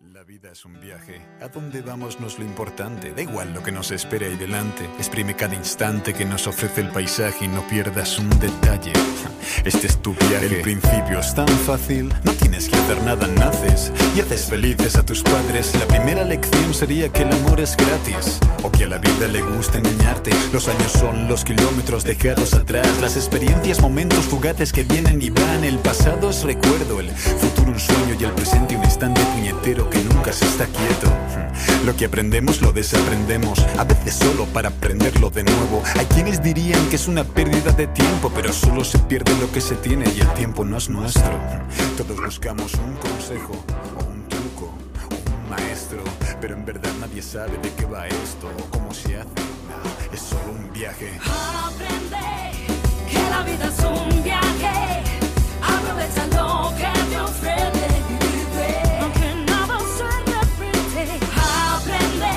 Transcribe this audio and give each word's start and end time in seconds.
La 0.00 0.24
vida 0.24 0.50
es 0.50 0.64
un 0.64 0.80
viaje. 0.80 1.20
A 1.40 1.48
dónde 1.48 1.80
vamos 1.80 2.18
no 2.18 2.26
es 2.26 2.38
lo 2.38 2.44
importante. 2.44 3.12
Da 3.12 3.22
igual 3.22 3.54
lo 3.54 3.62
que 3.62 3.72
nos 3.72 3.90
espera 3.90 4.26
ahí 4.26 4.36
delante. 4.36 4.84
Exprime 4.98 5.36
cada 5.36 5.54
instante 5.54 6.12
que 6.12 6.24
nos 6.24 6.46
ofrece 6.46 6.80
el 6.80 6.88
paisaje 6.88 7.44
y 7.44 7.48
no 7.48 7.66
pierdas 7.68 8.18
un 8.18 8.30
detalle. 8.40 8.92
Este 9.64 9.86
es 9.86 10.00
tu 10.00 10.14
viaje. 10.14 10.46
El 10.46 10.62
principio 10.62 11.18
es 11.18 11.34
tan 11.34 11.48
fácil. 11.48 12.12
No 12.24 12.32
tienes 12.62 12.68
que 12.68 12.92
hacer 12.92 13.04
nada, 13.04 13.26
naces 13.26 13.92
y 14.16 14.20
haces 14.20 14.46
felices 14.46 14.96
a 14.96 15.04
tus 15.04 15.22
padres. 15.22 15.74
La 15.78 15.86
primera 15.86 16.24
lección 16.24 16.74
sería 16.74 17.08
que 17.08 17.22
el 17.22 17.32
amor 17.32 17.60
es 17.60 17.76
gratis. 17.76 18.38
O 18.62 18.70
que 18.70 18.84
a 18.84 18.88
la 18.88 18.98
vida 18.98 19.28
le 19.28 19.42
gusta 19.42 19.78
engañarte. 19.78 20.30
Los 20.52 20.68
años 20.68 20.92
son 20.92 21.28
los 21.28 21.44
kilómetros 21.44 22.04
dejados 22.04 22.54
atrás. 22.54 22.88
Las 23.00 23.16
experiencias, 23.16 23.80
momentos 23.80 24.24
fugaces 24.24 24.72
que 24.72 24.84
vienen 24.84 25.20
y 25.20 25.30
van. 25.30 25.64
El 25.64 25.78
pasado 25.78 26.30
es 26.30 26.42
recuerdo. 26.42 27.00
El 27.00 27.10
futuro 27.10 27.72
un 27.72 27.80
sueño 27.80 28.16
y 28.18 28.24
el 28.24 28.32
presente 28.32 28.76
un 28.76 28.84
instante 28.84 29.20
puñetero 29.34 29.88
que 29.88 30.02
nunca 30.04 30.32
se 30.32 30.44
está 30.44 30.66
quieto. 30.66 31.10
Lo 31.84 31.96
que 31.96 32.04
aprendemos 32.04 32.60
lo 32.62 32.72
desaprendemos, 32.72 33.58
a 33.76 33.84
veces 33.84 34.14
solo 34.14 34.46
para 34.46 34.68
aprenderlo 34.68 35.30
de 35.30 35.42
nuevo. 35.42 35.82
Hay 35.98 36.06
quienes 36.06 36.42
dirían 36.42 36.88
que 36.88 36.96
es 36.96 37.08
una 37.08 37.24
pérdida 37.24 37.72
de 37.72 37.88
tiempo, 37.88 38.30
pero 38.34 38.52
solo 38.52 38.84
se 38.84 38.98
pierde 39.00 39.32
lo 39.40 39.50
que 39.50 39.60
se 39.60 39.74
tiene 39.76 40.04
y 40.16 40.20
el 40.20 40.32
tiempo 40.34 40.64
no 40.64 40.76
es 40.76 40.88
nuestro. 40.88 41.40
Todos 41.96 42.16
buscamos 42.24 42.51
un 42.52 42.94
consejo 42.96 43.54
o 43.98 44.04
un 44.10 44.28
truco 44.28 44.66
o 44.66 45.14
un 45.14 45.48
maestro, 45.48 46.02
pero 46.38 46.54
en 46.54 46.66
verdad 46.66 46.90
nadie 47.00 47.22
sabe 47.22 47.56
de 47.56 47.70
qué 47.74 47.86
va 47.86 48.06
esto 48.06 48.46
o 48.46 48.70
cómo 48.70 48.92
se 48.92 49.16
hace. 49.16 49.30
Es 50.12 50.20
solo 50.20 50.52
un 50.52 50.70
viaje. 50.70 51.12
Aprende 51.24 52.18
que 53.08 53.30
la 53.30 53.42
vida 53.42 53.68
es 53.68 53.78
un 53.84 54.22
viaje. 54.22 55.02
Aprovecha 55.62 56.26
lo 56.26 56.76
que 56.76 56.92
te 57.08 57.20
ofrece. 57.20 57.88
vive, 58.20 58.98
Aunque 59.00 59.34
nada 59.50 59.78
se 59.96 60.08
repite. 60.28 61.24
Aprende 61.72 62.34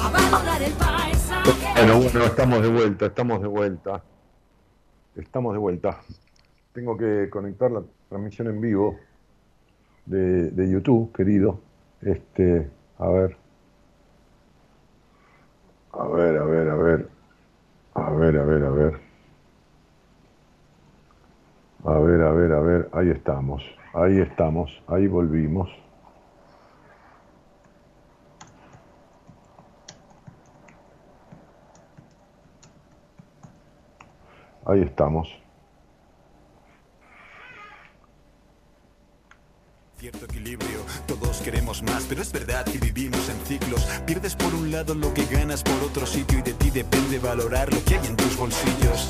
a 0.00 0.08
valorar 0.08 0.62
el 0.62 0.72
paisaje. 0.72 1.72
Bueno, 1.76 2.00
bueno, 2.00 2.24
estamos 2.24 2.62
de 2.62 2.68
vuelta, 2.68 3.06
estamos 3.06 3.42
de 3.42 3.48
vuelta. 3.48 4.02
Estamos 5.16 5.52
de 5.52 5.58
vuelta. 5.58 6.00
Tengo 6.72 6.96
que 6.96 7.28
conectar 7.30 7.70
la 7.70 7.82
transmisión 8.08 8.48
en 8.48 8.60
vivo 8.62 8.98
de, 10.06 10.50
de 10.50 10.70
YouTube, 10.70 11.12
querido. 11.12 11.60
Este, 12.00 12.70
a 12.98 13.08
ver. 13.08 13.36
A 15.92 16.06
ver, 16.08 16.36
a 16.38 16.44
ver, 16.44 16.68
a 16.68 16.74
ver. 16.76 17.08
A 17.94 18.10
ver, 18.10 18.36
a 18.38 18.44
ver, 18.44 18.64
a 18.64 18.70
ver. 18.70 19.00
A 21.84 21.98
ver, 21.98 22.20
a 22.22 22.32
ver, 22.32 22.52
a 22.52 22.60
ver. 22.60 22.88
Ahí 22.92 23.10
estamos. 23.10 23.62
Ahí 23.94 24.18
estamos. 24.20 24.82
Ahí 24.88 25.06
volvimos. 25.06 25.70
Ahí 34.66 34.82
estamos. 34.82 35.43
Cierto 40.04 40.26
equilibrio, 40.26 40.84
todos 41.06 41.38
queremos 41.38 41.82
más, 41.82 42.04
pero 42.06 42.20
es 42.20 42.30
verdad 42.30 42.66
que 42.66 42.76
vivimos 42.76 43.26
en 43.30 43.40
ciclos. 43.46 43.86
Pierdes 44.04 44.36
por 44.36 44.54
un 44.54 44.70
lado 44.70 44.94
lo 44.94 45.14
que 45.14 45.24
ganas 45.24 45.62
por 45.62 45.82
otro 45.82 46.04
sitio 46.04 46.40
y 46.40 46.42
de 46.42 46.52
ti 46.52 46.68
depende 46.68 47.18
valorar 47.18 47.72
lo 47.72 47.82
que 47.86 47.94
hay 47.94 48.06
en 48.06 48.14
tus 48.14 48.36
bolsillos. 48.36 49.08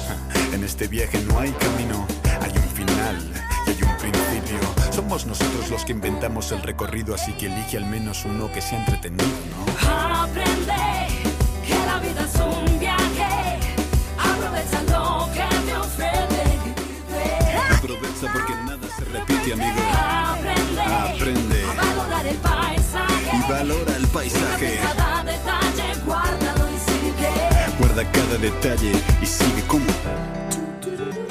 En 0.53 0.63
este 0.63 0.87
viaje 0.87 1.21
no 1.23 1.41
hay 1.41 1.51
camino, 1.51 2.07
hay 2.41 2.53
un 2.57 2.69
final 2.77 3.33
y 3.67 3.71
hay 3.71 3.83
un 3.83 3.97
principio. 3.97 4.61
Somos 4.93 5.27
nosotros 5.27 5.69
los 5.69 5.85
que 5.85 5.91
inventamos 5.91 6.53
el 6.53 6.63
recorrido, 6.63 7.13
así 7.13 7.33
que 7.33 7.47
elige 7.47 7.77
al 7.77 7.87
menos 7.87 8.25
uno 8.25 8.53
que 8.53 8.63
sea 8.63 8.79
entretenido, 8.79 9.27
¿no? 9.51 9.89
Aprende 9.91 10.75
que 11.67 11.75
la 11.75 11.99
vida 11.99 12.25
es 12.25 12.37
un 12.37 12.79
viaje. 12.79 13.59
Aprovecha 14.17 14.81
lo 14.85 15.29
que 15.33 15.57
te 15.67 15.77
ofrece. 15.77 16.45
Aprovecha 17.79 18.33
porque 18.33 18.55
nada 18.65 18.84
repite, 19.15 19.53
amigo. 19.53 19.81
Aprende 19.95 20.83
Aprende 20.83 21.63
a 21.65 21.75
valorar 21.77 22.27
el 22.27 22.37
paisaje. 22.39 23.37
y 23.37 23.51
valora 23.51 23.97
el 23.97 24.07
paisaje. 24.09 24.79
Cada 24.83 25.25
detalle, 25.25 25.87
guárdalo 26.05 26.65
y 26.71 26.79
sigue. 26.79 27.31
Guarda 27.79 28.13
cada 28.13 28.37
detalle 28.39 28.93
y 29.23 29.27
sigue 29.27 29.63
como. 29.69 29.85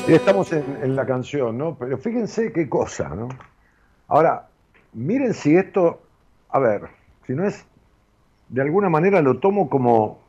Y 0.08 0.14
estamos 0.14 0.52
en, 0.54 0.64
en 0.82 0.96
la 0.96 1.06
canción, 1.06 1.58
¿no? 1.58 1.76
Pero 1.78 1.98
fíjense 1.98 2.52
qué 2.52 2.68
cosa, 2.70 3.10
¿no? 3.10 3.30
Ahora, 4.08 4.48
miren 4.94 5.34
si 5.34 5.56
esto, 5.56 6.02
a 6.50 6.60
ver, 6.60 6.90
si 7.26 7.34
no 7.34 7.46
es, 7.46 7.66
de 8.50 8.62
alguna 8.62 8.90
manera 8.90 9.22
lo 9.22 9.40
tomo 9.40 9.70
como, 9.70 10.20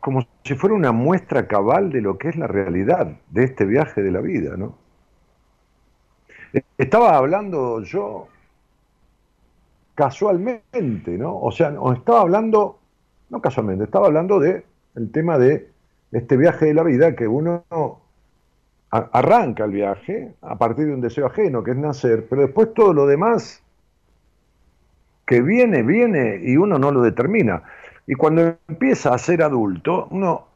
como 0.00 0.26
si 0.44 0.54
fuera 0.54 0.74
una 0.74 0.92
muestra 0.92 1.46
cabal 1.48 1.90
de 1.90 2.00
lo 2.00 2.18
que 2.18 2.28
es 2.28 2.36
la 2.36 2.46
realidad 2.46 3.18
de 3.30 3.44
este 3.44 3.64
viaje 3.64 4.02
de 4.02 4.10
la 4.10 4.20
vida, 4.20 4.56
¿no? 4.56 4.76
Estaba 6.76 7.16
hablando 7.16 7.82
yo 7.82 8.28
casualmente, 9.94 11.18
¿no? 11.18 11.38
O 11.40 11.50
sea, 11.50 11.70
no, 11.70 11.92
estaba 11.92 12.20
hablando, 12.20 12.78
no 13.30 13.40
casualmente, 13.40 13.84
estaba 13.84 14.06
hablando 14.06 14.38
de 14.38 14.64
el 14.94 15.10
tema 15.10 15.38
de 15.38 15.68
este 16.12 16.36
viaje 16.36 16.66
de 16.66 16.74
la 16.74 16.82
vida 16.82 17.14
que 17.14 17.26
uno 17.26 17.64
arranca 18.90 19.64
el 19.64 19.72
viaje 19.72 20.34
a 20.40 20.56
partir 20.56 20.86
de 20.86 20.94
un 20.94 21.00
deseo 21.00 21.26
ajeno, 21.26 21.62
que 21.62 21.72
es 21.72 21.76
nacer, 21.76 22.26
pero 22.28 22.42
después 22.42 22.72
todo 22.72 22.94
lo 22.94 23.06
demás 23.06 23.62
que 25.26 25.42
viene, 25.42 25.82
viene 25.82 26.40
y 26.42 26.56
uno 26.56 26.78
no 26.78 26.90
lo 26.90 27.02
determina. 27.02 27.62
Y 28.06 28.14
cuando 28.14 28.56
empieza 28.68 29.12
a 29.12 29.18
ser 29.18 29.42
adulto, 29.42 30.08
uno 30.10 30.46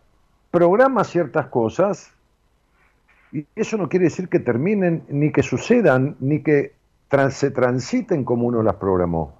programa 0.50 1.04
ciertas 1.04 1.48
cosas 1.48 2.11
y 3.32 3.46
eso 3.56 3.78
no 3.78 3.88
quiere 3.88 4.04
decir 4.04 4.28
que 4.28 4.40
terminen, 4.40 5.04
ni 5.08 5.32
que 5.32 5.42
sucedan, 5.42 6.16
ni 6.20 6.42
que 6.42 6.74
se 7.30 7.50
transiten 7.50 8.24
como 8.24 8.46
uno 8.46 8.62
las 8.62 8.76
programó. 8.76 9.34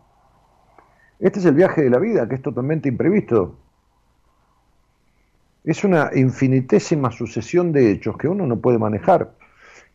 Este 1.19 1.39
es 1.39 1.45
el 1.45 1.55
viaje 1.55 1.83
de 1.83 1.91
la 1.91 1.99
vida, 1.99 2.29
que 2.29 2.35
es 2.35 2.43
totalmente 2.43 2.89
imprevisto. 2.89 3.57
Es 5.65 5.85
una 5.85 6.11
infinitésima 6.15 7.11
sucesión 7.11 7.73
de 7.73 7.93
hechos 7.93 8.17
que 8.17 8.29
uno 8.29 8.47
no 8.47 8.59
puede 8.59 8.79
manejar. 8.79 9.33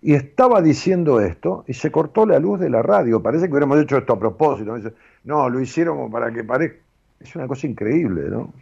Y 0.01 0.13
estaba 0.13 0.61
diciendo 0.61 1.19
esto 1.19 1.65
y 1.67 1.73
se 1.73 1.91
cortó 1.91 2.25
la 2.25 2.39
luz 2.39 2.59
de 2.59 2.69
la 2.69 2.81
radio. 2.81 3.21
Parece 3.21 3.45
que 3.45 3.51
hubiéramos 3.51 3.79
hecho 3.79 3.97
esto 3.97 4.13
a 4.13 4.19
propósito. 4.19 4.75
No, 5.23 5.49
lo 5.49 5.59
hicieron 5.59 6.09
para 6.11 6.31
que 6.31 6.43
parezca. 6.43 6.77
Es 7.19 7.35
una 7.35 7.47
cosa 7.47 7.65
increíble, 7.67 8.29
¿no? 8.29 8.53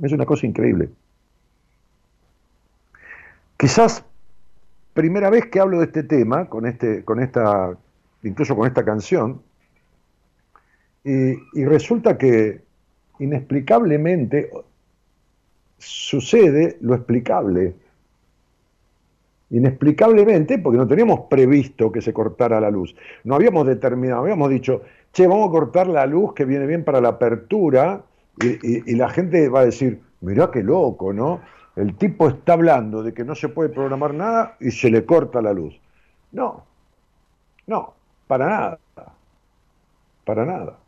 Es 0.00 0.10
una 0.10 0.24
cosa 0.24 0.46
increíble. 0.46 0.88
Quizás 3.56 4.04
primera 4.94 5.30
vez 5.30 5.46
que 5.46 5.60
hablo 5.60 5.78
de 5.78 5.86
este 5.86 6.02
tema, 6.02 6.48
con, 6.48 6.66
este, 6.66 7.04
con 7.04 7.20
esta, 7.20 7.76
incluso 8.22 8.56
con 8.56 8.66
esta 8.66 8.84
canción, 8.84 9.42
y, 11.04 11.64
resulta 11.64 12.16
que 12.16 12.60
inexplicablemente 13.18 14.50
sucede 15.78 16.76
lo 16.80 16.94
explicable. 16.94 17.74
Inexplicablemente, 19.50 20.58
porque 20.58 20.78
no 20.78 20.86
teníamos 20.86 21.20
previsto 21.28 21.90
que 21.92 22.00
se 22.00 22.12
cortara 22.12 22.60
la 22.60 22.70
luz. 22.70 22.94
No 23.24 23.34
habíamos 23.34 23.66
determinado, 23.66 24.22
habíamos 24.22 24.48
dicho, 24.48 24.82
che, 25.12 25.26
vamos 25.26 25.48
a 25.48 25.50
cortar 25.52 25.88
la 25.88 26.06
luz 26.06 26.32
que 26.34 26.44
viene 26.44 26.66
bien 26.66 26.84
para 26.84 27.00
la 27.00 27.08
apertura, 27.10 28.02
y, 28.36 28.46
y- 28.48 28.82
y 28.86 28.94
la 28.94 29.10
gente 29.10 29.48
va 29.48 29.60
a 29.60 29.64
decir, 29.66 30.00
mirá 30.20 30.50
qué 30.50 30.62
loco, 30.62 31.12
¿no? 31.12 31.40
El 31.76 31.96
tipo 31.96 32.28
está 32.28 32.52
hablando 32.52 33.02
de 33.02 33.14
que 33.14 33.24
no 33.24 33.34
se 33.34 33.48
puede 33.48 33.70
programar 33.70 34.12
nada 34.12 34.56
y 34.60 34.70
se 34.70 34.90
le 34.90 35.06
corta 35.06 35.40
la 35.40 35.52
luz. 35.52 35.80
No, 36.32 36.64
no, 37.66 37.94
para 38.26 38.46
nada, 38.46 38.78
para 40.24 40.44
nada. 40.44 40.78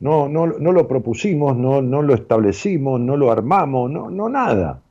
No, 0.00 0.28
no, 0.28 0.46
no 0.46 0.72
lo 0.72 0.88
propusimos, 0.88 1.56
no, 1.56 1.80
no 1.80 2.02
lo 2.02 2.14
establecimos, 2.14 3.00
no 3.00 3.16
lo 3.16 3.30
armamos, 3.30 3.90
no, 3.90 4.10
no 4.10 4.28
nada. 4.28 4.82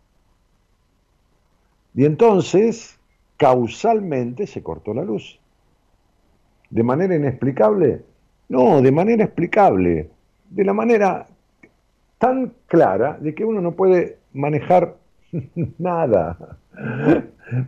Y 1.93 2.05
entonces, 2.05 2.97
causalmente, 3.37 4.47
se 4.47 4.63
cortó 4.63 4.93
la 4.93 5.03
luz. 5.03 5.39
¿De 6.69 6.83
manera 6.83 7.15
inexplicable? 7.15 8.03
No, 8.47 8.81
de 8.81 8.91
manera 8.91 9.25
explicable. 9.25 10.09
De 10.49 10.63
la 10.63 10.73
manera 10.73 11.27
tan 12.17 12.53
clara 12.67 13.17
de 13.19 13.35
que 13.35 13.43
uno 13.43 13.59
no 13.59 13.73
puede 13.73 14.19
manejar 14.31 14.95
nada. 15.77 16.37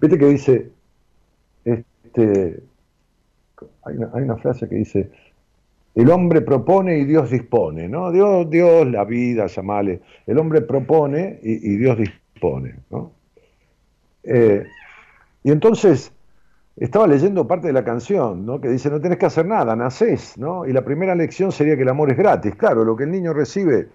Viste 0.02 0.18
que 0.18 0.26
dice, 0.26 0.72
este, 1.66 2.64
hay 3.84 3.98
una, 3.98 4.10
hay 4.14 4.24
una 4.24 4.38
frase 4.38 4.68
que 4.68 4.76
dice, 4.76 5.12
el 5.96 6.10
hombre 6.10 6.42
propone 6.42 6.98
y 6.98 7.06
Dios 7.06 7.30
dispone, 7.30 7.88
¿no? 7.88 8.12
Dios, 8.12 8.50
Dios, 8.50 8.88
la 8.88 9.06
vida, 9.06 9.48
llamale. 9.48 10.02
El 10.26 10.40
hombre 10.40 10.62
propone 10.62 11.40
y, 11.44 11.78
Dios 11.78 11.98
dispone, 11.98 12.76
¿no? 12.90 13.12
Eh, 14.24 14.66
y 15.44 15.52
entonces, 15.52 16.12
estaba 16.78 17.06
leyendo 17.06 17.48
parte 17.48 17.68
de 17.68 17.74
la 17.74 17.84
canción, 17.84 18.46
¿no? 18.46 18.60
que 18.60 18.70
dice, 18.70 18.90
no 18.90 19.00
tenés 19.00 19.20
que 19.20 19.28
hacer 19.28 19.46
nada, 19.46 19.76
nacés, 19.76 20.38
¿no? 20.38 20.66
Y 20.66 20.74
la 20.74 20.84
primera 20.84 21.14
lección 21.14 21.52
sería 21.52 21.76
que 21.76 21.84
el 21.84 21.90
amor 21.90 22.12
es 22.12 22.18
gratis. 22.18 22.56
Claro, 22.56 22.84
lo 22.84 22.96
que 22.96 23.04
el 23.04 23.12
niño 23.12 23.34
recibe 23.34 23.90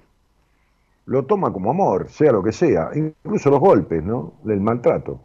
lo 1.08 1.24
toma 1.24 1.52
como 1.52 1.70
amor, 1.70 2.10
sea 2.10 2.32
lo 2.32 2.42
que 2.42 2.52
sea, 2.52 2.90
incluso 2.94 3.50
los 3.50 3.60
golpes, 3.60 4.04
¿no? 4.04 4.34
El 4.46 4.60
maltrato. 4.60 5.20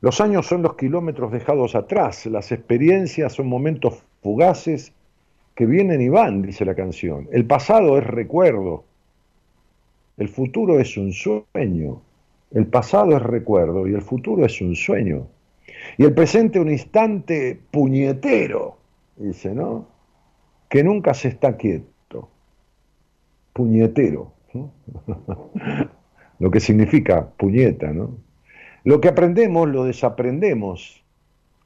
Los 0.00 0.20
años 0.20 0.46
son 0.46 0.62
los 0.62 0.76
kilómetros 0.76 1.32
dejados 1.32 1.74
atrás, 1.74 2.24
las 2.26 2.52
experiencias 2.52 3.32
son 3.32 3.48
momentos 3.48 4.04
fugaces 4.22 4.92
que 5.56 5.66
vienen 5.66 6.00
y 6.00 6.08
van, 6.08 6.42
dice 6.42 6.64
la 6.64 6.74
canción. 6.74 7.28
El 7.32 7.46
pasado 7.46 7.98
es 7.98 8.06
recuerdo, 8.06 8.84
el 10.16 10.28
futuro 10.28 10.78
es 10.78 10.96
un 10.96 11.12
sueño. 11.12 12.02
El 12.52 12.66
pasado 12.66 13.16
es 13.16 13.22
recuerdo 13.22 13.88
y 13.88 13.94
el 13.94 14.02
futuro 14.02 14.44
es 14.44 14.60
un 14.60 14.76
sueño. 14.76 15.26
Y 15.98 16.04
el 16.04 16.14
presente 16.14 16.60
un 16.60 16.70
instante 16.70 17.58
puñetero, 17.70 18.76
dice, 19.16 19.54
¿no? 19.54 19.88
Que 20.68 20.84
nunca 20.84 21.14
se 21.14 21.28
está 21.28 21.56
quieto. 21.56 22.28
Puñetero. 23.52 24.32
Lo 26.38 26.50
que 26.50 26.60
significa 26.60 27.28
puñeta, 27.36 27.92
¿no? 27.92 28.16
Lo 28.84 29.00
que 29.00 29.08
aprendemos 29.08 29.68
lo 29.68 29.84
desaprendemos, 29.84 31.04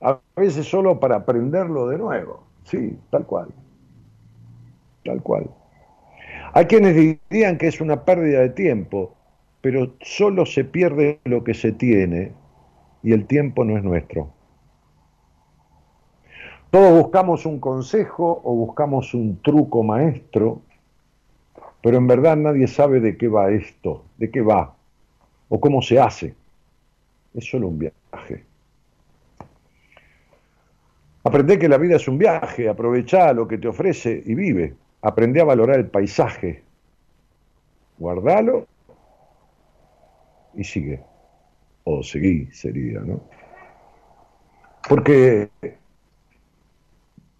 a 0.01 0.19
veces 0.37 0.67
solo 0.67 1.01
para 1.01 1.17
aprenderlo 1.17 1.89
de 1.89 1.99
nuevo. 1.99 2.45
Sí, 2.65 2.99
tal 3.11 3.25
cual. 3.27 3.49
Tal 5.05 5.23
cual. 5.23 5.51
Hay 6.53 6.67
quienes 6.67 6.95
dirían 6.95 7.59
que 7.59 7.69
es 7.69 7.81
una 7.81 8.05
pérdida 8.05 8.41
de 8.41 8.51
tiempo, 8.51 9.15
pero 9.61 9.95
solo 10.01 10.45
se 10.47 10.65
pierde 10.65 11.21
lo 11.25 11.45
que 11.45 11.55
se 11.55 11.73
tiene 11.73 12.33
y 13.03 13.13
el 13.13 13.27
tiempo 13.27 13.65
no 13.65 13.77
es 13.77 13.85
nuestro. 13.85 14.31
Todos 16.71 17.03
buscamos 17.05 17.47
un 17.47 17.61
consejo 17.61 18.41
o 18.45 18.55
buscamos 18.55 19.15
un 19.15 19.41
truco 19.43 19.83
maestro, 19.83 20.63
pero 21.85 21.99
en 21.99 22.07
verdad 22.07 22.39
nadie 22.39 22.67
sabe 22.67 22.99
de 22.99 23.15
qué 23.19 23.29
va 23.29 23.51
esto, 23.51 24.07
de 24.17 24.31
qué 24.31 24.41
va 24.41 24.75
o 25.51 25.61
cómo 25.61 25.83
se 25.83 26.01
hace. 26.01 26.35
Es 27.35 27.45
solo 27.45 27.69
un 27.69 27.79
viaje. 27.79 28.43
Aprende 31.25 31.59
que 31.59 31.69
la 31.69 31.77
vida 31.77 31.97
es 31.97 32.09
un 32.09 32.17
viaje, 32.17 32.71
aprovecha 32.71 33.35
lo 33.35 33.47
que 33.47 33.59
te 33.59 33.69
ofrece 33.69 34.23
y 34.25 34.35
vive. 34.35 34.73
Aprende 35.03 35.43
a 35.43 35.45
valorar 35.45 35.79
el 35.79 35.89
paisaje. 35.89 36.63
Guardalo 37.99 38.67
y 40.55 40.65
sigue. 40.65 41.03
O 41.85 42.03
seguí 42.03 42.47
sería, 42.47 43.01
¿no? 43.01 43.21
Porque, 44.89 45.51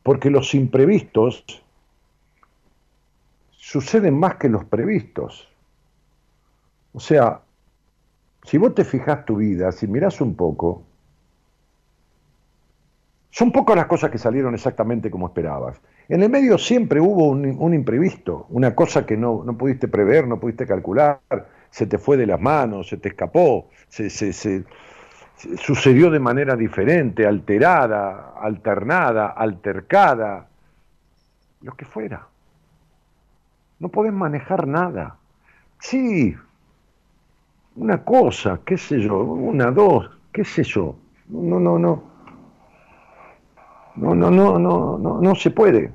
porque 0.03 0.29
los 0.29 0.55
imprevistos 0.55 1.64
suceden 3.65 4.19
más 4.19 4.35
que 4.35 4.51
los 4.51 4.65
previstos. 4.67 5.49
O 6.93 7.01
sea, 7.01 7.41
si 8.45 8.59
vos 8.59 8.75
te 8.75 8.85
fijas 8.85 9.25
tu 9.25 9.37
vida, 9.37 9.73
si 9.73 9.87
mirás 9.87 10.21
un 10.21 10.37
poco, 10.37 10.85
son 13.31 13.51
pocas 13.51 13.75
las 13.75 13.87
cosas 13.87 14.11
que 14.11 14.19
salieron 14.19 14.55
exactamente 14.55 15.11
como 15.11 15.29
esperabas. 15.29 15.81
En 16.11 16.23
el 16.23 16.29
medio 16.29 16.59
siempre 16.59 17.01
hubo 17.01 17.29
un, 17.29 17.75
imprevisto, 17.75 18.47
una 18.51 18.75
cosa 18.75 19.07
que 19.07 19.17
no, 19.17 19.43
no, 19.45 19.57
pudiste 19.57 19.89
prever, 19.89 20.29
no 20.29 20.39
pudiste 20.39 20.67
calcular, 20.67 21.21
se 21.71 21.87
te 21.87 21.97
fue 21.97 22.19
de 22.19 22.27
las 22.27 22.41
manos, 22.41 22.89
se 22.89 22.99
te 22.99 23.09
escapó, 23.09 23.71
se, 23.89 24.11
se, 24.11 24.65
sucedió 25.57 26.11
de 26.11 26.21
manera 26.21 26.55
diferente, 26.55 27.27
alterada, 27.27 28.35
alternada, 28.39 29.29
altercada, 29.29 30.49
lo 31.63 31.73
que 31.73 31.87
fuera. 31.87 32.29
No 33.79 33.89
podés 33.89 34.13
manejar 34.13 34.67
nada. 34.67 35.17
Sí, 35.81 36.35
una 37.77 38.05
cosa, 38.05 38.61
qué 38.65 38.79
sé 38.79 39.01
yo, 39.01 39.19
una, 39.19 39.71
dos, 39.71 40.11
qué 40.33 40.45
sé 40.45 40.63
yo. 40.63 40.97
No, 41.29 41.61
no, 41.61 41.79
no. 41.79 42.03
No, 43.97 44.15
no, 44.15 44.31
no, 44.31 44.59
no, 44.59 44.99
no, 44.99 45.21
no 45.21 45.35
se 45.35 45.51
puede. 45.51 45.93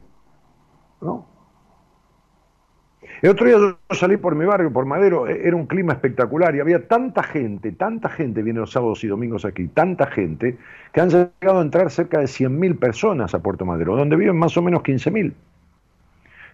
¿no? 1.01 1.25
El 3.21 3.31
otro 3.31 3.45
día 3.47 3.57
yo 3.57 3.95
salí 3.95 4.15
por 4.17 4.35
mi 4.35 4.45
barrio, 4.45 4.71
por 4.71 4.85
Madero, 4.85 5.27
e, 5.27 5.45
era 5.45 5.55
un 5.55 5.65
clima 5.65 5.93
espectacular 5.93 6.55
y 6.55 6.61
había 6.61 6.87
tanta 6.87 7.23
gente, 7.23 7.71
tanta 7.73 8.09
gente 8.09 8.41
viene 8.41 8.59
los 8.61 8.71
sábados 8.71 9.03
y 9.03 9.07
domingos 9.07 9.43
aquí, 9.45 9.67
tanta 9.67 10.07
gente, 10.07 10.57
que 10.93 11.01
han 11.01 11.09
llegado 11.09 11.59
a 11.59 11.61
entrar 11.61 11.91
cerca 11.91 12.19
de 12.19 12.27
100.000 12.27 12.79
personas 12.79 13.33
a 13.33 13.39
Puerto 13.39 13.65
Madero, 13.65 13.95
donde 13.97 14.15
viven 14.15 14.37
más 14.37 14.55
o 14.57 14.61
menos 14.61 14.83
15.000. 14.83 15.33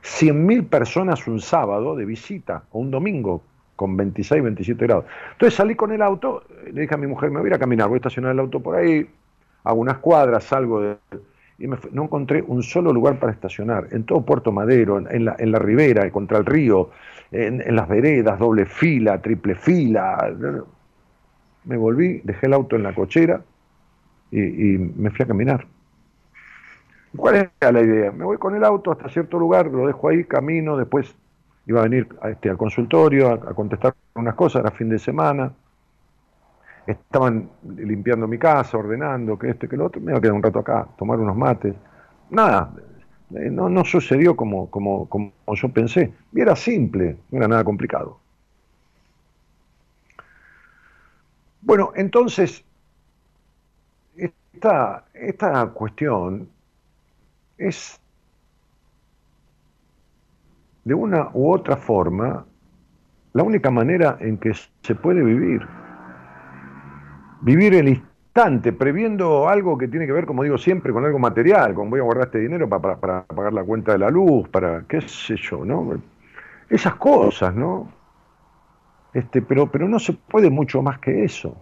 100.000 0.06 0.68
personas 0.68 1.28
un 1.28 1.42
sábado 1.42 1.96
de 1.96 2.06
visita, 2.06 2.64
o 2.72 2.80
un 2.80 2.92
domingo, 2.92 3.42
con 3.76 3.98
26, 3.98 4.44
27 4.44 4.86
grados. 4.86 5.06
Entonces 5.34 5.56
salí 5.56 5.76
con 5.76 5.92
el 5.92 6.02
auto, 6.02 6.44
le 6.72 6.82
dije 6.82 6.94
a 6.94 6.98
mi 6.98 7.08
mujer, 7.08 7.32
me 7.32 7.40
voy 7.40 7.48
a 7.48 7.50
ir 7.50 7.54
a 7.56 7.60
caminar, 7.60 7.88
voy 7.88 7.96
a 7.96 7.98
estacionar 7.98 8.32
el 8.32 8.40
auto 8.40 8.62
por 8.62 8.76
ahí, 8.76 9.10
hago 9.64 9.80
unas 9.82 9.98
cuadras, 9.98 10.44
salgo 10.44 10.82
de, 10.82 10.98
y 11.58 11.68
no 11.68 12.04
encontré 12.04 12.44
un 12.46 12.64
solo 12.64 12.92
lugar 12.94 13.20
para 13.20 13.32
estacionar. 13.32 13.88
En 13.92 14.04
todo 14.04 14.22
Puerto 14.22 14.52
Madero, 14.52 15.00
en 15.00 15.26
la, 15.26 15.36
en 15.40 15.52
la 15.52 15.60
ribera, 15.60 16.10
contra 16.12 16.38
el 16.38 16.46
río, 16.46 16.92
en, 17.32 17.76
las 17.76 17.88
veredas, 17.88 18.38
doble 18.40 18.66
fila, 18.66 19.22
triple 19.22 19.56
fila. 19.56 20.34
Me 21.64 21.78
volví, 21.78 22.22
dejé 22.24 22.48
el 22.48 22.54
auto 22.54 22.76
en 22.76 22.84
la 22.84 22.94
cochera 22.94 23.42
y, 24.32 24.38
me 24.38 25.10
fui 25.12 25.24
a 25.24 25.28
caminar. 25.28 25.66
¿Cuál 27.16 27.50
era 27.60 27.72
la 27.72 27.82
idea? 27.82 28.12
Me 28.12 28.26
voy 28.26 28.38
con 28.38 28.56
el 28.56 28.64
auto 28.64 28.92
hasta 28.92 29.10
cierto 29.10 29.38
lugar, 29.38 29.68
lo 29.68 29.88
dejo 29.88 30.10
ahí, 30.10 30.24
camino, 30.24 30.78
después 30.78 31.16
iba 31.68 31.80
a 31.80 31.84
venir 31.84 32.08
este, 32.24 32.50
al 32.50 32.58
consultorio 32.58 33.32
a, 33.32 33.54
contestar 33.54 33.96
unas 34.16 34.36
cosas, 34.36 34.62
era 34.62 34.72
fin 34.72 34.90
de 34.90 35.00
semana 35.00 35.52
estaban 36.88 37.50
limpiando 37.78 38.28
mi 38.28 38.38
casa, 38.38 38.78
ordenando, 38.78 39.38
que 39.38 39.50
este, 39.50 39.68
que 39.68 39.78
lo 39.78 39.86
otro, 39.86 40.02
me 40.02 40.12
iba 40.12 40.20
a 40.20 40.22
quedar 40.22 40.34
un 40.34 40.44
rato 40.44 40.60
acá, 40.60 40.88
tomar 40.98 41.20
unos 41.20 41.36
mates. 41.36 41.76
Nada, 42.30 42.72
eh, 43.36 43.50
no, 43.50 43.70
no 43.70 43.84
sucedió 43.84 44.36
como, 44.36 44.70
como, 44.70 45.08
como 45.10 45.32
yo 45.56 45.70
pensé. 45.70 46.14
Y 46.32 46.42
era 46.42 46.56
simple, 46.56 47.18
no 47.32 47.40
era 47.40 47.48
nada 47.48 47.64
complicado. 47.64 48.20
Bueno, 51.62 51.92
entonces, 51.96 52.64
esta, 54.16 55.06
esta 55.14 55.66
cuestión 55.68 56.48
es 57.58 58.00
de 60.84 60.94
una 60.94 61.30
u 61.34 61.52
otra 61.52 61.78
forma 61.78 62.46
la 63.34 63.44
única 63.44 63.72
manera 63.72 64.18
en 64.20 64.38
que 64.38 64.54
se 64.54 64.96
puede 64.96 65.24
vivir 65.24 65.68
vivir 67.46 67.76
el 67.76 67.90
instante, 67.90 68.74
previendo 68.74 69.48
algo 69.48 69.78
que 69.78 69.88
tiene 69.88 70.08
que 70.08 70.12
ver, 70.12 70.26
como 70.26 70.44
digo 70.44 70.58
siempre, 70.58 70.92
con 70.92 71.06
algo 71.06 71.20
material, 71.20 71.76
como 71.76 71.92
voy 71.92 72.00
a 72.00 72.04
guardar 72.04 72.26
este 72.28 72.40
dinero 72.40 72.68
para, 72.68 73.00
pagar 73.00 73.54
la 73.54 73.64
cuenta 73.64 73.92
de 73.92 74.00
la 74.00 74.10
luz, 74.10 74.50
para 74.50 74.84
qué 74.88 75.02
sé 75.02 75.36
yo, 75.38 75.64
¿no? 75.64 75.94
Esas 76.70 76.96
cosas, 76.96 77.54
¿no? 77.54 77.88
Este, 79.14 79.42
pero, 79.44 79.72
pero 79.72 79.88
no 79.88 80.00
se 80.00 80.14
puede 80.14 80.50
mucho 80.50 80.82
más 80.82 81.00
que 81.00 81.24
eso. 81.24 81.56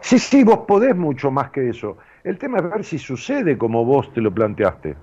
Sí, 0.00 0.18
sí, 0.18 0.44
vos 0.44 0.60
podés 0.60 0.96
mucho 0.96 1.30
más 1.30 1.50
que 1.50 1.68
eso. 1.68 1.98
El 2.22 2.38
tema 2.38 2.58
es 2.58 2.70
ver 2.70 2.84
si 2.84 2.98
sucede 2.98 3.58
como 3.58 3.84
vos 3.84 4.12
te 4.12 4.20
lo 4.20 4.32
planteaste. 4.32 4.96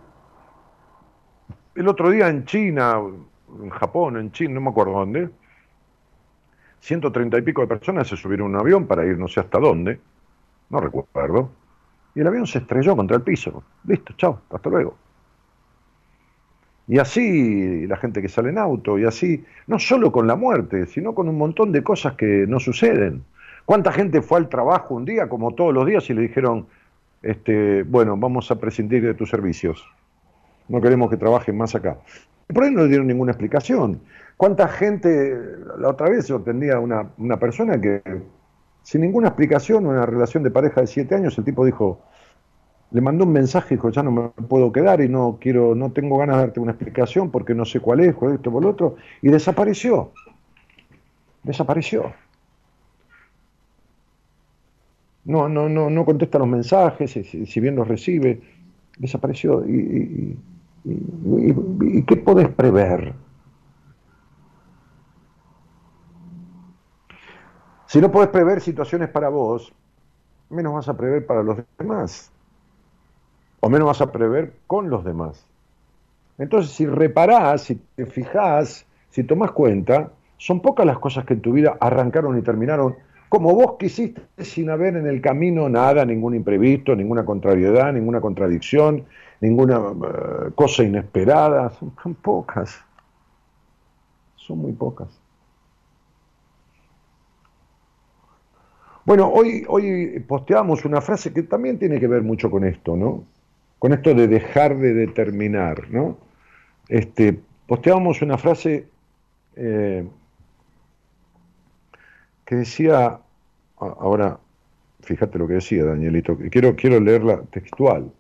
El 1.77 1.87
otro 1.87 2.09
día 2.09 2.27
en 2.27 2.43
China, 2.45 2.99
en 3.61 3.69
Japón, 3.69 4.17
en 4.17 4.31
China, 4.31 4.55
no 4.55 4.61
me 4.61 4.69
acuerdo 4.71 4.93
dónde, 4.93 5.29
130 6.79 7.37
y 7.37 7.41
pico 7.43 7.61
de 7.61 7.67
personas 7.67 8.07
se 8.07 8.17
subieron 8.17 8.47
a 8.47 8.49
un 8.49 8.61
avión 8.61 8.87
para 8.87 9.05
ir 9.05 9.15
no 9.15 9.27
sé 9.27 9.41
hasta 9.41 9.59
dónde, 9.59 9.99
no 10.71 10.79
recuerdo, 10.79 11.51
y 12.15 12.21
el 12.21 12.25
avión 12.25 12.47
se 12.47 12.57
estrelló 12.57 12.95
contra 12.95 13.15
el 13.15 13.21
piso. 13.21 13.63
Listo, 13.85 14.15
chao, 14.17 14.41
hasta 14.49 14.71
luego. 14.71 14.97
Y 16.87 16.97
así 16.97 17.85
la 17.85 17.97
gente 17.97 18.23
que 18.23 18.27
sale 18.27 18.49
en 18.49 18.57
auto, 18.57 18.97
y 18.97 19.05
así, 19.05 19.45
no 19.67 19.77
solo 19.77 20.11
con 20.11 20.25
la 20.25 20.35
muerte, 20.35 20.87
sino 20.87 21.13
con 21.13 21.29
un 21.29 21.37
montón 21.37 21.71
de 21.71 21.83
cosas 21.83 22.15
que 22.15 22.45
no 22.47 22.59
suceden. 22.59 23.23
¿Cuánta 23.65 23.91
gente 23.91 24.23
fue 24.23 24.39
al 24.39 24.49
trabajo 24.49 24.95
un 24.95 25.05
día, 25.05 25.29
como 25.29 25.53
todos 25.53 25.75
los 25.75 25.85
días, 25.85 26.09
y 26.09 26.15
le 26.15 26.21
dijeron, 26.21 26.65
este, 27.21 27.83
bueno, 27.83 28.17
vamos 28.17 28.49
a 28.49 28.59
prescindir 28.59 29.03
de 29.03 29.13
tus 29.13 29.29
servicios? 29.29 29.87
No 30.67 30.81
queremos 30.81 31.09
que 31.09 31.17
trabajen 31.17 31.57
más 31.57 31.75
acá. 31.75 31.97
Por 32.47 32.63
ahí 32.63 32.71
no 32.71 32.83
le 32.83 32.89
dieron 32.89 33.07
ninguna 33.07 33.31
explicación. 33.31 34.01
¿Cuánta 34.37 34.67
gente, 34.67 35.37
la 35.79 35.89
otra 35.89 36.09
vez 36.09 36.27
yo 36.27 36.37
atendía 36.37 36.79
una, 36.79 37.09
una 37.17 37.37
persona 37.39 37.79
que 37.79 38.01
sin 38.83 39.01
ninguna 39.01 39.29
explicación, 39.29 39.85
una 39.85 40.05
relación 40.05 40.43
de 40.43 40.51
pareja 40.51 40.81
de 40.81 40.87
siete 40.87 41.15
años, 41.15 41.37
el 41.37 41.43
tipo 41.43 41.65
dijo, 41.65 41.99
le 42.91 43.01
mandó 43.01 43.25
un 43.25 43.33
mensaje, 43.33 43.75
dijo, 43.75 43.89
ya 43.89 44.01
no 44.01 44.11
me 44.11 44.29
puedo 44.47 44.71
quedar 44.71 45.01
y 45.01 45.09
no 45.09 45.39
quiero, 45.41 45.75
no 45.75 45.91
tengo 45.91 46.17
ganas 46.17 46.37
de 46.37 46.41
darte 46.43 46.59
una 46.61 46.71
explicación 46.71 47.29
porque 47.29 47.53
no 47.53 47.65
sé 47.65 47.81
cuál 47.81 47.99
es, 47.99 48.15
cuál 48.15 48.35
esto, 48.35 48.49
por 48.49 48.63
lo 48.63 48.69
otro, 48.69 48.95
y 49.21 49.27
desapareció. 49.27 50.11
Desapareció. 51.43 52.13
no, 55.27 55.49
no, 55.49 55.67
no, 55.67 55.89
no 55.89 56.05
contesta 56.05 56.39
los 56.39 56.47
mensajes, 56.47 57.11
si, 57.11 57.59
bien 57.59 57.75
los 57.75 57.85
recibe, 57.85 58.41
desapareció. 58.97 59.65
¿Y, 59.67 59.75
y, 59.75 60.39
qué 62.05 62.15
podés 62.17 62.49
prever? 62.49 63.13
Si 67.87 68.01
no 68.01 68.11
podés 68.11 68.29
prever 68.29 68.61
situaciones 68.61 69.09
para 69.09 69.29
vos, 69.29 69.73
menos 70.49 70.73
vas 70.73 70.89
a 70.89 70.97
prever 70.97 71.25
para 71.25 71.43
los 71.43 71.57
demás. 71.77 72.31
O 73.59 73.69
menos 73.69 73.87
vas 73.87 74.01
a 74.01 74.11
prever 74.11 74.53
con 74.67 74.89
los 74.89 75.03
demás. 75.03 75.45
Entonces, 76.37 76.71
si 76.71 76.85
reparás, 76.85 77.63
si 77.63 77.75
te 77.95 78.05
fijás, 78.05 78.85
si 79.09 79.23
tomás 79.23 79.51
cuenta, 79.51 80.11
son 80.37 80.61
pocas 80.61 80.85
las 80.85 80.99
cosas 80.99 81.25
que 81.25 81.33
en 81.33 81.41
tu 81.41 81.53
vida 81.53 81.77
arrancaron 81.79 82.37
y 82.37 82.41
terminaron 82.41 82.95
como 83.29 83.53
vos 83.53 83.75
quisiste, 83.77 84.21
sin 84.37 84.69
haber 84.69 84.95
en 84.95 85.05
el 85.05 85.19
camino 85.19 85.67
nada, 85.67 86.05
ningún 86.05 86.35
imprevisto, 86.35 86.95
ninguna 86.95 87.25
contrariedad, 87.25 87.91
ninguna 87.91 88.21
contradicción, 88.21 89.05
ninguna 89.41 89.77
eh, 89.77 90.51
cosa 90.55 90.83
inesperada. 90.83 91.69
Son, 91.71 91.93
son 92.01 92.15
pocas. 92.15 92.79
Son 94.35 94.57
muy 94.59 94.73
pocas. 94.73 95.09
Bueno, 99.07 99.29
hoy, 99.29 99.63
hoy 99.69 100.19
posteamos 100.27 100.83
una 100.83 100.99
frase 100.99 101.31
que 101.31 101.43
también 101.43 101.79
tiene 101.79 101.97
que 101.97 102.07
ver 102.07 102.23
mucho 102.23 102.51
con 102.51 102.65
esto, 102.65 102.97
¿no? 102.97 103.23
Con 103.79 103.93
esto 103.93 104.13
de 104.13 104.27
dejar 104.27 104.77
de 104.77 104.93
determinar, 104.93 105.89
¿no? 105.89 106.17
Este, 106.89 107.39
posteábamos 107.67 108.21
una 108.21 108.37
frase 108.37 108.85
eh, 109.55 110.05
que 112.43 112.55
decía, 112.55 113.21
ahora, 113.77 114.39
fíjate 114.99 115.37
lo 115.37 115.47
que 115.47 115.53
decía 115.53 115.85
Danielito, 115.85 116.37
quiero, 116.51 116.75
quiero 116.75 116.99
leerla 116.99 117.43
textual, 117.51 118.11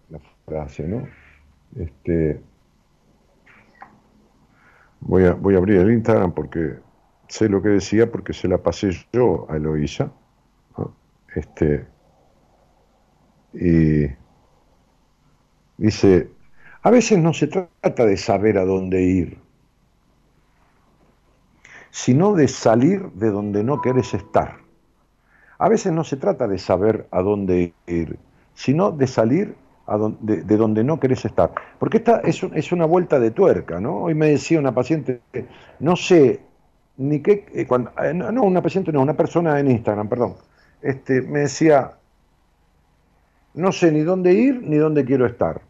frase, 0.47 0.87
¿no? 0.87 1.05
Este, 1.75 2.41
voy, 5.01 5.25
a, 5.25 5.33
voy 5.33 5.55
a 5.55 5.57
abrir 5.57 5.77
el 5.79 5.91
Instagram 5.91 6.31
porque 6.31 6.77
sé 7.27 7.49
lo 7.49 7.61
que 7.61 7.69
decía, 7.69 8.09
porque 8.09 8.31
se 8.31 8.47
la 8.47 8.57
pasé 8.57 8.91
yo 9.11 9.45
a 9.49 9.57
Eloísa. 9.57 10.11
Este, 11.35 11.85
y 13.53 14.07
dice, 15.77 16.31
a 16.81 16.91
veces 16.91 17.19
no 17.19 17.33
se 17.33 17.47
trata 17.47 18.05
de 18.05 18.15
saber 18.15 18.57
a 18.57 18.63
dónde 18.63 19.01
ir, 19.01 19.39
sino 21.91 22.33
de 22.33 22.47
salir 22.47 23.11
de 23.11 23.29
donde 23.29 23.63
no 23.65 23.81
querés 23.81 24.13
estar. 24.13 24.59
A 25.59 25.67
veces 25.67 25.91
no 25.91 26.05
se 26.05 26.15
trata 26.15 26.47
de 26.47 26.57
saber 26.57 27.07
a 27.11 27.21
dónde 27.21 27.73
ir, 27.85 28.17
sino 28.53 28.91
de 28.91 29.07
salir 29.07 29.55
de, 30.19 30.57
donde 30.57 30.83
no 30.83 30.99
querés 30.99 31.23
estar. 31.25 31.51
Porque 31.79 31.97
esta 31.97 32.19
es, 32.19 32.71
una 32.71 32.85
vuelta 32.85 33.19
de 33.19 33.31
tuerca, 33.31 33.79
¿no? 33.79 34.03
Hoy 34.03 34.15
me 34.15 34.29
decía 34.29 34.59
una 34.59 34.73
paciente, 34.73 35.21
no 35.79 35.95
sé 35.95 36.41
ni 36.97 37.21
qué, 37.21 37.45
eh, 37.53 37.65
cuando, 37.65 37.91
eh, 38.03 38.13
no, 38.13 38.43
una 38.43 38.61
paciente, 38.61 38.91
no, 38.91 39.01
una 39.01 39.15
persona 39.15 39.59
en 39.59 39.71
Instagram, 39.71 40.09
perdón, 40.09 40.35
este, 40.81 41.21
me 41.21 41.39
decía, 41.39 41.91
no 43.53 43.71
sé 43.71 43.91
ni 43.91 44.01
dónde 44.01 44.33
ir 44.33 44.61
ni 44.61 44.75
dónde 44.75 45.05
quiero 45.05 45.25
estar. 45.25 45.61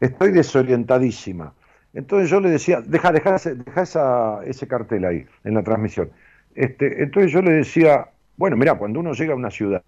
Estoy 0.00 0.32
desorientadísima. 0.32 1.54
Entonces 1.92 2.28
yo 2.28 2.40
le 2.40 2.50
decía, 2.50 2.80
deja, 2.80 3.12
deja, 3.12 3.36
esa, 3.36 4.44
ese 4.44 4.68
cartel 4.68 5.04
ahí 5.04 5.26
en 5.44 5.54
la 5.54 5.62
transmisión. 5.62 6.10
Este, 6.54 7.02
entonces 7.02 7.32
yo 7.32 7.40
le 7.42 7.52
decía, 7.52 8.08
bueno, 8.36 8.56
mira, 8.56 8.74
cuando 8.74 9.00
uno 9.00 9.12
llega 9.12 9.32
a 9.32 9.36
una 9.36 9.50
ciudad 9.50 9.82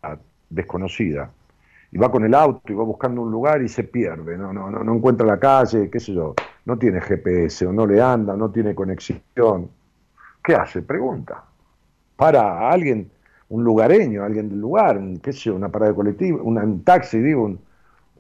desconocida 0.49 1.31
y 1.97 1.99
va 1.99 2.11
con 2.11 2.27
el 2.27 2.35
auto 2.35 2.61
y 2.71 2.75
va 2.75 2.85
buscando 2.85 3.23
un 3.23 3.31
lugar 3.31 3.63
y 3.63 3.71
se 3.71 3.83
pierde, 3.83 4.37
no, 4.37 4.53
no, 4.53 4.69
no, 4.69 4.95
encuentra 4.95 5.27
la 5.27 5.39
calle, 5.39 5.89
qué 5.89 5.99
sé 5.99 6.13
yo, 6.13 6.35
no 6.67 6.77
tiene 6.77 7.01
GPS 7.01 7.65
o 7.65 7.73
no 7.73 7.87
le 7.87 8.03
anda, 8.03 8.37
no 8.37 8.51
tiene 8.51 8.75
conexión, 8.75 9.71
¿qué 10.45 10.55
hace? 10.55 10.83
Pregunta. 10.83 11.43
Para 12.15 12.43
a 12.43 12.71
alguien, 12.71 13.11
un 13.49 13.65
lugareño, 13.65 14.25
alguien 14.25 14.51
del 14.51 14.61
lugar, 14.61 15.01
qué 15.23 15.33
sé 15.33 15.51
una 15.51 15.71
parada 15.71 15.93
de 15.93 15.97
colectivo, 15.97 16.43
un 16.43 16.85
taxi, 16.85 17.19
digo, 17.19 17.45
un, 17.45 17.61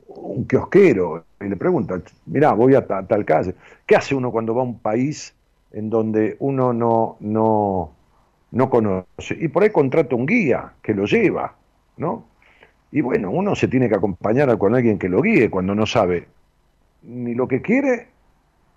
un 0.09 0.47
kiosquero 0.47 1.27
y 1.39 1.45
le 1.45 1.57
pregunta, 1.57 2.01
mira, 2.25 2.55
voy 2.55 2.77
a 2.77 2.87
tal 2.87 3.27
calle. 3.27 3.55
¿Qué 3.85 3.95
hace 3.95 4.15
uno 4.15 4.33
cuando 4.33 4.55
va 4.55 4.63
a 4.63 4.65
un 4.65 4.79
país 4.79 5.35
en 5.73 5.91
donde 5.91 6.37
uno 6.39 6.73
no, 6.73 7.19
no, 7.21 7.93
no 8.53 8.71
conoce? 8.71 9.37
Y 9.39 9.49
por 9.49 9.65
ahí 9.65 9.69
contrata 9.69 10.17
un 10.17 10.25
guía 10.25 10.73
que 10.81 10.95
lo 10.95 11.05
lleva, 11.05 11.55
¿no? 11.99 12.36
Y 12.93 13.01
bueno, 13.01 13.31
uno 13.31 13.55
se 13.55 13.69
tiene 13.69 13.89
que 13.89 13.97
acompañar 13.97 14.57
con 14.59 14.75
alguien 14.75 14.99
que 14.99 15.09
lo 15.09 15.21
guíe 15.21 15.51
cuando 15.51 15.75
no 15.75 15.87
sabe 15.87 16.29
ni 17.07 17.35
lo 17.35 17.49
que 17.49 17.63
quiere 17.63 18.09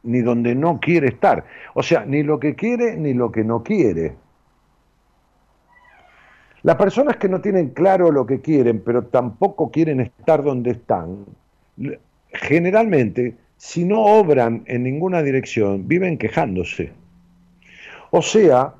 ni 0.04 0.22
donde 0.22 0.56
no 0.56 0.80
quiere 0.80 1.08
estar. 1.08 1.46
O 1.74 1.84
sea, 1.84 2.06
ni 2.06 2.24
lo 2.24 2.40
que 2.40 2.56
quiere 2.56 2.96
ni 2.96 3.14
lo 3.14 3.32
que 3.32 3.44
no 3.44 3.64
quiere. 3.64 4.16
Las 6.64 6.76
personas 6.76 7.18
que 7.18 7.30
no 7.30 7.42
tienen 7.42 7.70
claro 7.70 8.12
lo 8.12 8.26
que 8.26 8.42
quieren, 8.42 8.82
pero 8.82 9.06
tampoco 9.06 9.72
quieren 9.72 10.00
estar 10.02 10.44
donde 10.44 10.72
están, 10.72 11.26
generalmente, 12.34 13.36
si 13.58 13.86
no 13.86 14.02
obran 14.02 14.64
en 14.66 14.84
ninguna 14.84 15.22
dirección, 15.22 15.88
viven 15.88 16.18
quejándose. 16.18 16.92
O 18.12 18.22
sea, 18.22 18.74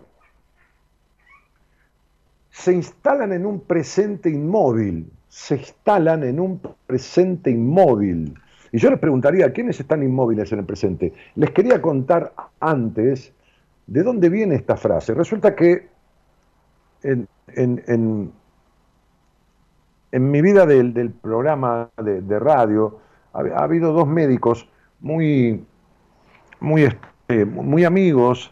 se 2.50 2.74
instalan 2.74 3.32
en 3.32 3.46
un 3.46 3.62
presente 3.62 4.30
inmóvil, 4.30 5.10
se 5.30 5.56
instalan 5.58 6.24
en 6.24 6.40
un 6.40 6.60
presente 6.88 7.52
inmóvil. 7.52 8.34
Y 8.72 8.80
yo 8.80 8.90
les 8.90 9.00
preguntaría, 9.00 9.54
¿quiénes 9.54 9.80
están 9.80 10.04
inmóviles 10.04 10.52
en 10.52 10.60
el 10.60 10.66
presente? 10.66 11.14
Les 11.36 11.52
quería 11.52 11.82
contar 11.82 12.34
antes 12.60 13.32
de 13.88 14.04
dónde 14.04 14.30
viene 14.30 14.56
esta 14.56 14.76
frase. 14.76 15.14
Resulta 15.14 15.56
que 15.56 15.88
en, 17.04 17.28
en, 17.56 18.32
en, 20.12 20.32
mi 20.32 20.42
vida 20.42 20.66
del, 20.66 21.12
programa 21.12 21.90
de, 21.98 22.40
radio 22.40 23.00
ha, 23.34 23.40
habido 23.64 23.94
dos 23.94 24.08
médicos 24.08 24.68
muy, 25.00 25.64
muy, 26.60 26.84
este, 26.84 27.46
muy 27.46 27.86
amigos 27.86 28.52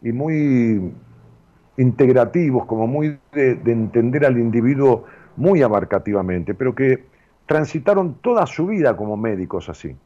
y 0.00 0.12
muy 0.12 0.92
integrativos, 1.76 2.64
como 2.66 2.86
muy 2.86 3.18
de 3.32 3.60
entender 3.64 4.24
al 4.24 4.38
individuo 4.38 5.04
muy 5.36 5.62
abarcativamente, 5.62 6.54
pero 6.54 6.74
que 6.74 7.04
transitaron 7.46 8.14
toda 8.14 8.46
su 8.46 8.66
vida 8.66 8.96
como 8.96 9.16
médicos 9.16 9.68
así. 9.68 9.96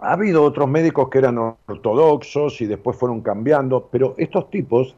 Ha 0.00 0.12
habido 0.12 0.44
otros 0.44 0.68
médicos 0.68 1.08
que 1.08 1.18
eran 1.18 1.38
ortodoxos 1.38 2.60
y 2.60 2.66
después 2.66 2.96
fueron 2.96 3.20
cambiando, 3.20 3.88
pero 3.90 4.14
estos 4.16 4.48
tipos 4.50 4.94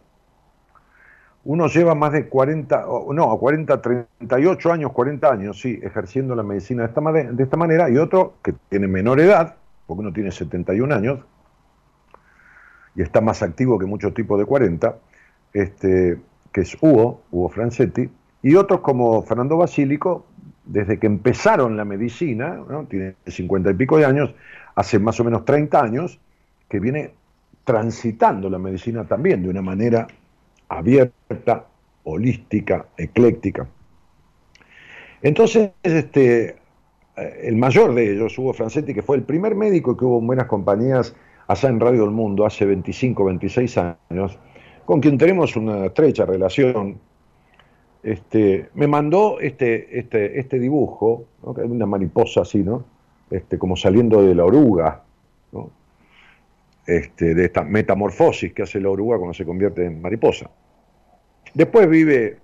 uno 1.44 1.68
lleva 1.68 1.94
más 1.94 2.12
de 2.12 2.28
40, 2.28 2.86
no, 3.14 3.38
40, 3.38 3.80
38 3.80 4.72
años, 4.72 4.92
40 4.92 5.32
años, 5.32 5.60
sí, 5.60 5.80
ejerciendo 5.82 6.34
la 6.34 6.42
medicina 6.42 6.82
de 6.82 6.88
esta, 6.88 7.00
de 7.32 7.42
esta 7.42 7.56
manera, 7.56 7.88
y 7.88 7.96
otro 7.96 8.34
que 8.42 8.52
tiene 8.68 8.86
menor 8.88 9.20
edad, 9.20 9.56
porque 9.86 10.00
uno 10.02 10.12
tiene 10.12 10.30
71 10.32 10.94
años, 10.94 11.20
y 12.94 13.02
está 13.02 13.22
más 13.22 13.42
activo 13.42 13.78
que 13.78 13.86
muchos 13.86 14.12
tipos 14.12 14.38
de 14.38 14.44
40, 14.44 14.98
este, 15.54 16.18
que 16.52 16.62
es 16.62 16.76
Hugo, 16.80 17.23
Hugo 17.30 17.49
Francetti, 17.49 18.09
y 18.42 18.54
otros 18.54 18.80
como 18.80 19.23
Fernando 19.23 19.57
Basílico, 19.57 20.26
desde 20.64 20.99
que 20.99 21.07
empezaron 21.07 21.76
la 21.76 21.85
medicina, 21.85 22.61
tiene 22.88 23.14
50 23.26 23.71
y 23.71 23.75
pico 23.75 23.99
de 23.99 24.04
años, 24.04 24.35
hace 24.75 24.99
más 24.99 25.19
o 25.21 25.25
menos 25.25 25.45
30 25.45 25.83
años, 25.83 26.21
que 26.69 26.80
viene 26.80 27.12
transitando 27.64 28.49
la 28.49 28.59
medicina 28.59 29.04
también 29.04 29.42
de 29.42 29.49
una 29.49 29.62
manera 29.62 30.07
abierta, 30.69 31.66
holística, 32.04 32.87
ecléctica. 32.97 33.66
Entonces, 35.23 35.73
este, 35.83 36.57
eh, 37.16 37.40
el 37.42 37.57
mayor 37.57 37.95
de 37.95 38.12
ellos, 38.12 38.38
Hugo 38.38 38.52
Francetti, 38.52 38.95
que 38.95 39.02
fue 39.02 39.16
el 39.16 39.23
primer 39.23 39.54
médico 39.54 39.97
que 39.97 40.04
hubo 40.04 40.19
en 40.19 40.26
buenas 40.26 40.47
compañías 40.47 41.14
allá 41.47 41.69
en 41.69 41.80
Radio 41.80 42.02
del 42.02 42.12
Mundo 42.12 42.47
hace 42.47 42.64
25, 42.64 43.25
26 43.25 43.78
años, 43.78 44.38
con 44.84 45.00
quien 45.00 45.18
tenemos 45.18 45.56
una 45.56 45.87
estrecha 45.87 46.25
relación, 46.26 46.99
este, 48.02 48.70
me 48.75 48.87
mandó 48.87 49.40
este, 49.40 49.99
este, 49.99 50.38
este 50.38 50.58
dibujo, 50.58 51.26
una 51.42 51.87
mariposa 51.87 52.42
así, 52.42 52.58
¿no? 52.58 52.84
Este, 53.30 53.58
como 53.58 53.76
saliendo 53.76 54.22
de 54.22 54.34
la 54.34 54.44
oruga, 54.44 55.04
este, 56.87 57.34
de 57.34 57.44
esta 57.44 57.62
metamorfosis 57.62 58.52
que 58.52 58.62
hace 58.62 58.80
la 58.80 58.90
oruga 58.90 59.18
cuando 59.18 59.34
se 59.34 59.44
convierte 59.44 59.84
en 59.84 60.00
mariposa. 60.00 60.50
Después 61.54 61.88
vive 61.88 62.38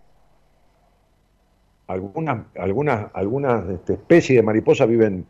algunas, 1.87 2.47
algunas, 2.57 3.07
algunas 3.15 3.69
este, 3.69 3.95
especies 3.95 4.39
de 4.39 4.43
mariposas 4.43 4.89
viven 4.89 5.27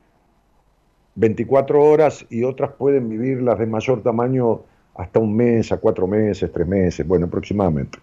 24 1.14 1.82
horas 1.82 2.26
y 2.28 2.44
otras 2.44 2.72
pueden 2.72 3.08
vivir 3.08 3.42
las 3.42 3.58
de 3.58 3.66
mayor 3.66 4.02
tamaño 4.02 4.62
hasta 4.96 5.18
un 5.18 5.34
mes, 5.34 5.70
a 5.72 5.78
cuatro 5.78 6.06
meses, 6.06 6.50
tres 6.52 6.66
meses, 6.66 7.06
bueno, 7.06 7.26
aproximadamente. 7.26 7.98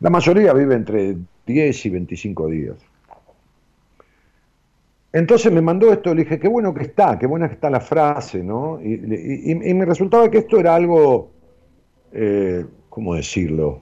La 0.00 0.10
mayoría 0.10 0.52
vive 0.52 0.74
entre 0.74 1.16
10 1.46 1.86
y 1.86 1.90
25 1.90 2.46
días. 2.46 2.76
Entonces 5.12 5.52
me 5.52 5.60
mandó 5.60 5.92
esto, 5.92 6.14
le 6.14 6.22
dije, 6.22 6.38
qué 6.38 6.48
bueno 6.48 6.72
que 6.72 6.84
está, 6.84 7.18
qué 7.18 7.26
buena 7.26 7.48
que 7.48 7.54
está 7.54 7.68
la 7.68 7.80
frase, 7.80 8.44
¿no? 8.44 8.80
Y, 8.80 8.96
me 9.74 9.84
resultaba 9.84 10.30
que 10.30 10.38
esto 10.38 10.58
era 10.58 10.76
algo, 10.76 11.30
eh, 12.12 12.64
¿cómo 12.88 13.16
decirlo? 13.16 13.80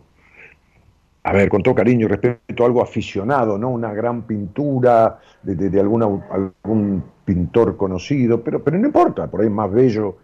A 1.24 1.32
ver, 1.34 1.50
con 1.50 1.62
todo 1.62 1.74
cariño 1.74 2.06
y 2.06 2.08
respeto, 2.08 2.64
algo 2.64 2.82
aficionado, 2.82 3.58
¿no? 3.58 3.68
Una 3.68 3.92
gran 3.92 4.22
pintura 4.22 5.20
de, 5.42 5.78
alguna, 5.78 6.06
algún 6.30 7.04
pintor 7.26 7.76
conocido, 7.76 8.42
pero, 8.42 8.64
pero 8.64 8.78
no 8.78 8.86
importa, 8.86 9.30
por 9.30 9.42
ahí 9.42 9.48
es 9.48 9.52
más 9.52 9.70
bello 9.70 10.16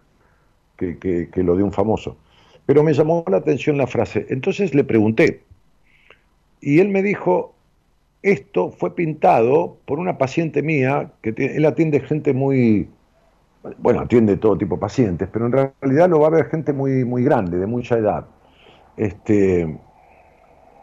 que, 0.76 0.98
que 0.98 1.42
lo 1.42 1.56
de 1.56 1.62
un 1.62 1.72
famoso. 1.72 2.16
Pero 2.66 2.82
me 2.82 2.92
llamó 2.94 3.24
la 3.28 3.38
atención 3.38 3.76
la 3.76 3.86
frase. 3.86 4.26
Entonces 4.30 4.74
le 4.74 4.84
pregunté, 4.84 5.42
y 6.60 6.80
él 6.80 6.88
me 6.88 7.02
dijo, 7.02 7.54
esto 8.22 8.70
fue 8.70 8.94
pintado 8.94 9.76
por 9.84 9.98
una 9.98 10.16
paciente 10.16 10.62
mía, 10.62 11.12
que 11.20 11.34
él 11.36 11.64
atiende 11.66 12.00
gente 12.00 12.32
muy, 12.32 12.88
bueno, 13.78 14.00
atiende 14.00 14.38
todo 14.38 14.56
tipo 14.56 14.76
de 14.76 14.80
pacientes, 14.80 15.28
pero 15.30 15.46
en 15.46 15.52
realidad 15.52 16.08
lo 16.08 16.20
va 16.20 16.28
a 16.28 16.30
ver 16.30 16.46
gente 16.46 16.72
muy, 16.72 17.04
muy 17.04 17.22
grande, 17.22 17.58
de 17.58 17.66
mucha 17.66 17.98
edad. 17.98 18.24
Este, 18.96 19.78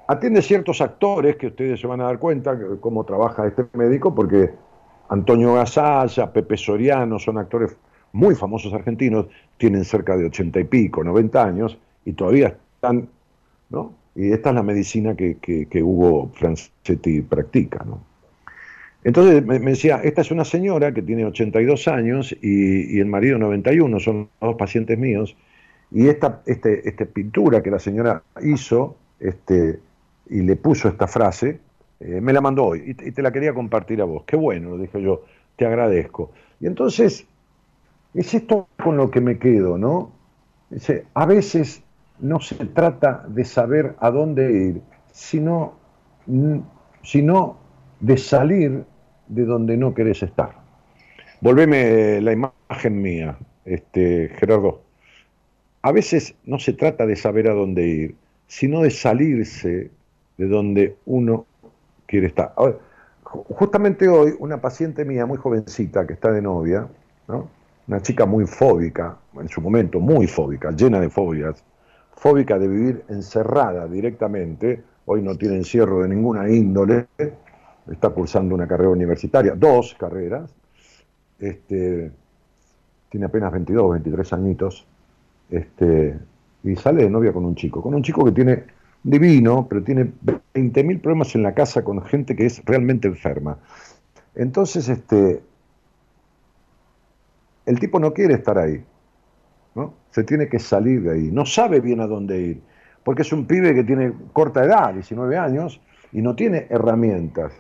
atiende 0.08 0.44
ciertos 0.44 0.82
actores 0.82 1.36
que 1.38 1.48
ustedes 1.48 1.80
se 1.80 1.88
van 1.88 2.02
a 2.02 2.06
dar 2.06 2.20
cuenta 2.20 2.56
de 2.56 2.80
cómo 2.80 3.04
trabaja 3.06 3.48
este 3.48 3.66
médico, 3.74 4.14
porque 4.14 4.52
Antonio 5.10 5.56
Gasalla, 5.56 6.32
Pepe 6.32 6.58
Soriano 6.58 7.18
son 7.18 7.40
actores 7.40 7.76
muy 8.14 8.36
famosos 8.36 8.74
argentinos, 8.74 9.28
tienen 9.58 9.86
cerca 9.86 10.18
de 10.18 10.26
ochenta 10.26 10.60
y 10.60 10.66
pico, 10.66 11.04
90 11.04 11.44
años, 11.44 11.78
y 12.06 12.14
todavía 12.14 12.58
están, 12.76 13.08
¿no? 13.70 13.94
Y 14.16 14.32
esta 14.32 14.50
es 14.50 14.56
la 14.56 14.64
medicina 14.64 15.16
que, 15.16 15.38
que, 15.38 15.84
Hugo 15.84 16.32
Francetti 16.34 17.22
practica. 17.22 17.84
¿no? 17.86 18.04
Entonces 19.04 19.46
me, 19.46 19.60
decía, 19.60 20.02
esta 20.04 20.22
es 20.22 20.32
una 20.32 20.44
señora 20.44 20.94
que 20.94 21.02
tiene 21.02 21.26
82 21.26 21.88
años 21.88 22.36
y, 22.42 23.00
el 23.00 23.06
marido 23.06 23.38
91, 23.38 24.00
son 24.00 24.30
dos 24.42 24.56
pacientes 24.56 24.98
míos, 24.98 25.36
y 25.92 26.08
esta 26.08 26.42
este, 26.46 26.88
este 26.88 27.06
pintura 27.06 27.62
que 27.62 27.72
la 27.72 27.80
señora 27.80 28.24
hizo 28.42 28.96
este, 29.20 29.80
y 30.30 30.42
le 30.42 30.56
puso 30.56 30.88
esta 30.88 31.08
frase, 31.08 31.60
eh, 32.00 32.20
me 32.22 32.34
la 32.34 32.42
mandó 32.42 32.66
hoy 32.66 32.96
y 32.98 33.12
te, 33.12 33.22
la 33.22 33.32
quería 33.32 33.54
compartir 33.54 34.02
a 34.02 34.06
vos. 34.06 34.24
Qué 34.26 34.36
bueno, 34.36 34.78
dije 34.78 35.02
yo, 35.02 35.24
te 35.56 35.66
agradezco. 35.66 36.32
Y 36.60 36.68
entonces, 36.68 37.28
es 38.14 38.34
esto 38.34 38.68
con 38.84 38.98
lo 38.98 39.10
que 39.10 39.22
me 39.22 39.38
quedo, 39.38 39.78
¿no? 39.78 40.12
Dice, 40.70 41.06
a 41.14 41.26
veces 41.26 41.84
no 42.20 42.40
se 42.40 42.56
trata 42.66 43.26
de 43.28 43.46
saber 43.46 43.96
a 44.00 44.12
dónde 44.12 44.52
ir, 44.52 44.82
sino, 45.12 45.74
sino 47.04 47.58
de 48.00 48.18
salir 48.18 48.84
de 49.28 49.46
donde 49.46 49.78
no 49.78 49.94
querés 49.94 50.24
estar. 50.24 50.52
Volveme 51.42 52.22
la 52.22 52.34
imagen 52.34 53.02
mía, 53.02 53.38
este, 53.66 54.30
Gerardo. 54.38 54.82
A 55.82 55.92
veces 55.92 56.36
no 56.46 56.60
se 56.60 56.74
trata 56.74 57.06
de 57.06 57.16
saber 57.16 57.48
a 57.48 57.54
dónde 57.54 57.88
ir, 57.88 58.16
sino 58.48 58.82
de 58.82 58.92
salirse 58.92 59.90
de 60.38 60.48
donde 60.48 60.98
uno 61.06 61.46
quiere 62.06 62.28
estar. 62.28 62.54
justamente 63.24 64.08
hoy, 64.08 64.34
una 64.40 64.60
paciente 64.60 65.06
mía 65.06 65.26
muy 65.26 65.38
jovencita 65.38 66.06
que 66.06 66.14
está 66.14 66.32
de 66.32 66.42
novia, 66.42 66.88
una 67.88 68.02
chica 68.02 68.26
muy 68.26 68.46
fóbica, 68.46 69.18
en 69.40 69.50
su 69.50 69.62
momento 69.62 70.00
muy 70.00 70.28
fóbica, 70.28 70.72
llena 70.72 71.00
de 71.00 71.10
fobias, 71.10 71.64
fóbica 72.16 72.60
de 72.60 72.68
vivir 72.68 73.04
encerrada 73.10 73.88
directamente, 73.88 74.84
hoy 75.06 75.22
no 75.22 75.36
tiene 75.36 75.56
encierro 75.56 76.04
de 76.04 76.10
ninguna 76.10 76.50
índole, 76.50 77.08
está 77.90 78.10
cursando 78.10 78.56
una 78.56 78.68
carrera 78.68 78.90
universitaria, 78.90 79.56
dos 79.56 79.96
carreras, 80.00 80.54
este, 81.40 82.12
tiene 83.10 83.26
apenas 83.26 83.52
22, 83.52 83.92
23 83.92 84.34
añitos, 84.34 84.86
este, 85.50 86.18
y 86.64 86.76
sale 86.76 87.04
de 87.04 87.10
novia 87.10 87.34
con 87.34 87.44
un 87.44 87.56
chico, 87.56 87.82
con 87.82 87.94
un 87.96 88.04
chico 88.04 88.24
que 88.24 88.32
tiene 88.32 88.64
divino, 89.04 89.68
pero 89.68 89.84
tiene 89.84 90.12
20.000 90.24 91.02
problemas 91.02 91.34
en 91.36 91.44
la 91.44 91.54
casa 91.54 91.84
con 91.84 92.04
gente 92.04 92.36
que 92.36 92.46
es 92.46 92.64
realmente 92.66 93.08
enferma. 93.08 93.58
Entonces, 94.36 94.88
este, 94.88 95.42
el 97.66 97.80
tipo 97.80 98.00
no 98.00 98.14
quiere 98.14 98.36
estar 98.36 98.58
ahí. 98.58 98.84
¿no? 99.76 99.94
Se 100.12 100.24
tiene 100.24 100.48
que 100.48 100.60
salir 100.60 101.04
de 101.04 101.12
ahí. 101.14 101.32
No 101.32 101.46
sabe 101.46 101.80
bien 101.80 102.02
a 102.02 102.08
dónde 102.08 102.40
ir, 102.40 102.62
porque 103.04 103.22
es 103.22 103.32
un 103.32 103.46
pibe 103.46 103.74
que 103.74 103.84
tiene 103.84 104.14
corta 104.34 104.64
edad, 104.64 104.94
19 104.94 105.38
años, 105.38 105.80
y 106.12 106.22
no 106.22 106.36
tiene 106.36 106.68
herramientas. 106.70 107.54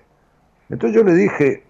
Entonces 0.70 0.96
yo 0.96 1.04
le 1.04 1.14
dije 1.14 1.64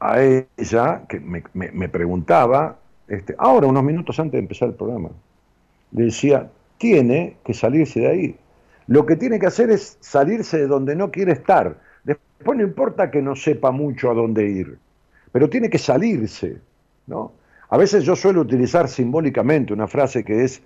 a 0.00 0.20
ella, 0.22 1.02
que 1.08 1.20
me, 1.20 1.88
preguntaba, 1.88 2.78
este, 3.08 3.34
ahora, 3.38 3.66
unos 3.66 3.82
minutos 3.82 4.18
antes 4.20 4.32
de 4.32 4.38
empezar 4.38 4.68
el 4.68 4.74
programa, 4.74 5.10
le 5.92 6.04
decía, 6.04 6.50
tiene 6.78 7.36
que 7.44 7.54
salirse 7.54 8.00
de 8.00 8.06
ahí. 8.06 8.36
Lo 8.86 9.04
que 9.04 9.16
tiene 9.16 9.38
que 9.38 9.46
hacer 9.46 9.70
es 9.70 9.98
salirse 10.00 10.58
de 10.58 10.66
donde 10.66 10.94
no 10.94 11.10
quiere 11.10 11.32
estar. 11.32 11.78
Después 12.04 12.56
no 12.56 12.64
importa 12.64 13.10
que 13.10 13.20
no 13.20 13.34
sepa 13.34 13.70
mucho 13.70 14.10
a 14.10 14.14
dónde 14.14 14.48
ir, 14.48 14.78
pero 15.32 15.50
tiene 15.50 15.68
que 15.68 15.78
salirse, 15.78 16.58
A 17.70 17.76
veces 17.76 18.04
yo 18.04 18.16
suelo 18.16 18.40
utilizar 18.40 18.88
simbólicamente 18.88 19.72
una 19.72 19.86
frase 19.86 20.24
que 20.24 20.44
es, 20.44 20.62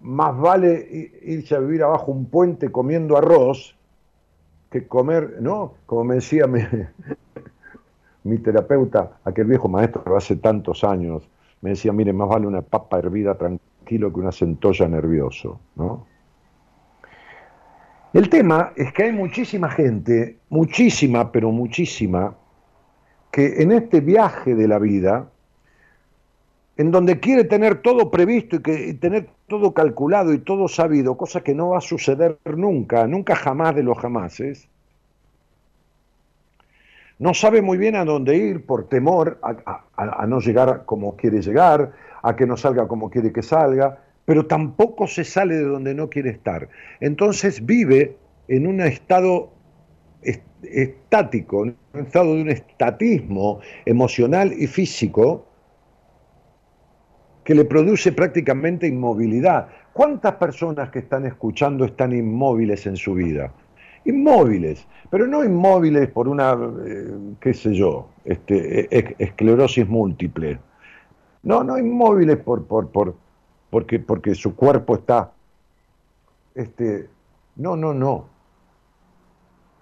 más 0.00 0.38
vale 0.38 1.10
irse 1.22 1.54
a 1.54 1.58
vivir 1.58 1.82
abajo 1.82 2.12
un 2.12 2.26
puente 2.26 2.70
comiendo 2.70 3.16
arroz 3.16 3.74
que 4.70 4.86
comer, 4.86 5.36
¿no? 5.40 5.74
Como 5.86 6.04
me 6.04 6.16
decía 6.16 6.46
mi, 6.46 6.60
mi 8.24 8.38
terapeuta, 8.38 9.18
aquel 9.24 9.46
viejo 9.46 9.68
maestro 9.68 10.16
hace 10.16 10.36
tantos 10.36 10.84
años, 10.84 11.28
me 11.62 11.70
decía, 11.70 11.92
mire, 11.92 12.12
más 12.12 12.28
vale 12.28 12.46
una 12.46 12.60
papa 12.60 12.98
hervida 12.98 13.38
tranquilo 13.38 14.12
que 14.12 14.20
una 14.20 14.32
centolla 14.32 14.86
nervioso, 14.88 15.60
¿no? 15.76 16.06
El 18.12 18.28
tema 18.28 18.72
es 18.76 18.92
que 18.92 19.04
hay 19.04 19.12
muchísima 19.12 19.68
gente, 19.70 20.38
muchísima, 20.48 21.32
pero 21.32 21.50
muchísima, 21.50 22.36
que 23.34 23.60
en 23.62 23.72
este 23.72 24.00
viaje 24.00 24.54
de 24.54 24.68
la 24.68 24.78
vida, 24.78 25.28
en 26.76 26.92
donde 26.92 27.18
quiere 27.18 27.42
tener 27.42 27.82
todo 27.82 28.08
previsto 28.08 28.54
y, 28.54 28.62
que, 28.62 28.94
tener 28.94 29.28
todo 29.48 29.74
calculado 29.74 30.32
y 30.32 30.38
todo 30.38 30.68
sabido, 30.68 31.16
cosa 31.16 31.42
que 31.42 31.52
no 31.52 31.70
va 31.70 31.78
a 31.78 31.80
suceder 31.80 32.38
nunca, 32.44 33.08
nunca 33.08 33.34
jamás 33.34 33.74
de 33.74 33.82
los 33.82 33.98
jamases, 33.98 34.68
no 37.18 37.34
sabe 37.34 37.60
muy 37.60 37.76
bien 37.76 37.96
a 37.96 38.04
dónde 38.04 38.36
ir 38.36 38.64
por 38.66 38.88
temor 38.88 39.40
a, 39.42 40.26
no 40.28 40.38
llegar 40.38 40.84
como 40.84 41.16
quiere 41.16 41.42
llegar, 41.42 41.90
a 42.22 42.36
que 42.36 42.46
no 42.46 42.56
salga 42.56 42.86
como 42.86 43.10
quiere 43.10 43.32
que 43.32 43.42
salga, 43.42 43.98
pero 44.24 44.46
tampoco 44.46 45.08
se 45.08 45.24
sale 45.24 45.56
de 45.56 45.64
donde 45.64 45.92
no 45.92 46.08
quiere 46.08 46.30
estar. 46.30 46.68
Entonces 47.00 47.66
vive 47.66 48.16
en 48.46 48.68
un 48.68 48.80
estado 48.80 49.53
estático, 50.70 51.64
en 51.64 51.76
un 51.94 52.00
estado 52.00 52.34
de 52.34 52.42
un 52.42 52.50
estatismo 52.50 53.60
emocional 53.84 54.52
y 54.52 54.66
físico 54.66 55.46
que 57.44 57.54
le 57.54 57.64
produce 57.64 58.12
prácticamente 58.12 58.86
inmovilidad. 58.86 59.68
¿Cuántas 59.92 60.34
personas 60.34 60.90
que 60.90 61.00
están 61.00 61.26
escuchando 61.26 61.84
están 61.84 62.12
inmóviles 62.12 62.86
en 62.86 62.96
su 62.96 63.14
vida? 63.14 63.52
Inmóviles, 64.06 64.86
pero 65.10 65.26
no 65.26 65.44
inmóviles 65.44 66.08
por 66.08 66.28
una, 66.28 66.56
eh, 66.86 67.14
qué 67.40 67.54
sé 67.54 67.74
yo, 67.74 68.08
este, 68.24 68.96
e, 68.96 69.14
esclerosis 69.18 69.88
múltiple. 69.88 70.58
No, 71.42 71.62
no 71.62 71.78
inmóviles 71.78 72.38
por, 72.38 72.66
por, 72.66 72.90
por, 72.90 73.14
porque, 73.70 73.98
porque 73.98 74.34
su 74.34 74.56
cuerpo 74.56 74.96
está... 74.96 75.32
Este, 76.54 77.08
no, 77.56 77.76
no, 77.76 77.94
no 77.94 78.33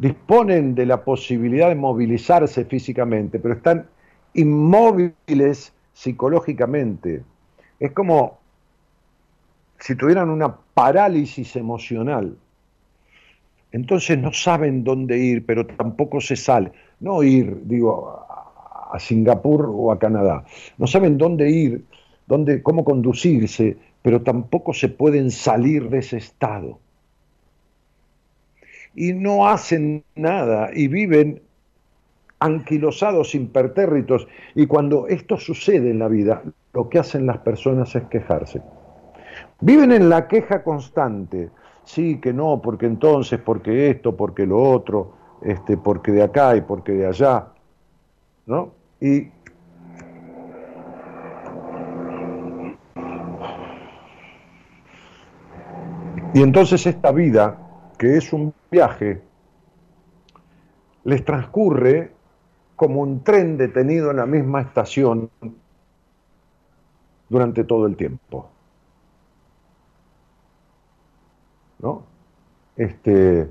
disponen 0.03 0.75
de 0.75 0.85
la 0.85 1.05
posibilidad 1.05 1.69
de 1.69 1.77
movilizarse 1.77 2.65
físicamente, 2.65 3.39
pero 3.39 3.55
están 3.55 3.87
inmóviles 4.35 5.73
psicológicamente. 5.93 7.23
Es 7.79 7.93
como 7.93 8.41
si 9.79 9.95
tuvieran 9.95 10.29
una 10.29 10.57
parálisis 10.75 11.55
emocional. 11.55 12.37
Entonces 13.71 14.19
no 14.19 14.33
saben 14.33 14.83
dónde 14.83 15.19
ir, 15.19 15.47
pero 15.47 15.67
tampoco 15.67 16.21
se 16.21 16.35
sale. 16.35 16.73
No 16.99 17.23
ir, 17.23 17.61
digo, 17.63 18.27
a 18.93 18.99
Singapur 18.99 19.71
o 19.73 19.93
a 19.93 20.01
Canadá. 20.01 20.45
No 20.79 20.89
saben 20.89 21.17
dónde 21.17 21.49
ir, 21.49 21.85
dónde, 22.27 22.61
cómo 22.61 22.83
conducirse, 22.83 23.77
pero 24.03 24.23
tampoco 24.23 24.75
se 24.75 24.89
pueden 24.89 25.31
salir 25.31 25.89
de 25.91 25.99
ese 25.99 26.17
estado 26.17 26.81
y 28.95 29.13
no 29.13 29.49
hacen 29.49 30.05
nada 30.15 30.71
y 30.75 30.89
viven 30.89 31.43
anquilosados, 32.39 33.35
impertérritos. 33.35 34.27
Y 34.55 34.67
cuando 34.67 35.07
esto 35.09 35.37
sucede 35.37 35.91
en 35.91 35.99
la 35.99 36.09
vida, 36.09 36.43
lo 36.73 36.89
que 36.89 36.99
hacen 36.99 37.27
las 37.27 37.39
personas 37.39 37.95
es 37.95 38.05
quejarse. 38.05 38.61
Viven 39.61 39.93
en 39.93 40.09
la 40.09 40.29
queja 40.29 40.63
constante. 40.63 41.51
sí, 41.85 42.21
que 42.21 42.33
no, 42.33 42.61
porque 42.63 42.87
entonces, 42.87 43.41
porque 43.41 43.91
esto, 43.91 44.17
porque 44.17 44.47
lo 44.47 44.63
otro, 44.63 45.15
este, 45.43 45.77
porque 45.77 46.13
de 46.13 46.23
acá 46.23 46.57
y 46.57 46.61
porque 46.61 46.93
de 46.93 47.07
allá, 47.07 47.49
¿no? 48.47 48.71
Y 49.01 49.29
Y 56.35 56.41
entonces 56.41 56.87
esta 56.87 57.13
vida, 57.13 57.59
que 58.03 58.17
es 58.17 58.33
un 58.33 58.53
viaje, 58.69 59.23
les 61.05 61.25
transcurre 61.25 62.11
como 62.75 63.01
un 63.01 63.23
tren 63.23 63.57
detenido 63.57 64.11
en 64.11 64.17
la 64.17 64.27
misma 64.27 64.61
estación 64.61 65.31
durante 67.29 67.63
todo 67.63 67.87
el 67.87 67.95
tiempo. 67.95 68.51
¿No? 71.79 72.03
Este, 72.75 73.49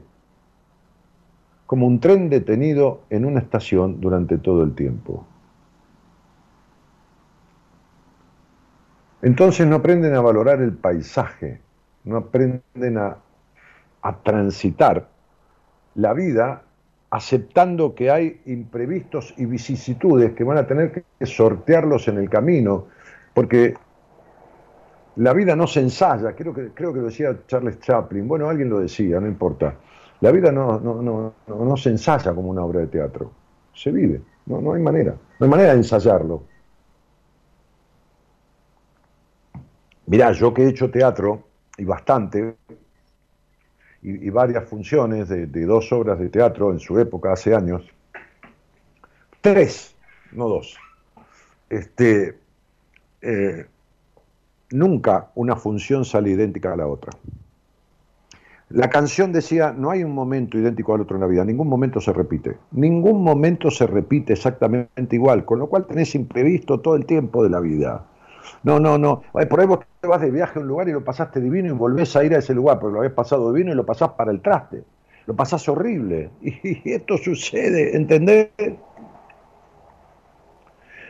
como 1.65 1.87
un 1.87 2.01
tren 2.01 2.29
detenido 2.29 3.03
en 3.09 3.23
una 3.23 3.39
estación 3.39 4.01
durante 4.01 4.37
todo 4.37 4.63
el 4.63 4.75
tiempo. 4.75 5.25
Entonces 9.21 9.65
no 9.65 9.77
aprenden 9.77 10.13
a 10.13 10.19
valorar 10.19 10.61
el 10.61 10.73
paisaje, 10.73 11.61
no 12.03 12.17
aprenden 12.17 12.97
a, 12.97 13.15
transitar 14.23 15.07
la 15.95 16.13
vida 16.13 16.63
aceptando 17.11 17.93
que 17.93 18.09
hay 18.09 18.41
imprevistos 18.45 19.33
y 19.37 19.45
vicisitudes 19.45 20.33
que 20.33 20.43
van 20.43 20.57
a 20.57 20.65
tener 20.65 20.91
que 20.91 21.25
sortearlos 21.25 22.07
en 22.07 22.17
el 22.17 22.29
camino, 22.29 22.87
porque 23.33 23.75
la 25.17 25.33
vida 25.33 25.55
no 25.55 25.67
se 25.67 25.81
ensaya, 25.81 26.33
creo 26.33 26.53
que, 26.53 26.69
creo 26.69 26.93
que 26.93 26.99
lo 26.99 27.05
decía 27.07 27.37
Charles 27.47 27.79
Chaplin, 27.81 28.27
bueno, 28.27 28.49
alguien 28.49 28.69
lo 28.69 28.79
decía, 28.79 29.19
no 29.19 29.27
importa, 29.27 29.75
la 30.21 30.31
vida 30.31 30.51
no, 30.53 30.79
no, 30.79 31.77
se 31.77 31.89
ensaya 31.89 32.33
como 32.33 32.49
una 32.49 32.63
obra 32.63 32.79
de 32.79 32.87
teatro, 32.87 33.31
se 33.73 33.91
vive, 33.91 34.21
no, 34.45 34.61
no 34.61 34.73
hay 34.73 34.81
manera, 34.81 35.11
no 35.39 35.45
hay 35.45 35.49
manera 35.49 35.71
de 35.71 35.77
ensayarlo. 35.77 36.43
Mirá, 40.05 40.31
yo 40.31 40.53
que 40.53 40.63
he 40.63 40.69
hecho 40.69 40.89
teatro, 40.89 41.43
y 41.77 41.85
bastante, 41.85 42.57
y, 44.03 44.29
varias 44.29 44.67
funciones 44.67 45.29
de, 45.29 45.45
dos 45.65 45.91
obras 45.91 46.19
de 46.19 46.29
teatro 46.29 46.71
en 46.71 46.79
su 46.79 46.97
época, 46.99 47.33
hace 47.33 47.53
años, 47.53 47.83
tres, 49.41 49.95
no 50.31 50.47
dos. 50.47 50.77
Este, 51.69 52.37
eh, 53.21 53.65
nunca 54.71 55.31
una 55.35 55.55
función 55.55 56.05
sale 56.05 56.31
idéntica 56.31 56.73
a 56.73 56.75
la 56.75 56.87
otra. 56.87 57.11
La 58.69 58.89
canción 58.89 59.33
decía, 59.33 59.73
no 59.73 59.91
hay 59.91 60.03
un 60.03 60.13
momento 60.13 60.57
idéntico 60.57 60.95
al 60.95 61.01
otro 61.01 61.17
en 61.17 61.21
la 61.21 61.27
vida, 61.27 61.43
ningún 61.43 61.67
momento 61.67 61.99
se 61.99 62.13
repite, 62.13 62.57
ningún 62.71 63.21
momento 63.21 63.69
se 63.69 63.85
repite 63.85 64.33
exactamente 64.33 65.15
igual, 65.15 65.43
con 65.43 65.59
lo 65.59 65.67
cual 65.67 65.85
tenés 65.85 66.15
imprevisto 66.15 66.79
todo 66.79 66.95
el 66.95 67.05
tiempo 67.05 67.43
de 67.43 67.49
la 67.49 67.59
vida. 67.59 68.05
No, 68.63 68.79
no, 68.79 68.97
no. 68.97 69.23
Por 69.49 69.59
ahí 69.59 69.67
vos 69.67 69.79
te 70.01 70.07
vas 70.07 70.19
de 70.19 70.31
viaje 70.31 70.57
a 70.57 70.61
un 70.63 70.67
lugar 70.67 70.89
y 70.89 70.93
lo 70.93 71.03
pasaste 71.03 71.39
divino 71.39 71.67
y 71.67 71.71
volvés 71.71 72.15
a 72.15 72.23
ir 72.23 72.33
a 72.33 72.39
ese 72.39 72.55
lugar 72.55 72.79
porque 72.79 72.93
lo 72.93 72.99
habías 73.01 73.13
pasado 73.13 73.53
divino 73.53 73.71
y 73.71 73.75
lo 73.75 73.85
pasás 73.85 74.09
para 74.09 74.31
el 74.31 74.41
traste. 74.41 74.83
Lo 75.27 75.35
pasás 75.35 75.69
horrible. 75.69 76.31
Y 76.41 76.91
esto 76.91 77.17
sucede, 77.19 77.95
¿entendés? 77.95 78.49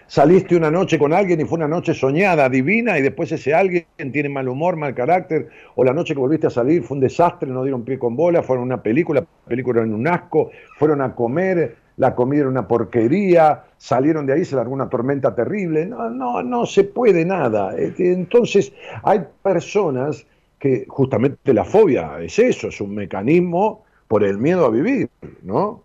Saliste 0.08 0.58
una 0.58 0.70
noche 0.70 1.00
con 1.00 1.14
alguien 1.14 1.40
y 1.40 1.46
fue 1.46 1.58
una 1.58 1.70
noche 1.70 1.94
soñada, 1.94 2.50
divina, 2.50 3.00
y 3.00 3.02
después 3.02 3.32
ese 3.32 3.54
alguien 3.54 3.86
tiene 4.12 4.28
mal 4.28 4.50
humor, 4.50 4.76
mal 4.76 4.94
carácter, 4.94 5.48
o 5.76 5.86
la 5.86 5.94
noche 5.94 6.14
que 6.14 6.20
volviste 6.20 6.48
a 6.48 6.50
salir 6.50 6.84
fue 6.84 6.96
un 6.96 7.02
desastre, 7.02 7.50
no 7.50 7.64
dieron 7.64 7.86
pie 7.86 7.98
con 7.98 8.18
bola, 8.18 8.44
fueron 8.44 8.64
a 8.64 8.66
una 8.66 8.84
película, 8.84 9.22
la 9.22 9.48
película 9.48 9.84
en 9.84 9.94
un 9.94 10.06
asco, 10.06 10.52
fueron 10.78 11.02
a 11.02 11.16
comer, 11.16 11.78
la 12.02 12.16
comida 12.16 12.40
era 12.40 12.50
una 12.50 12.68
porquería, 12.68 13.66
salieron 13.78 14.26
de 14.26 14.34
ahí, 14.34 14.44
se 14.44 14.56
largó 14.56 14.74
una 14.74 14.90
tormenta 14.90 15.36
terrible. 15.36 15.86
No, 15.86 16.10
no, 16.10 16.42
no 16.42 16.66
se 16.66 16.84
puede 16.84 17.24
nada. 17.24 17.78
Este, 17.78 18.12
entonces, 18.12 18.74
hay 19.04 19.22
personas 19.44 20.26
que 20.58 20.86
justamente 20.88 21.54
la 21.54 21.64
fobia 21.64 22.20
es 22.20 22.40
eso, 22.40 22.70
es 22.70 22.82
un 22.82 22.96
mecanismo 22.96 23.84
por 24.08 24.24
el 24.24 24.40
miedo 24.40 24.66
a 24.66 24.72
vivir, 24.72 25.12
¿no? 25.44 25.84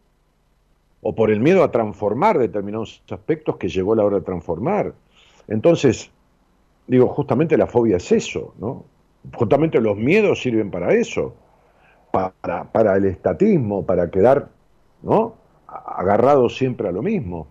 O 1.02 1.14
por 1.14 1.30
el 1.30 1.38
miedo 1.38 1.62
a 1.62 1.70
transformar 1.70 2.38
determinados 2.38 3.02
aspectos 3.10 3.58
que 3.58 3.68
llegó 3.68 3.94
la 3.94 4.06
hora 4.06 4.16
de 4.16 4.24
transformar. 4.24 4.94
Entonces, 5.48 6.10
digo, 6.86 7.08
justamente 7.08 7.58
la 7.58 7.66
fobia 7.66 7.98
es 7.98 8.10
eso, 8.10 8.54
¿no? 8.58 8.86
Justamente 9.34 9.82
los 9.82 9.98
miedos 9.98 10.40
sirven 10.40 10.70
para 10.70 10.94
eso, 10.94 11.34
para, 12.10 12.64
para 12.72 12.96
el 12.96 13.04
estatismo, 13.04 13.84
para 13.84 14.10
quedar, 14.10 14.48
¿no? 15.02 15.44
Agarrado 15.68 16.48
siempre 16.48 16.88
a 16.88 16.92
lo 16.92 17.02
mismo. 17.02 17.48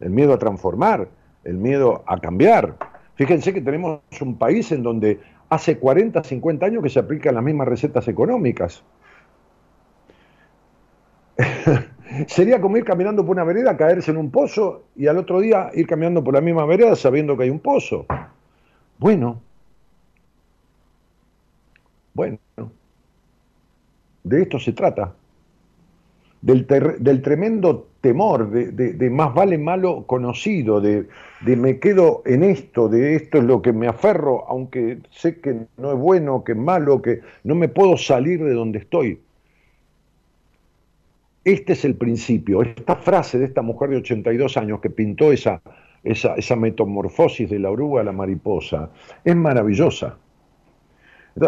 El 0.00 0.10
miedo 0.10 0.32
a 0.32 0.38
transformar, 0.38 1.08
el 1.44 1.56
miedo 1.56 2.02
a 2.06 2.18
cambiar. 2.18 2.76
Fíjense 3.14 3.52
que 3.54 3.60
tenemos 3.60 4.00
un 4.20 4.36
país 4.36 4.72
en 4.72 4.82
donde 4.82 5.20
hace 5.48 5.78
40, 5.78 6.24
50 6.24 6.66
años 6.66 6.82
que 6.82 6.88
se 6.88 6.98
aplican 6.98 7.34
las 7.34 7.44
mismas 7.44 7.68
recetas 7.68 8.08
económicas. 8.08 8.82
Sería 12.26 12.60
como 12.60 12.76
ir 12.76 12.84
caminando 12.84 13.24
por 13.24 13.32
una 13.32 13.44
vereda, 13.44 13.76
caerse 13.76 14.10
en 14.10 14.16
un 14.16 14.30
pozo 14.30 14.84
y 14.96 15.06
al 15.06 15.18
otro 15.18 15.40
día 15.40 15.70
ir 15.74 15.86
caminando 15.86 16.22
por 16.22 16.34
la 16.34 16.40
misma 16.40 16.64
vereda 16.64 16.96
sabiendo 16.96 17.36
que 17.36 17.44
hay 17.44 17.50
un 17.50 17.60
pozo. 17.60 18.06
Bueno, 18.98 19.40
bueno, 22.14 22.38
de 24.22 24.42
esto 24.42 24.58
se 24.60 24.72
trata 24.72 25.14
del, 26.44 27.22
tremendo 27.22 27.88
temor, 28.02 28.50
de, 28.50 29.10
más 29.10 29.32
vale 29.32 29.56
malo 29.56 30.04
conocido, 30.06 30.80
de, 30.80 31.06
me 31.42 31.78
quedo 31.78 32.22
en 32.26 32.42
esto, 32.42 32.88
de 32.88 33.16
esto 33.16 33.38
es 33.38 33.44
lo 33.44 33.62
que 33.62 33.72
me 33.72 33.88
aferro, 33.88 34.44
aunque 34.46 34.98
sé 35.10 35.40
que 35.40 35.66
no 35.78 35.92
es 35.92 35.98
bueno, 35.98 36.44
que 36.44 36.52
es 36.52 36.58
malo, 36.58 37.00
que 37.00 37.20
no 37.44 37.54
me 37.54 37.68
puedo 37.68 37.96
salir 37.96 38.44
de 38.44 38.52
donde 38.52 38.80
estoy. 38.80 39.20
Este 41.44 41.72
es 41.72 41.84
el 41.84 41.94
principio. 41.94 42.62
Esta 42.62 42.96
frase 42.96 43.38
de 43.38 43.46
esta 43.46 43.62
mujer 43.62 43.90
de 43.90 43.96
82 43.96 44.56
años 44.58 44.80
que 44.80 44.90
pintó 44.90 45.32
esa, 45.32 45.62
esa, 46.02 46.34
esa 46.34 46.56
metamorfosis 46.56 47.48
de 47.48 47.58
la 47.58 47.70
oruga 47.70 48.02
a 48.02 48.04
la 48.04 48.12
mariposa 48.12 48.90
es 49.24 49.36
maravillosa. 49.36 50.18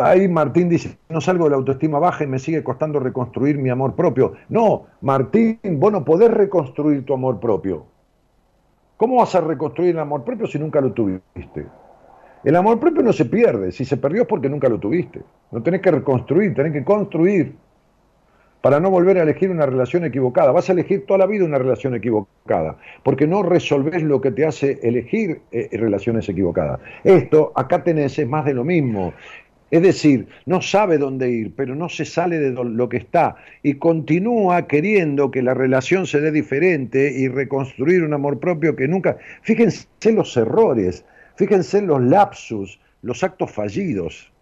Ahí 0.02 0.26
Martín 0.26 0.68
dice, 0.68 0.98
no 1.08 1.20
salgo 1.20 1.44
de 1.44 1.50
la 1.50 1.56
autoestima 1.56 1.98
baja 1.98 2.24
y 2.24 2.26
me 2.26 2.38
sigue 2.38 2.64
costando 2.64 2.98
reconstruir 2.98 3.56
mi 3.58 3.70
amor 3.70 3.94
propio. 3.94 4.34
No, 4.48 4.86
Martín, 5.00 5.58
vos 5.74 5.92
no 5.92 6.04
podés 6.04 6.30
reconstruir 6.30 7.04
tu 7.04 7.14
amor 7.14 7.38
propio. 7.38 7.84
¿Cómo 8.96 9.16
vas 9.16 9.34
a 9.34 9.40
reconstruir 9.40 9.90
el 9.90 10.00
amor 10.00 10.24
propio 10.24 10.46
si 10.46 10.58
nunca 10.58 10.80
lo 10.80 10.92
tuviste? 10.92 11.66
El 12.42 12.56
amor 12.56 12.80
propio 12.80 13.02
no 13.02 13.12
se 13.12 13.26
pierde, 13.26 13.70
si 13.72 13.84
se 13.84 13.96
perdió 13.96 14.22
es 14.22 14.28
porque 14.28 14.48
nunca 14.48 14.68
lo 14.68 14.78
tuviste. 14.78 15.20
No 15.50 15.62
tenés 15.62 15.80
que 15.80 15.90
reconstruir, 15.90 16.54
tenés 16.54 16.72
que 16.72 16.84
construir 16.84 17.54
para 18.60 18.80
no 18.80 18.90
volver 18.90 19.18
a 19.18 19.22
elegir 19.22 19.50
una 19.50 19.66
relación 19.66 20.04
equivocada. 20.04 20.50
Vas 20.50 20.68
a 20.68 20.72
elegir 20.72 21.06
toda 21.06 21.18
la 21.18 21.26
vida 21.26 21.44
una 21.44 21.58
relación 21.58 21.94
equivocada, 21.94 22.76
porque 23.04 23.26
no 23.26 23.44
resolvés 23.44 24.02
lo 24.02 24.20
que 24.20 24.32
te 24.32 24.44
hace 24.44 24.80
elegir 24.82 25.42
eh, 25.52 25.68
relaciones 25.72 26.28
equivocadas. 26.28 26.80
Esto, 27.04 27.52
acá 27.54 27.84
tenés, 27.84 28.18
es 28.18 28.28
más 28.28 28.44
de 28.44 28.54
lo 28.54 28.64
mismo. 28.64 29.12
Es 29.70 29.82
decir, 29.82 30.28
no 30.44 30.62
sabe 30.62 30.96
dónde 30.96 31.28
ir, 31.28 31.54
pero 31.56 31.74
no 31.74 31.88
se 31.88 32.04
sale 32.04 32.38
de 32.38 32.52
lo 32.52 32.88
que 32.88 32.98
está 32.98 33.36
y 33.64 33.74
continúa 33.74 34.68
queriendo 34.68 35.30
que 35.32 35.42
la 35.42 35.54
relación 35.54 36.06
se 36.06 36.20
dé 36.20 36.30
diferente 36.30 37.12
y 37.12 37.28
reconstruir 37.28 38.04
un 38.04 38.14
amor 38.14 38.38
propio 38.38 38.76
que 38.76 38.86
nunca... 38.86 39.18
Fíjense 39.42 39.88
los 40.12 40.36
errores, 40.36 41.04
fíjense 41.34 41.82
los 41.82 42.00
lapsus, 42.00 42.80
los 43.02 43.24
actos 43.24 43.50
fallidos. 43.50 44.32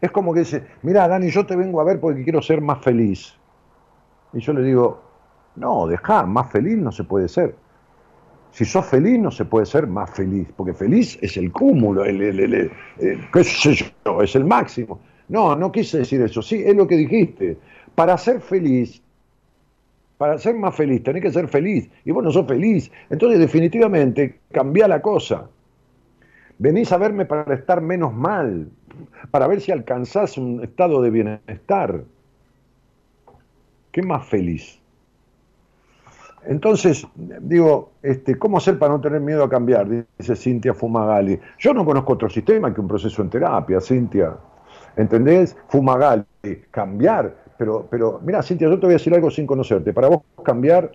Es 0.00 0.12
como 0.12 0.32
que 0.32 0.40
dice, 0.40 0.62
mira 0.82 1.08
Dani, 1.08 1.30
yo 1.30 1.44
te 1.44 1.56
vengo 1.56 1.80
a 1.80 1.84
ver 1.84 1.98
porque 1.98 2.22
quiero 2.22 2.40
ser 2.40 2.60
más 2.60 2.84
feliz. 2.84 3.34
Y 4.32 4.38
yo 4.38 4.52
le 4.52 4.62
digo, 4.62 5.02
no, 5.56 5.88
deja, 5.88 6.24
más 6.24 6.52
feliz 6.52 6.78
no 6.78 6.92
se 6.92 7.02
puede 7.02 7.26
ser. 7.28 7.56
Si 8.50 8.64
sos 8.64 8.86
feliz, 8.86 9.18
no 9.18 9.30
se 9.30 9.44
puede 9.44 9.66
ser 9.66 9.86
más 9.86 10.10
feliz, 10.10 10.48
porque 10.56 10.74
feliz 10.74 11.18
es 11.22 11.36
el 11.36 11.52
cúmulo, 11.52 12.04
qué 12.04 13.44
sé 13.44 13.74
yo, 13.74 14.22
es 14.22 14.34
el 14.34 14.44
máximo. 14.44 15.00
No, 15.28 15.54
no 15.54 15.70
quise 15.70 15.98
decir 15.98 16.22
eso, 16.22 16.42
sí, 16.42 16.62
es 16.64 16.74
lo 16.74 16.86
que 16.86 16.96
dijiste. 16.96 17.58
Para 17.94 18.16
ser 18.16 18.40
feliz, 18.40 19.02
para 20.16 20.38
ser 20.38 20.56
más 20.56 20.74
feliz, 20.74 21.02
tenés 21.02 21.22
que 21.22 21.30
ser 21.30 21.48
feliz, 21.48 21.88
y 22.04 22.10
vos 22.10 22.24
no 22.24 22.32
sos 22.32 22.46
feliz. 22.46 22.90
Entonces, 23.10 23.38
definitivamente, 23.38 24.40
cambia 24.50 24.88
la 24.88 25.00
cosa. 25.00 25.48
Venís 26.58 26.90
a 26.90 26.98
verme 26.98 27.24
para 27.24 27.54
estar 27.54 27.80
menos 27.80 28.12
mal, 28.12 28.68
para 29.30 29.46
ver 29.46 29.60
si 29.60 29.70
alcanzás 29.70 30.36
un 30.36 30.64
estado 30.64 31.00
de 31.02 31.10
bienestar. 31.10 32.02
¿Qué 33.92 34.02
más 34.02 34.26
feliz? 34.26 34.80
Entonces, 36.44 37.06
digo, 37.40 37.90
este, 38.02 38.38
¿cómo 38.38 38.58
hacer 38.58 38.78
para 38.78 38.92
no 38.92 39.00
tener 39.00 39.20
miedo 39.20 39.44
a 39.44 39.50
cambiar? 39.50 39.88
Dice 39.88 40.36
Cintia 40.36 40.74
Fumagali. 40.74 41.38
Yo 41.58 41.74
no 41.74 41.84
conozco 41.84 42.14
otro 42.14 42.30
sistema 42.30 42.72
que 42.72 42.80
un 42.80 42.88
proceso 42.88 43.22
en 43.22 43.30
terapia, 43.30 43.80
Cintia. 43.80 44.36
¿entendés? 44.98 45.56
Fumagal, 45.68 46.26
cambiar, 46.70 47.34
pero, 47.56 47.86
pero 47.90 48.20
mira, 48.22 48.42
Cintia, 48.42 48.68
yo 48.68 48.78
te 48.78 48.86
voy 48.86 48.94
a 48.94 48.98
decir 48.98 49.14
algo 49.14 49.30
sin 49.30 49.46
conocerte. 49.46 49.92
Para 49.92 50.08
vos 50.08 50.22
cambiar, 50.44 50.92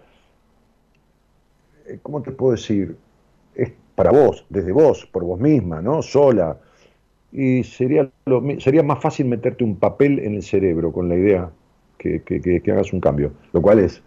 eh, 1.88 2.00
¿cómo 2.02 2.22
te 2.22 2.32
puedo 2.32 2.52
decir? 2.52 2.96
Es 3.56 3.72
para 3.96 4.12
vos, 4.12 4.46
desde 4.50 4.72
vos, 4.72 5.06
por 5.06 5.24
vos 5.24 5.40
misma, 5.40 5.82
¿no? 5.82 6.02
Sola. 6.02 6.58
Y 7.32 7.64
sería, 7.64 8.10
lo, 8.26 8.44
sería 8.60 8.84
más 8.84 9.02
fácil 9.02 9.28
meterte 9.28 9.64
un 9.64 9.78
papel 9.78 10.20
en 10.20 10.36
el 10.36 10.44
cerebro 10.44 10.92
con 10.92 11.10
la 11.10 11.16
idea 11.16 11.50
que, 11.98 12.22
que 12.22 12.72
hagas 12.72 12.92
un 12.92 13.00
cambio, 13.00 13.32
lo 13.54 13.62
cual 13.62 13.80
es 13.80 14.04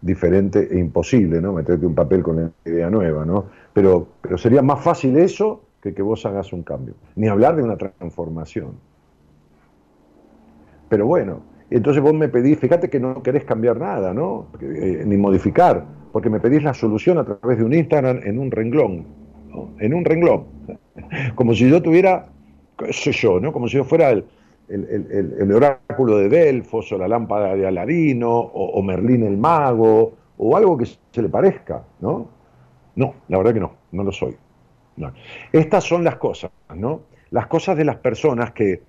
diferente 0.00 0.68
e 0.70 0.78
imposible, 0.78 1.40
¿no? 1.40 1.52
Meterte 1.52 1.84
un 1.86 1.94
papel 1.94 2.22
con 2.22 2.36
la 2.36 2.50
idea 2.64 2.90
nueva, 2.90 3.24
¿no? 3.24 3.46
Pero, 3.72 4.08
pero 4.20 4.38
sería 4.38 4.62
más 4.62 4.82
fácil 4.82 5.16
eso 5.16 5.62
que 5.82 5.94
que 5.94 6.02
vos 6.02 6.24
hagas 6.26 6.52
un 6.52 6.62
cambio. 6.62 6.94
Ni 7.16 7.28
hablar 7.28 7.56
de 7.56 7.62
una 7.62 7.76
transformación. 7.76 8.72
Pero 10.88 11.06
bueno, 11.06 11.42
entonces 11.70 12.02
vos 12.02 12.14
me 12.14 12.28
pedís, 12.28 12.58
fíjate 12.58 12.88
que 12.88 12.98
no 12.98 13.22
querés 13.22 13.44
cambiar 13.44 13.78
nada, 13.78 14.14
¿no? 14.14 14.46
Eh, 14.60 15.04
ni 15.06 15.16
modificar, 15.16 15.84
porque 16.12 16.30
me 16.30 16.40
pedís 16.40 16.62
la 16.62 16.74
solución 16.74 17.18
a 17.18 17.24
través 17.24 17.58
de 17.58 17.64
un 17.64 17.74
Instagram 17.74 18.20
en 18.24 18.38
un 18.38 18.50
renglón, 18.50 19.06
En 19.78 19.94
un 19.94 20.04
renglón. 20.04 20.44
Como 21.34 21.54
si 21.54 21.68
yo 21.68 21.82
tuviera, 21.82 22.28
qué 22.78 22.92
sé 22.92 23.12
yo, 23.12 23.40
¿no? 23.40 23.52
Como 23.52 23.68
si 23.68 23.76
yo 23.76 23.84
fuera 23.84 24.10
el, 24.10 24.24
el, 24.68 25.52
oráculo 25.52 26.18
de 26.18 26.28
Delfos 26.28 26.92
o 26.92 26.98
la 26.98 27.08
lámpara 27.08 27.54
de 27.56 27.66
Aladino 27.66 28.30
o, 28.30 28.82
Merlín 28.82 29.22
el 29.22 29.36
mago 29.36 30.12
o 30.36 30.56
algo 30.56 30.76
que 30.76 30.86
se 30.86 31.22
le 31.22 31.28
parezca, 31.28 31.82
¿no? 32.00 32.28
No, 32.96 33.14
la 33.28 33.38
verdad 33.38 33.54
que 33.54 33.60
no, 33.60 33.72
no 33.92 34.04
lo 34.04 34.12
soy. 34.12 34.36
Estas 35.52 35.84
son 35.84 36.04
las 36.04 36.16
cosas, 36.16 36.50
¿no? 36.74 37.02
Las 37.30 37.46
cosas 37.46 37.76
de 37.76 37.84
las 37.84 37.96
personas 37.96 38.52
que 38.52 38.82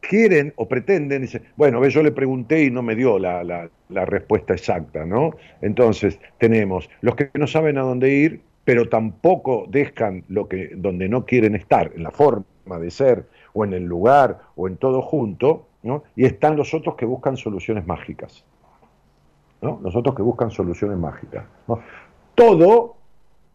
quieren 0.00 0.52
o 0.56 0.68
pretenden, 0.68 1.22
dicen, 1.22 1.42
bueno, 1.56 1.86
yo 1.86 2.02
le 2.02 2.12
pregunté 2.12 2.64
y 2.64 2.70
no 2.70 2.82
me 2.82 2.94
dio 2.94 3.18
la, 3.18 3.42
la, 3.42 4.04
respuesta 4.04 4.52
exacta, 4.52 5.04
¿no? 5.04 5.30
Entonces, 5.62 6.18
tenemos 6.38 6.90
los 7.00 7.14
que 7.14 7.30
no 7.34 7.46
saben 7.46 7.78
a 7.78 7.82
dónde 7.82 8.10
ir, 8.10 8.40
pero 8.64 8.88
tampoco 8.88 9.66
dejan 9.68 10.24
lo 10.28 10.48
que, 10.48 10.72
donde 10.74 11.08
no 11.08 11.24
quieren 11.24 11.54
estar, 11.54 11.92
en 11.94 12.02
la 12.02 12.10
forma 12.10 12.44
de 12.80 12.90
ser, 12.90 13.26
o 13.54 13.64
en 13.64 13.72
el 13.72 13.84
lugar, 13.84 14.40
o 14.56 14.68
en 14.68 14.76
todo 14.76 15.00
junto, 15.00 15.66
¿no? 15.82 16.02
y 16.14 16.26
están 16.26 16.56
los 16.56 16.74
otros 16.74 16.96
que 16.96 17.06
buscan 17.06 17.38
soluciones 17.38 17.86
mágicas. 17.86 18.44
¿no? 19.62 19.80
Los 19.82 19.96
otros 19.96 20.14
que 20.14 20.22
buscan 20.22 20.50
soluciones 20.50 20.98
mágicas. 20.98 21.44
Todo 22.34 22.96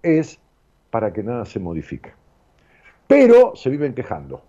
es 0.02 0.40
para 0.90 1.14
que 1.14 1.22
nada 1.22 1.46
se 1.46 1.60
modifique. 1.60 2.12
Pero 3.08 3.56
se 3.56 3.70
viven 3.70 3.94
quejando. 3.94 4.42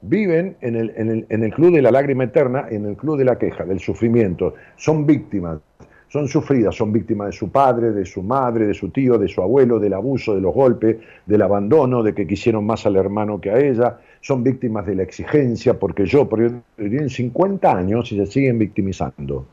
Viven 0.00 0.56
en 0.60 0.74
el, 0.74 0.92
en 0.96 1.10
el, 1.10 1.26
en 1.28 1.44
el 1.44 1.54
club 1.54 1.72
de 1.72 1.82
la 1.82 1.92
lágrima 1.92 2.24
eterna, 2.24 2.66
en 2.68 2.86
el 2.86 2.96
club 2.96 3.18
de 3.18 3.24
la 3.24 3.38
queja, 3.38 3.64
del 3.64 3.78
sufrimiento. 3.78 4.54
Son 4.76 5.06
víctimas 5.06 5.60
son 6.12 6.28
sufridas, 6.28 6.74
son 6.74 6.92
víctimas 6.92 7.28
de 7.28 7.32
su 7.32 7.50
padre, 7.50 7.90
de 7.90 8.04
su 8.04 8.22
madre, 8.22 8.66
de 8.66 8.74
su 8.74 8.90
tío, 8.90 9.16
de 9.16 9.28
su 9.28 9.40
abuelo, 9.40 9.78
del 9.78 9.94
abuso, 9.94 10.34
de 10.34 10.42
los 10.42 10.52
golpes, 10.52 10.98
del 11.24 11.40
abandono, 11.40 12.02
de 12.02 12.14
que 12.14 12.26
quisieron 12.26 12.66
más 12.66 12.84
al 12.84 12.96
hermano 12.96 13.40
que 13.40 13.50
a 13.50 13.58
ella, 13.58 13.98
son 14.20 14.42
víctimas 14.42 14.84
de 14.84 14.94
la 14.94 15.04
exigencia, 15.04 15.78
porque 15.78 16.04
yo, 16.04 16.28
porque 16.28 16.52
tienen 16.76 17.08
50 17.08 17.74
años 17.74 18.12
y 18.12 18.18
se 18.18 18.26
siguen 18.26 18.58
victimizando. 18.58 19.46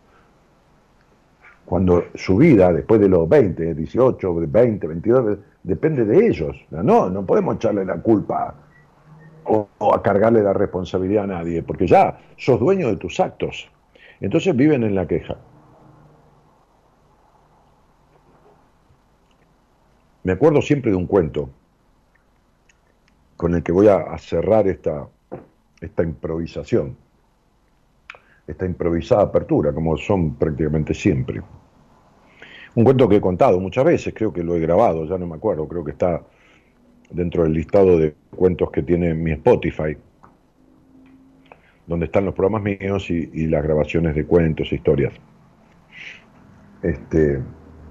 Cuando 1.63 2.08
su 2.15 2.36
vida, 2.36 2.74
después 2.74 3.00
de 3.00 3.08
los 3.08 3.30
20, 3.30 3.76
18, 3.76 4.36
20, 4.50 4.86
22, 4.86 5.38
depende 5.63 6.04
de 6.04 6.28
ellos. 6.28 6.58
No, 6.72 7.10
no 7.10 7.26
podemos 7.26 7.56
echarle 7.56 7.86
la 7.86 8.02
culpa 8.02 8.54
o, 9.45 9.69
o 9.78 9.95
a 9.95 10.04
cargarle 10.04 10.43
la 10.43 10.52
responsabilidad 10.52 11.24
a 11.24 11.28
nadie, 11.28 11.63
porque 11.63 11.88
ya 11.88 12.19
sos 12.36 12.60
dueño 12.60 12.89
de 12.89 12.98
tus 12.98 13.17
actos. 13.22 13.72
Entonces 14.19 14.54
viven 14.54 14.84
en 14.84 14.95
la 14.95 15.08
queja. 15.08 15.38
Me 20.24 20.34
acuerdo 20.34 20.62
siempre 20.62 20.92
de 20.92 20.98
un 20.98 21.08
cuento 21.08 21.50
con 23.38 23.56
el 23.56 23.64
que 23.64 23.72
voy 23.72 23.88
a, 23.88 24.18
cerrar 24.18 24.68
esta, 24.68 25.08
esta 25.80 26.04
improvisación, 26.04 26.98
esta 28.46 28.66
improvisada 28.66 29.24
apertura, 29.24 29.72
como 29.72 29.96
son 29.96 30.36
prácticamente 30.36 30.94
siempre. 30.94 31.42
Un 32.76 32.84
cuento 32.84 33.08
que 33.08 33.16
he 33.16 33.22
contado 33.22 33.60
muchas 33.62 33.86
veces, 33.86 34.14
creo 34.14 34.34
que 34.34 34.44
lo 34.44 34.56
he 34.56 34.60
grabado, 34.60 35.06
ya 35.06 35.18
no 35.18 35.26
me 35.26 35.36
acuerdo, 35.36 35.68
creo 35.70 35.86
que 35.86 35.92
está 35.92 36.22
dentro 37.10 37.44
del 37.44 37.54
listado 37.54 37.98
de 37.98 38.14
cuentos 38.36 38.70
que 38.72 38.84
tiene 38.84 39.14
mi 39.14 39.32
Spotify, 39.32 39.98
donde 41.88 42.06
están 42.06 42.26
los 42.26 42.36
programas 42.36 42.62
míos 42.64 43.10
y, 43.10 43.48
las 43.48 43.64
grabaciones 43.64 44.16
de 44.16 44.26
cuentos 44.26 44.72
e 44.72 44.76
historias. 44.76 45.14
Este, 46.84 47.42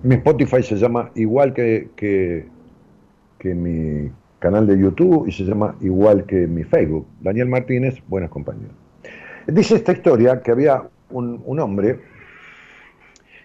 mi 0.03 0.15
Spotify 0.17 0.63
se 0.63 0.77
llama 0.77 1.11
igual 1.15 1.53
que, 1.53 1.89
que, 1.97 2.47
mi 3.55 4.11
canal 4.39 4.67
de 4.67 4.79
YouTube 4.79 5.27
y 5.27 5.33
se 5.33 5.45
llama 5.45 5.77
igual 5.81 6.25
que 6.27 6.47
mi 6.47 6.65
Facebook. 6.65 7.07
Daniel 7.21 7.49
Martínez, 7.49 8.01
buenas 8.07 8.31
compañías. 8.31 8.71
Dice 9.47 9.77
esta 9.77 9.93
historia 9.93 10.43
que 10.43 10.51
había 10.51 10.83
un, 11.11 11.59
hombre 11.59 11.99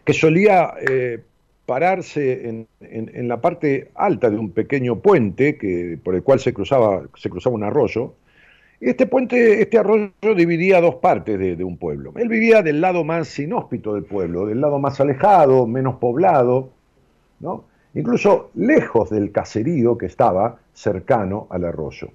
que 0.04 0.14
solía 0.14 0.74
eh, 0.82 1.24
pararse 1.66 2.50
en, 2.50 2.68
en, 2.82 3.28
la 3.28 3.40
parte 3.40 3.92
alta 3.96 4.30
de 4.30 4.38
un 4.38 4.52
pequeño 4.52 5.00
puente 5.00 5.58
que, 5.58 5.98
por 6.04 6.16
el 6.16 6.24
cual 6.24 6.40
se 6.40 6.54
cruzaba, 6.54 7.04
se 7.16 7.30
cruzaba 7.30 7.56
un 7.56 7.64
arroyo 7.64 8.16
este 8.90 9.08
puente, 9.08 9.62
este 9.62 9.78
arroyo 9.78 10.12
dividía 10.36 10.82
dos 10.82 10.96
partes 10.96 11.40
de, 11.40 11.64
un 11.64 11.78
pueblo. 11.78 12.12
Él 12.16 12.28
vivía 12.28 12.62
del 12.62 12.82
lado 12.82 13.04
más 13.04 13.40
inhóspito 13.40 13.94
del 13.94 14.04
pueblo, 14.04 14.46
del 14.46 14.60
lado 14.60 14.80
más 14.80 15.00
alejado, 15.00 15.66
menos 15.68 15.96
poblado, 15.96 16.70
¿no? 17.40 17.64
incluso 17.94 18.50
lejos 18.56 19.10
del 19.10 19.32
caserío 19.32 19.98
que 19.98 20.08
estaba 20.08 20.60
cercano 20.74 21.48
al 21.50 21.66
arroyo. 21.66 22.10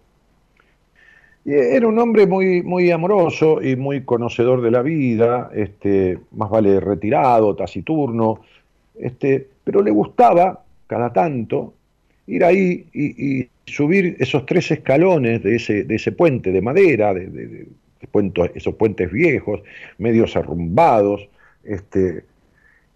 era 1.45 1.87
un 1.87 1.99
hombre 1.99 2.27
muy, 2.27 2.63
muy 2.63 2.91
amoroso 2.91 3.63
y 3.63 3.77
muy 3.77 4.05
conocedor 4.05 4.61
de 4.61 4.71
la 4.71 4.83
vida, 4.83 5.51
este, 5.55 6.19
más 6.33 6.51
vale 6.51 6.81
retirado, 6.81 7.57
taciturno, 7.57 8.41
este, 8.95 9.49
pero 9.65 9.81
le 9.83 9.91
gustaba 9.91 10.65
cada 10.87 11.13
tanto 11.13 11.75
ir 12.27 12.45
ahí 12.45 12.87
y, 12.93 13.49
subir 13.69 14.17
esos 14.19 14.47
tres 14.47 14.71
escalones 14.71 15.43
de 15.43 15.57
ese, 15.57 15.85
de 15.85 15.95
ese 15.95 16.13
puente 16.13 16.51
de 16.51 16.61
madera, 16.61 17.15
de, 17.15 17.67
esos 18.55 18.75
puentes 18.75 19.11
viejos, 19.11 19.61
medios 19.99 20.37
arrumbados, 20.37 21.29
este, 21.65 22.25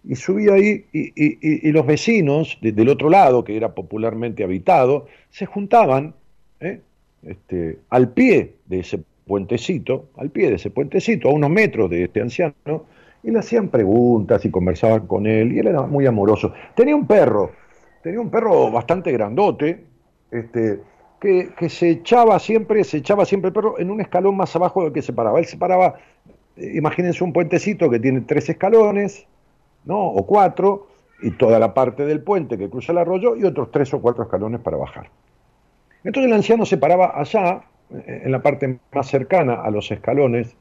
y 0.03 0.15
subía 0.15 0.53
ahí 0.53 0.85
y, 0.91 1.71
los 1.71 1.85
vecinos 1.85 2.57
del 2.61 2.89
otro 2.89 3.09
lado, 3.09 3.43
que 3.43 3.55
era 3.55 3.73
popularmente 3.73 4.43
habitado, 4.43 5.07
se 5.29 5.45
juntaban 5.45 6.13
¿eh? 6.59 6.81
este, 7.23 7.79
al 7.89 8.09
pie 8.09 8.55
de 8.65 8.79
ese 8.79 8.99
puentecito, 9.25 10.09
al 10.17 10.29
pie 10.29 10.49
de 10.49 10.55
ese 10.55 10.69
puentecito, 10.69 11.29
a 11.29 11.33
unos 11.33 11.49
metros 11.49 11.89
de 11.89 12.03
este 12.03 12.21
anciano, 12.21 12.85
y 13.23 13.31
le 13.31 13.39
hacían 13.39 13.69
preguntas 13.69 14.43
y 14.43 14.51
conversaban 14.51 15.07
con 15.07 15.25
él, 15.25 15.53
y 15.53 15.59
él 15.59 15.67
era 15.67 15.83
muy 15.83 16.05
amoroso. 16.05 16.53
Tenía 16.75 16.95
un 16.95 17.07
perro, 17.07 17.51
tenía 18.01 18.19
un 18.19 18.29
perro 18.29 18.69
bastante 18.69 19.11
grandote, 19.13 19.92
este, 20.33 20.81
que, 21.19 21.69
se 21.69 21.89
echaba 21.89 22.37
siempre, 22.39 22.83
se 22.83 22.97
echaba 22.97 23.25
siempre 23.25 23.49
el 23.49 23.53
perro 23.53 23.79
en 23.79 23.89
un 23.91 24.01
escalón 24.01 24.35
más 24.35 24.55
abajo 24.55 24.83
del 24.83 24.91
que 24.91 25.01
se 25.01 25.13
paraba. 25.13 25.39
Él 25.39 25.45
se 25.45 25.57
paraba, 25.57 25.95
eh, 26.57 26.73
imagínense 26.75 27.23
un 27.23 27.31
puentecito 27.31 27.89
que 27.89 27.99
tiene 27.99 28.21
tres 28.21 28.49
escalones, 28.49 29.25
¿no? 29.85 29.99
O 29.99 30.25
cuatro, 30.25 30.87
y 31.21 31.31
toda 31.31 31.59
la 31.59 31.73
parte 31.73 32.05
del 32.05 32.21
puente 32.21 32.57
que 32.57 32.69
cruza 32.69 32.91
el 32.91 32.97
arroyo, 32.97 33.35
y 33.37 33.45
otros 33.45 33.71
tres 33.71 33.93
o 33.93 34.01
cuatro 34.01 34.23
escalones 34.23 34.59
para 34.59 34.75
bajar. 34.75 35.09
Entonces 36.03 36.29
el 36.29 36.35
anciano 36.35 36.65
se 36.65 36.77
paraba 36.77 37.13
allá, 37.15 37.61
eh, 37.91 38.23
en 38.25 38.31
la 38.31 38.41
parte 38.41 38.79
más 38.91 39.07
cercana 39.07 39.61
a 39.61 39.71
los 39.71 39.89
escalones 39.91 40.55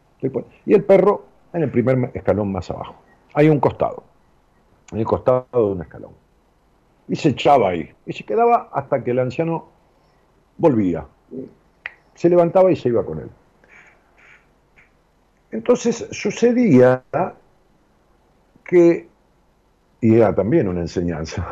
y 0.66 0.74
el 0.74 0.85
perro 0.85 1.24
en 1.52 1.64
el 1.64 1.70
primer 1.70 2.12
escalón 2.14 2.52
más 2.52 2.70
abajo. 2.70 2.94
Hay 3.35 3.48
un 3.48 3.58
costado, 3.58 4.04
en 4.92 5.00
el 5.00 5.04
costado 5.04 5.46
de 5.52 5.72
un 5.72 5.82
escalón 5.82 6.21
y 7.08 7.16
se 7.16 7.30
echaba 7.30 7.70
ahí. 7.70 7.90
Y 8.06 8.12
se 8.12 8.24
quedaba 8.24 8.70
hasta 8.72 9.02
que 9.02 9.10
el 9.10 9.18
anciano 9.18 9.68
volvía. 10.56 11.06
Se 12.14 12.28
levantaba 12.28 12.70
y 12.70 12.76
se 12.76 12.88
iba 12.88 13.04
con 13.04 13.20
él. 13.20 13.30
Entonces 15.50 16.08
sucedía 16.10 17.02
que, 18.64 19.06
y 20.00 20.14
era 20.14 20.34
también 20.34 20.68
una 20.68 20.80
enseñanza 20.80 21.46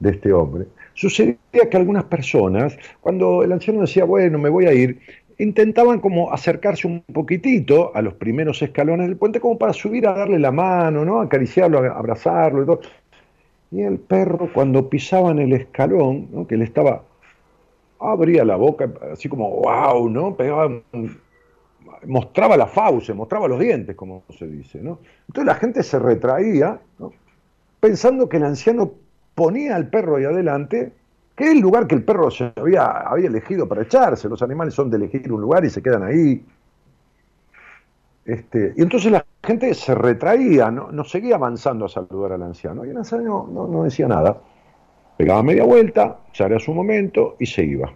de 0.00 0.10
este 0.10 0.32
hombre, 0.32 0.66
sucedía 0.94 1.38
que 1.70 1.76
algunas 1.76 2.04
personas, 2.04 2.76
cuando 3.00 3.44
el 3.44 3.52
anciano 3.52 3.82
decía, 3.82 4.04
bueno, 4.04 4.38
me 4.38 4.48
voy 4.48 4.66
a 4.66 4.72
ir, 4.72 5.00
intentaban 5.38 6.00
como 6.00 6.32
acercarse 6.32 6.86
un 6.86 7.02
poquitito 7.02 7.94
a 7.94 8.02
los 8.02 8.14
primeros 8.14 8.60
escalones 8.62 9.06
del 9.06 9.16
puente 9.16 9.40
como 9.40 9.56
para 9.56 9.72
subir 9.72 10.06
a 10.06 10.14
darle 10.14 10.38
la 10.38 10.50
mano, 10.50 11.04
¿no? 11.04 11.20
acariciarlo, 11.20 11.78
abrazarlo 11.78 12.62
y 12.62 12.66
todo. 12.66 12.80
Y 13.72 13.82
el 13.82 13.98
perro, 13.98 14.50
cuando 14.52 14.88
pisaba 14.88 15.32
en 15.32 15.40
el 15.40 15.52
escalón, 15.54 16.46
que 16.46 16.56
le 16.56 16.64
estaba, 16.64 17.02
abría 17.98 18.44
la 18.44 18.56
boca, 18.56 18.92
así 19.12 19.28
como, 19.28 19.50
wow, 19.62 20.08
¿no? 20.08 20.36
Pegaba 20.36 20.70
mostraba 22.06 22.56
la 22.56 22.66
fauce, 22.66 23.12
mostraba 23.14 23.48
los 23.48 23.58
dientes, 23.58 23.96
como 23.96 24.24
se 24.38 24.46
dice. 24.46 24.80
¿no? 24.80 24.98
Entonces 25.28 25.46
la 25.46 25.54
gente 25.54 25.82
se 25.82 25.98
retraía, 25.98 26.80
pensando 27.80 28.28
que 28.28 28.38
el 28.38 28.44
anciano 28.44 28.92
ponía 29.34 29.76
al 29.76 29.88
perro 29.88 30.16
ahí 30.16 30.24
adelante, 30.24 30.92
que 31.36 31.44
es 31.44 31.50
el 31.52 31.60
lugar 31.60 31.86
que 31.86 31.94
el 31.94 32.04
perro 32.04 32.30
se 32.30 32.52
había, 32.56 32.84
había 32.84 33.28
elegido 33.28 33.66
para 33.68 33.82
echarse. 33.82 34.28
Los 34.28 34.42
animales 34.42 34.74
son 34.74 34.90
de 34.90 34.96
elegir 34.96 35.32
un 35.32 35.40
lugar 35.40 35.64
y 35.64 35.70
se 35.70 35.82
quedan 35.82 36.02
ahí. 36.02 36.44
Este, 38.24 38.72
y 38.76 38.82
entonces 38.82 39.10
la 39.10 39.24
gente 39.42 39.74
se 39.74 39.94
retraía, 39.94 40.70
no, 40.70 41.04
seguía 41.04 41.34
avanzando 41.34 41.86
a 41.86 41.88
saludar 41.88 42.32
al 42.32 42.42
anciano. 42.42 42.84
Y 42.84 42.90
el 42.90 42.96
anciano 42.96 43.48
no, 43.50 43.82
decía 43.82 44.08
nada. 44.08 44.40
Pegaba 45.16 45.42
media 45.42 45.64
vuelta, 45.64 46.18
ya 46.32 46.46
era 46.46 46.58
su 46.58 46.72
momento 46.72 47.36
y 47.38 47.46
se 47.46 47.64
iba. 47.64 47.92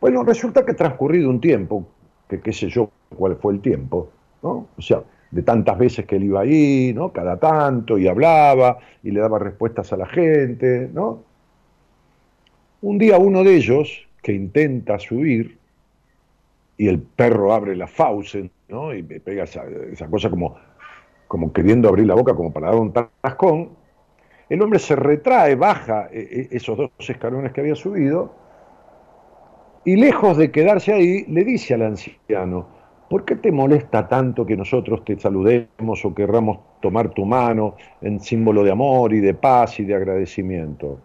Bueno, 0.00 0.24
resulta 0.24 0.64
que 0.64 0.74
transcurrido 0.74 1.30
un 1.30 1.40
tiempo, 1.40 1.86
que 2.28 2.40
qué 2.40 2.52
sé 2.52 2.68
yo 2.68 2.90
cuál 3.16 3.36
fue 3.36 3.52
el 3.52 3.60
tiempo, 3.60 4.10
¿no? 4.42 4.66
O 4.76 4.82
sea, 4.82 5.02
de 5.30 5.42
tantas 5.42 5.78
veces 5.78 6.06
que 6.06 6.16
él 6.16 6.24
iba 6.24 6.40
ahí, 6.40 6.92
¿no? 6.94 7.12
Cada 7.12 7.38
tanto, 7.38 7.98
y 7.98 8.08
hablaba, 8.08 8.78
y 9.02 9.10
le 9.10 9.20
daba 9.20 9.38
respuestas 9.38 9.92
a 9.92 9.96
la 9.96 10.06
gente, 10.06 10.90
¿no? 10.92 11.22
Un 12.82 12.98
día 12.98 13.16
uno 13.16 13.44
de 13.44 13.54
ellos, 13.54 14.08
que 14.22 14.32
intenta 14.32 14.98
subir, 14.98 15.56
y 16.76 16.88
el 16.88 16.98
perro 17.00 17.54
abre 17.54 17.76
la 17.76 17.86
fauce, 17.86 18.50
Y 18.94 19.02
me 19.02 19.20
pega 19.20 19.44
esa, 19.44 19.64
cosa 20.10 20.30
como, 20.30 20.56
como 21.28 21.52
queriendo 21.52 21.88
abrir 21.88 22.06
la 22.06 22.14
boca 22.14 22.34
como 22.34 22.52
para 22.52 22.68
dar 22.68 22.76
un 22.76 22.92
tascón. 22.92 23.70
El 24.48 24.62
hombre 24.62 24.78
se 24.78 24.96
retrae, 24.96 25.54
baja 25.54 26.08
eh, 26.10 26.28
eh, 26.30 26.48
esos 26.52 26.76
dos 26.76 26.90
escalones 26.98 27.52
que 27.52 27.60
había 27.60 27.74
subido 27.74 28.42
y 29.84 29.96
lejos 29.96 30.36
de 30.36 30.50
quedarse 30.50 30.92
ahí, 30.92 31.24
le 31.26 31.44
dice 31.44 31.74
al 31.74 31.82
anciano, 31.82 32.66
¿por 33.10 33.24
qué 33.24 33.36
te 33.36 33.50
molesta 33.50 34.06
tanto 34.06 34.46
que 34.46 34.56
nosotros 34.56 35.04
te 35.04 35.18
saludemos 35.18 36.04
o 36.04 36.14
querramos 36.14 36.58
tomar 36.80 37.10
tu 37.10 37.24
mano 37.24 37.74
en 38.00 38.20
símbolo 38.20 38.62
de 38.62 38.70
amor 38.70 39.12
y 39.12 39.20
de 39.20 39.34
paz 39.34 39.80
y 39.80 39.84
de 39.84 39.94
agradecimiento? 39.94 40.98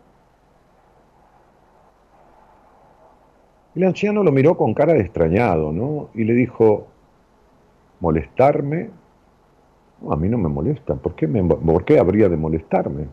El 3.75 3.83
anciano 3.83 4.23
lo 4.23 4.31
miró 4.31 4.55
con 4.55 4.73
cara 4.73 4.93
de 4.93 5.01
extrañado, 5.01 5.71
¿no? 5.71 6.09
Y 6.13 6.23
le 6.23 6.33
dijo, 6.33 6.87
¿molestarme? 7.99 8.89
a 10.09 10.15
mí 10.15 10.29
no 10.29 10.37
me 10.37 10.49
molesta. 10.49 10.95
¿Por 10.95 11.15
qué, 11.15 11.27
¿Por 11.27 11.85
qué 11.85 11.99
habría 11.99 12.29
de 12.29 12.37
molestarme? 12.37 13.07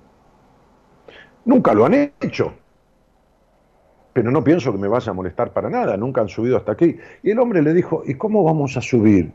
Nunca 1.45 1.75
lo 1.75 1.87
han 1.87 1.95
hecho. 1.95 2.53
Pero 4.13 4.31
no 4.31 4.45
pienso 4.45 4.73
que 4.73 4.79
me 4.79 4.89
vaya 4.89 5.11
a 5.11 5.15
molestar 5.15 5.53
para 5.53 5.69
nada. 5.69 5.97
Nunca 5.97 6.21
han 6.21 6.29
subido 6.29 6.57
hasta 6.57 6.73
aquí. 6.73 6.97
Y 7.23 7.31
el 7.31 7.39
hombre 7.39 7.63
le 7.63 7.75
dijo, 7.75 8.03
¿y 8.07 8.15
cómo 8.15 8.45
vamos 8.45 8.77
a 8.77 8.81
subir? 8.81 9.33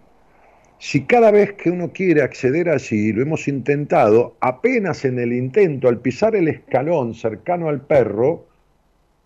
Si 0.78 1.04
cada 1.06 1.32
vez 1.32 1.54
que 1.54 1.70
uno 1.70 1.92
quiere 1.92 2.22
acceder 2.22 2.70
allí, 2.70 3.12
lo 3.12 3.22
hemos 3.22 3.50
intentado, 3.50 4.38
apenas 4.40 5.04
en 5.04 5.20
el 5.20 5.34
intento, 5.34 5.90
al 5.90 6.00
pisar 6.00 6.36
el 6.36 6.48
escalón 6.48 7.14
cercano 7.14 7.68
al 7.68 7.82
perro, 7.82 8.46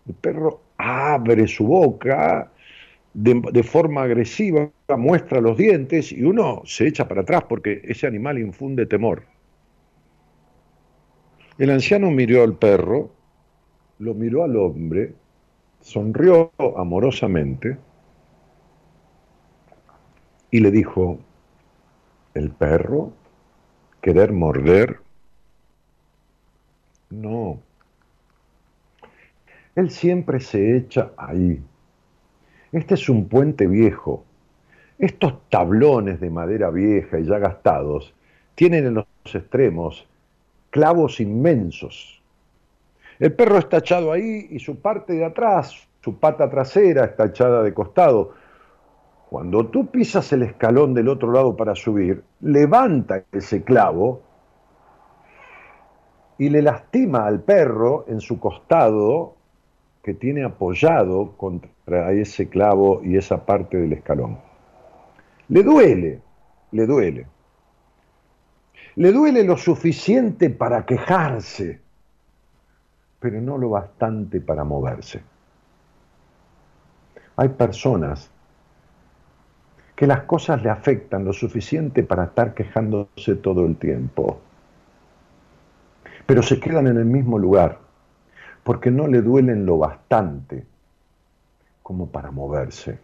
el 0.08 0.14
perro 0.14 0.62
abre 0.76 1.46
su 1.46 1.64
boca 1.64 2.50
de, 3.14 3.62
forma 3.62 4.02
agresiva, 4.02 4.70
muestra 4.96 5.40
los 5.40 5.56
dientes 5.56 6.12
y 6.12 6.22
uno 6.24 6.62
se 6.64 6.88
echa 6.88 7.06
para 7.06 7.22
atrás 7.22 7.44
porque 7.48 7.80
ese 7.84 8.06
animal 8.06 8.38
infunde 8.38 8.86
temor. 8.86 9.22
El 11.56 11.70
anciano 11.70 12.10
miró 12.10 12.42
al 12.42 12.56
perro, 12.56 13.10
lo 14.00 14.14
miró 14.14 14.42
al 14.42 14.56
hombre, 14.56 15.14
sonrió 15.80 16.50
amorosamente 16.76 17.78
y 20.50 20.58
le 20.58 20.72
dijo, 20.72 21.20
¿el 22.34 22.50
perro? 22.50 23.12
¿Querer 24.00 24.32
morder? 24.32 24.98
No, 27.10 27.60
él 29.76 29.90
siempre 29.90 30.40
se 30.40 30.76
echa 30.76 31.12
ahí. 31.16 31.62
Este 32.74 32.94
es 32.94 33.08
un 33.08 33.28
puente 33.28 33.68
viejo. 33.68 34.24
Estos 34.98 35.48
tablones 35.48 36.18
de 36.18 36.28
madera 36.28 36.70
vieja 36.70 37.20
y 37.20 37.24
ya 37.24 37.38
gastados 37.38 38.12
tienen 38.56 38.86
en 38.86 38.94
los 38.94 39.06
extremos 39.32 40.08
clavos 40.70 41.20
inmensos. 41.20 42.20
El 43.20 43.32
perro 43.32 43.58
está 43.58 43.76
echado 43.76 44.10
ahí 44.10 44.48
y 44.50 44.58
su 44.58 44.80
parte 44.80 45.12
de 45.12 45.24
atrás, 45.24 45.86
su 46.02 46.18
pata 46.18 46.50
trasera 46.50 47.04
está 47.04 47.26
echada 47.26 47.62
de 47.62 47.72
costado. 47.72 48.32
Cuando 49.30 49.66
tú 49.66 49.86
pisas 49.86 50.32
el 50.32 50.42
escalón 50.42 50.94
del 50.94 51.08
otro 51.08 51.30
lado 51.30 51.56
para 51.56 51.76
subir, 51.76 52.24
levanta 52.40 53.22
ese 53.30 53.62
clavo 53.62 54.20
y 56.38 56.48
le 56.48 56.60
lastima 56.60 57.24
al 57.24 57.40
perro 57.40 58.04
en 58.08 58.20
su 58.20 58.40
costado 58.40 59.33
que 60.04 60.12
tiene 60.12 60.44
apoyado 60.44 61.32
contra 61.38 62.12
ese 62.12 62.50
clavo 62.50 63.00
y 63.02 63.16
esa 63.16 63.46
parte 63.46 63.78
del 63.78 63.94
escalón. 63.94 64.38
Le 65.48 65.62
duele, 65.62 66.20
le 66.72 66.86
duele. 66.86 67.26
Le 68.96 69.12
duele 69.12 69.42
lo 69.44 69.56
suficiente 69.56 70.50
para 70.50 70.84
quejarse, 70.84 71.80
pero 73.18 73.40
no 73.40 73.56
lo 73.56 73.70
bastante 73.70 74.42
para 74.42 74.62
moverse. 74.62 75.22
Hay 77.36 77.48
personas 77.48 78.30
que 79.96 80.06
las 80.06 80.24
cosas 80.24 80.62
le 80.62 80.68
afectan 80.68 81.24
lo 81.24 81.32
suficiente 81.32 82.02
para 82.02 82.24
estar 82.24 82.52
quejándose 82.52 83.36
todo 83.36 83.64
el 83.64 83.76
tiempo, 83.76 84.38
pero 86.26 86.42
se 86.42 86.60
quedan 86.60 86.88
en 86.88 86.98
el 86.98 87.06
mismo 87.06 87.38
lugar 87.38 87.83
porque 88.64 88.90
no 88.90 89.06
le 89.06 89.20
duelen 89.20 89.66
lo 89.66 89.78
bastante 89.78 90.66
como 91.82 92.10
para 92.10 92.30
moverse. 92.30 92.98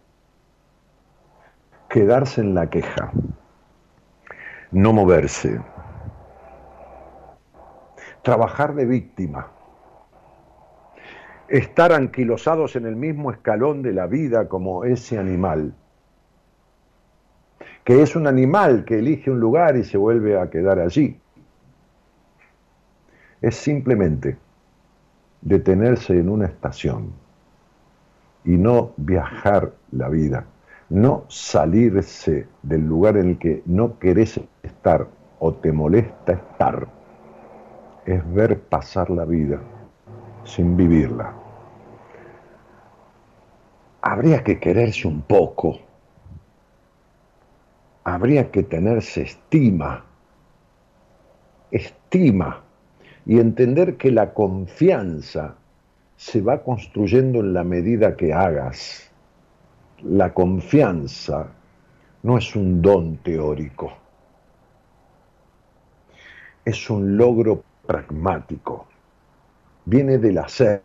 Quedarse 1.87 2.41
en 2.41 2.55
la 2.55 2.69
queja, 2.69 3.11
no 4.71 4.91
moverse, 4.91 5.61
trabajar 8.23 8.73
de 8.73 8.85
víctima, 8.85 9.51
estar 11.47 11.91
anquilosados 11.91 12.75
en 12.75 12.85
el 12.85 12.95
mismo 12.95 13.29
escalón 13.29 13.83
de 13.83 13.93
la 13.93 14.07
vida 14.07 14.47
como 14.47 14.83
ese 14.85 15.19
animal, 15.19 15.75
que 17.83 18.01
es 18.01 18.15
un 18.15 18.25
animal 18.25 18.85
que 18.85 18.99
elige 18.99 19.29
un 19.29 19.39
lugar 19.39 19.75
y 19.75 19.83
se 19.83 19.97
vuelve 19.97 20.39
a 20.39 20.49
quedar 20.49 20.79
allí. 20.79 21.19
Es 23.41 23.55
simplemente 23.55 24.37
detenerse 25.41 26.17
en 26.17 26.29
una 26.29 26.45
estación 26.45 27.11
y 28.43 28.51
no 28.57 28.91
viajar 28.97 29.73
la 29.91 30.09
vida, 30.09 30.45
no 30.89 31.25
salirse 31.27 32.47
del 32.63 32.85
lugar 32.85 33.17
en 33.17 33.29
el 33.29 33.37
que 33.37 33.61
no 33.65 33.97
querés 33.99 34.39
estar 34.63 35.07
o 35.39 35.53
te 35.53 35.71
molesta 35.71 36.33
estar, 36.33 36.87
es 38.05 38.33
ver 38.33 38.59
pasar 38.59 39.09
la 39.09 39.25
vida 39.25 39.59
sin 40.43 40.75
vivirla. 40.75 41.33
Habría 44.01 44.43
que 44.43 44.59
quererse 44.59 45.07
un 45.07 45.21
poco, 45.21 45.79
habría 48.03 48.49
que 48.49 48.63
tenerse 48.63 49.21
estima, 49.21 50.03
estima 51.69 52.63
y 53.25 53.39
entender 53.39 53.97
que 53.97 54.11
la 54.11 54.33
confianza 54.33 55.55
se 56.15 56.41
va 56.41 56.63
construyendo 56.63 57.39
en 57.39 57.53
la 57.53 57.63
medida 57.63 58.15
que 58.15 58.33
hagas. 58.33 59.11
La 60.03 60.33
confianza 60.33 61.47
no 62.23 62.37
es 62.37 62.55
un 62.55 62.81
don 62.81 63.17
teórico, 63.17 63.91
es 66.65 66.89
un 66.89 67.17
logro 67.17 67.63
pragmático, 67.85 68.87
viene 69.85 70.17
del 70.17 70.37
hacer, 70.37 70.81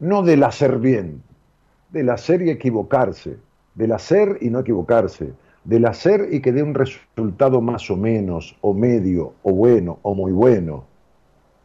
no 0.00 0.22
del 0.22 0.42
hacer 0.42 0.78
bien, 0.78 1.22
del 1.90 2.10
hacer 2.10 2.42
y 2.42 2.50
equivocarse, 2.50 3.38
del 3.74 3.92
hacer 3.92 4.38
y 4.40 4.50
no 4.50 4.60
equivocarse, 4.60 5.32
del 5.64 5.86
hacer 5.86 6.28
y 6.32 6.40
que 6.40 6.52
dé 6.52 6.62
un 6.62 6.74
resultado 6.74 7.60
más 7.60 7.90
o 7.90 7.96
menos, 7.96 8.56
o 8.60 8.74
medio, 8.74 9.34
o 9.42 9.52
bueno, 9.52 9.98
o 10.02 10.14
muy 10.14 10.32
bueno, 10.32 10.84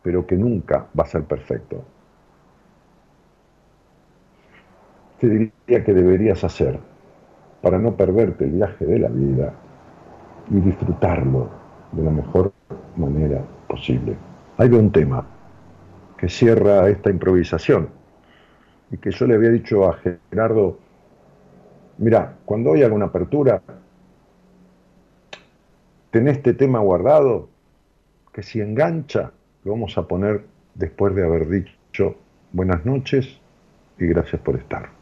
pero 0.04 0.26
que 0.26 0.36
nunca 0.36 0.88
va 0.98 1.04
a 1.04 1.08
ser 1.08 1.24
perfecto. 1.24 1.84
¿Qué 5.20 5.28
diría 5.28 5.84
que 5.84 5.94
deberías 5.94 6.44
hacer 6.44 6.80
para 7.62 7.80
no 7.80 7.96
perderte 7.96 8.46
el 8.46 8.52
viaje 8.52 8.86
de 8.86 9.00
la 9.00 9.10
vida 9.10 9.54
y 10.52 10.60
disfrutarlo 10.60 11.50
de 11.92 12.04
la 12.04 12.12
mejor 12.12 12.54
manera 12.98 13.42
posible? 13.68 14.16
Hay 14.58 14.70
un 14.70 14.92
tema 14.92 15.26
que 16.18 16.30
cierra 16.30 16.88
esta 16.88 17.10
improvisación 17.10 17.90
y 18.92 18.98
que 18.98 19.10
yo 19.10 19.26
le 19.26 19.36
había 19.36 19.50
dicho 19.50 19.90
a 19.90 19.98
Gerardo 19.98 20.78
mira, 21.98 22.38
cuando 22.46 22.72
hoy 22.72 22.84
haga 22.84 22.94
una 22.94 23.06
apertura, 23.06 23.62
ten 26.18 26.28
este 26.30 26.56
tema 26.56 26.80
guardado, 26.80 27.48
que 28.34 28.42
si 28.42 28.60
engancha, 28.60 29.34
lo 29.64 29.74
vamos 29.74 30.00
a 30.00 30.08
poner 30.08 30.46
después 30.74 31.14
de 31.14 31.24
haber 31.24 31.48
dicho 31.48 32.16
buenas 32.54 32.84
noches 32.88 33.40
y 34.00 34.08
gracias 34.08 34.42
por 34.42 34.56
estar. 34.56 34.97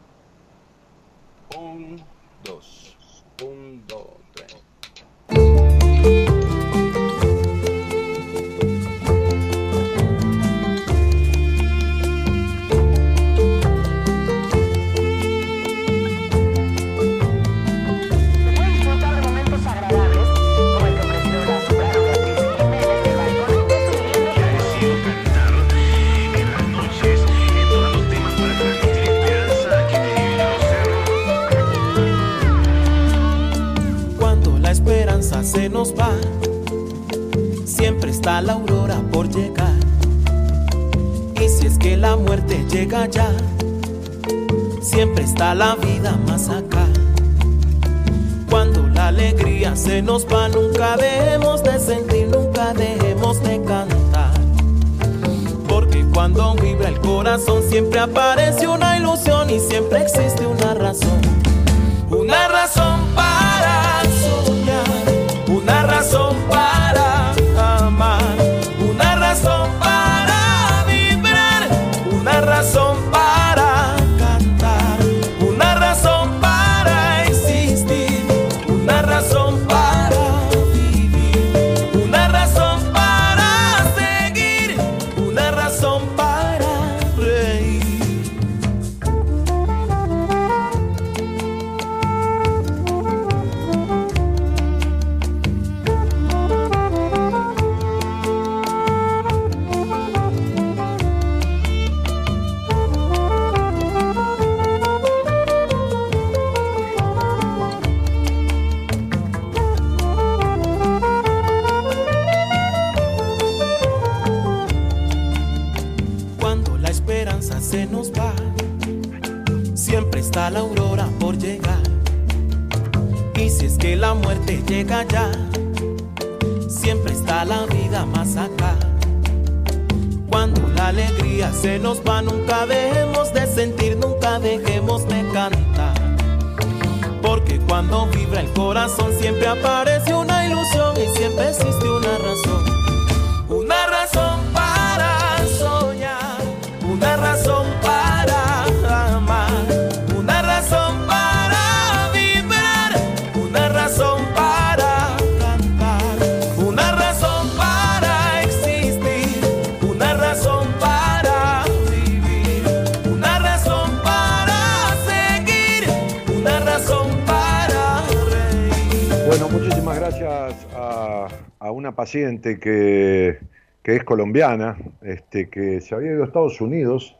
Que, 172.40 173.38
es 173.84 174.04
colombiana, 174.04 174.76
este, 175.02 175.48
que 175.48 175.80
se 175.80 175.94
había 175.94 176.12
ido 176.12 176.22
a 176.22 176.26
Estados 176.26 176.60
Unidos 176.60 177.16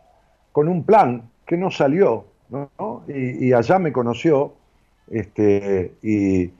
con 0.52 0.68
un 0.68 0.84
plan 0.84 1.30
que 1.46 1.56
no 1.56 1.70
salió, 1.70 2.26
¿no? 2.48 3.04
Y, 3.08 3.52
allá 3.52 3.78
me 3.78 3.92
conoció, 3.92 4.54
este, 5.10 5.92
y, 6.02 6.50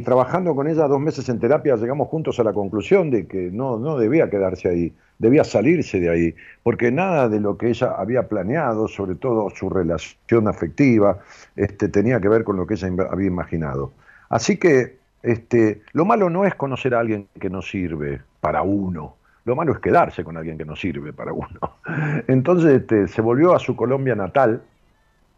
trabajando 0.00 0.56
con 0.56 0.66
ella 0.66 0.88
dos 0.88 1.00
meses 1.00 1.28
en 1.28 1.38
terapia 1.38 1.76
llegamos 1.76 2.08
juntos 2.08 2.40
a 2.40 2.42
la 2.42 2.52
conclusión 2.52 3.08
de 3.08 3.28
que 3.28 3.50
no, 3.52 3.78
no 3.78 3.96
debía 3.96 4.28
quedarse 4.28 4.68
ahí, 4.68 4.92
debía 5.18 5.44
salirse 5.44 6.00
de 6.00 6.10
ahí, 6.10 6.34
porque 6.64 6.90
nada 6.90 7.28
de 7.28 7.38
lo 7.38 7.56
que 7.56 7.68
ella 7.68 7.94
había 7.96 8.28
planeado, 8.28 8.88
sobre 8.88 9.14
todo 9.14 9.48
su 9.50 9.70
relación 9.70 10.48
afectiva, 10.48 11.20
este, 11.54 11.88
tenía 11.88 12.20
que 12.20 12.28
ver 12.28 12.42
con 12.42 12.56
lo 12.56 12.66
que 12.66 12.74
ella 12.74 12.88
había 13.10 13.28
imaginado. 13.28 13.92
Así 14.28 14.56
que 14.56 14.95
este, 15.22 15.82
lo 15.92 16.04
malo 16.04 16.30
no 16.30 16.44
es 16.44 16.54
conocer 16.54 16.94
a 16.94 17.00
alguien 17.00 17.28
que 17.40 17.50
no 17.50 17.62
sirve 17.62 18.20
para 18.40 18.62
uno, 18.62 19.16
lo 19.44 19.56
malo 19.56 19.72
es 19.72 19.78
quedarse 19.80 20.24
con 20.24 20.36
alguien 20.36 20.58
que 20.58 20.64
no 20.64 20.76
sirve 20.76 21.12
para 21.12 21.32
uno. 21.32 21.48
Entonces 22.28 22.82
este, 22.82 23.08
se 23.08 23.22
volvió 23.22 23.54
a 23.54 23.58
su 23.58 23.76
Colombia 23.76 24.14
natal 24.14 24.62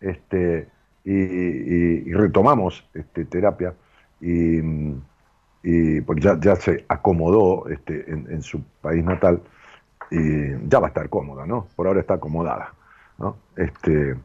este, 0.01 0.69
y, 1.05 1.13
y- 1.15 2.03
y 2.07 2.13
retomamos 2.13 2.87
este, 2.95 3.25
terapia 3.25 3.75
y, 4.21 4.61
y 5.63 6.01
porque 6.03 6.23
ya, 6.23 6.39
ya 6.41 6.57
se 6.57 6.85
acomodó 6.89 7.69
este, 7.69 8.11
en, 8.11 8.43
su 8.43 8.63
país 8.81 9.05
natal 9.05 9.41
y 10.11 10.53
ya 10.69 10.79
va 10.79 10.87
a 10.87 10.89
estar 10.89 11.09
cómoda, 11.09 11.47
¿no? 11.47 11.67
Por 11.77 11.87
ahora 11.87 12.01
está 12.01 12.15
acomodada, 12.15 12.73
¿no? 13.19 13.37
Este, 13.57 14.17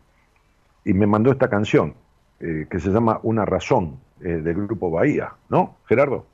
y 0.86 0.94
me 0.94 1.08
mandó 1.08 1.32
esta 1.32 1.50
canción 1.50 1.94
eh, 2.40 2.68
que 2.70 2.80
se 2.80 2.90
llama 2.90 3.20
Una 3.24 3.46
razón 3.46 3.98
eh, 4.24 4.42
del 4.42 4.56
grupo 4.56 4.90
Bahía, 4.90 5.34
¿no, 5.50 5.78
Gerardo? 5.86 6.26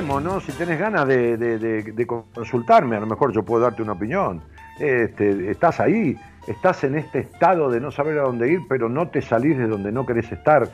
¿No? 0.00 0.40
Si 0.40 0.52
tenés 0.52 0.78
ganas 0.78 1.06
de 1.06 2.06
consultarme, 2.06 2.96
a 2.96 3.00
lo 3.00 3.06
mejor 3.06 3.30
yo 3.32 3.42
puedo 3.42 3.64
darte 3.64 3.82
una 3.82 3.92
opinión. 3.92 4.40
Este, 4.80 5.50
estás 5.50 5.80
ahí, 5.80 6.16
estás 6.46 6.82
en 6.84 6.96
este 6.96 7.18
estado 7.18 7.68
de 7.68 7.78
no 7.78 7.90
saber 7.90 8.18
a 8.18 8.22
dónde 8.22 8.50
ir, 8.50 8.60
pero 8.70 8.88
no 8.88 9.08
te 9.08 9.20
salís 9.20 9.58
de 9.58 9.66
donde 9.66 9.92
no 9.92 10.06
querés 10.06 10.32
estar. 10.32 10.66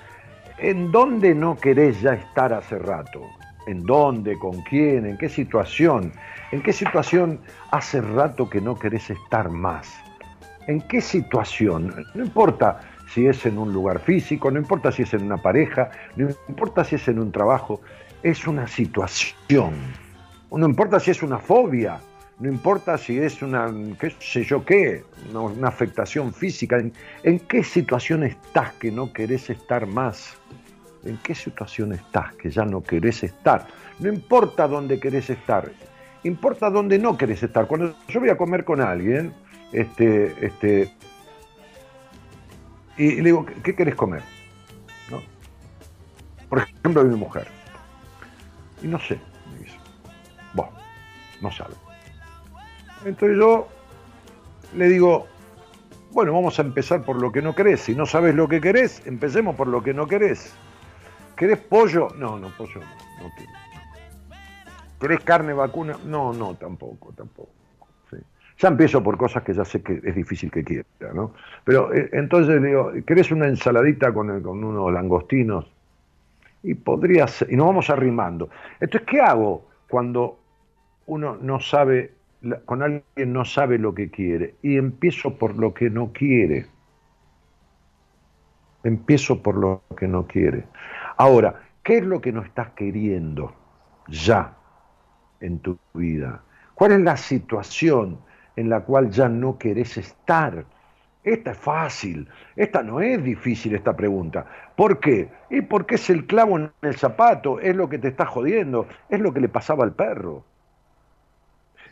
¿En 0.58 0.92
dónde 0.92 1.34
no 1.34 1.56
querés 1.56 2.00
ya 2.00 2.14
estar 2.14 2.52
hace 2.52 2.78
rato? 2.78 3.22
¿En 3.66 3.84
dónde? 3.84 4.38
¿Con 4.38 4.62
quién? 4.62 5.04
¿En 5.04 5.18
qué 5.18 5.28
situación? 5.28 6.12
¿En 6.52 6.62
qué 6.62 6.72
situación 6.72 7.40
hace 7.72 8.00
rato 8.00 8.48
que 8.48 8.60
no 8.60 8.78
querés 8.78 9.10
estar 9.10 9.50
más? 9.50 9.92
¿En 10.68 10.80
qué 10.82 11.00
situación? 11.00 11.92
No 12.14 12.24
importa 12.24 12.82
si 13.12 13.26
es 13.26 13.44
en 13.46 13.58
un 13.58 13.72
lugar 13.72 13.98
físico, 13.98 14.48
no 14.48 14.60
importa 14.60 14.92
si 14.92 15.02
es 15.02 15.12
en 15.12 15.24
una 15.24 15.38
pareja, 15.38 15.90
no 16.14 16.28
importa 16.48 16.84
si 16.84 16.94
es 16.94 17.08
en 17.08 17.18
un 17.18 17.32
trabajo, 17.32 17.80
es 18.22 18.46
una 18.46 18.66
situación. 18.66 19.74
No 20.50 20.66
importa 20.66 20.98
si 20.98 21.10
es 21.10 21.22
una 21.22 21.38
fobia, 21.38 22.00
no 22.40 22.48
importa 22.48 22.96
si 22.96 23.18
es 23.18 23.42
una, 23.42 23.72
qué 23.98 24.14
sé 24.18 24.44
yo 24.44 24.64
qué, 24.64 25.04
una, 25.32 25.68
afectación 25.68 26.32
física. 26.32 26.78
¿En, 26.78 26.92
en 27.22 27.40
qué 27.40 27.62
situación 27.62 28.22
estás 28.22 28.72
que 28.74 28.90
no 28.90 29.12
querés 29.12 29.50
estar 29.50 29.86
más? 29.86 30.36
¿En 31.04 31.16
qué 31.18 31.34
situación 31.34 31.92
estás 31.92 32.34
que 32.34 32.50
ya 32.50 32.64
no 32.64 32.82
querés 32.82 33.22
estar? 33.24 33.66
No 33.98 34.08
importa 34.08 34.66
dónde 34.66 34.98
querés 34.98 35.30
estar, 35.30 35.70
importa 36.24 36.70
dónde 36.70 36.98
no 36.98 37.16
querés 37.16 37.42
estar. 37.42 37.66
Cuando 37.66 37.94
yo 38.08 38.20
voy 38.20 38.30
a 38.30 38.36
comer 38.36 38.64
con 38.64 38.80
alguien, 38.80 39.32
este, 39.72 40.34
este, 40.44 40.92
y 42.96 43.16
le 43.16 43.24
digo, 43.24 43.46
¿qué 43.62 43.74
querés 43.74 43.94
comer? 43.94 44.22
¿No? 45.10 45.22
Por 46.48 46.58
ejemplo, 46.60 47.04
mi 47.04 47.16
mujer. 47.16 47.57
Y 48.82 48.86
no 48.86 48.98
sé, 48.98 49.18
me 49.52 49.64
dice. 49.64 49.76
Bueno, 50.54 50.72
no 51.40 51.50
sabe. 51.50 51.74
Entonces 53.04 53.38
yo 53.38 53.68
le 54.74 54.88
digo, 54.88 55.26
bueno, 56.12 56.32
vamos 56.32 56.58
a 56.58 56.62
empezar 56.62 57.02
por 57.02 57.20
lo 57.20 57.30
que 57.32 57.42
no 57.42 57.54
querés. 57.54 57.80
Si 57.80 57.94
no 57.94 58.06
sabes 58.06 58.34
lo 58.34 58.48
que 58.48 58.60
querés, 58.60 59.06
empecemos 59.06 59.56
por 59.56 59.68
lo 59.68 59.82
que 59.82 59.94
no 59.94 60.06
querés. 60.06 60.54
¿Querés 61.36 61.58
pollo? 61.58 62.08
No, 62.16 62.38
no, 62.38 62.48
pollo 62.56 62.80
no. 62.80 63.24
no 63.24 63.32
quiero. 63.36 63.52
¿Querés 65.00 65.20
carne 65.20 65.52
vacuna? 65.52 65.96
No, 66.04 66.32
no, 66.32 66.54
tampoco, 66.54 67.12
tampoco. 67.12 67.50
Ya 68.60 68.68
empiezo 68.68 69.00
por 69.04 69.16
cosas 69.16 69.44
que 69.44 69.54
ya 69.54 69.64
sé 69.64 69.82
que 69.82 70.00
es 70.02 70.14
difícil 70.16 70.50
que 70.50 70.64
quiera, 70.64 70.84
¿no? 71.14 71.32
Pero 71.62 71.94
eh, 71.94 72.10
entonces 72.12 72.60
le 72.60 72.66
digo, 72.66 72.92
¿querés 73.06 73.30
una 73.30 73.46
ensaladita 73.46 74.12
con, 74.12 74.42
con 74.42 74.64
unos 74.64 74.92
langostinos? 74.92 75.70
Y 76.62 76.74
podría 76.74 77.26
y 77.48 77.56
nos 77.56 77.66
vamos 77.66 77.90
arrimando. 77.90 78.48
Entonces, 78.80 79.08
¿qué 79.08 79.20
hago 79.20 79.66
cuando 79.88 80.38
uno 81.06 81.36
no 81.40 81.60
sabe, 81.60 82.14
con 82.64 82.82
alguien 82.82 83.32
no 83.32 83.44
sabe 83.44 83.78
lo 83.78 83.94
que 83.94 84.10
quiere? 84.10 84.56
Y 84.62 84.76
empiezo 84.76 85.36
por 85.38 85.56
lo 85.56 85.72
que 85.72 85.90
no 85.90 86.12
quiere. 86.12 86.66
Empiezo 88.82 89.42
por 89.42 89.56
lo 89.56 89.82
que 89.96 90.08
no 90.08 90.26
quiere. 90.26 90.64
Ahora, 91.16 91.60
¿qué 91.82 91.98
es 91.98 92.04
lo 92.04 92.20
que 92.20 92.32
no 92.32 92.42
estás 92.42 92.70
queriendo 92.70 93.54
ya 94.08 94.56
en 95.40 95.58
tu 95.60 95.78
vida? 95.94 96.42
¿Cuál 96.74 96.92
es 96.92 97.00
la 97.00 97.16
situación 97.16 98.18
en 98.56 98.68
la 98.68 98.80
cual 98.80 99.10
ya 99.10 99.28
no 99.28 99.58
querés 99.58 99.96
estar? 99.96 100.64
Esta 101.24 101.50
es 101.50 101.58
fácil, 101.58 102.28
esta 102.56 102.82
no 102.82 103.00
es 103.00 103.22
difícil 103.22 103.74
esta 103.74 103.94
pregunta. 103.96 104.46
¿Por 104.76 105.00
qué? 105.00 105.28
Y 105.50 105.62
porque 105.62 105.96
es 105.96 106.08
el 106.10 106.26
clavo 106.26 106.56
en 106.58 106.70
el 106.82 106.96
zapato, 106.96 107.60
es 107.60 107.74
lo 107.74 107.88
que 107.88 107.98
te 107.98 108.08
está 108.08 108.24
jodiendo, 108.24 108.86
es 109.08 109.20
lo 109.20 109.32
que 109.34 109.40
le 109.40 109.48
pasaba 109.48 109.84
al 109.84 109.92
perro. 109.92 110.44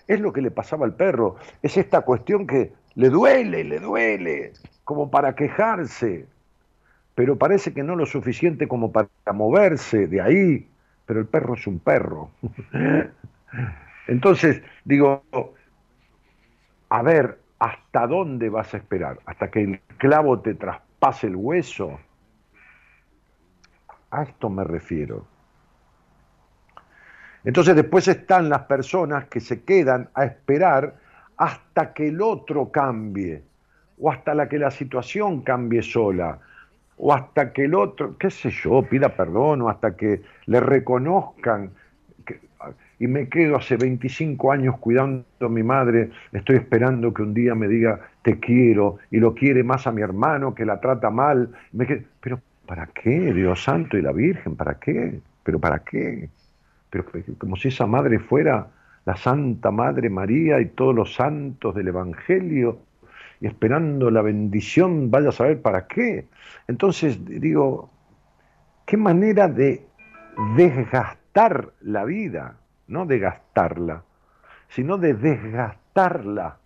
Es 0.06 0.20
lo 0.20 0.32
que 0.32 0.40
le 0.40 0.50
pasaba 0.50 0.86
al 0.86 0.94
perro, 0.94 1.36
es 1.62 1.76
esta 1.76 2.02
cuestión 2.02 2.46
que 2.46 2.72
le 2.94 3.10
duele, 3.10 3.64
le 3.64 3.80
duele, 3.80 4.52
como 4.84 5.10
para 5.10 5.34
quejarse, 5.34 6.26
pero 7.16 7.36
parece 7.36 7.74
que 7.74 7.82
no 7.82 7.96
lo 7.96 8.06
suficiente 8.06 8.68
como 8.68 8.92
para 8.92 9.08
moverse 9.34 10.06
de 10.06 10.20
ahí, 10.20 10.68
pero 11.06 11.18
el 11.18 11.26
perro 11.26 11.54
es 11.54 11.66
un 11.66 11.80
perro. 11.80 12.30
Entonces, 14.06 14.62
digo, 14.84 15.24
a 16.88 17.02
ver, 17.02 17.38
¿hasta 17.59 18.07
dónde 18.07 18.48
vas 18.48 18.74
a 18.74 18.78
esperar? 18.78 19.18
¿Hasta 19.26 19.50
que 19.50 19.62
el 19.62 19.80
clavo 19.98 20.40
te 20.40 20.54
traspase 20.54 21.26
el 21.26 21.36
hueso? 21.36 21.98
A 24.11 24.22
esto 24.22 24.48
me 24.50 24.64
refiero. 24.64 25.26
Entonces 27.44 27.76
después 27.76 28.09
están 28.09 28.48
las 28.48 28.62
personas 28.62 29.26
que 29.26 29.40
se 29.40 29.62
quedan 29.62 30.11
a 30.14 30.24
esperar 30.24 30.96
hasta 31.36 31.92
que 31.92 32.09
el 32.09 32.20
otro 32.20 32.70
cambie, 32.72 33.42
o 33.98 34.11
hasta 34.11 34.34
la 34.34 34.48
que 34.48 34.59
la 34.59 34.70
situación 34.70 35.42
cambie 35.42 35.82
sola, 35.82 36.40
o 36.96 37.12
hasta 37.12 37.52
que 37.52 37.66
el 37.66 37.74
otro, 37.74 38.16
qué 38.18 38.30
sé 38.30 38.50
yo, 38.50 38.82
pida 38.82 39.11
perdón, 39.11 39.62
o 39.62 39.68
hasta 39.68 39.96
que 39.96 40.22
le 40.46 40.61
reconozcan. 40.61 41.70
Y 42.98 43.06
me 43.06 43.28
quedo 43.28 43.56
hace 43.56 43.76
25 43.76 44.52
años 44.52 44.78
cuidando 44.78 45.24
a 45.40 45.48
mi 45.48 45.62
madre, 45.62 46.10
estoy 46.32 46.56
esperando 46.56 47.12
que 47.12 47.22
un 47.22 47.34
día 47.34 47.54
me 47.54 47.68
diga 47.68 48.00
te 48.22 48.40
quiero, 48.40 48.98
y 49.10 49.18
lo 49.18 49.34
quiere 49.34 49.62
más 49.62 49.86
a 49.86 49.92
mi 49.92 50.02
hermano 50.02 50.54
que 50.54 50.64
la 50.64 50.80
trata 50.80 51.10
mal. 51.10 51.50
Pero 52.20 52.40
¿para 52.66 52.86
qué, 52.86 53.32
Dios 53.32 53.62
Santo 53.62 53.96
y 53.96 54.02
la 54.02 54.12
Virgen? 54.12 54.56
¿Para 54.56 54.78
qué? 54.78 55.20
¿Pero 55.42 55.60
para 55.60 55.80
qué? 55.80 56.28
Pero 56.90 57.04
como 57.38 57.56
si 57.56 57.68
esa 57.68 57.86
madre 57.86 58.18
fuera 58.18 58.68
la 59.04 59.16
Santa 59.16 59.70
Madre 59.70 60.10
María 60.10 60.60
y 60.60 60.66
todos 60.66 60.94
los 60.94 61.14
santos 61.14 61.74
del 61.74 61.88
Evangelio, 61.88 62.80
y 63.40 63.46
esperando 63.46 64.10
la 64.10 64.22
bendición, 64.22 65.10
vaya 65.10 65.28
a 65.28 65.32
saber 65.32 65.60
para 65.60 65.86
qué. 65.86 66.24
Entonces 66.66 67.24
digo, 67.24 67.90
qué 68.86 68.96
manera 68.96 69.46
de 69.46 69.84
desgastar 70.56 71.25
la 71.37 72.05
vida, 72.05 72.57
no 72.87 73.05
de 73.05 73.18
gastarla, 73.18 74.03
sino 74.68 74.97
de 74.97 75.12
desgastarla. 75.12 76.57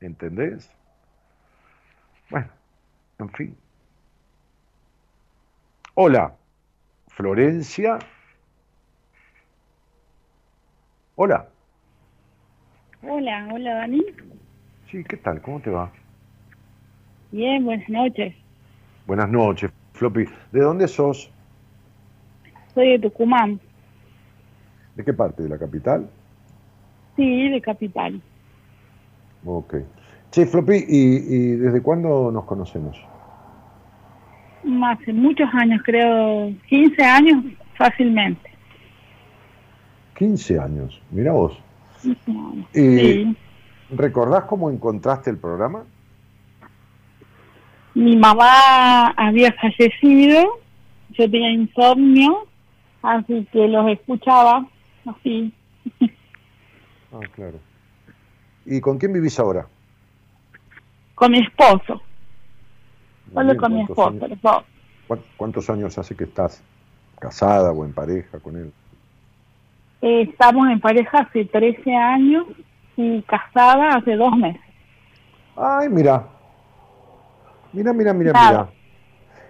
¿Entendés? 0.00 0.70
Bueno, 2.28 2.48
en 3.18 3.30
fin. 3.30 3.56
Hola, 5.94 6.34
Florencia. 7.08 7.98
Hola. 11.16 11.48
Hola, 13.02 13.48
hola 13.50 13.74
Dani. 13.74 14.04
Sí, 14.90 15.02
¿qué 15.04 15.16
tal? 15.16 15.40
¿Cómo 15.40 15.60
te 15.60 15.70
va? 15.70 15.90
Bien, 17.32 17.64
buenas 17.64 17.88
noches. 17.88 18.34
Buenas 19.06 19.30
noches, 19.30 19.72
Floppy. 19.94 20.26
¿De 20.52 20.60
dónde 20.60 20.86
sos? 20.88 21.32
Soy 22.74 22.90
de 22.90 22.98
Tucumán, 22.98 23.58
¿De 24.98 25.04
qué 25.04 25.12
parte? 25.14 25.44
¿De 25.44 25.48
la 25.48 25.56
capital? 25.58 26.10
sí, 27.16 27.48
de 27.48 27.60
Capital. 27.60 28.20
Ok. 29.44 29.74
Che, 30.30 30.44
Floppy, 30.46 30.84
¿y, 30.88 31.16
y 31.34 31.48
desde 31.56 31.80
cuándo 31.82 32.30
nos 32.32 32.44
conocemos? 32.44 32.96
Hace 34.84 35.12
muchos 35.12 35.48
años, 35.54 35.80
creo, 35.84 36.52
15 36.68 37.02
años 37.04 37.44
fácilmente. 37.76 38.50
15 40.16 40.58
años, 40.60 41.00
mira 41.10 41.32
vos. 41.32 41.58
15 42.02 42.30
años. 42.30 42.66
Y- 42.74 42.98
Sí. 42.98 43.36
¿Recordás 43.90 44.44
cómo 44.44 44.68
encontraste 44.70 45.30
el 45.30 45.38
programa? 45.38 45.84
Mi 47.94 48.16
mamá 48.16 49.08
había 49.16 49.52
fallecido, 49.54 50.58
yo 51.10 51.30
tenía 51.30 51.50
insomnio, 51.52 52.46
así 53.02 53.46
que 53.50 53.66
los 53.66 53.88
escuchaba 53.90 54.66
así. 55.08 55.52
Ah, 57.12 57.20
claro. 57.34 57.58
¿Y 58.64 58.80
con 58.80 58.98
quién 58.98 59.12
vivís 59.12 59.38
ahora? 59.38 59.66
Con 61.14 61.32
mi 61.32 61.40
esposo, 61.40 62.00
solo 63.34 63.56
con 63.56 63.74
mi 63.74 63.86
¿cuántos 63.86 63.90
esposo, 63.90 64.08
años- 64.08 64.64
¿Cuántos 65.36 65.70
años 65.70 65.98
hace 65.98 66.14
que 66.14 66.24
estás 66.24 66.62
casada 67.18 67.72
o 67.72 67.84
en 67.84 67.92
pareja 67.92 68.38
con 68.38 68.56
él? 68.56 68.72
Eh, 70.02 70.22
estamos 70.30 70.68
en 70.68 70.80
pareja 70.80 71.20
hace 71.20 71.44
13 71.46 71.94
años 71.94 72.46
y 72.96 73.22
casada 73.22 73.96
hace 73.96 74.14
dos 74.16 74.36
meses. 74.36 74.60
Ay, 75.56 75.88
mira. 75.88 76.24
Mira, 77.72 77.92
mira, 77.92 78.12
mira, 78.14 78.32
mira. 78.32 78.68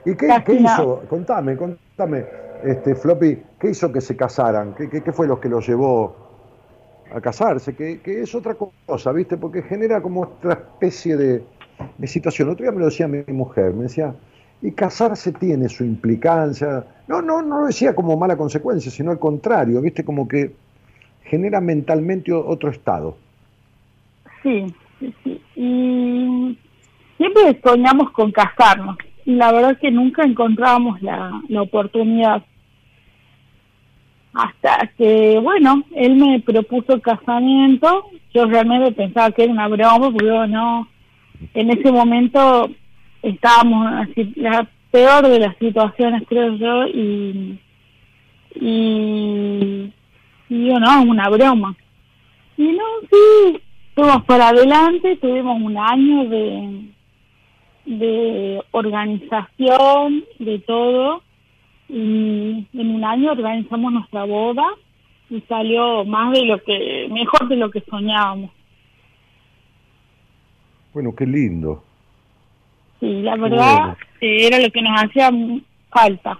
¿Y 0.05 0.17
qué, 0.17 0.43
qué 0.47 0.55
hizo? 0.55 1.03
Contame, 1.09 1.57
contame, 1.57 2.25
este, 2.65 2.95
Floppy, 2.95 3.43
¿qué 3.61 3.71
hizo 3.71 3.93
que 3.93 4.01
se 4.01 4.17
casaran? 4.17 4.75
¿Qué, 4.75 4.89
qué, 4.89 5.03
qué 5.03 5.13
fue 5.13 5.27
lo 5.27 5.41
que 5.41 5.49
los 5.49 5.67
llevó 5.67 6.17
a 7.13 7.21
casarse? 7.21 7.75
Que, 7.75 8.01
que 8.01 8.23
es 8.23 8.35
otra 8.35 8.57
cosa, 8.87 9.13
¿viste? 9.13 9.37
Porque 9.37 9.63
genera 9.63 10.01
como 10.01 10.23
otra 10.23 10.53
especie 10.55 11.17
de, 11.17 11.45
de 11.97 12.07
situación. 12.07 12.49
Otro 12.49 12.65
día 12.65 12.73
me 12.73 12.81
lo 12.81 12.87
decía 12.87 13.09
mi 13.09 13.23
mujer, 13.29 13.73
me 13.75 13.85
decía, 13.85 14.15
Y 14.61 14.73
casarse 14.73 15.33
tiene 15.33 15.69
su 15.69 15.85
implicancia, 15.85 16.85
no, 17.07 17.23
no, 17.23 17.43
no 17.43 17.61
lo 17.61 17.67
decía 17.67 17.95
como 17.95 18.17
mala 18.17 18.37
consecuencia, 18.37 18.91
sino 18.91 19.11
al 19.11 19.19
contrario, 19.19 19.81
viste, 19.81 20.05
como 20.05 20.27
que 20.27 20.53
genera 21.23 21.61
mentalmente 21.61 22.33
otro 22.33 22.71
estado. 22.71 23.17
Sí, 24.43 24.75
sí, 24.99 25.15
sí. 25.23 25.43
Y 25.55 26.59
siempre 27.17 27.61
soñamos 27.63 28.11
con 28.11 28.33
casarnos. 28.33 28.97
Y 29.29 29.35
la 29.35 29.53
verdad 29.53 29.77
que 29.77 29.91
nunca 29.91 30.25
encontrábamos 30.25 31.03
la, 31.03 31.43
la 31.51 31.61
oportunidad. 31.61 32.43
Hasta 34.33 34.91
que, 34.97 35.39
bueno, 35.39 35.85
él 35.95 36.17
me 36.17 36.41
propuso 36.41 36.99
casamiento. 37.03 38.07
Yo 38.33 38.47
realmente 38.47 38.93
pensaba 38.93 39.31
que 39.31 39.45
era 39.45 39.53
una 39.53 39.69
broma, 39.69 40.11
porque 40.11 40.25
no, 40.25 40.89
en 41.53 41.71
ese 41.71 41.93
momento 41.93 42.71
estábamos 43.21 43.87
así, 44.01 44.33
la 44.37 44.67
peor 44.91 45.29
de 45.29 45.41
las 45.41 45.59
situaciones, 45.59 46.23
creo 46.27 46.55
yo, 46.55 46.87
y, 46.87 47.59
y, 48.55 49.93
y 50.49 50.69
yo 50.69 50.81
no, 50.81 51.03
una 51.03 51.29
broma. 51.29 51.77
Y 52.57 52.63
no, 52.63 52.85
sí, 53.11 53.61
fuimos 53.95 54.25
para 54.25 54.49
adelante, 54.49 55.17
tuvimos 55.17 55.61
un 55.61 55.77
año 55.77 56.25
de, 56.31 56.89
de 57.89 58.63
organización, 58.73 60.25
de 60.39 60.59
todo, 60.61 61.23
y 61.89 62.67
en 62.75 62.95
un 62.95 63.03
año 63.03 63.33
organizamos 63.33 63.93
nuestra 63.93 64.25
boda 64.25 64.67
y 65.31 65.41
salió 65.43 66.05
más 66.05 66.33
de 66.33 66.45
lo 66.45 66.63
que, 66.63 67.09
mejor 67.11 67.49
de 67.49 67.57
lo 67.57 67.71
que 67.71 67.81
soñábamos. 67.81 68.51
Bueno, 70.93 71.15
qué 71.15 71.27
lindo. 71.27 71.83
Sí, 73.01 73.23
la 73.23 73.37
verdad 73.37 73.97
eh, 74.21 74.47
era 74.47 74.59
lo 74.59 74.71
que 74.71 74.83
nos 74.83 75.03
hacía 75.03 75.31
falta. 75.91 76.39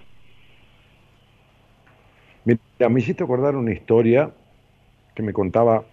Mira, 2.45 2.89
me 2.91 3.01
hiciste 3.01 3.25
acordar 3.25 3.57
una 3.57 3.73
historia 3.73 4.31
que 5.15 5.23
me 5.23 5.33
contaba 5.33 5.85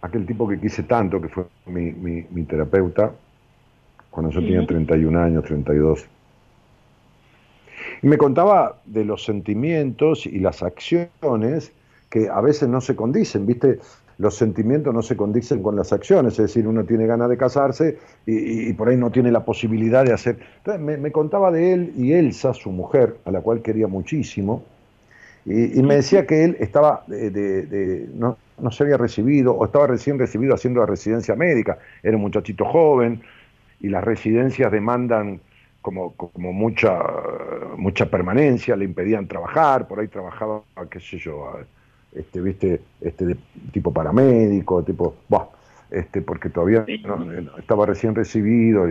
aquel 0.00 0.26
tipo 0.26 0.48
que 0.48 0.58
quise 0.60 0.82
tanto, 0.82 1.20
que 1.20 1.28
fue 1.28 1.46
mi, 1.66 1.92
mi, 1.92 2.24
mi 2.30 2.44
terapeuta, 2.44 3.12
cuando 4.10 4.30
yo 4.32 4.40
tenía 4.40 4.66
31 4.66 5.20
años, 5.20 5.44
32. 5.44 6.06
Y 8.02 8.06
me 8.06 8.18
contaba 8.18 8.78
de 8.84 9.04
los 9.04 9.24
sentimientos 9.24 10.26
y 10.26 10.38
las 10.38 10.62
acciones 10.62 11.72
que 12.10 12.28
a 12.28 12.40
veces 12.40 12.68
no 12.68 12.80
se 12.80 12.96
condicen, 12.96 13.46
¿viste? 13.46 13.78
Los 14.18 14.34
sentimientos 14.34 14.92
no 14.92 15.02
se 15.02 15.16
condicen 15.16 15.62
con 15.62 15.76
las 15.76 15.92
acciones, 15.92 16.32
es 16.32 16.38
decir, 16.38 16.66
uno 16.66 16.84
tiene 16.84 17.06
ganas 17.06 17.28
de 17.28 17.36
casarse 17.36 17.98
y, 18.26 18.72
por 18.72 18.88
ahí 18.88 18.96
no 18.96 19.10
tiene 19.10 19.30
la 19.30 19.44
posibilidad 19.44 20.04
de 20.04 20.12
hacer. 20.12 20.38
Entonces 20.58 20.98
me, 20.98 21.12
contaba 21.12 21.52
de 21.52 21.72
él 21.72 21.92
y 21.96 22.12
Elsa, 22.12 22.52
su 22.54 22.70
mujer, 22.70 23.18
a 23.24 23.30
la 23.30 23.40
cual 23.40 23.62
quería 23.62 23.86
muchísimo, 23.86 24.64
y, 25.44 25.82
me 25.82 25.96
decía 25.96 26.26
que 26.26 26.44
él 26.44 26.56
estaba 26.58 27.04
de, 27.06 28.08
no, 28.14 28.36
no, 28.58 28.70
se 28.72 28.82
había 28.82 28.96
recibido 28.96 29.52
o 29.52 29.64
estaba 29.64 29.86
recién 29.86 30.18
recibido 30.18 30.52
haciendo 30.52 30.80
la 30.80 30.86
residencia 30.86 31.36
médica, 31.36 31.78
era 32.02 32.16
un 32.16 32.22
muchachito 32.22 32.64
joven 32.64 33.22
y 33.80 33.88
las 33.88 34.04
residencias 34.04 34.70
demandan 34.72 35.40
como, 35.80 36.12
como 36.12 36.52
mucha, 36.52 36.98
mucha 37.76 38.06
permanencia, 38.06 38.76
le 38.76 38.84
impedían 38.84 39.26
trabajar, 39.26 39.86
por 39.86 40.00
ahí 40.00 40.08
trabajaba, 40.08 40.62
qué 40.90 41.00
sé 41.00 41.18
yo, 41.18 41.52
este, 42.12 42.40
viste, 42.40 42.80
este 43.00 43.26
de 43.26 43.36
tipo 43.72 43.92
paramédico, 43.92 44.82
tipo, 44.82 45.14
este, 45.90 46.20
porque 46.22 46.50
todavía 46.50 46.84
estaba 47.58 47.86
recién 47.86 48.14
recibido 48.14 48.86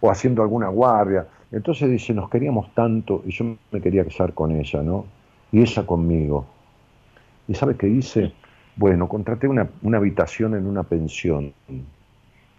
o 0.00 0.10
haciendo 0.10 0.42
alguna 0.42 0.68
guardia. 0.68 1.26
Entonces 1.50 1.90
dice, 1.90 2.14
nos 2.14 2.30
queríamos 2.30 2.72
tanto 2.74 3.22
y 3.26 3.30
yo 3.30 3.56
me 3.70 3.80
quería 3.80 4.04
casar 4.04 4.32
con 4.32 4.52
ella, 4.52 4.82
¿no? 4.82 5.04
Y 5.50 5.60
ella 5.60 5.84
conmigo. 5.84 6.46
¿Y 7.46 7.54
sabe 7.54 7.76
qué 7.76 7.88
hice? 7.88 8.32
Bueno, 8.76 9.06
contraté 9.08 9.48
una, 9.48 9.68
una 9.82 9.98
habitación 9.98 10.54
en 10.54 10.66
una 10.66 10.82
pensión. 10.82 11.52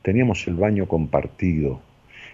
Teníamos 0.03 0.47
el 0.47 0.55
baño 0.55 0.87
compartido 0.87 1.79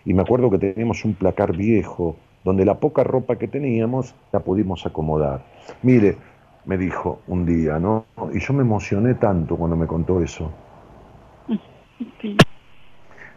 y 0.04 0.14
me 0.14 0.22
acuerdo 0.22 0.50
que 0.50 0.58
teníamos 0.58 1.06
un 1.06 1.14
placar 1.14 1.56
viejo 1.56 2.18
donde 2.44 2.66
la 2.66 2.80
poca 2.80 3.04
ropa 3.04 3.38
que 3.38 3.48
teníamos 3.48 4.16
la 4.32 4.40
pudimos 4.40 4.86
acomodar. 4.86 5.46
Mire, 5.84 6.18
me 6.66 6.78
dijo 6.78 7.22
un 7.28 7.46
día, 7.46 7.80
¿no? 7.80 8.06
Y 8.34 8.40
yo 8.40 8.54
me 8.54 8.62
emocioné 8.62 9.16
tanto 9.16 9.56
cuando 9.56 9.76
me 9.76 9.88
contó 9.88 10.22
eso. 10.22 10.52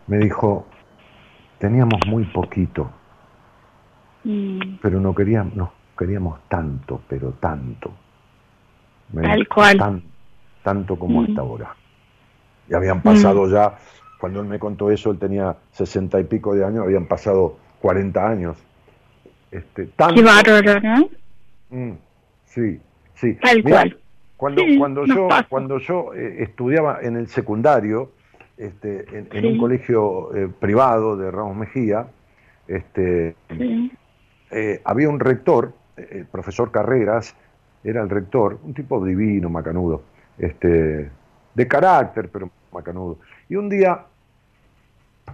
Me 0.07 0.19
dijo, 0.19 0.67
teníamos 1.59 2.01
muy 2.07 2.25
poquito, 2.25 2.91
mm. 4.25 4.77
pero 4.81 5.01
no 5.01 5.15
queríamos, 5.15 5.55
no, 5.55 5.73
queríamos 5.97 6.41
tanto, 6.49 7.01
pero 7.09 7.33
tanto. 7.33 7.93
Tal 9.21 9.49
cual. 9.49 10.03
tanto 10.63 10.99
como 10.99 11.21
mm. 11.21 11.25
hasta 11.25 11.41
ahora. 11.41 11.77
Y 12.69 12.75
habían 12.75 13.03
pasado 13.03 13.47
mm. 13.47 13.51
ya 13.51 13.75
cuando 14.23 14.41
él 14.41 14.47
me 14.47 14.61
contó 14.61 14.89
eso, 14.93 15.11
él 15.11 15.19
tenía 15.19 15.57
sesenta 15.73 16.21
y 16.21 16.23
pico 16.23 16.55
de 16.55 16.65
años, 16.65 16.85
habían 16.85 17.07
pasado 17.07 17.57
40 17.81 18.29
años. 18.29 18.57
Este, 19.51 19.89
bárbaro, 19.97 20.81
¿no? 20.81 21.09
Mm, 21.71 21.95
sí, 22.45 22.81
sí. 23.17 23.35
Tal 23.43 23.65
cual. 23.65 23.99
Cuando, 24.37 24.63
cuando, 24.79 25.07
yo, 25.07 25.29
cuando 25.49 25.79
yo 25.79 26.15
eh, 26.15 26.37
estudiaba 26.45 27.01
en 27.03 27.17
el 27.17 27.27
secundario, 27.27 28.13
este, 28.57 29.07
en, 29.33 29.45
un 29.45 29.59
colegio 29.59 30.33
eh, 30.37 30.49
privado 30.57 31.17
de 31.17 31.29
Ramos 31.29 31.57
Mejía, 31.57 32.07
este, 32.69 33.35
eh, 34.53 34.81
había 34.85 35.09
un 35.09 35.19
rector, 35.19 35.73
el 35.97 36.27
profesor 36.27 36.71
Carreras, 36.71 37.35
era 37.83 38.03
el 38.03 38.09
rector, 38.09 38.61
un 38.63 38.73
tipo 38.73 39.05
divino, 39.05 39.51
macanudo, 39.51 40.05
este, 40.39 41.11
de 41.55 41.67
carácter, 41.67 42.29
pero 42.29 42.51
macanudo. 42.71 43.19
Y 43.49 43.57
un 43.57 43.69
día 43.69 44.07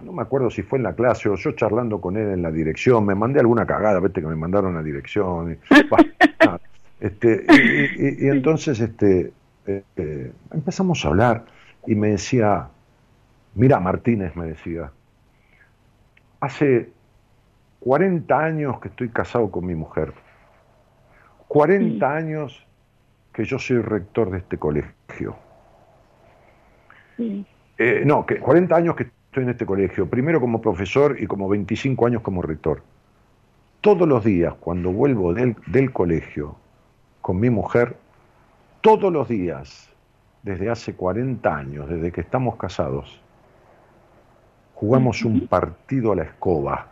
no 0.03 0.13
me 0.13 0.21
acuerdo 0.21 0.49
si 0.49 0.61
fue 0.61 0.77
en 0.77 0.83
la 0.83 0.93
clase 0.93 1.29
o 1.29 1.35
yo 1.35 1.51
charlando 1.53 2.01
con 2.01 2.17
él 2.17 2.29
en 2.29 2.41
la 2.41 2.51
dirección, 2.51 3.05
me 3.05 3.15
mandé 3.15 3.39
alguna 3.39 3.65
cagada, 3.65 3.99
vete 3.99 4.21
que 4.21 4.27
me 4.27 4.35
mandaron 4.35 4.77
a 4.77 4.83
dirección. 4.83 5.53
Y, 5.53 5.57
este, 7.05 7.45
y, 7.97 8.27
entonces 8.27 8.79
este, 8.79 9.31
este, 9.65 10.31
empezamos 10.51 11.03
a 11.05 11.07
hablar 11.09 11.45
y 11.85 11.95
me 11.95 12.09
decía, 12.09 12.67
mira 13.55 13.79
Martínez, 13.79 14.35
me 14.35 14.47
decía, 14.47 14.91
hace 16.39 16.91
40 17.79 18.37
años 18.37 18.79
que 18.79 18.89
estoy 18.89 19.09
casado 19.09 19.49
con 19.51 19.65
mi 19.65 19.75
mujer, 19.75 20.13
40 21.47 22.15
años 22.15 22.65
que 23.33 23.45
yo 23.45 23.57
soy 23.57 23.79
rector 23.79 24.31
de 24.31 24.39
este 24.39 24.57
colegio. 24.57 25.37
Eh, 27.77 28.03
no, 28.05 28.25
que 28.25 28.37
40 28.37 28.75
años 28.75 28.95
que 28.95 29.07
estoy 29.29 29.43
en 29.43 29.49
este 29.51 29.67
colegio, 29.67 30.09
primero 30.09 30.41
como 30.41 30.59
profesor 30.59 31.15
y 31.19 31.27
como 31.27 31.47
25 31.47 32.07
años 32.07 32.23
como 32.23 32.41
rector. 32.41 32.81
Todos 33.79 34.07
los 34.07 34.23
días, 34.23 34.55
cuando 34.59 34.91
vuelvo 34.91 35.35
del, 35.35 35.55
del 35.67 35.93
colegio 35.93 36.55
con 37.21 37.39
mi 37.39 37.51
mujer, 37.51 37.95
todos 38.81 39.13
los 39.13 39.27
días, 39.27 39.87
desde 40.41 40.71
hace 40.71 40.95
40 40.95 41.55
años, 41.55 41.87
desde 41.87 42.11
que 42.11 42.21
estamos 42.21 42.55
casados, 42.55 43.21
jugamos 44.73 45.23
un 45.23 45.47
partido 45.47 46.13
a 46.13 46.15
la 46.15 46.23
escoba 46.23 46.87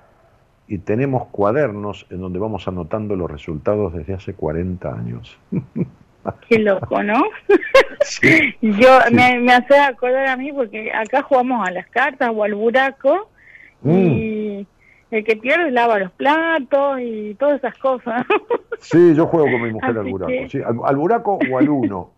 y 0.68 0.78
tenemos 0.78 1.30
cuadernos 1.30 2.06
en 2.12 2.22
donde 2.22 2.38
vamos 2.38 2.68
anotando 2.68 3.16
los 3.16 3.32
resultados 3.32 3.94
desde 3.94 4.14
hace 4.14 4.36
40 4.36 4.94
años. 4.94 5.40
Qué 6.48 6.60
loco, 6.60 7.04
¿no? 7.04 7.24
Yo 8.62 9.00
Me, 9.12 9.40
me, 9.40 9.54
hace 9.54 9.78
acordar 9.78 10.28
a 10.28 10.38
mí 10.38 10.52
porque 10.54 10.92
acá 10.92 11.22
jugamos 11.22 11.68
a 11.68 11.72
las 11.72 11.88
cartas 11.88 12.32
o 12.34 12.44
al 12.44 12.56
buraco 12.56 13.30
y 13.84 13.88
mm. 13.90 15.16
el 15.16 15.24
que 15.24 15.36
pierde 15.38 15.72
lava 15.72 16.00
los 16.00 16.12
platos 16.12 17.00
y 17.02 17.36
todas 17.36 17.60
esas 17.60 17.78
cosas. 17.78 18.26
Sí, 18.80 19.16
yo 19.16 19.26
juego 19.26 19.50
con 19.50 19.64
mi 19.64 19.72
mujer 19.72 19.98
al 19.98 20.06
buraco, 20.06 20.32
sí, 20.50 20.60
al, 20.62 20.96
buraco 20.98 21.40
o 21.50 21.58
al 21.58 21.68
uno. 21.68 22.12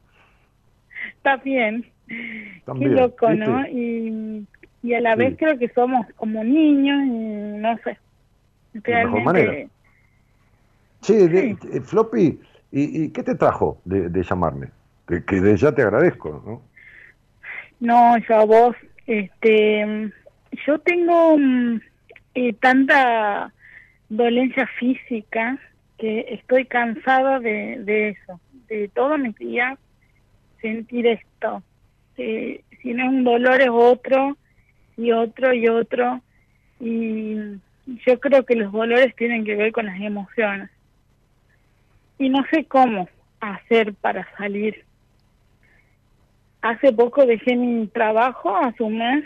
Está 1.15 1.37
bien. 1.37 1.89
Qué 2.05 2.85
loco, 2.85 3.29
¿no? 3.33 3.65
Y, 3.65 4.45
y 4.83 4.93
a 4.93 4.99
la 4.99 5.15
vez 5.15 5.37
creo 5.37 5.57
que 5.57 5.69
somos 5.69 6.05
como 6.17 6.43
niños 6.43 7.01
y 7.05 7.57
no 7.59 7.77
sé. 7.77 7.97
De 8.73 9.05
mejor 9.05 9.23
manera. 9.23 9.67
Sí, 11.01 11.13
eh, 11.13 11.55
Floppy, 11.81 12.39
¿Y, 12.71 13.09
qué 13.09 13.23
te 13.23 13.35
trajo 13.35 13.81
de, 13.85 14.23
llamarme? 14.23 14.69
Que, 15.07 15.23
que 15.25 15.57
ya 15.57 15.71
te 15.73 15.81
agradezco, 15.81 16.43
¿no? 16.45 16.61
No, 17.79 18.17
yo 18.17 18.35
a 18.35 18.45
vos, 18.45 18.75
este, 19.07 20.11
yo 20.67 20.79
tengo 20.79 21.37
mm, 21.37 21.81
eh, 22.35 22.53
tanta 22.53 23.51
dolencia 24.09 24.67
física 24.79 25.57
que 25.97 26.25
estoy 26.29 26.65
cansada 26.65 27.39
de, 27.39 27.77
de 27.83 28.09
eso, 28.09 28.39
de 28.67 28.89
todo 28.89 29.17
mi 29.17 29.33
día 29.33 29.77
sentir 30.61 31.07
esto. 31.07 31.63
si 32.15 32.93
no 32.93 33.03
es 33.03 33.09
un 33.09 33.23
dolor 33.23 33.61
es 33.61 33.69
otro 33.69 34.37
y 34.97 35.11
otro 35.11 35.53
y 35.53 35.67
otro 35.67 36.21
y 36.79 37.35
yo 38.05 38.19
creo 38.19 38.45
que 38.45 38.55
los 38.55 38.71
dolores 38.71 39.15
tienen 39.15 39.43
que 39.45 39.55
ver 39.55 39.71
con 39.71 39.85
las 39.85 39.99
emociones. 39.99 40.69
Y 42.19 42.29
no 42.29 42.45
sé 42.51 42.65
cómo 42.65 43.09
hacer 43.39 43.95
para 43.95 44.27
salir. 44.37 44.85
Hace 46.61 46.91
poco 46.91 47.25
dejé 47.25 47.55
mi 47.55 47.87
trabajo, 47.87 48.55
hace 48.55 48.83
un 48.83 48.97
mes, 48.97 49.25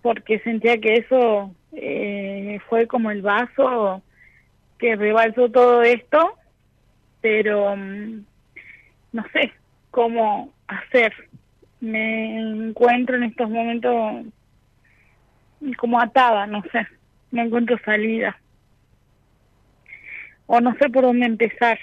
porque 0.00 0.38
sentía 0.40 0.78
que 0.78 0.94
eso 0.94 1.52
eh, 1.72 2.60
fue 2.68 2.86
como 2.86 3.10
el 3.10 3.22
vaso 3.22 4.02
que 4.78 4.94
rebalsó 4.94 5.50
todo 5.50 5.82
esto, 5.82 6.38
pero 7.20 7.76
mm, 7.76 8.24
no 9.12 9.24
sé 9.32 9.52
cómo 9.90 10.52
hacer. 10.68 11.12
Me 11.80 12.38
encuentro 12.38 13.16
en 13.16 13.24
estos 13.24 13.50
momentos 13.50 14.26
como 15.76 16.00
atada, 16.00 16.46
no 16.46 16.62
sé, 16.70 16.86
no 17.32 17.42
encuentro 17.42 17.76
salida. 17.84 18.38
O 20.48 20.60
no 20.60 20.74
sé 20.76 20.88
por 20.88 21.02
dónde 21.02 21.26
empezar. 21.26 21.78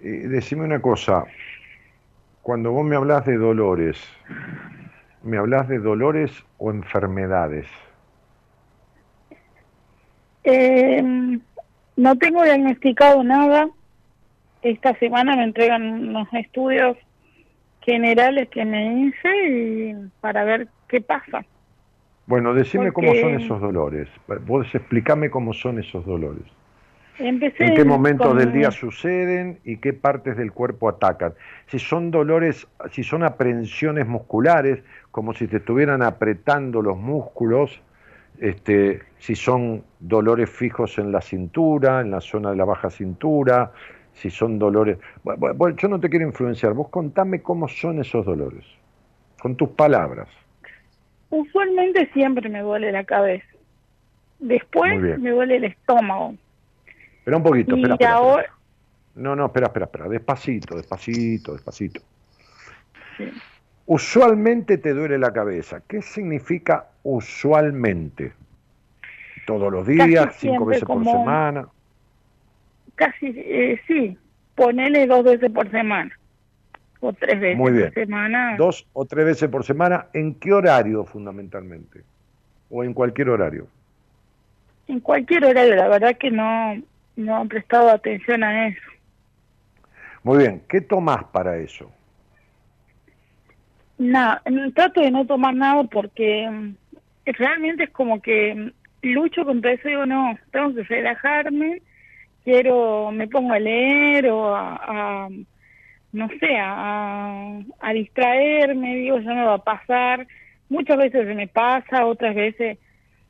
Eh, 0.00 0.28
decime 0.28 0.64
una 0.64 0.82
cosa, 0.82 1.24
cuando 2.42 2.72
vos 2.72 2.84
me 2.84 2.96
hablas 2.96 3.24
de 3.24 3.36
dolores, 3.36 3.96
¿me 5.22 5.38
hablas 5.38 5.68
de 5.68 5.78
dolores 5.78 6.30
o 6.58 6.70
enfermedades? 6.70 7.66
Eh, 10.44 11.02
no 11.96 12.16
tengo 12.16 12.44
diagnosticado 12.44 13.24
nada. 13.24 13.68
Esta 14.62 14.94
semana 14.98 15.36
me 15.36 15.44
entregan 15.44 15.82
unos 15.82 16.28
estudios 16.32 16.96
generales 17.80 18.48
que 18.50 18.64
me 18.64 19.00
hice 19.00 19.48
y 19.48 19.94
para 20.20 20.44
ver 20.44 20.68
qué 20.88 21.00
pasa. 21.00 21.44
Bueno, 22.26 22.54
decime 22.54 22.92
cómo 22.92 23.14
son 23.14 23.34
esos 23.34 23.60
dolores. 23.60 24.08
Vos 24.46 24.66
explícame 24.74 25.30
cómo 25.30 25.52
son 25.52 25.78
esos 25.78 26.04
dolores. 26.04 26.42
Empecé 27.18 27.64
¿En 27.64 27.74
qué 27.74 27.84
momentos 27.84 28.26
con- 28.28 28.38
del 28.38 28.52
día 28.52 28.70
suceden 28.70 29.58
y 29.64 29.78
qué 29.78 29.92
partes 29.94 30.36
del 30.36 30.52
cuerpo 30.52 30.88
atacan? 30.88 31.32
Si 31.68 31.78
son 31.78 32.10
dolores, 32.10 32.66
si 32.90 33.02
son 33.04 33.22
aprehensiones 33.22 34.06
musculares, 34.06 34.82
como 35.10 35.32
si 35.32 35.46
te 35.46 35.58
estuvieran 35.58 36.02
apretando 36.02 36.82
los 36.82 36.98
músculos, 36.98 37.80
este, 38.38 39.00
si 39.18 39.34
son 39.34 39.82
dolores 39.98 40.50
fijos 40.50 40.98
en 40.98 41.10
la 41.10 41.22
cintura, 41.22 42.02
en 42.02 42.10
la 42.10 42.20
zona 42.20 42.50
de 42.50 42.56
la 42.56 42.66
baja 42.66 42.90
cintura, 42.90 43.72
si 44.12 44.28
son 44.28 44.58
dolores... 44.58 44.98
Bueno, 45.22 45.70
yo 45.76 45.88
no 45.88 45.98
te 46.00 46.10
quiero 46.10 46.26
influenciar, 46.26 46.74
vos 46.74 46.88
contame 46.90 47.40
cómo 47.40 47.66
son 47.68 48.00
esos 48.00 48.26
dolores, 48.26 48.64
con 49.40 49.56
tus 49.56 49.70
palabras. 49.70 50.28
Usualmente 51.30 52.08
siempre 52.12 52.48
me 52.48 52.60
duele 52.60 52.92
la 52.92 53.04
cabeza. 53.04 53.46
Después 54.38 55.18
me 55.18 55.30
duele 55.30 55.56
el 55.56 55.64
estómago. 55.64 56.34
Espera 57.18 57.36
un 57.38 57.42
poquito, 57.42 57.76
Y 57.76 57.82
espera, 57.82 57.94
espera, 57.94 58.54
No, 59.14 59.34
no, 59.34 59.46
espera, 59.46 59.66
espera, 59.66 59.86
espera. 59.86 60.08
Despacito, 60.08 60.76
despacito, 60.76 61.52
despacito. 61.54 62.00
Sí. 63.16 63.32
Usualmente 63.86 64.78
te 64.78 64.92
duele 64.92 65.18
la 65.18 65.32
cabeza. 65.32 65.80
¿Qué 65.88 66.02
significa 66.02 66.86
usualmente? 67.02 68.32
Todos 69.46 69.72
los 69.72 69.86
días, 69.86 70.26
Casi 70.26 70.48
cinco 70.48 70.66
veces 70.66 70.84
por 70.84 71.04
semana. 71.04 71.68
casi, 72.96 73.26
eh, 73.36 73.80
sí, 73.86 74.18
ponele 74.56 75.06
dos 75.06 75.24
veces 75.24 75.50
por 75.52 75.70
semana. 75.70 76.10
O 77.00 77.12
tres 77.12 77.40
veces 77.40 77.58
Muy 77.58 77.72
bien. 77.72 77.92
por 77.92 77.94
semana. 77.94 78.56
Dos 78.56 78.86
o 78.92 79.04
tres 79.04 79.24
veces 79.26 79.48
por 79.48 79.64
semana. 79.64 80.06
¿En 80.12 80.34
qué 80.34 80.52
horario 80.52 81.04
fundamentalmente? 81.04 82.02
O 82.70 82.82
en 82.84 82.94
cualquier 82.94 83.30
horario. 83.30 83.66
En 84.88 85.00
cualquier 85.00 85.44
horario, 85.44 85.74
la 85.74 85.88
verdad 85.88 86.16
que 86.16 86.30
no, 86.30 86.80
no 87.16 87.42
he 87.42 87.48
prestado 87.48 87.90
atención 87.90 88.42
a 88.44 88.68
eso. 88.68 88.80
Muy 90.22 90.38
bien. 90.38 90.62
¿Qué 90.68 90.80
tomás 90.80 91.24
para 91.24 91.56
eso? 91.58 91.90
Nada, 93.98 94.42
trato 94.74 95.00
de 95.00 95.10
no 95.10 95.26
tomar 95.26 95.54
nada 95.54 95.84
porque 95.84 96.48
mm, 96.50 96.74
realmente 97.24 97.84
es 97.84 97.90
como 97.90 98.20
que 98.20 98.54
mm, 98.54 98.70
lucho 99.02 99.44
contra 99.44 99.72
eso 99.72 99.88
y 99.88 99.92
digo, 99.92 100.06
no, 100.06 100.38
tengo 100.50 100.74
que 100.74 100.82
relajarme, 100.82 101.80
quiero, 102.44 103.10
me 103.10 103.26
pongo 103.28 103.54
a 103.54 103.58
leer 103.58 104.28
o 104.28 104.54
a, 104.54 104.74
a, 104.74 105.28
no 106.12 106.28
sé, 106.40 106.56
a, 106.58 107.58
a 107.80 107.92
distraerme, 107.92 108.96
digo, 108.96 109.18
ya 109.18 109.34
me 109.34 109.44
va 109.44 109.54
a 109.54 109.64
pasar. 109.64 110.26
Muchas 110.68 110.96
veces 110.96 111.26
se 111.26 111.34
me 111.34 111.48
pasa, 111.48 112.06
otras 112.06 112.34
veces... 112.34 112.78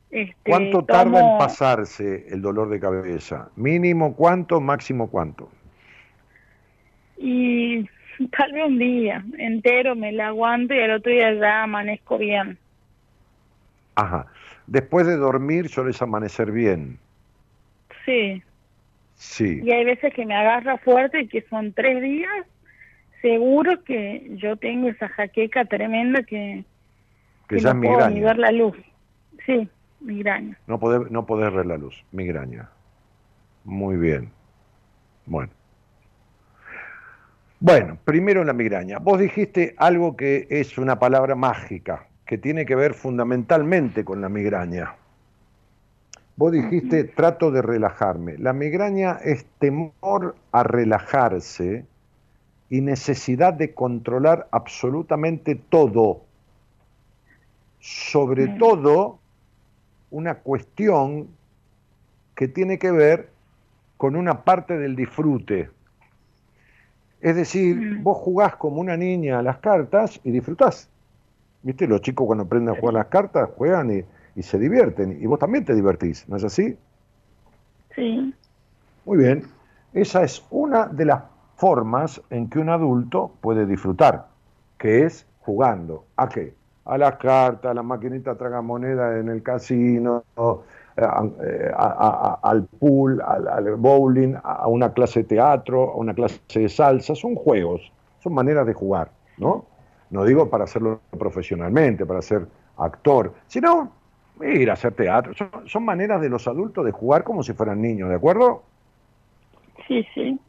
Este, 0.09 0.49
¿Cuánto 0.49 0.85
tarda 0.85 1.19
en 1.19 1.37
pasarse 1.37 2.27
el 2.29 2.41
dolor 2.41 2.69
de 2.69 2.79
cabeza? 2.79 3.49
¿Mínimo 3.57 4.15
cuánto? 4.15 4.61
¿Máximo 4.61 5.09
cuánto? 5.09 5.49
Y 7.17 7.85
tal 8.37 8.53
vez 8.53 8.63
un 8.65 8.79
día 8.79 9.23
entero 9.37 9.95
me 9.95 10.11
la 10.11 10.27
aguanto 10.27 10.73
y 10.73 10.79
al 10.79 10.91
otro 10.91 11.11
día 11.11 11.33
ya 11.33 11.63
amanezco 11.63 12.17
bien. 12.17 12.57
Ajá. 13.95 14.27
Después 14.67 15.07
de 15.07 15.17
dormir 15.17 15.69
sueles 15.69 16.01
amanecer 16.01 16.51
bien. 16.51 16.99
Sí. 18.05 18.43
Sí. 19.15 19.61
Y 19.63 19.71
hay 19.71 19.85
veces 19.85 20.13
que 20.13 20.25
me 20.25 20.35
agarra 20.35 20.77
fuerte 20.77 21.21
y 21.21 21.27
que 21.27 21.41
son 21.49 21.73
tres 21.73 22.01
días, 22.01 22.45
seguro 23.21 23.83
que 23.83 24.31
yo 24.35 24.57
tengo 24.57 24.89
esa 24.89 25.07
jaqueca 25.09 25.65
tremenda 25.65 26.23
que, 26.23 26.63
Que 27.47 27.57
que 27.57 27.61
no 27.61 27.81
puedo 27.81 28.09
ni 28.09 28.21
ver 28.21 28.37
la 28.37 28.51
luz. 28.51 28.75
Sí, 29.45 29.69
migraña. 30.01 30.57
No 30.67 30.79
podés, 30.79 31.09
no 31.11 31.25
podés 31.25 31.53
ver 31.53 31.65
la 31.65 31.77
luz, 31.77 32.03
migraña. 32.11 32.69
Muy 33.63 33.97
bien. 33.97 34.29
Bueno. 35.25 35.51
Bueno, 37.59 37.97
primero 38.05 38.43
la 38.43 38.53
migraña. 38.53 38.99
Vos 38.99 39.19
dijiste 39.19 39.73
algo 39.77 40.15
que 40.15 40.47
es 40.49 40.77
una 40.77 40.99
palabra 40.99 41.35
mágica, 41.35 42.07
que 42.25 42.37
tiene 42.37 42.65
que 42.65 42.75
ver 42.75 42.93
fundamentalmente 42.93 44.05
con 44.05 44.21
la 44.21 44.29
migraña. 44.29 44.95
Vos 46.35 46.51
dijiste, 46.51 47.03
trato 47.03 47.49
de 47.49 47.63
relajarme. 47.63 48.37
La 48.37 48.53
migraña 48.53 49.17
es 49.23 49.47
temor 49.57 50.35
a 50.51 50.61
relajarse 50.61 51.83
y 52.69 52.81
necesidad 52.81 53.53
de 53.53 53.73
controlar 53.73 54.47
absolutamente 54.51 55.55
todo. 55.55 56.21
Sobre 57.79 58.47
todo 58.47 59.19
una 60.11 60.35
cuestión 60.35 61.27
que 62.35 62.47
tiene 62.47 62.77
que 62.77 62.91
ver 62.91 63.29
con 63.97 64.15
una 64.15 64.43
parte 64.43 64.77
del 64.77 64.95
disfrute. 64.95 65.69
Es 67.21 67.35
decir, 67.35 67.75
Mm. 67.75 68.03
vos 68.03 68.17
jugás 68.17 68.55
como 68.57 68.79
una 68.79 68.95
niña 68.95 69.39
a 69.39 69.41
las 69.41 69.57
cartas 69.57 70.19
y 70.23 70.31
disfrutás. 70.31 70.89
¿Viste? 71.63 71.87
Los 71.87 72.01
chicos 72.01 72.27
cuando 72.27 72.43
aprenden 72.43 72.75
a 72.75 72.79
jugar 72.79 72.93
las 72.93 73.07
cartas 73.07 73.49
juegan 73.57 73.91
y, 73.91 74.03
y 74.35 74.43
se 74.43 74.59
divierten. 74.59 75.17
Y 75.21 75.25
vos 75.25 75.39
también 75.39 75.65
te 75.65 75.73
divertís, 75.73 76.27
¿no 76.29 76.37
es 76.37 76.43
así? 76.43 76.77
Sí, 77.95 78.33
Muy 79.05 79.17
bien. 79.17 79.43
Esa 79.93 80.23
es 80.23 80.45
una 80.51 80.85
de 80.85 81.05
las 81.05 81.23
formas 81.57 82.21
en 82.29 82.49
que 82.49 82.59
un 82.59 82.69
adulto 82.69 83.31
puede 83.41 83.65
disfrutar, 83.65 84.27
que 84.77 85.03
es 85.03 85.27
jugando. 85.39 86.05
¿A 86.15 86.29
qué? 86.29 86.53
A 86.85 86.97
las 86.97 87.17
cartas, 87.17 87.71
a 87.71 87.73
la 87.73 87.83
maquinita 87.83 88.35
tragamoneda 88.35 89.19
en 89.19 89.27
el 89.27 89.43
casino, 89.43 90.23
eh, 90.95 91.71
al 91.75 92.65
pool, 92.79 93.21
al, 93.21 93.47
al 93.47 93.75
bowling, 93.75 94.35
a 94.41 94.67
una 94.67 94.93
clase 94.93 95.23
de 95.23 95.29
teatro, 95.29 95.91
a 95.91 95.95
una 95.95 96.13
clase 96.13 96.39
de 96.53 96.69
salsa. 96.69 97.15
Son 97.15 97.35
juegos, 97.35 97.91
son 98.19 98.33
maneras 98.33 98.65
de 98.65 98.73
jugar, 98.73 99.09
¿no? 99.37 99.65
No 100.09 100.23
digo 100.23 100.49
para 100.49 100.63
hacerlo 100.63 101.01
profesionalmente, 101.17 102.05
para 102.05 102.21
ser 102.21 102.47
actor, 102.77 103.33
sino 103.47 103.91
ir 104.41 104.69
a 104.69 104.73
hacer 104.73 104.93
teatro. 104.93 105.33
Son, 105.33 105.49
son 105.65 105.83
maneras 105.83 106.21
de 106.21 106.29
los 106.29 106.47
adultos 106.47 106.85
de 106.85 106.91
jugar 106.91 107.23
como 107.23 107.43
si 107.43 107.53
fueran 107.53 107.81
niños, 107.81 108.09
¿de 108.09 108.15
acuerdo? 108.15 108.63
sí, 109.87 110.05
sí. 110.13 110.39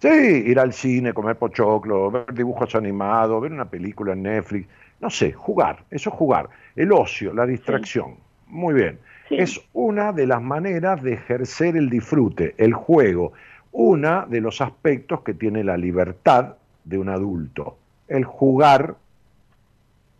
Sí, 0.00 0.08
ir 0.08 0.58
al 0.60 0.72
cine, 0.72 1.12
comer 1.14 1.36
pochoclo, 1.36 2.10
ver 2.10 2.32
dibujos 2.34 2.74
animados, 2.74 3.40
ver 3.40 3.52
una 3.52 3.64
película 3.64 4.12
en 4.12 4.24
Netflix, 4.24 4.68
no 5.00 5.10
sé, 5.10 5.32
jugar, 5.32 5.84
eso 5.90 6.10
es 6.10 6.16
jugar. 6.16 6.48
El 6.74 6.92
ocio, 6.92 7.32
la 7.32 7.46
distracción. 7.46 8.16
Muy 8.46 8.74
bien. 8.74 8.98
Sí. 9.28 9.36
Es 9.38 9.60
una 9.72 10.12
de 10.12 10.26
las 10.26 10.42
maneras 10.42 11.02
de 11.02 11.14
ejercer 11.14 11.76
el 11.76 11.90
disfrute, 11.90 12.54
el 12.58 12.74
juego, 12.74 13.32
una 13.72 14.26
de 14.26 14.40
los 14.40 14.60
aspectos 14.60 15.22
que 15.22 15.34
tiene 15.34 15.64
la 15.64 15.76
libertad 15.76 16.56
de 16.84 16.98
un 16.98 17.08
adulto, 17.08 17.76
el 18.08 18.24
jugar 18.24 18.96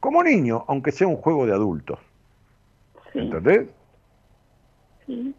como 0.00 0.22
niño, 0.22 0.64
aunque 0.68 0.92
sea 0.92 1.06
un 1.06 1.16
juego 1.16 1.46
de 1.46 1.52
adultos. 1.52 1.98
Sí, 3.12 3.20
¿Entendés? 3.20 3.68
sí. 5.06 5.34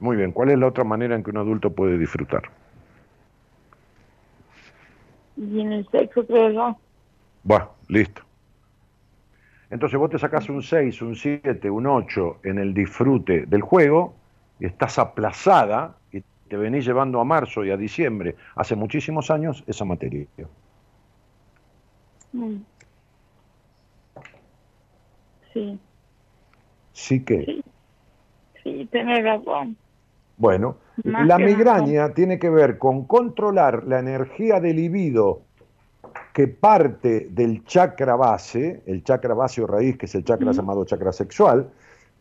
Muy 0.00 0.16
bien, 0.16 0.32
¿cuál 0.32 0.50
es 0.50 0.58
la 0.58 0.66
otra 0.66 0.82
manera 0.82 1.14
en 1.14 1.22
que 1.22 1.30
un 1.30 1.36
adulto 1.36 1.72
puede 1.72 1.96
disfrutar? 1.96 2.42
Y 5.36 5.60
en 5.60 5.72
el 5.72 5.88
sexo 5.90 6.26
creo 6.26 6.50
yo. 6.50 6.76
Bueno, 7.42 7.70
listo. 7.88 8.22
Entonces 9.70 9.98
vos 9.98 10.10
te 10.10 10.18
sacás 10.18 10.48
un 10.48 10.62
6, 10.62 11.00
un 11.02 11.16
7, 11.16 11.70
un 11.70 11.86
8 11.86 12.40
en 12.44 12.58
el 12.58 12.74
disfrute 12.74 13.46
del 13.46 13.62
juego 13.62 14.14
y 14.60 14.66
estás 14.66 14.98
aplazada 14.98 15.96
y 16.12 16.22
te 16.48 16.56
venís 16.56 16.84
llevando 16.84 17.20
a 17.20 17.24
marzo 17.24 17.64
y 17.64 17.70
a 17.70 17.76
diciembre, 17.76 18.36
hace 18.54 18.76
muchísimos 18.76 19.30
años, 19.30 19.64
esa 19.66 19.86
materia. 19.86 20.26
Mm. 22.32 22.56
Sí, 25.54 25.78
Sí 26.92 27.24
que, 27.24 27.44
sí, 27.44 27.62
sí, 28.62 28.88
tenés 28.90 29.24
razón. 29.24 29.76
Bueno, 30.42 30.78
Más 31.04 31.24
la 31.24 31.38
migraña 31.38 32.12
tiene 32.14 32.40
que 32.40 32.50
ver 32.50 32.76
con 32.76 33.04
controlar 33.04 33.84
la 33.84 34.00
energía 34.00 34.58
del 34.58 34.74
libido 34.74 35.42
que 36.32 36.48
parte 36.48 37.28
del 37.30 37.64
chakra 37.64 38.16
base, 38.16 38.82
el 38.86 39.04
chakra 39.04 39.34
base 39.34 39.62
o 39.62 39.68
raíz, 39.68 39.96
que 39.96 40.06
es 40.06 40.14
el 40.16 40.24
chakra 40.24 40.50
llamado 40.50 40.84
chakra 40.84 41.12
sexual, 41.12 41.70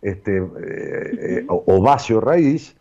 este, 0.04 0.38
eh, 0.38 0.44
eh, 0.60 1.46
o, 1.50 1.64
o 1.66 1.82
base 1.82 2.14
o 2.14 2.22
raíz, 2.22 2.76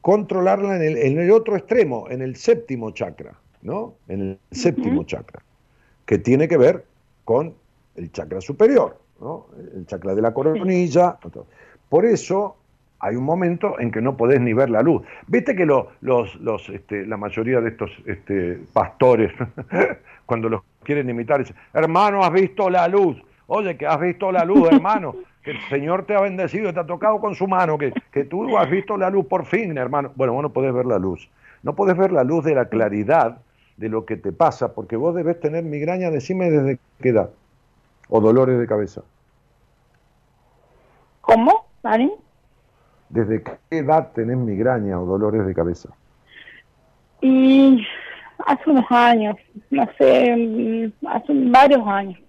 controlarla 0.00 0.74
en 0.74 0.82
el, 0.82 0.96
en 0.96 1.20
el 1.20 1.30
otro 1.30 1.56
extremo, 1.56 2.10
en 2.10 2.20
el 2.20 2.34
séptimo 2.34 2.90
chakra, 2.90 3.32
¿no? 3.62 3.94
En 4.08 4.20
el 4.20 4.38
séptimo 4.50 5.04
chakra, 5.04 5.40
que 6.04 6.18
tiene 6.18 6.48
que 6.48 6.56
ver 6.56 6.84
con 7.24 7.54
el 7.94 8.10
chakra 8.10 8.40
superior, 8.40 8.98
¿no? 9.20 9.46
El 9.72 9.86
chakra 9.86 10.16
de 10.16 10.22
la 10.22 10.34
coronilla. 10.34 11.16
Por 11.88 12.04
eso 12.04 12.56
hay 13.00 13.16
un 13.16 13.24
momento 13.24 13.78
en 13.78 13.90
que 13.90 14.00
no 14.00 14.16
podés 14.16 14.40
ni 14.40 14.52
ver 14.52 14.70
la 14.70 14.82
luz. 14.82 15.02
Viste 15.26 15.54
que 15.54 15.66
lo- 15.66 15.88
los, 16.00 16.34
los, 16.36 16.68
este, 16.70 17.06
la 17.06 17.16
mayoría 17.16 17.60
de 17.60 17.68
estos 17.70 17.90
este, 18.06 18.58
pastores, 18.72 19.32
cuando 20.26 20.48
los 20.48 20.62
quieren 20.82 21.08
imitar, 21.10 21.40
dicen, 21.40 21.56
hermano, 21.74 22.24
has 22.24 22.32
visto 22.32 22.70
la 22.70 22.88
luz. 22.88 23.22
Oye, 23.48 23.76
que 23.76 23.86
has 23.86 24.00
visto 24.00 24.32
la 24.32 24.44
luz, 24.44 24.68
hermano. 24.70 25.14
Que 25.46 25.52
el 25.52 25.60
Señor 25.68 26.06
te 26.06 26.16
ha 26.16 26.20
bendecido, 26.20 26.74
te 26.74 26.80
ha 26.80 26.86
tocado 26.86 27.20
con 27.20 27.36
su 27.36 27.46
mano, 27.46 27.78
que, 27.78 27.92
que 28.10 28.24
tú 28.24 28.58
has 28.58 28.68
visto 28.68 28.96
la 28.96 29.10
luz 29.10 29.26
por 29.26 29.46
fin, 29.46 29.78
hermano. 29.78 30.10
Bueno, 30.16 30.32
vos 30.32 30.42
no 30.42 30.50
podés 30.52 30.74
ver 30.74 30.86
la 30.86 30.98
luz. 30.98 31.28
No 31.62 31.76
podés 31.76 31.96
ver 31.96 32.10
la 32.10 32.24
luz 32.24 32.44
de 32.44 32.52
la 32.56 32.64
claridad 32.68 33.38
de 33.76 33.88
lo 33.88 34.04
que 34.06 34.16
te 34.16 34.32
pasa, 34.32 34.74
porque 34.74 34.96
vos 34.96 35.14
debes 35.14 35.38
tener 35.38 35.62
migraña, 35.62 36.10
decime 36.10 36.50
desde 36.50 36.80
qué 37.00 37.10
edad. 37.10 37.30
O 38.08 38.20
dolores 38.20 38.58
de 38.58 38.66
cabeza. 38.66 39.02
¿Cómo, 41.20 41.66
Dani? 41.82 42.12
¿Desde 43.08 43.42
qué 43.42 43.78
edad 43.78 44.12
tenés 44.12 44.36
migraña 44.36 45.00
o 45.00 45.06
dolores 45.06 45.46
de 45.46 45.54
cabeza? 45.54 45.90
Y 47.20 47.86
hace 48.44 48.70
unos 48.70 48.84
años, 48.90 49.36
no 49.70 49.88
sé, 49.96 50.36
mm, 50.36 51.06
hace 51.06 51.32
varios 51.50 51.86
años. 51.86 52.20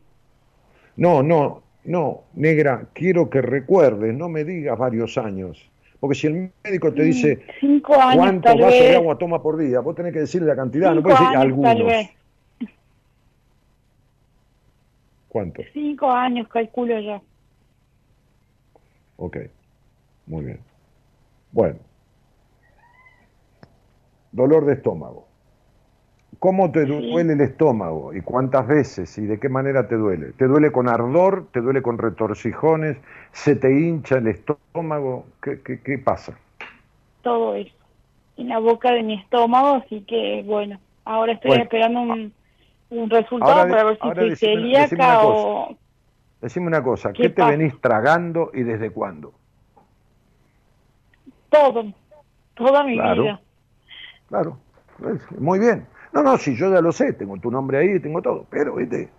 No, 0.95 1.21
no, 1.23 1.63
no, 1.83 2.23
negra, 2.33 2.85
quiero 2.93 3.29
que 3.29 3.41
recuerdes, 3.41 4.13
no 4.13 4.29
me 4.29 4.43
digas 4.43 4.77
varios 4.77 5.17
años. 5.17 5.69
Porque 5.99 6.15
si 6.15 6.27
el 6.27 6.51
médico 6.63 6.93
te 6.93 7.01
dice 7.03 7.43
Cinco 7.59 7.95
años, 7.95 8.17
cuántos 8.17 8.51
tal 8.51 8.61
vasos 8.61 8.79
de 8.79 8.95
agua 8.95 9.17
toma 9.17 9.41
por 9.41 9.57
día, 9.57 9.79
vos 9.79 9.95
tenés 9.95 10.13
que 10.13 10.19
decirle 10.19 10.47
la 10.47 10.55
cantidad, 10.55 10.93
no 10.93 11.01
puedes 11.01 11.19
decir 11.19 11.33
tal 11.33 11.41
algunos. 11.41 11.85
vez. 11.85 12.09
¿Cuántos? 15.27 15.65
Cinco 15.73 16.11
años, 16.11 16.47
calculo 16.49 16.99
yo. 16.99 17.21
Ok, 19.17 19.37
muy 20.27 20.45
bien. 20.45 20.59
Bueno, 21.51 21.79
dolor 24.31 24.65
de 24.65 24.73
estómago. 24.73 25.25
¿Cómo 26.39 26.71
te 26.71 26.85
duele 26.85 27.33
el 27.33 27.41
estómago 27.41 28.13
y 28.13 28.21
cuántas 28.21 28.67
veces 28.67 29.17
y 29.17 29.25
de 29.25 29.39
qué 29.39 29.49
manera 29.49 29.87
te 29.87 29.95
duele? 29.95 30.33
¿Te 30.33 30.45
duele 30.45 30.71
con 30.71 30.87
ardor? 30.87 31.47
¿Te 31.51 31.61
duele 31.61 31.81
con 31.81 31.97
retorcijones? 31.97 32.97
¿Se 33.31 33.55
te 33.55 33.71
hincha 33.71 34.17
el 34.17 34.27
estómago? 34.27 35.25
¿Qué, 35.41 35.61
qué, 35.63 35.81
qué 35.81 35.97
pasa? 35.97 36.37
Todo 37.23 37.55
eso. 37.55 37.71
En 38.35 38.49
la 38.49 38.59
boca 38.59 38.91
de 38.91 39.01
mi 39.03 39.15
estómago, 39.15 39.77
así 39.83 40.01
que 40.01 40.43
bueno, 40.45 40.79
ahora 41.05 41.33
estoy 41.33 41.49
Bueno, 41.49 41.63
esperando 41.63 42.01
un, 42.01 42.33
un 42.91 43.09
resultado 43.09 43.53
ahora 43.61 43.69
para 43.69 43.83
ver 43.85 43.95
si 44.01 44.11
soy 44.11 44.29
decime- 44.29 44.61
decime 44.61 44.61
celíaca 44.61 45.19
cosa. 45.19 45.47
o 45.47 45.77
Decime 46.41 46.67
una 46.67 46.83
cosa, 46.83 47.13
¿Qué 47.13 47.23
¿qué, 47.23 47.29
te 47.29 47.43
venís 47.43 47.81
tragando 47.81 48.51
y 48.53 48.61
desde 48.61 48.91
cuándo? 48.91 49.33
Todo, 51.49 51.93
toda 52.55 52.83
mi 52.83 52.93
Claro. 52.93 53.23
vida. 53.23 53.41
Claro, 54.27 54.57
es- 55.13 55.39
muy 55.39 55.59
bien. 55.59 55.85
No, 56.13 56.23
no, 56.23 56.37
si 56.37 56.55
yo 56.55 56.71
ya 56.71 56.81
lo 56.81 56.91
sé, 56.91 57.13
tengo 57.13 57.37
tu 57.37 57.51
nombre 57.51 57.77
ahí, 57.79 57.99
tengo 57.99 58.21
todo, 58.21 58.45
pero 58.49 58.75
¿viste? 58.75 59.09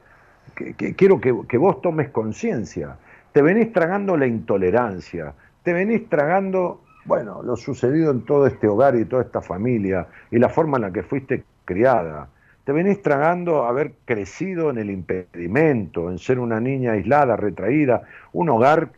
Que, 0.54 0.74
que 0.74 0.94
quiero 0.94 1.20
que, 1.20 1.34
que 1.48 1.58
vos 1.58 1.80
tomes 1.82 2.10
conciencia. 2.10 2.96
Te 3.32 3.42
venís 3.42 3.72
tragando 3.72 4.16
la 4.16 4.26
intolerancia, 4.26 5.34
te 5.62 5.72
venís 5.72 6.08
tragando, 6.08 6.80
bueno, 7.04 7.42
lo 7.42 7.56
sucedido 7.56 8.10
en 8.10 8.24
todo 8.24 8.46
este 8.46 8.66
hogar 8.68 8.96
y 8.96 9.04
toda 9.04 9.22
esta 9.22 9.42
familia 9.42 10.06
y 10.30 10.38
la 10.38 10.48
forma 10.48 10.78
en 10.78 10.82
la 10.82 10.92
que 10.92 11.02
fuiste 11.02 11.44
criada. 11.64 12.28
Te 12.64 12.72
venís 12.72 13.00
tragando 13.02 13.64
haber 13.64 13.92
crecido 14.04 14.70
en 14.70 14.78
el 14.78 14.90
impedimento, 14.90 16.10
en 16.10 16.18
ser 16.18 16.38
una 16.38 16.60
niña 16.60 16.92
aislada, 16.92 17.36
retraída, 17.36 18.02
un 18.32 18.48
hogar 18.50 18.90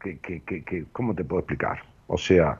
que, 0.00 0.18
que, 0.20 0.42
que, 0.42 0.64
que- 0.64 0.84
¿cómo 0.92 1.14
te 1.14 1.24
puedo 1.24 1.40
explicar? 1.40 1.82
O 2.06 2.18
sea, 2.18 2.58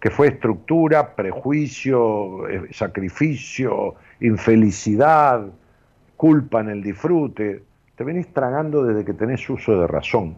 que 0.00 0.10
fue 0.10 0.28
estructura, 0.28 1.14
prejuicio, 1.14 2.48
eh, 2.48 2.68
sacrificio, 2.72 3.96
infelicidad, 4.20 5.46
culpa 6.16 6.60
en 6.60 6.70
el 6.70 6.82
disfrute. 6.82 7.62
Te 7.96 8.04
venís 8.04 8.32
tragando 8.32 8.82
desde 8.82 9.04
que 9.04 9.12
tenés 9.12 9.48
uso 9.48 9.78
de 9.78 9.86
razón. 9.86 10.36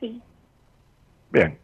Sí. 0.00 0.20
Bien. 1.30 1.58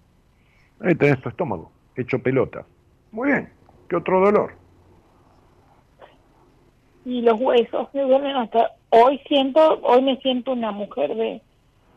Ahí 0.80 0.94
tenés 0.94 1.20
tu 1.20 1.28
estómago, 1.28 1.72
hecho 1.96 2.22
pelota. 2.22 2.64
Muy 3.10 3.28
bien. 3.28 3.52
¿Qué 3.88 3.96
otro 3.96 4.20
dolor? 4.20 4.52
Y 7.04 7.22
los 7.22 7.40
huesos 7.40 7.88
me 7.94 8.02
duelen 8.02 8.36
hasta 8.36 8.72
hoy 8.90 9.18
siento, 9.26 9.80
hoy 9.82 10.02
me 10.02 10.16
siento 10.18 10.52
una 10.52 10.70
mujer 10.70 11.14
de 11.14 11.42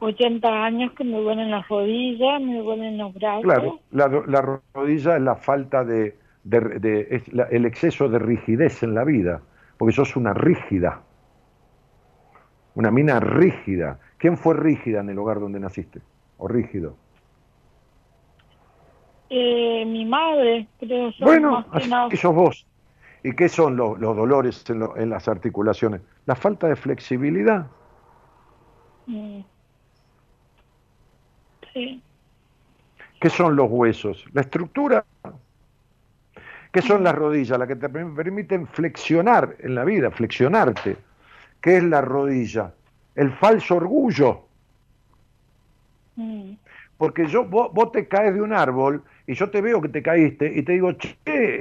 80 0.01 0.65
años 0.65 0.91
que 0.93 1.03
me 1.03 1.17
duelen 1.21 1.51
las 1.51 1.67
rodillas, 1.67 2.41
me 2.41 2.57
duelen 2.59 2.97
los 2.97 3.13
brazos. 3.13 3.43
Claro, 3.43 3.79
la, 3.91 4.07
ro- 4.07 4.25
la 4.27 4.61
rodilla 4.73 5.15
es 5.15 5.21
la 5.21 5.35
falta 5.35 5.83
de, 5.83 6.17
de- 6.43 6.79
de- 6.79 7.07
es 7.11 7.31
la- 7.33 7.43
el 7.45 7.65
exceso 7.65 8.09
de 8.09 8.19
rigidez 8.19 8.83
en 8.83 8.95
la 8.95 9.03
vida, 9.03 9.41
porque 9.77 9.93
sos 9.93 10.15
una 10.15 10.33
rígida, 10.33 11.01
una 12.75 12.89
mina 12.91 13.19
rígida. 13.19 13.99
¿Quién 14.17 14.37
fue 14.37 14.55
rígida 14.55 15.01
en 15.01 15.09
el 15.09 15.19
hogar 15.19 15.39
donde 15.39 15.59
naciste? 15.59 16.01
¿O 16.37 16.47
rígido? 16.47 16.95
Eh, 19.29 19.85
mi 19.85 20.03
madre, 20.05 20.67
creo 20.79 21.11
Bueno, 21.19 21.51
más 21.51 21.81
que 21.83 21.87
nada. 21.87 22.09
sos 22.15 22.35
vos. 22.35 22.67
¿Y 23.23 23.33
qué 23.33 23.49
son 23.49 23.75
los, 23.77 23.99
los 23.99 24.15
dolores 24.15 24.67
en, 24.69 24.79
lo- 24.79 24.97
en 24.97 25.09
las 25.09 25.27
articulaciones? 25.27 26.01
La 26.25 26.35
falta 26.35 26.67
de 26.67 26.75
flexibilidad. 26.75 27.67
Mm. 29.07 29.41
Sí, 31.73 32.03
¿Qué 33.19 33.29
son 33.29 33.55
los 33.55 33.69
huesos? 33.69 34.25
La 34.33 34.41
estructura. 34.41 35.05
¿Qué 36.71 36.81
son 36.81 37.03
las 37.03 37.15
rodillas? 37.15 37.57
Las 37.59 37.67
que 37.67 37.75
te 37.75 37.89
per- 37.89 38.13
permiten 38.13 38.67
flexionar 38.67 39.55
en 39.59 39.75
la 39.75 39.83
vida, 39.85 40.11
flexionarte. 40.11 40.97
¿Qué 41.61 41.77
es 41.77 41.83
la 41.83 42.01
rodilla? 42.01 42.75
El 43.15 43.31
falso 43.33 43.75
orgullo. 43.75 44.49
Mm. 46.17 46.57
Porque 46.97 47.25
yo, 47.27 47.45
vos, 47.45 47.71
vos 47.73 47.91
te 47.91 48.07
caes 48.07 48.33
de 48.33 48.41
un 48.41 48.53
árbol 48.53 49.03
y 49.25 49.33
yo 49.33 49.49
te 49.49 49.61
veo 49.61 49.81
que 49.81 49.89
te 49.89 50.03
caíste 50.03 50.51
y 50.55 50.63
te 50.63 50.73
digo, 50.73 50.91
che, 50.93 51.17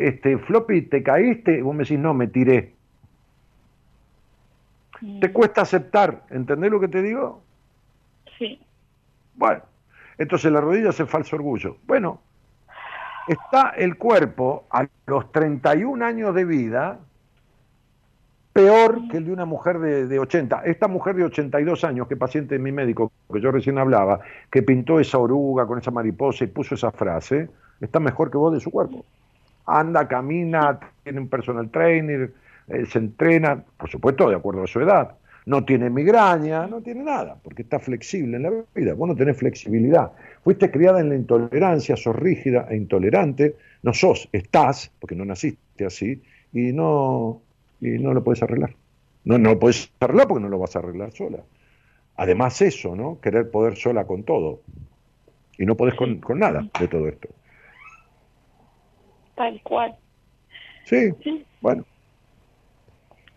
este, 0.08 0.38
Floppy, 0.38 0.82
¿te 0.82 1.02
caíste? 1.02 1.58
Y 1.58 1.62
vos 1.62 1.74
me 1.74 1.84
decís, 1.84 1.98
no, 1.98 2.14
me 2.14 2.28
tiré. 2.28 2.78
Mm. 5.02 5.20
Te 5.20 5.32
cuesta 5.32 5.61
aceptar, 5.62 6.26
¿entendés 6.30 6.70
lo 6.72 6.80
que 6.80 6.88
te 6.88 7.00
digo? 7.02 7.46
sí, 8.38 8.58
Bueno, 9.34 9.62
entonces 10.20 10.52
la 10.52 10.60
rodilla 10.60 10.90
es 10.90 11.00
el 11.00 11.06
falso 11.06 11.36
orgullo. 11.36 11.78
Bueno, 11.86 12.20
está 13.26 13.70
el 13.70 13.96
cuerpo 13.96 14.66
a 14.70 14.86
los 15.06 15.32
31 15.32 16.04
años 16.04 16.34
de 16.34 16.44
vida 16.44 16.98
peor 18.52 19.08
que 19.10 19.16
el 19.16 19.24
de 19.24 19.32
una 19.32 19.46
mujer 19.46 19.78
de, 19.78 20.06
de 20.06 20.18
80. 20.18 20.62
Esta 20.66 20.88
mujer 20.88 21.16
de 21.16 21.24
82 21.24 21.84
años, 21.84 22.06
que 22.06 22.16
paciente 22.16 22.56
de 22.56 22.58
mi 22.58 22.70
médico, 22.70 23.10
que 23.32 23.40
yo 23.40 23.50
recién 23.50 23.78
hablaba, 23.78 24.20
que 24.50 24.62
pintó 24.62 25.00
esa 25.00 25.16
oruga 25.16 25.66
con 25.66 25.78
esa 25.78 25.90
mariposa 25.90 26.44
y 26.44 26.48
puso 26.48 26.74
esa 26.74 26.90
frase, 26.90 27.48
está 27.80 27.98
mejor 27.98 28.30
que 28.30 28.36
vos 28.36 28.52
de 28.52 28.60
su 28.60 28.70
cuerpo. 28.70 29.06
Anda, 29.64 30.06
camina, 30.06 30.78
tiene 31.02 31.20
un 31.20 31.28
personal 31.28 31.70
trainer, 31.70 32.30
eh, 32.68 32.84
se 32.84 32.98
entrena, 32.98 33.64
por 33.78 33.88
supuesto, 33.88 34.28
de 34.28 34.36
acuerdo 34.36 34.64
a 34.64 34.66
su 34.66 34.80
edad. 34.80 35.12
No 35.47 35.64
tiene 35.64 35.88
migraña, 35.91 36.66
no 36.66 36.80
tiene 36.82 37.03
nada, 37.03 37.36
porque 37.43 37.62
está 37.62 37.78
flexible 37.78 38.36
en 38.36 38.43
la 38.43 38.53
vida. 38.74 38.95
Vos 38.95 39.09
no 39.09 39.16
tenés 39.16 39.38
flexibilidad. 39.38 40.12
Fuiste 40.45 40.70
criada 40.70 41.01
en 41.01 41.09
la 41.09 41.16
intolerancia, 41.16 41.97
sos 41.97 42.14
rígida 42.14 42.66
e 42.70 42.76
intolerante. 42.76 43.57
No 43.82 43.95
sos, 43.95 44.28
estás, 44.32 44.93
porque 45.01 45.14
no 45.16 45.24
naciste 45.24 45.86
así, 45.86 46.22
y 46.53 46.72
no, 46.72 47.41
y 47.80 47.91
no 47.99 48.12
lo 48.12 48.22
puedes 48.22 48.43
arreglar. 48.43 48.74
No, 49.24 49.38
no 49.38 49.51
lo 49.51 49.59
puedes 49.59 49.91
arreglar 50.01 50.28
porque 50.28 50.43
no 50.43 50.49
lo 50.49 50.59
vas 50.59 50.76
a 50.76 50.80
arreglar 50.80 51.12
sola. 51.12 51.38
Además 52.16 52.61
eso, 52.61 52.95
¿no? 52.95 53.18
Querer 53.20 53.51
poder 53.51 53.76
sola 53.76 54.05
con 54.07 54.24
todo. 54.24 54.61
Y 55.59 55.64
no 55.64 55.74
podés 55.74 55.95
con, 55.95 56.20
con 56.20 56.38
nada 56.38 56.66
de 56.78 56.88
todo 56.88 57.09
esto. 57.09 57.28
Tal 59.34 59.61
cual. 59.62 59.97
Sí, 60.84 61.11
Sí. 61.22 61.45
bueno. 61.61 61.84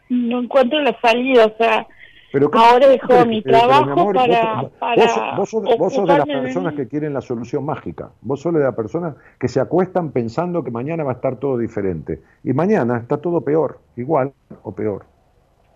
No 0.10 0.42
encuentro 0.42 0.80
la 0.82 1.00
salida, 1.02 1.46
o 1.46 1.58
sea, 1.58 1.88
Pero 2.34 2.50
¿qué- 2.50 2.58
ahora 2.58 2.88
dejo 2.88 3.26
mi 3.28 3.42
pero, 3.44 3.60
trabajo 3.60 3.92
amor, 3.92 4.16
para, 4.16 4.62
vos, 4.64 4.72
para 4.80 4.96
vos 5.06 5.12
sos- 5.14 5.38
vos 5.38 5.50
sos- 5.52 5.78
vos 5.78 5.94
sos 5.94 6.08
de 6.08 6.18
las 6.18 6.26
personas 6.28 6.74
que 6.74 6.88
quieren 6.88 7.14
la 7.14 7.22
solución 7.22 7.64
mágica. 7.64 8.10
Vos 8.22 8.42
sos 8.42 8.52
de 8.56 8.60
las 8.62 8.74
personas 8.74 9.16
que 9.40 9.48
se 9.48 9.60
acuestan 9.60 10.10
pensando 10.10 10.64
que 10.64 10.72
mañana 10.72 11.04
va 11.04 11.12
a 11.12 11.14
estar 11.14 11.36
todo 11.36 11.60
diferente. 11.60 12.22
Y 12.44 12.52
mañana 12.54 12.98
está 12.98 13.18
todo 13.18 13.42
peor, 13.42 13.80
igual 13.98 14.34
o 14.64 14.72
peor. 14.74 15.06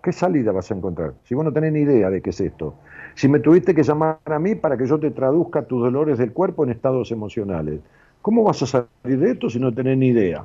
¿Qué 0.01 0.11
salida 0.11 0.51
vas 0.51 0.71
a 0.71 0.73
encontrar? 0.73 1.13
Si 1.25 1.35
vos 1.35 1.45
no 1.45 1.53
tenés 1.53 1.73
ni 1.73 1.81
idea 1.81 2.09
de 2.09 2.21
qué 2.23 2.31
es 2.31 2.41
esto. 2.41 2.73
Si 3.13 3.27
me 3.27 3.39
tuviste 3.39 3.75
que 3.75 3.83
llamar 3.83 4.17
a 4.25 4.39
mí 4.39 4.55
para 4.55 4.77
que 4.77 4.87
yo 4.87 4.99
te 4.99 5.11
traduzca 5.11 5.61
tus 5.61 5.83
dolores 5.83 6.17
del 6.17 6.33
cuerpo 6.33 6.63
en 6.63 6.71
estados 6.71 7.11
emocionales. 7.11 7.81
¿Cómo 8.23 8.43
vas 8.43 8.63
a 8.63 8.65
salir 8.65 9.19
de 9.19 9.31
esto 9.31 9.47
si 9.51 9.59
no 9.59 9.71
tenés 9.71 9.95
ni 9.99 10.07
idea? 10.07 10.43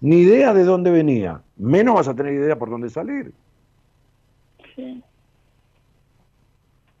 Ni 0.00 0.16
idea 0.22 0.52
de 0.52 0.64
dónde 0.64 0.90
venía. 0.90 1.42
Menos 1.58 1.94
vas 1.94 2.08
a 2.08 2.14
tener 2.16 2.32
idea 2.34 2.58
por 2.58 2.70
dónde 2.70 2.90
salir. 2.90 3.32
Sí. 4.74 5.02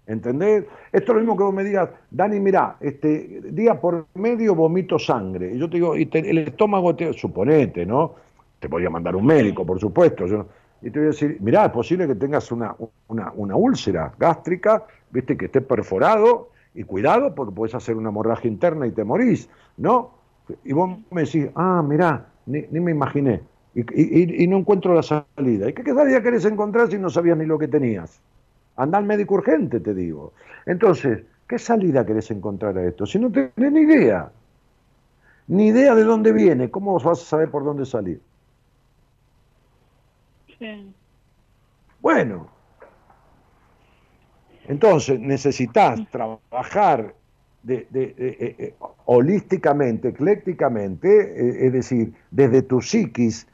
¿Entendés? 0.06 0.64
Esto 0.92 1.12
es 1.12 1.14
lo 1.16 1.20
mismo 1.20 1.36
que 1.36 1.44
vos 1.44 1.54
me 1.54 1.64
digas, 1.64 1.88
Dani, 2.10 2.38
mira, 2.38 2.76
este 2.80 3.40
día 3.50 3.80
por 3.80 4.06
medio 4.14 4.54
vomito 4.54 4.98
sangre. 4.98 5.54
Y 5.54 5.58
yo 5.58 5.68
te 5.70 5.76
digo, 5.78 5.96
y 5.96 6.08
el 6.12 6.38
estómago 6.38 6.94
te, 6.94 7.12
suponete, 7.14 7.86
¿no? 7.86 8.14
Te 8.60 8.68
voy 8.68 8.84
a 8.84 8.90
mandar 8.90 9.16
un 9.16 9.24
médico, 9.24 9.64
por 9.64 9.80
supuesto. 9.80 10.26
yo 10.26 10.46
y 10.82 10.90
te 10.90 10.98
voy 10.98 11.06
a 11.06 11.10
decir, 11.12 11.38
mira, 11.40 11.64
es 11.64 11.70
posible 11.72 12.06
que 12.06 12.14
tengas 12.14 12.52
una, 12.52 12.76
una, 13.08 13.32
una 13.34 13.56
úlcera 13.56 14.12
gástrica, 14.18 14.84
viste, 15.10 15.36
que 15.38 15.46
esté 15.46 15.62
perforado, 15.62 16.50
y 16.74 16.82
cuidado, 16.84 17.34
porque 17.34 17.54
puedes 17.54 17.74
hacer 17.74 17.96
una 17.96 18.10
hemorragia 18.10 18.50
interna 18.50 18.86
y 18.86 18.90
te 18.90 19.04
morís, 19.04 19.48
¿no? 19.78 20.10
Y 20.64 20.72
vos 20.74 20.98
me 21.10 21.22
decís, 21.22 21.48
ah, 21.54 21.82
mirá, 21.86 22.26
ni, 22.44 22.62
ni 22.70 22.80
me 22.80 22.90
imaginé. 22.90 23.40
Y, 23.74 23.80
y- 23.80 24.44
y 24.44 24.46
no 24.48 24.58
encuentro 24.58 24.92
la 24.94 25.02
salida. 25.02 25.68
¿Y 25.70 25.72
qué 25.72 25.94
salida 25.94 26.22
querés 26.22 26.44
encontrar 26.44 26.90
si 26.90 26.98
no 26.98 27.08
sabías 27.08 27.38
ni 27.38 27.46
lo 27.46 27.58
que 27.58 27.68
tenías? 27.68 28.20
Anda 28.76 28.98
al 28.98 29.04
médico 29.04 29.34
urgente, 29.34 29.80
te 29.80 29.94
digo. 29.94 30.32
Entonces, 30.66 31.22
¿qué 31.48 31.58
salida 31.58 32.04
querés 32.04 32.30
encontrar 32.30 32.76
a 32.78 32.84
esto? 32.84 33.06
Si 33.06 33.18
no 33.18 33.30
tenés 33.30 33.72
ni 33.72 33.80
idea, 33.80 34.30
ni 35.46 35.68
idea 35.68 35.94
de 35.94 36.04
dónde 36.04 36.32
viene, 36.32 36.70
¿cómo 36.70 36.98
vas 36.98 37.06
a 37.22 37.24
saber 37.24 37.50
por 37.50 37.64
dónde 37.64 37.86
salir? 37.86 38.20
Sí. 40.58 40.94
Bueno, 42.00 42.46
entonces 44.66 45.20
necesitas 45.20 46.00
trabajar 46.10 47.14
de, 47.62 47.86
de- 47.90 48.14
de- 48.14 48.28
eh, 48.28 48.56
eh, 48.58 48.74
holísticamente, 49.06 50.08
eclécticamente, 50.08 51.08
eh, 51.10 51.66
es 51.66 51.72
decir, 51.72 52.14
desde 52.30 52.62
tu 52.62 52.80
psiquis 52.80 53.46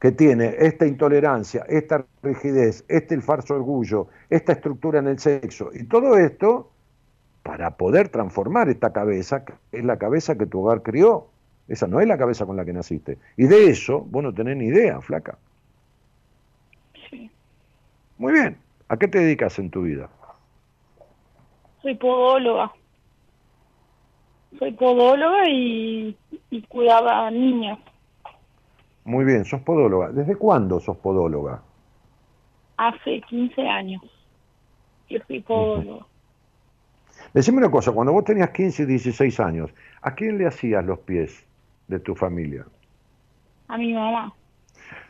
que 0.00 0.12
tiene 0.12 0.54
esta 0.58 0.86
intolerancia, 0.86 1.64
esta 1.68 2.06
rigidez, 2.22 2.84
este 2.88 3.20
falso 3.20 3.54
orgullo, 3.54 4.08
esta 4.30 4.52
estructura 4.52 4.98
en 4.98 5.08
el 5.08 5.18
sexo 5.18 5.70
y 5.74 5.84
todo 5.84 6.16
esto 6.16 6.70
para 7.42 7.76
poder 7.76 8.08
transformar 8.08 8.68
esta 8.70 8.92
cabeza, 8.92 9.44
que 9.44 9.52
es 9.72 9.84
la 9.84 9.98
cabeza 9.98 10.38
que 10.38 10.46
tu 10.46 10.60
hogar 10.60 10.82
crió. 10.82 11.26
Esa 11.68 11.86
no 11.86 12.00
es 12.00 12.08
la 12.08 12.18
cabeza 12.18 12.46
con 12.46 12.56
la 12.56 12.64
que 12.64 12.72
naciste. 12.72 13.18
Y 13.36 13.44
de 13.44 13.70
eso 13.70 14.00
vos 14.00 14.22
no 14.22 14.34
tenés 14.34 14.56
ni 14.56 14.66
idea, 14.66 15.00
flaca. 15.00 15.38
Sí. 17.08 17.30
Muy 18.18 18.32
bien. 18.32 18.56
¿A 18.88 18.96
qué 18.96 19.06
te 19.06 19.18
dedicas 19.18 19.58
en 19.58 19.70
tu 19.70 19.82
vida? 19.82 20.08
Soy 21.82 21.94
podóloga. 21.94 22.72
Soy 24.58 24.72
podóloga 24.72 25.48
y, 25.48 26.16
y 26.50 26.62
cuidaba 26.62 27.26
a 27.26 27.30
niños. 27.30 27.78
Muy 29.04 29.24
bien, 29.24 29.44
sos 29.44 29.60
podóloga. 29.62 30.10
¿Desde 30.10 30.36
cuándo 30.36 30.80
sos 30.80 30.96
podóloga? 30.96 31.62
Hace 32.76 33.20
15 33.28 33.62
años 33.62 34.02
que 35.08 35.20
soy 35.26 35.40
podóloga. 35.40 36.06
Decime 37.32 37.58
una 37.58 37.70
cosa, 37.70 37.92
cuando 37.92 38.12
vos 38.12 38.24
tenías 38.24 38.50
15 38.50 38.82
y 38.82 38.86
16 38.86 39.40
años, 39.40 39.70
¿a 40.02 40.14
quién 40.14 40.38
le 40.38 40.46
hacías 40.46 40.84
los 40.84 40.98
pies 41.00 41.44
de 41.86 42.00
tu 42.00 42.14
familia? 42.14 42.64
A 43.68 43.78
mi 43.78 43.92
mamá. 43.92 44.34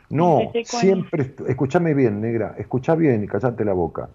No, 0.09 0.51
siempre, 0.65 1.33
escúchame 1.47 1.93
bien, 1.93 2.19
negra, 2.19 2.55
escucha 2.57 2.95
bien 2.95 3.23
y 3.23 3.27
callate 3.27 3.63
la 3.63 3.73
boca. 3.73 4.09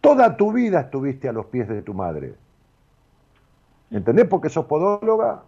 Toda 0.00 0.36
tu 0.36 0.52
vida 0.52 0.80
estuviste 0.80 1.28
a 1.28 1.32
los 1.32 1.46
pies 1.46 1.66
de 1.68 1.82
tu 1.82 1.94
madre. 1.94 2.34
¿Entendés 3.90 4.26
por 4.26 4.40
qué 4.40 4.48
sos 4.48 4.66
podóloga? 4.66 5.42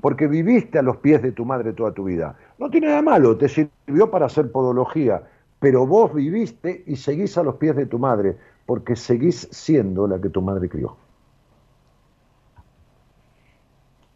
Porque 0.00 0.26
viviste 0.26 0.78
a 0.78 0.82
los 0.82 0.96
pies 0.96 1.22
de 1.22 1.32
tu 1.32 1.44
madre 1.44 1.72
toda 1.72 1.92
tu 1.92 2.04
vida. 2.04 2.36
No 2.58 2.68
tiene 2.70 2.88
nada 2.88 3.02
malo, 3.02 3.36
te 3.36 3.48
sirvió 3.48 4.10
para 4.10 4.26
hacer 4.26 4.50
podología, 4.50 5.22
pero 5.60 5.86
vos 5.86 6.12
viviste 6.14 6.82
y 6.86 6.96
seguís 6.96 7.38
a 7.38 7.42
los 7.42 7.56
pies 7.56 7.76
de 7.76 7.86
tu 7.86 7.98
madre, 7.98 8.36
porque 8.66 8.96
seguís 8.96 9.48
siendo 9.50 10.06
la 10.06 10.20
que 10.20 10.28
tu 10.28 10.42
madre 10.42 10.68
crió. 10.68 10.96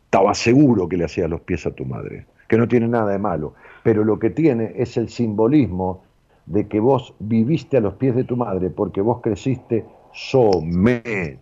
Estaba 0.04 0.34
seguro 0.34 0.88
que 0.88 0.96
le 0.96 1.04
hacías 1.04 1.30
los 1.30 1.40
pies 1.40 1.64
a 1.66 1.70
tu 1.70 1.84
madre, 1.84 2.26
que 2.48 2.58
no 2.58 2.68
tiene 2.68 2.88
nada 2.88 3.12
de 3.12 3.18
malo, 3.18 3.54
pero 3.82 4.04
lo 4.04 4.18
que 4.18 4.30
tiene 4.30 4.72
es 4.76 4.96
el 4.96 5.08
simbolismo 5.08 6.04
de 6.46 6.66
que 6.68 6.80
vos 6.80 7.14
viviste 7.18 7.76
a 7.76 7.80
los 7.80 7.94
pies 7.94 8.14
de 8.14 8.24
tu 8.24 8.36
madre 8.36 8.68
porque 8.68 9.00
vos 9.00 9.20
creciste 9.22 9.86
sometida. 10.12 11.38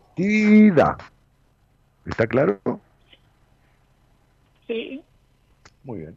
¿Está 2.07 2.27
claro? 2.27 2.59
Sí. 4.71 5.03
Muy 5.83 5.99
bien. 5.99 6.17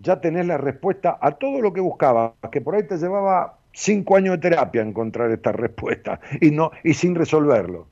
Ya 0.00 0.20
tenés 0.20 0.46
la 0.46 0.58
respuesta 0.58 1.16
a 1.20 1.30
todo 1.32 1.60
lo 1.60 1.72
que 1.72 1.80
buscabas, 1.80 2.32
que 2.50 2.60
por 2.60 2.74
ahí 2.74 2.82
te 2.88 2.96
llevaba 2.96 3.58
cinco 3.72 4.16
años 4.16 4.34
de 4.36 4.50
terapia 4.50 4.82
encontrar 4.82 5.30
esta 5.30 5.52
respuesta 5.52 6.20
y 6.40 6.50
no 6.50 6.72
y 6.82 6.94
sin 6.94 7.14
resolverlo. 7.14 7.86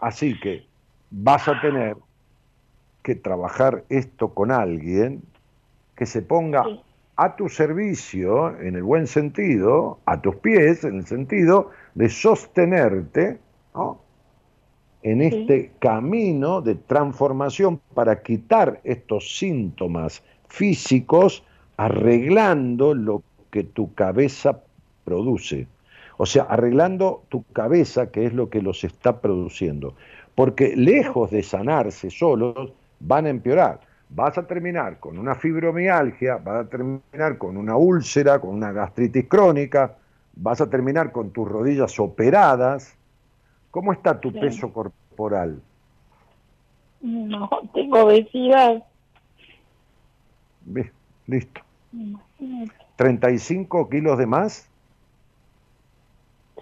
Así 0.00 0.38
que 0.38 0.66
vas 1.10 1.48
a 1.48 1.58
tener 1.62 1.96
que 3.02 3.14
trabajar 3.14 3.84
esto 3.88 4.34
con 4.34 4.50
alguien 4.50 5.22
que 5.94 6.04
se 6.04 6.20
ponga 6.20 6.64
Sí. 6.64 6.82
a 7.16 7.34
tu 7.34 7.48
servicio, 7.48 8.60
en 8.60 8.76
el 8.76 8.82
buen 8.82 9.06
sentido, 9.06 10.00
a 10.04 10.20
tus 10.20 10.36
pies, 10.36 10.84
en 10.84 10.96
el 10.96 11.06
sentido 11.06 11.70
de 11.94 12.10
sostenerte, 12.10 13.38
¿no? 13.74 14.05
En 15.06 15.20
Sí. 15.20 15.26
este 15.26 15.70
camino 15.78 16.60
de 16.60 16.74
transformación 16.74 17.80
para 17.94 18.22
quitar 18.22 18.80
estos 18.82 19.38
síntomas 19.38 20.20
físicos, 20.48 21.44
arreglando 21.76 22.92
lo 22.92 23.22
que 23.52 23.62
tu 23.62 23.94
cabeza 23.94 24.58
produce. 25.04 25.68
O 26.16 26.26
sea, 26.26 26.42
arreglando 26.44 27.22
tu 27.28 27.44
cabeza, 27.52 28.10
que 28.10 28.26
es 28.26 28.34
lo 28.34 28.50
que 28.50 28.60
los 28.60 28.82
está 28.82 29.20
produciendo. 29.20 29.94
Porque 30.34 30.74
lejos 30.74 31.30
de 31.30 31.44
sanarse 31.44 32.10
solos, 32.10 32.72
van 32.98 33.26
a 33.26 33.30
empeorar. 33.30 33.78
Vas 34.08 34.36
a 34.38 34.46
terminar 34.46 34.98
con 34.98 35.18
una 35.18 35.36
fibromialgia, 35.36 36.38
vas 36.38 36.66
a 36.66 36.68
terminar 36.68 37.38
con 37.38 37.56
una 37.56 37.76
úlcera, 37.76 38.40
con 38.40 38.50
una 38.50 38.72
gastritis 38.72 39.26
crónica, 39.28 39.94
vas 40.34 40.60
a 40.60 40.68
terminar 40.68 41.12
con 41.12 41.30
tus 41.30 41.46
rodillas 41.48 41.96
operadas. 42.00 42.96
¿Cómo 43.76 43.92
está 43.92 44.18
tu 44.18 44.30
Sí. 44.30 44.38
peso 44.38 44.72
corporal? 44.72 45.60
No, 47.02 47.50
tengo 47.74 48.04
obesidad. 48.04 48.82
Ve, 50.64 50.90
Listo. 51.26 51.60
Imagínate. 51.92 52.72
¿35 52.96 53.90
kilos 53.90 54.16
de 54.16 54.24
más? 54.24 54.66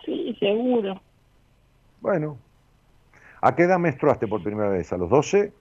Sí, 0.04 0.36
seguro. 0.40 1.00
Bueno. 2.00 2.36
¿A 3.40 3.54
qué 3.54 3.62
edad 3.62 3.78
menstruaste 3.78 4.26
por 4.26 4.42
primera 4.42 4.70
vez? 4.70 4.92
¿A 4.92 4.96
los 4.96 5.08
12? 5.08 5.52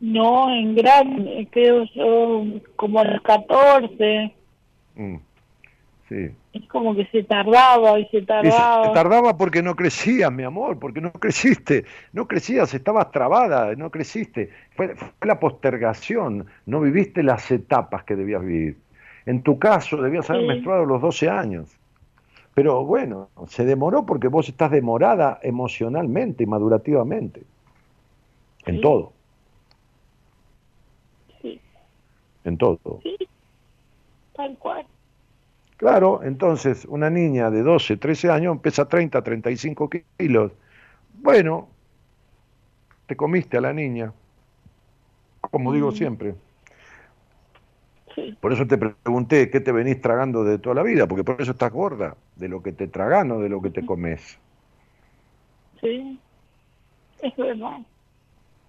No, 0.00 0.50
en 0.52 0.74
grande, 0.74 1.46
creo 1.52 1.84
yo, 1.94 2.60
como 2.74 2.98
a 2.98 3.04
los 3.04 3.22
14. 3.22 4.34
Mm, 4.96 5.18
Sí. 6.08 6.34
Es 6.58 6.68
como 6.68 6.94
que 6.94 7.06
se 7.06 7.22
tardaba 7.22 7.98
y 8.00 8.06
se 8.06 8.18
Y 8.18 8.22
se 8.22 8.26
tardaba. 8.26 8.92
tardaba 8.92 9.36
porque 9.36 9.62
no 9.62 9.76
crecías, 9.76 10.32
mi 10.32 10.42
amor, 10.42 10.78
porque 10.78 11.00
no 11.00 11.12
creciste. 11.12 11.84
No 12.12 12.26
crecías, 12.26 12.72
estabas 12.74 13.10
trabada, 13.12 13.74
no 13.76 13.90
creciste. 13.90 14.50
Fue, 14.76 14.94
fue 14.96 15.10
la 15.22 15.38
postergación, 15.38 16.46
no 16.66 16.80
viviste 16.80 17.22
las 17.22 17.50
etapas 17.50 18.04
que 18.04 18.16
debías 18.16 18.42
vivir. 18.42 18.78
En 19.26 19.42
tu 19.42 19.58
caso, 19.58 19.96
debías 19.98 20.28
haber 20.30 20.42
Sí. 20.42 20.48
menstruado 20.48 20.82
a 20.82 20.86
los 20.86 21.00
12 21.00 21.28
años. 21.28 21.68
Pero 22.54 22.84
bueno, 22.84 23.28
se 23.46 23.64
demoró 23.64 24.04
porque 24.04 24.28
vos 24.28 24.48
estás 24.48 24.70
demorada 24.72 25.38
emocionalmente 25.42 26.42
y 26.42 26.46
madurativamente. 26.46 27.42
En 28.66 28.76
Sí. 28.76 28.80
todo, 28.80 29.12
Sí, 31.40 31.60
en 32.44 32.58
todo. 32.58 32.80
sí, 33.02 33.16
tal 34.34 34.56
cual. 34.58 34.86
Claro, 35.78 36.22
entonces 36.24 36.84
una 36.86 37.08
niña 37.08 37.50
de 37.50 37.62
12, 37.62 37.96
13 37.96 38.30
años 38.30 38.58
pesa 38.60 38.88
30, 38.88 39.22
35 39.22 39.88
kilos. 40.18 40.52
Bueno, 41.14 41.68
te 43.06 43.16
comiste 43.16 43.56
a 43.58 43.60
la 43.60 43.72
niña, 43.72 44.12
como 45.40 45.72
digo 45.72 45.92
siempre. 45.92 46.34
Sí, 48.14 48.36
Por 48.40 48.52
eso 48.52 48.66
te 48.66 48.76
pregunté 48.78 49.50
qué 49.50 49.60
te 49.60 49.70
venís 49.72 50.00
tragando 50.00 50.42
de 50.44 50.58
toda 50.58 50.74
la 50.74 50.82
vida, 50.82 51.06
porque 51.06 51.24
por 51.24 51.40
eso 51.40 51.52
estás 51.52 51.72
gorda, 51.72 52.16
de 52.34 52.48
lo 52.48 52.62
que 52.62 52.72
te 52.72 52.88
tragas, 52.88 53.24
no 53.24 53.38
de 53.38 53.48
lo 53.48 53.62
que 53.62 53.70
te 53.70 53.84
comes. 53.84 54.40
sí. 55.80 56.20
Es 57.20 57.36
verdad. 57.36 57.80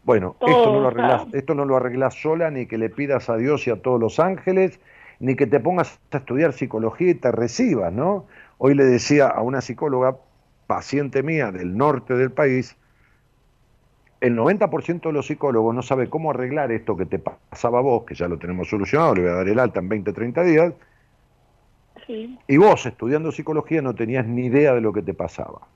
Bueno, 0.03 0.35
Todo, 0.39 0.49
esto 0.49 0.71
no, 0.71 0.79
lo 0.79 0.87
arreglás, 0.87 1.27
esto 1.31 1.53
no 1.55 1.65
lo 1.65 1.75
arreglás 1.75 2.15
sola, 2.15 2.49
ni 2.51 2.65
que 2.67 2.77
le 2.77 2.89
pidas 2.89 3.29
a 3.29 3.37
Dios 3.37 3.67
y 3.67 3.71
a 3.71 3.81
todos 3.81 3.99
los 3.99 4.19
ángeles, 4.19 4.79
ni 5.19 5.35
que 5.35 5.47
te 5.47 5.59
pongas 5.59 5.99
a 6.11 6.17
estudiar 6.17 6.53
psicología 6.53 7.11
y 7.11 7.15
te 7.15 7.31
recibas, 7.31 7.91
¿no? 7.91 8.25
Hoy 8.57 8.73
le 8.75 8.85
decía 8.85 9.27
a 9.27 9.41
una 9.41 9.61
psicóloga, 9.61 10.17
paciente 10.67 11.23
mía 11.23 11.51
del 11.51 11.77
norte 11.77 12.15
del 12.15 12.31
país, 12.31 12.75
el 14.21 14.35
90% 14.35 15.01
de 15.01 15.13
los 15.13 15.27
psicólogos 15.27 15.73
no 15.73 15.81
sabe 15.81 16.09
cómo 16.09 16.31
arreglar 16.31 16.71
esto 16.71 16.97
que 16.97 17.05
te 17.05 17.19
pasaba 17.19 17.79
a 17.79 17.81
vos, 17.81 18.03
que 18.03 18.15
ya 18.15 18.27
lo 18.27 18.37
tenemos 18.37 18.69
solucionado, 18.69 19.15
le 19.15 19.21
voy 19.21 19.31
a 19.31 19.35
dar 19.35 19.47
el 19.47 19.59
alta 19.59 19.79
en 19.79 19.89
20, 19.89 20.13
30 20.13 20.43
días, 20.43 20.73
Sí, 22.05 22.39
y 22.47 22.57
vos 22.57 22.85
estudiando 22.85 23.31
psicología 23.31 23.81
no 23.81 23.93
tenías 23.93 24.25
ni 24.25 24.45
idea 24.45 24.73
de 24.73 24.81
lo 24.81 24.93
que 24.93 25.01
te 25.01 25.13
pasaba. 25.13 25.67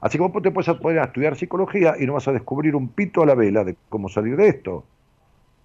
Así 0.00 0.18
que 0.18 0.22
vos 0.22 0.42
te 0.42 0.50
puedes 0.50 0.76
poner 0.76 0.98
a 0.98 1.04
estudiar 1.04 1.36
psicología 1.36 1.94
y 1.98 2.04
no 2.04 2.12
vas 2.12 2.28
a 2.28 2.32
descubrir 2.32 2.76
un 2.76 2.88
pito 2.88 3.22
a 3.22 3.26
la 3.26 3.34
vela 3.34 3.64
de 3.64 3.74
cómo 3.88 4.08
salir 4.08 4.36
de 4.36 4.48
esto. 4.48 4.84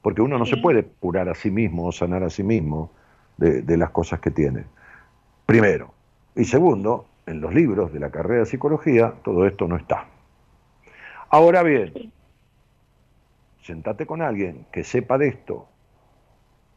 Porque 0.02 0.22
uno 0.22 0.38
no 0.38 0.46
se 0.46 0.56
puede 0.56 0.86
curar 1.00 1.28
a 1.28 1.36
sí 1.36 1.52
mismo 1.52 1.88
o 1.88 1.92
sanar 1.92 2.24
a 2.24 2.30
sí 2.30 2.42
mismo 2.42 2.92
de, 3.40 3.62
de 3.62 3.78
las 3.78 3.90
cosas 3.92 4.20
que 4.20 4.32
tiene. 4.32 4.66
Primero. 5.46 5.94
Y 6.36 6.46
segundo, 6.46 7.06
en 7.26 7.42
los 7.42 7.54
libros 7.54 7.92
de 7.94 8.00
la 8.00 8.12
carrera 8.12 8.42
de 8.42 8.46
psicología 8.46 9.14
todo 9.24 9.46
esto 9.48 9.68
no 9.68 9.76
está. 9.78 10.06
Ahora 11.30 11.64
bien, 11.64 11.94
sentate 13.62 14.06
con 14.06 14.22
alguien 14.22 14.66
que 14.72 14.84
sepa 14.84 15.18
de 15.18 15.28
esto 15.28 15.68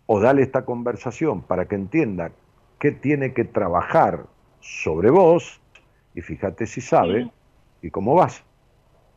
o 0.06 0.20
dale 0.20 0.42
esta 0.42 0.64
conversación 0.64 1.42
para 1.42 1.66
que 1.66 1.74
entienda 1.76 2.32
qué 2.78 2.92
tiene 2.92 3.32
que 3.32 3.44
trabajar 3.44 4.26
sobre 4.60 5.10
vos 5.10 5.60
y 6.14 6.20
fíjate 6.20 6.66
si 6.66 6.80
sabe 6.80 7.30
y 7.80 7.90
cómo 7.90 8.14
vas. 8.14 8.44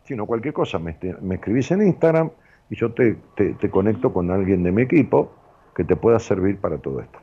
Si 0.05 0.15
no, 0.15 0.25
cualquier 0.25 0.53
cosa, 0.53 0.79
me, 0.79 0.97
me 1.21 1.35
escribís 1.35 1.71
en 1.71 1.81
Instagram 1.81 2.29
y 2.69 2.75
yo 2.75 2.93
te, 2.93 3.15
te- 3.35 3.53
te 3.55 3.69
conecto 3.69 4.13
con 4.13 4.31
alguien 4.31 4.63
de 4.63 4.71
mi 4.71 4.83
equipo 4.83 5.31
que 5.75 5.83
te 5.83 5.95
pueda 5.95 6.19
servir 6.19 6.59
para 6.59 6.77
todo 6.77 7.01
esto. 7.01 7.19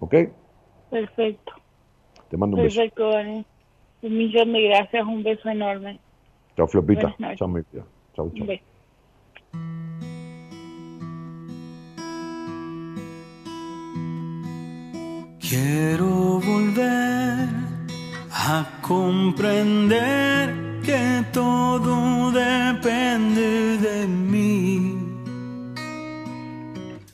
¿Ok? 0.00 0.14
perfecto. 0.90 1.52
Te 2.28 2.36
mando 2.36 2.56
un 2.56 2.62
beso. 2.62 2.76
Perfecto, 2.76 3.10
Dani. 3.10 3.44
Un 4.02 4.18
millón 4.18 4.52
de 4.52 4.62
gracias, 4.62 5.04
un 5.04 5.22
beso 5.22 5.48
enorme. 5.48 5.98
Chao, 6.56 6.68
Flopita. 6.68 7.16
Chao, 7.36 7.48
mi 7.48 7.62
vida. 7.72 7.84
Chao, 8.14 8.30
chao. 8.34 8.46
Quiero 15.40 16.40
volver 16.40 17.48
a 18.30 18.66
comprender 18.82 20.80
que 20.84 21.24
todo 21.32 22.30
depende 22.30 23.78
de 23.78 24.06
mí. 24.06 24.98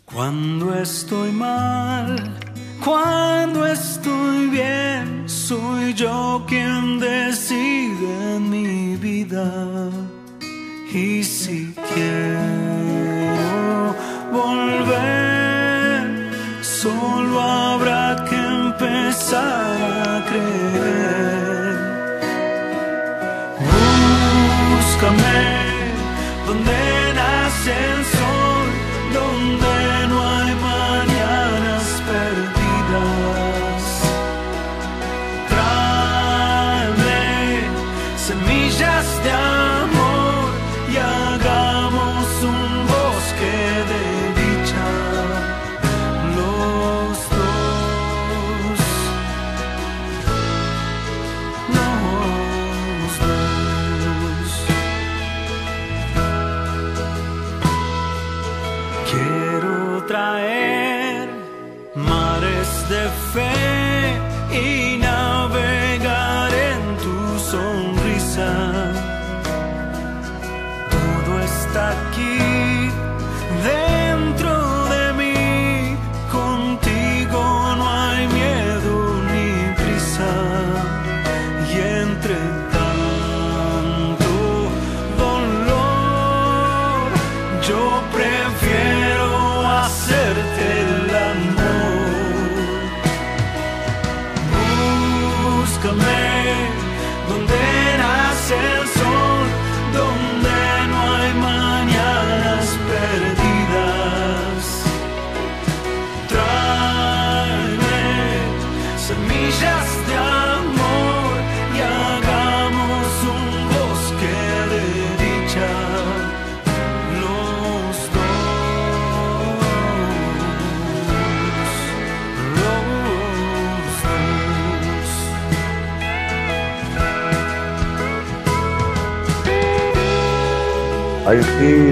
Cuando 0.05 0.74
estoy 0.74 1.31
mal, 1.33 2.16
cuando 2.85 3.66
estoy 3.66 4.49
bien, 4.49 5.28
soy 5.28 5.95
yo 5.95 6.45
quien 6.49 6.99
decide 6.99 8.37
en 8.37 8.51
mi 8.51 8.97
vida. 8.97 9.91
Y 10.93 11.22
si 11.22 11.72
quiero 11.95 13.95
volver, 14.33 16.33
solo 16.62 17.41
habrá 17.41 18.24
que 18.28 18.37
empezar 18.37 19.76
a 20.09 20.24
creer. 20.28 21.76
Búscame 24.70 25.43
donde 26.47 26.78
nace 27.14 27.74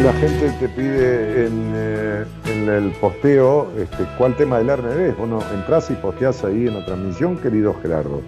la 0.09 0.15
gente 0.15 0.51
te 0.59 0.69
pide 0.71 1.49
en, 1.49 1.73
eh, 1.75 2.25
el 2.47 2.93
posteo 2.93 3.71
este, 3.77 4.07
cuál 4.17 4.35
tema 4.37 4.57
del 4.57 4.71
es. 4.71 5.15
Bueno, 5.19 5.41
entras 5.53 5.91
y 5.91 5.95
posteás 5.97 6.45
ahí 6.45 6.67
en 6.67 6.79
la 6.79 6.87
transmisión, 6.87 7.37
querido 7.37 7.75
Gerardo. 7.83 8.23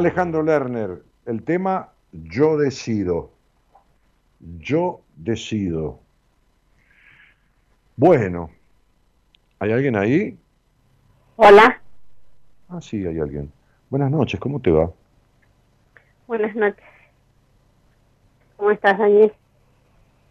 Alejandro 0.00 0.42
Lerner, 0.42 1.02
el 1.24 1.42
tema 1.42 1.88
Yo 2.12 2.58
decido. 2.58 3.30
Yo 4.58 5.00
decido. 5.16 6.00
Bueno, 7.96 8.50
¿hay 9.58 9.72
alguien 9.72 9.96
ahí? 9.96 10.38
Hola, 11.36 11.80
Ah, 12.68 12.78
sí, 12.82 13.06
hay 13.06 13.18
alguien. 13.18 13.50
Buenas 13.88 14.10
noches, 14.10 14.38
¿cómo 14.38 14.60
te 14.60 14.70
va? 14.70 14.90
buenas 16.26 16.54
noches. 16.54 16.84
¿Cómo 18.58 18.72
estás, 18.72 18.98
Daniel? 18.98 19.32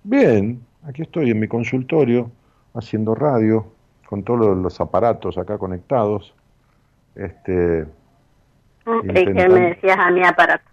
Bien, 0.04 0.64
aquí 0.84 1.02
estoy 1.02 1.32
en 1.32 1.40
mi 1.40 1.48
consultorio 1.48 2.30
haciendo 2.76 3.16
radio 3.16 3.66
con 4.08 4.22
todos 4.24 4.56
los 4.56 4.80
aparatos 4.80 5.40
acá 5.40 5.58
conectados. 5.58 6.36
Este, 7.16 7.88
creí 9.02 9.26
que 9.26 9.32
Intentando- 9.32 9.56
me 9.60 9.68
decías 9.70 9.98
a 10.00 10.12
mi 10.12 10.24
aparato. 10.24 10.64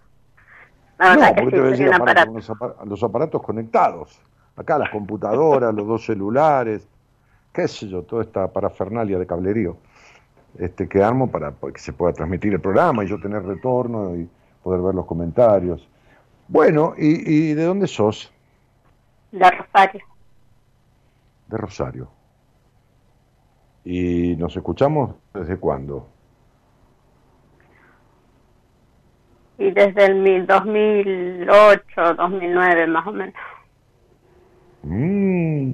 La 0.98 1.16
no, 1.16 1.20
que 1.34 1.50
te 1.50 1.92
aparato, 1.92 2.38
aparato. 2.52 2.84
los 2.86 3.02
aparatos 3.02 3.42
conectados. 3.42 4.20
Acá 4.54 4.78
las 4.78 4.90
computadoras, 4.90 5.74
los 5.74 5.86
dos 5.86 6.04
celulares, 6.04 6.86
qué 7.52 7.66
sé 7.66 7.88
yo, 7.88 8.02
toda 8.02 8.22
esta 8.22 8.46
parafernalia 8.52 9.18
de 9.18 9.26
cablerío 9.26 9.76
este, 10.58 10.86
que 10.88 11.02
armo 11.02 11.30
para 11.30 11.52
que 11.52 11.80
se 11.80 11.92
pueda 11.94 12.12
transmitir 12.12 12.52
el 12.52 12.60
programa 12.60 13.02
y 13.02 13.08
yo 13.08 13.18
tener 13.18 13.42
retorno 13.42 14.14
y 14.14 14.28
poder 14.62 14.80
ver 14.82 14.94
los 14.94 15.06
comentarios. 15.06 15.88
Bueno, 16.48 16.92
¿y, 16.98 17.50
y 17.50 17.54
de 17.54 17.64
dónde 17.64 17.86
sos? 17.86 18.30
De 19.32 19.50
Rosario. 19.50 20.02
De 21.48 21.56
Rosario. 21.56 22.08
¿Y 23.84 24.36
nos 24.36 24.54
escuchamos 24.56 25.14
desde 25.32 25.56
cuándo? 25.56 26.06
Y 29.58 29.70
desde 29.70 30.06
el 30.06 30.16
mil- 30.16 30.46
2008, 30.46 32.14
2009 32.16 32.86
más 32.86 33.06
o 33.06 33.12
menos. 33.12 33.34
Mm. 34.84 35.72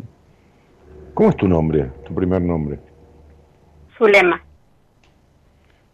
¿Cómo 1.14 1.28
es 1.30 1.36
tu 1.36 1.46
nombre, 1.48 1.90
tu 2.04 2.14
primer 2.14 2.40
nombre? 2.40 2.80
Zulema. 3.96 4.40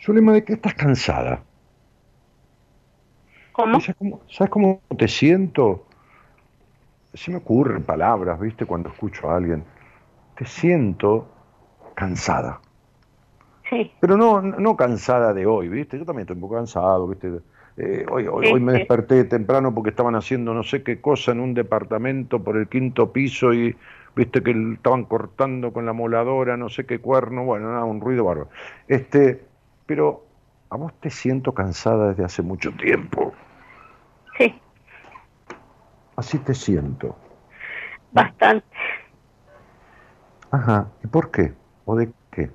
Zulema, 0.01 0.33
¿de 0.35 0.45
qué 0.45 0.53
estás 0.53 0.75
cansada? 0.75 1.43
¿Cómo? 3.53 3.81
¿Sabes 3.81 3.97
cómo, 3.99 4.21
sabes 4.29 4.51
cómo 4.51 4.83
te 4.97 5.09
siento? 5.09 5.87
Se 7.15 7.31
me 7.31 7.39
ocurren 7.39 7.83
palabras, 7.85 8.39
¿viste? 8.41 8.67
Cuando 8.67 8.91
escucho 8.91 9.31
a 9.31 9.37
alguien. 9.37 9.65
Te 10.37 10.47
siento 10.47 11.29
cansada. 11.95 12.61
Sí, 13.71 13.91
Pero 14.01 14.17
no, 14.17 14.41
no 14.43 14.77
cansada 14.77 15.33
de 15.33 15.47
hoy, 15.47 15.69
¿viste? 15.69 15.99
Yo 15.99 16.05
también 16.05 16.23
estoy 16.23 16.35
un 16.37 16.43
poco 16.43 16.57
cansado, 16.57 17.09
¿viste? 17.09 17.41
Eh, 17.77 18.07
hoy, 18.09 18.29
hoy, 18.29 18.47
hoy 18.53 18.61
me 18.61 18.73
desperté 18.73 19.25
temprano 19.25 19.75
porque 19.75 19.91
estaban 19.91 20.15
haciendo 20.15 20.55
no 20.55 20.63
sé 20.63 20.85
qué 20.85 21.01
cosa 21.01 21.33
en 21.33 21.41
un 21.41 21.55
departamento 21.55 22.43
por 22.43 22.57
el 22.57 22.69
quinto 22.69 23.13
piso 23.13 23.53
y 23.53 23.77
viste 24.15 24.43
que 24.43 24.53
estaban 24.75 25.05
cortando 25.05 25.73
con 25.73 25.85
la 25.85 25.93
moladora, 25.93 26.57
no 26.57 26.69
sé 26.69 26.87
qué 26.87 27.01
cuerno, 27.01 27.45
bueno, 27.45 27.73
nada, 27.73 27.85
un 27.85 28.01
ruido 28.01 28.25
bárbaro. 28.25 28.49
Este, 28.87 29.43
pero 29.87 30.25
a 30.71 30.77
vos 30.77 30.93
te 31.01 31.11
siento 31.11 31.53
cansada 31.53 32.11
desde 32.11 32.25
hace 32.25 32.43
mucho 32.43 32.71
tiempo. 32.73 33.33
sí, 34.39 34.55
Así 36.17 36.39
te 36.39 36.55
siento. 36.55 37.17
bastante. 38.13 38.65
Ajá. 40.53 40.87
¿Y 41.03 41.09
por 41.09 41.33
qué? 41.33 41.53
¿O 41.85 41.97
de 41.97 42.13
qué? 42.31 42.51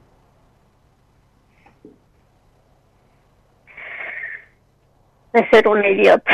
De 5.33 5.47
ser 5.49 5.67
una 5.67 5.87
idiota. 5.87 6.31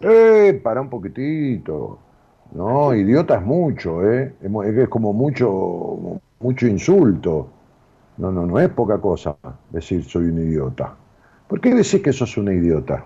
Eh, 0.00 0.60
para 0.62 0.80
un 0.80 0.90
poquitito. 0.90 1.98
No, 2.52 2.94
idiota 2.94 3.36
es 3.36 3.42
mucho, 3.42 4.08
¿eh? 4.08 4.34
Es 4.40 4.88
como 4.88 5.12
mucho, 5.12 6.20
mucho 6.40 6.66
insulto. 6.66 7.50
No, 8.18 8.30
no, 8.30 8.46
no 8.46 8.58
es 8.60 8.68
poca 8.68 8.98
cosa 8.98 9.36
decir 9.70 10.04
soy 10.04 10.26
un 10.26 10.38
idiota. 10.38 10.94
¿Por 11.48 11.60
qué 11.60 11.74
decís 11.74 12.02
que 12.02 12.12
sos 12.12 12.36
una 12.36 12.52
idiota? 12.52 13.04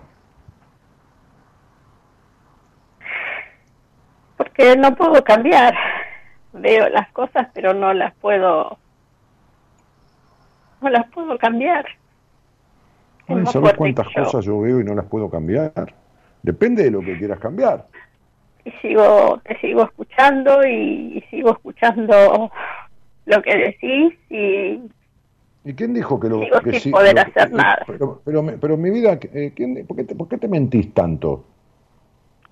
Porque 4.37 4.75
no 4.77 4.95
puedo 4.95 5.23
cambiar. 5.23 5.75
Veo 6.53 6.89
las 6.89 7.09
cosas, 7.11 7.47
pero 7.53 7.73
no 7.73 7.93
las 7.93 8.13
puedo. 8.15 8.77
No 10.81 10.89
las 10.89 11.07
puedo 11.09 11.37
cambiar. 11.37 11.85
Es 13.31 13.37
Ay, 13.37 13.43
más 13.43 13.53
¿Sabés 13.53 13.71
fuerte 13.71 13.77
cuántas 13.77 14.07
yo. 14.15 14.23
cosas 14.23 14.45
yo 14.45 14.59
veo 14.61 14.79
y 14.79 14.83
no 14.83 14.93
las 14.95 15.05
puedo 15.05 15.29
cambiar? 15.29 15.71
Depende 16.43 16.83
de 16.83 16.91
lo 16.91 16.99
que 17.03 17.17
quieras 17.17 17.39
cambiar. 17.39 17.87
y 18.63 18.71
sigo 18.81 19.41
te 19.43 19.57
sigo 19.59 19.83
escuchando 19.83 20.63
y, 20.67 21.23
sigo 21.29 21.51
escuchando 21.51 22.51
lo 23.25 23.41
que 23.41 23.57
decís 23.57 24.13
y 24.29 24.79
¿Y 25.63 25.73
quién 25.73 25.93
dijo 25.93 26.19
que 26.19 26.29
lo 26.29 26.39
que 26.39 26.73
sin 26.73 26.91
poder 26.91 27.15
lo- 27.15 27.21
hacer 27.21 27.51
eh, 27.51 27.53
nada. 27.53 27.85
Pero, 27.87 28.21
pero, 28.25 28.43
mi- 28.43 28.57
pero 28.59 28.77
mi 28.77 28.89
vida, 28.89 29.19
eh, 29.21 29.53
¿quién- 29.55 29.85
por, 29.87 29.97
qué 29.97 30.03
te, 30.03 30.15
por 30.15 30.27
qué 30.27 30.37
te 30.37 30.47
mentís 30.47 30.93
tanto? 30.93 31.43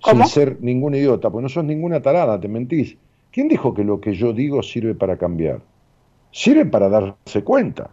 ¿Cómo? 0.00 0.24
Sin 0.24 0.26
ser 0.26 0.60
ningún 0.60 0.94
idiota, 0.94 1.30
porque 1.30 1.42
no 1.42 1.48
sos 1.48 1.64
ninguna 1.64 2.00
tarada, 2.02 2.40
te 2.40 2.48
mentís. 2.48 2.96
¿Quién 3.30 3.48
dijo 3.48 3.74
que 3.74 3.84
lo 3.84 4.00
que 4.00 4.14
yo 4.14 4.32
digo 4.32 4.62
sirve 4.62 4.94
para 4.94 5.16
cambiar? 5.16 5.60
Sirve 6.32 6.66
para 6.66 6.88
darse 6.88 7.44
cuenta. 7.44 7.90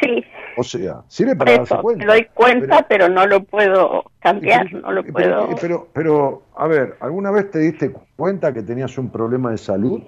sí 0.00 0.24
O 0.58 0.64
sea, 0.64 1.02
sirve 1.06 1.36
para 1.36 1.58
darse 1.58 1.76
cuenta. 1.76 2.04
me 2.04 2.12
doy 2.12 2.26
cuenta 2.34 2.84
pero, 2.88 3.08
no 3.08 3.26
lo 3.26 3.44
puedo 3.44 4.04
cambiar 4.18 4.72
no 4.72 4.90
lo 4.90 5.04
pero- 5.04 5.12
puedo 5.12 5.56
Pero, 5.60 5.88
pero, 5.92 6.42
a 6.56 6.66
ver, 6.66 6.96
¿alguna 7.00 7.30
vez 7.30 7.50
te 7.50 7.60
diste 7.60 7.92
cuenta 8.16 8.52
que 8.52 8.62
tenías 8.62 8.98
un 8.98 9.08
problema 9.08 9.52
de 9.52 9.58
salud? 9.58 10.02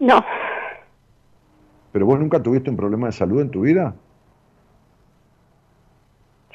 no 0.00 0.24
¿Pero 1.92 2.06
vos 2.06 2.18
nunca 2.18 2.42
tuviste 2.42 2.70
un 2.70 2.76
problema 2.76 3.06
de 3.08 3.12
salud 3.12 3.40
en 3.42 3.50
tu 3.50 3.60
vida? 3.62 3.94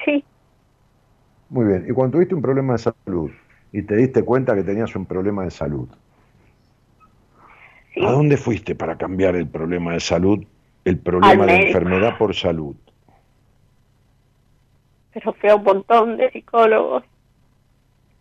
sí 0.04 0.24
Muy 1.48 1.66
bien. 1.66 1.84
Y 1.88 1.92
cuando 1.92 2.16
tuviste 2.16 2.34
un 2.34 2.42
problema 2.42 2.72
de 2.72 2.78
salud 2.78 3.30
y 3.72 3.82
te 3.82 3.96
diste 3.96 4.24
cuenta 4.24 4.54
que 4.54 4.62
tenías 4.64 4.94
un 4.96 5.06
problema 5.06 5.44
de 5.44 5.50
salud, 5.50 5.88
sí 7.94 8.04
¿a 8.04 8.10
dónde 8.10 8.36
fuiste 8.36 8.74
para 8.74 8.96
cambiar 8.96 9.36
el 9.36 9.48
problema 9.48 9.92
de 9.92 10.00
salud, 10.00 10.44
el 10.84 10.98
problema 10.98 11.46
de 11.46 11.68
enfermedad 11.68 12.18
por 12.18 12.34
salud? 12.34 12.76
pero 15.14 15.32
fui 15.34 15.50
a 15.50 15.56
un 15.56 15.62
montón 15.64 16.16
de 16.16 16.30
psicólogos. 16.30 17.04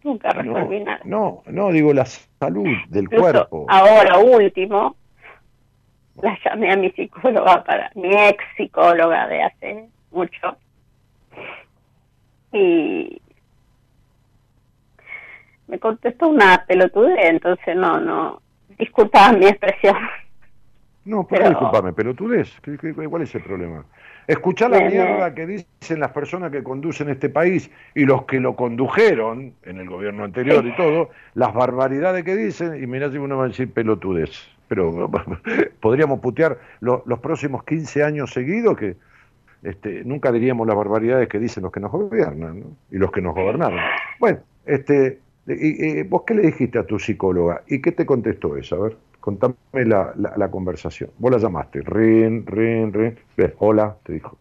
Nunca 0.03 0.33
No, 0.33 0.41
resolví 0.41 0.79
nada. 0.83 0.99
no, 1.05 1.41
no, 1.45 1.71
digo 1.71 1.93
la 1.93 2.05
salud 2.05 2.67
del 2.89 3.03
Incluso 3.05 3.21
cuerpo. 3.23 3.65
ahora 3.69 4.17
último 4.17 4.95
la 6.21 6.37
llamé 6.43 6.71
a 6.71 6.75
mi 6.75 6.89
psicóloga 6.91 7.63
para 7.63 7.91
mi 7.95 8.13
ex 8.13 8.43
psicóloga 8.57 9.27
de 9.27 9.41
hace 9.43 9.89
mucho. 10.11 10.57
Y 12.51 13.21
me 15.67 15.79
contestó 15.79 16.27
una 16.27 16.65
pelotudez 16.67 17.17
entonces 17.29 17.75
no 17.77 17.99
no 18.01 18.41
disculpa 18.77 19.31
mi 19.31 19.45
expresión 19.45 19.95
No, 21.11 21.27
pero, 21.27 21.41
pero- 21.43 21.49
discúlpame, 21.49 21.93
pelotudez. 21.93 22.59
¿Qué- 22.61 22.77
qué- 22.77 22.93
¿Cuál 22.93 23.21
es 23.23 23.35
el 23.35 23.41
problema? 23.43 23.83
Escuchá 24.27 24.69
la 24.69 24.79
mierda 24.79 25.33
que 25.35 25.45
dicen 25.45 25.99
las 25.99 26.11
personas 26.11 26.51
que 26.51 26.63
conducen 26.63 27.09
este 27.09 27.27
país 27.29 27.69
y 27.95 28.05
los 28.05 28.23
que 28.25 28.39
lo 28.39 28.55
condujeron 28.55 29.53
en 29.63 29.77
el 29.79 29.89
gobierno 29.89 30.23
anterior 30.23 30.65
y 30.65 30.73
todo, 30.75 31.09
las 31.33 31.53
barbaridades 31.53 32.23
que 32.23 32.35
dicen, 32.35 32.81
y 32.81 32.87
mirá 32.87 33.11
si 33.11 33.17
uno 33.17 33.37
va 33.37 33.45
a 33.45 33.47
decir 33.49 33.71
pelotudez. 33.73 34.31
Pero 34.69 35.11
podríamos 35.81 36.19
putear 36.21 36.57
lo- 36.79 37.03
los 37.05 37.19
próximos 37.19 37.63
15 37.65 38.03
años 38.03 38.31
seguidos 38.31 38.77
que 38.77 38.95
este, 39.63 40.03
nunca 40.05 40.31
diríamos 40.31 40.65
las 40.65 40.75
barbaridades 40.77 41.27
que 41.27 41.37
dicen 41.39 41.63
los 41.63 41.71
que 41.73 41.81
nos 41.81 41.91
gobiernan 41.91 42.59
¿no? 42.61 42.65
y 42.89 42.97
los 42.97 43.11
que 43.11 43.21
nos 43.21 43.35
gobernaron. 43.35 43.79
Bueno, 44.19 44.39
este, 44.65 45.19
y, 45.47 45.99
y, 45.99 46.03
¿vos 46.03 46.23
qué 46.25 46.35
le 46.35 46.43
dijiste 46.43 46.79
a 46.79 46.83
tu 46.85 46.97
psicóloga? 46.99 47.63
¿Y 47.67 47.81
qué 47.81 47.91
te 47.91 48.05
contestó 48.05 48.55
ella? 48.55 48.77
A 48.77 48.79
ver, 48.79 48.97
contame 49.21 49.55
la, 49.71 50.11
la, 50.17 50.33
la 50.35 50.51
conversación. 50.51 51.11
Vos 51.17 51.31
la 51.31 51.37
llamaste, 51.37 51.81
rin, 51.83 52.45
rin, 52.45 52.91
rin, 52.91 53.17
ves, 53.37 53.53
hola, 53.59 53.95
te 54.03 54.13
dijo. 54.13 54.37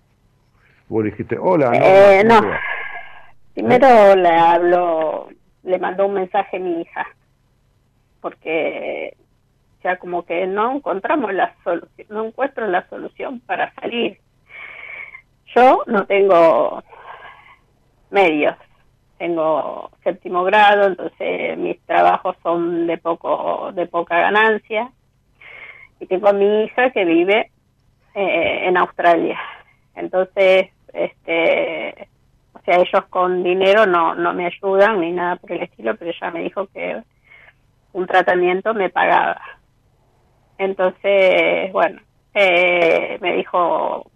Vos 0.89 1.05
le 1.05 1.11
dijiste, 1.13 1.39
hola, 1.39 1.71
no, 1.71 1.77
Eh, 1.77 2.25
¿cómo 2.27 2.41
no. 2.41 2.51
primero 3.55 4.17
le 4.17 4.29
habló 4.31 5.29
le 5.63 5.79
mandó 5.79 6.07
un 6.07 6.15
mensaje 6.15 6.57
a 6.57 6.61
mi 6.61 6.81
hija 6.81 7.07
porque 8.21 9.15
ya 9.85 9.97
como 9.99 10.25
que 10.25 10.47
no 10.47 10.77
encontramos 10.77 11.33
la 11.35 11.55
solución 11.63 12.07
no 12.11 12.25
encuentro 12.27 12.67
la 12.67 12.89
solución 12.89 13.41
para 13.41 13.73
salir 13.75 14.19
yo 15.55 15.83
no 15.87 16.07
tengo 16.07 16.83
medios. 18.11 18.57
Tengo 19.21 19.91
séptimo 20.03 20.45
grado, 20.45 20.87
entonces 20.87 21.59
mis 21.59 21.79
trabajos 21.83 22.37
son 22.43 22.87
de 22.87 22.97
poco 22.97 23.71
de 23.75 23.85
poca 23.85 24.19
ganancia. 24.19 24.91
Y 26.01 26.07
tengo 26.07 26.29
a 26.29 26.33
mi 26.33 26.65
hija 26.65 26.89
que 26.89 27.05
vive 27.05 27.51
eh, 28.15 28.63
en 28.67 28.79
Australia. 28.79 29.39
Entonces, 29.95 30.71
este, 30.95 32.09
o 32.55 32.61
sea, 32.61 32.77
ellos 32.77 33.05
con 33.11 33.43
dinero 33.43 33.85
no, 33.85 34.15
no 34.15 34.33
me 34.33 34.47
ayudan 34.47 34.99
ni 35.03 35.13
nada 35.13 35.37
por 35.37 35.53
el 35.53 35.65
estilo, 35.65 35.95
pero 35.97 36.13
ella 36.13 36.31
me 36.31 36.41
dijo 36.41 36.67
que 36.69 37.03
un 37.93 38.07
tratamiento 38.07 38.73
me 38.73 38.89
pagaba. 38.89 39.43
Entonces, 40.57 41.71
bueno, 41.75 42.01
eh, 42.33 43.19
me 43.21 43.35
dijo, 43.35 44.11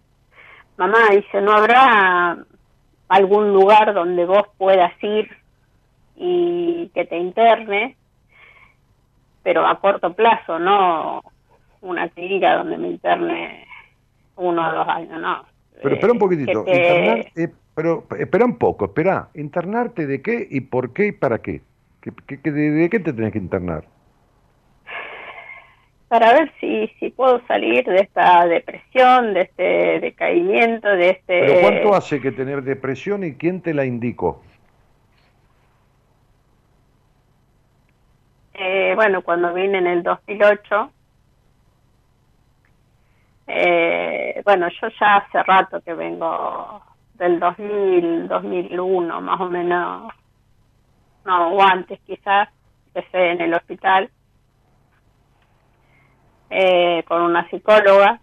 mamá, 0.77 1.09
dice, 1.11 1.41
¿no 1.41 1.51
habrá 1.51 2.39
algún 3.07 3.53
lugar 3.53 3.93
donde 3.93 4.25
vos 4.25 4.43
puedas 4.57 4.91
ir 5.03 5.29
y 6.15 6.89
que 6.93 7.05
te 7.05 7.17
interne? 7.17 7.95
Pero 9.43 9.65
a 9.65 9.79
corto 9.79 10.13
plazo, 10.13 10.57
no 10.59 11.21
una 11.81 12.09
clínica 12.09 12.55
donde 12.57 12.77
me 12.77 12.87
interne 12.89 13.67
uno 14.37 14.67
o 14.69 14.73
dos 14.73 14.87
años, 14.87 15.21
no. 15.21 15.45
Pero 15.81 15.95
espera 15.95 16.13
un 16.13 16.17
Eh, 16.17 16.19
poquitito. 16.19 16.63
te- 16.63 16.75
internar- 16.75 17.31
eh, 17.35 17.49
pero 17.75 18.05
espera 18.17 18.45
un 18.45 18.57
poco, 18.57 18.85
espera. 18.85 19.29
¿Internarte 19.35 20.07
de 20.07 20.21
qué 20.21 20.47
y 20.49 20.61
por 20.61 20.93
qué 20.93 21.07
y 21.07 21.11
para 21.11 21.39
qué? 21.39 21.61
¿Qué- 22.01 22.11
qué- 22.27 22.41
qué- 22.41 22.51
de, 22.51 22.71
de 22.71 22.89
qué 22.89 22.99
te 22.99 23.13
tenés 23.13 23.33
que 23.33 23.39
internar? 23.39 23.83
Para 26.07 26.33
ver 26.33 26.51
si, 26.59 26.87
si 26.99 27.09
puedo 27.09 27.45
salir 27.47 27.83
de 27.85 27.97
esta 27.97 28.45
depresión, 28.45 29.33
de 29.33 29.41
este 29.41 29.99
decaimiento, 29.99 30.87
de 30.87 31.09
este... 31.09 31.39
¿Pero 31.39 31.61
cuánto 31.61 31.95
hace 31.95 32.21
que 32.21 32.31
tener 32.31 32.61
depresión 32.61 33.23
y 33.23 33.35
quién 33.35 33.61
te 33.61 33.73
la 33.73 33.85
indicó? 33.85 34.43
Eh, 38.53 38.93
bueno, 38.95 39.21
cuando 39.23 39.53
vine 39.53 39.79
en 39.79 39.87
el 39.87 40.03
2008, 40.03 40.91
eh, 43.47 44.41
bueno, 44.45 44.67
yo 44.69 44.87
ya 44.99 45.17
hace 45.17 45.43
rato 45.43 45.81
que 45.81 45.93
vengo 45.93 46.81
del 47.15 47.39
2000, 47.39 48.27
2001, 48.27 49.21
más 49.21 49.41
o 49.41 49.49
menos, 49.49 50.13
no, 51.25 51.47
o 51.49 51.61
antes 51.61 51.99
quizás, 52.05 52.49
empecé 52.87 53.31
en 53.31 53.41
el 53.41 53.53
hospital 53.53 54.09
eh, 56.49 57.03
con 57.07 57.21
una 57.21 57.49
psicóloga 57.49 58.19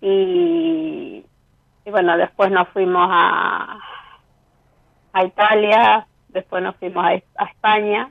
y, 0.00 1.24
y 1.84 1.90
bueno, 1.90 2.16
después 2.16 2.50
nos 2.50 2.68
fuimos 2.68 3.08
a, 3.10 3.78
a 5.12 5.24
Italia, 5.24 6.06
después 6.28 6.62
nos 6.62 6.76
fuimos 6.76 7.04
a, 7.04 7.08
a 7.42 7.44
España 7.46 8.10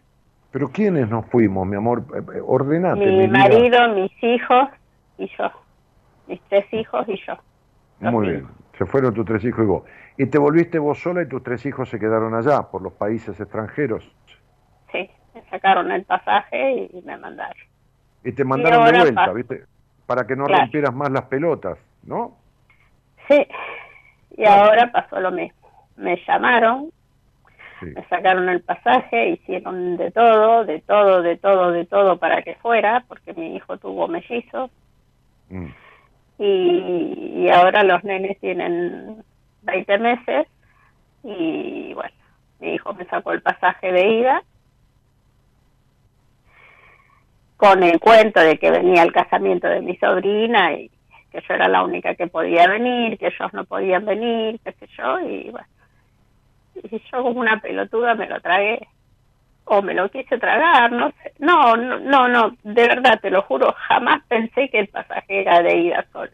¿Pero 0.52 0.70
quiénes 0.70 1.08
nos 1.10 1.26
fuimos, 1.28 1.68
mi 1.68 1.76
amor? 1.76 2.06
Eh, 2.16 2.38
eh, 2.38 2.42
Ordenate, 2.44 3.00
mi 3.00 3.06
mi 3.06 3.28
vida. 3.28 3.38
marido, 3.38 3.90
mis 3.94 4.12
hijos 4.24 4.70
y 5.20 5.30
yo. 5.38 5.52
Mis 6.28 6.42
tres 6.50 6.66
hijos 6.74 7.08
y 7.08 7.18
yo. 7.26 7.36
Muy 8.00 8.30
bien. 8.30 8.48
Se 8.78 8.86
fueron 8.86 9.14
tus 9.14 9.26
tres 9.26 9.44
hijos 9.44 9.64
y 9.64 9.68
vos. 9.68 9.84
Y 10.18 10.26
te 10.26 10.40
volviste 10.40 10.80
vos 10.80 11.00
sola 11.00 11.22
y 11.22 11.28
tus 11.28 11.44
tres 11.44 11.64
hijos 11.68 11.90
se 11.90 12.00
quedaron 12.00 12.34
allá, 12.34 12.64
por 12.64 12.82
los 12.82 12.94
países 12.94 13.40
extranjeros. 13.40 14.10
Sí, 14.92 15.10
me 15.36 15.44
sacaron 15.52 15.92
el 15.92 16.04
pasaje 16.06 16.90
y 16.92 17.02
me 17.04 17.16
mandaron. 17.18 17.62
Y 18.24 18.32
te 18.34 18.44
mandaron 18.44 18.86
de 18.86 19.00
vuelta, 19.00 19.32
¿viste? 19.34 19.64
Para 20.06 20.26
que 20.28 20.36
no 20.36 20.46
Claro. 20.46 20.64
rompieras 20.64 20.94
más 20.94 21.12
las 21.12 21.24
pelotas, 21.26 21.78
¿no? 22.04 22.38
Sí, 23.28 23.46
y 24.38 24.46
ahora 24.46 24.92
pasó 24.92 25.20
lo 25.20 25.32
mismo. 25.32 25.58
Me 25.96 26.18
llamaron, 26.28 26.92
Sí. 27.80 27.86
me 27.96 28.04
sacaron 28.08 28.50
el 28.50 28.62
pasaje, 28.62 29.30
hicieron 29.30 29.96
de 29.98 30.12
todo, 30.12 30.66
de 30.66 30.82
todo, 30.82 31.22
de 31.22 31.38
todo, 31.38 31.72
de 31.72 31.86
todo 31.86 32.18
para 32.18 32.42
que 32.42 32.56
fuera, 32.56 33.06
porque 33.08 33.34
mi 33.34 33.56
hijo 33.56 33.78
tuvo 33.78 34.08
mellizos. 34.08 34.70
Mm. 35.50 35.66
y, 36.38 37.34
y 37.44 37.50
ahora 37.50 37.84
los 37.84 38.04
nenes 38.04 38.40
tienen 38.40 39.24
20 39.64 39.98
meses 39.98 40.48
y 41.24 41.92
bueno, 41.94 42.12
mi 42.60 42.76
hijo 42.76 42.94
me 42.94 43.04
sacó 43.06 43.32
el 43.34 43.42
pasaje 43.42 43.92
de 43.92 44.08
ida 44.08 44.44
con 47.60 47.84
el 47.84 48.00
cuento 48.00 48.40
de 48.40 48.58
que 48.58 48.72
venía 48.72 49.04
el 49.04 49.12
casamiento 49.12 49.68
de 49.68 49.82
mi 49.82 49.98
sobrina 49.98 50.72
y 50.72 50.90
que 51.30 51.42
yo 51.46 51.54
era 51.56 51.68
la 51.68 51.84
única 51.84 52.16
que 52.16 52.28
podía 52.28 52.66
venir, 52.68 53.18
que 53.18 53.28
ellos 53.28 53.54
no 53.54 53.66
podían 53.66 54.06
venir, 54.06 54.62
qué 54.64 54.72
sé 54.72 54.88
yo, 54.98 55.20
y 55.20 55.50
bueno, 55.50 55.68
y 56.76 57.02
yo 57.12 57.22
como 57.22 57.42
una 57.42 57.60
pelotuda 57.60 58.16
me 58.16 58.28
lo 58.30 58.40
tragué 58.40 58.88
o 59.66 59.82
me 59.82 59.94
lo 59.94 60.10
quise 60.10 60.38
tragar, 60.38 60.90
no 60.94 61.12
sé. 61.22 61.34
No, 61.40 61.76
no, 61.76 62.00
no, 62.00 62.30
no, 62.30 62.56
de 62.64 62.88
verdad, 62.88 63.20
te 63.20 63.30
lo 63.30 63.42
juro, 63.42 63.76
jamás 63.90 64.22
pensé 64.30 64.70
que 64.70 64.80
el 64.80 64.88
pasaje 64.88 65.42
era 65.42 65.62
de 65.62 65.76
ida 65.80 66.06
solo. 66.14 66.32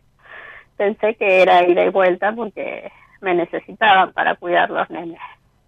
Pensé 0.78 1.16
que 1.16 1.42
era 1.42 1.68
ida 1.68 1.86
y 1.86 1.90
vuelta 1.90 2.34
porque 2.34 2.92
me 3.22 3.34
necesitaban 3.34 4.14
para 4.14 4.36
cuidar 4.36 4.70
los 4.70 4.88
nenes. 4.92 5.20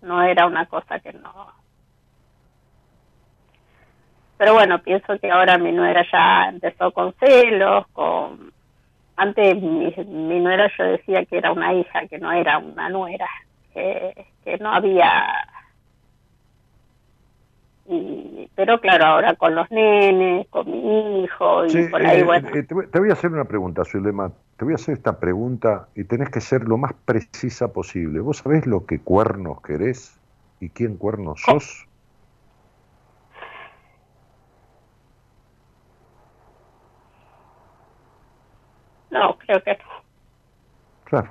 No 0.03 0.21
era 0.21 0.45
una 0.45 0.67
cosa 0.67 0.99
que 0.99 1.13
no. 1.13 1.51
Pero 4.37 4.53
bueno, 4.53 4.79
pienso 4.81 5.17
que 5.19 5.31
ahora 5.31 5.57
mi 5.57 5.71
nuera 5.71 6.05
ya 6.11 6.49
empezó 6.49 6.91
con 6.91 7.13
celos, 7.13 7.87
con... 7.93 8.51
Antes 9.15 9.55
mi, 9.61 9.93
mi 10.05 10.39
nuera 10.39 10.71
yo 10.77 10.83
decía 10.83 11.25
que 11.25 11.37
era 11.39 11.51
una 11.51 11.73
hija, 11.73 12.07
que 12.07 12.19
no 12.19 12.31
era 12.31 12.59
una 12.59 12.87
nuera, 12.89 13.27
que, 13.73 14.27
que 14.43 14.57
no 14.59 14.71
había 14.71 15.25
y, 17.89 18.49
pero 18.53 18.81
claro, 18.81 19.05
ahora 19.05 19.35
con 19.35 19.55
los 19.55 19.71
nenes, 19.71 20.45
con 20.49 20.69
mi 20.69 21.23
hijo 21.23 21.65
y 21.65 21.69
Sí, 21.69 21.83
por 21.89 22.05
ahí, 22.05 22.19
eh, 22.19 22.23
bueno. 22.23 22.49
eh, 22.53 22.63
te, 22.63 22.73
voy, 22.73 22.87
te 22.87 22.99
voy 22.99 23.09
a 23.09 23.13
hacer 23.13 23.31
una 23.31 23.45
pregunta, 23.45 23.85
Zulema. 23.85 24.29
Te 24.57 24.65
voy 24.65 24.73
a 24.73 24.75
hacer 24.75 24.95
esta 24.95 25.19
pregunta 25.19 25.87
y 25.95 26.03
tenés 26.03 26.29
que 26.29 26.41
ser 26.41 26.63
lo 26.67 26.77
más 26.77 26.93
precisa 27.05 27.71
posible. 27.71 28.19
¿Vos 28.19 28.37
sabés 28.37 28.65
lo 28.67 28.85
que 28.85 28.99
cuernos 28.99 29.61
querés 29.61 30.19
y 30.59 30.69
quién 30.69 30.97
cuernos 30.97 31.41
sos? 31.41 31.86
No, 39.09 39.37
creo 39.39 39.61
que 39.63 39.71
no. 39.71 39.85
Claro. 41.05 41.29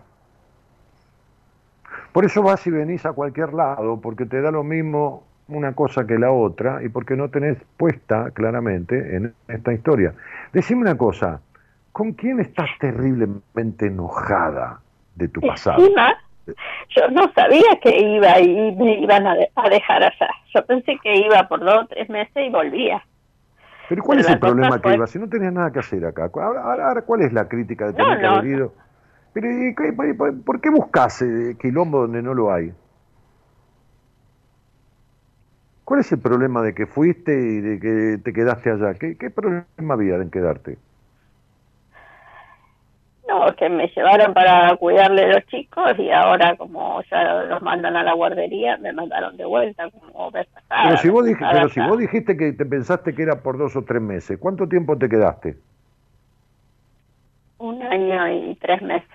Por 2.13 2.25
eso 2.25 2.43
vas 2.43 2.67
y 2.67 2.71
venís 2.71 3.05
a 3.05 3.13
cualquier 3.13 3.53
lado, 3.53 4.01
porque 4.01 4.25
te 4.27 4.41
da 4.41 4.51
lo 4.51 4.63
mismo 4.65 5.25
una 5.49 5.75
cosa 5.75 6.07
que 6.07 6.19
la 6.19 6.31
otra 6.33 6.83
y 6.83 6.89
porque 6.89 7.15
no 7.15 7.29
tenés 7.31 7.59
puesta 7.77 8.31
claramente 8.33 9.17
en 9.17 9.35
esta 9.49 9.73
historia. 9.73 10.15
Decime 10.53 10.81
una 10.83 10.97
cosa, 10.97 11.41
¿con 11.93 12.13
quién 12.13 12.41
estás 12.41 12.71
terriblemente 12.81 13.87
enojada 13.87 14.81
de 15.15 15.29
tu 15.29 15.41
pasado? 15.41 15.79
Encima, 15.83 16.15
yo 16.91 17.09
no 17.11 17.31
sabía 17.35 17.79
que 17.83 17.97
iba 17.99 18.41
y 18.41 18.75
me 18.77 18.99
iban 19.01 19.27
a, 19.27 19.35
de- 19.35 19.51
a 19.55 19.69
dejar 19.69 20.03
allá. 20.03 20.31
Yo 20.55 20.65
pensé 20.65 20.99
que 21.03 21.15
iba 21.17 21.47
por 21.49 21.61
dos 21.61 21.85
o 21.85 21.87
tres 21.87 22.09
meses 22.09 22.35
y 22.35 22.51
volvía. 22.51 23.05
Pero 23.89 24.03
¿cuál 24.03 24.19
Pero 24.19 24.29
es 24.29 24.35
el 24.35 24.41
problema 24.41 24.77
que 24.77 24.83
fue- 24.83 24.95
ibas? 24.95 25.11
Si 25.11 25.19
no 25.19 25.29
tenías 25.29 25.53
nada 25.53 25.71
que 25.73 25.79
hacer 25.79 26.05
acá. 26.05 26.31
Ahora, 26.35 26.63
ahora- 26.63 27.03
¿cuál 27.03 27.23
es 27.23 27.33
la 27.33 27.49
crítica 27.49 27.87
de 27.87 27.93
No, 27.93 27.99
tener 27.99 28.19
que 28.19 28.27
no, 28.27 28.33
haber 28.35 28.47
ido? 28.51 28.75
Pero, 29.33 29.49
¿y 29.53 29.75
por- 30.15 30.43
por 30.45 30.61
qué 30.61 30.71
buscas 30.71 31.23
eh, 31.23 31.57
quilombo 31.61 32.01
donde 32.03 32.23
no 32.23 32.35
lo 32.35 32.53
hay? 32.53 32.73
¿Cuál 35.85 36.01
es 36.01 36.11
el 36.11 36.19
problema 36.19 36.63
de 36.63 36.75
que 36.75 36.87
fuiste 36.87 37.33
y 37.33 37.61
de 37.61 37.79
que 37.79 38.19
te 38.25 38.33
quedaste 38.33 38.71
allá? 38.71 38.95
¿Qué, 38.95 39.17
qué 39.17 39.31
problema 39.31 39.95
había 39.95 40.17
en 40.17 40.31
quedarte? 40.31 40.79
No, 43.39 43.55
que 43.57 43.69
me 43.69 43.89
llevaron 43.89 44.35
para 44.35 44.75
cuidarle 44.77 45.25
a 45.25 45.35
los 45.35 45.47
chicos 45.47 45.93
y 45.99 46.11
ahora 46.11 46.57
como 46.57 47.03
ya 47.11 47.45
los 47.45 47.63
mandan 47.63 47.97
a 47.97 48.03
la 48.03 48.15
guardería, 48.15 48.77
me 48.79 48.93
mandaron 48.93 49.37
de 49.37 49.45
vuelta 49.45 49.91
como 49.91 50.31
pasada, 50.33 50.85
Pero 50.85 50.97
si, 50.97 51.09
vos 51.09 51.25
dij- 51.27 51.51
pero 51.53 51.69
si 51.69 51.81
vos 51.81 51.99
dijiste 51.99 52.37
que 52.37 52.53
te 52.53 52.67
pensaste 52.67 53.15
que 53.15 53.23
era 53.23 53.43
por 53.43 53.59
dos 53.59 53.77
o 53.77 53.85
tres 53.85 54.03
meses, 54.03 54.39
¿cuánto 54.39 54.69
tiempo 54.69 54.97
te 54.99 55.09
quedaste? 55.09 55.57
Un 57.59 57.83
año 57.83 58.51
y 58.51 58.55
tres 58.57 58.81
meses. 58.83 59.09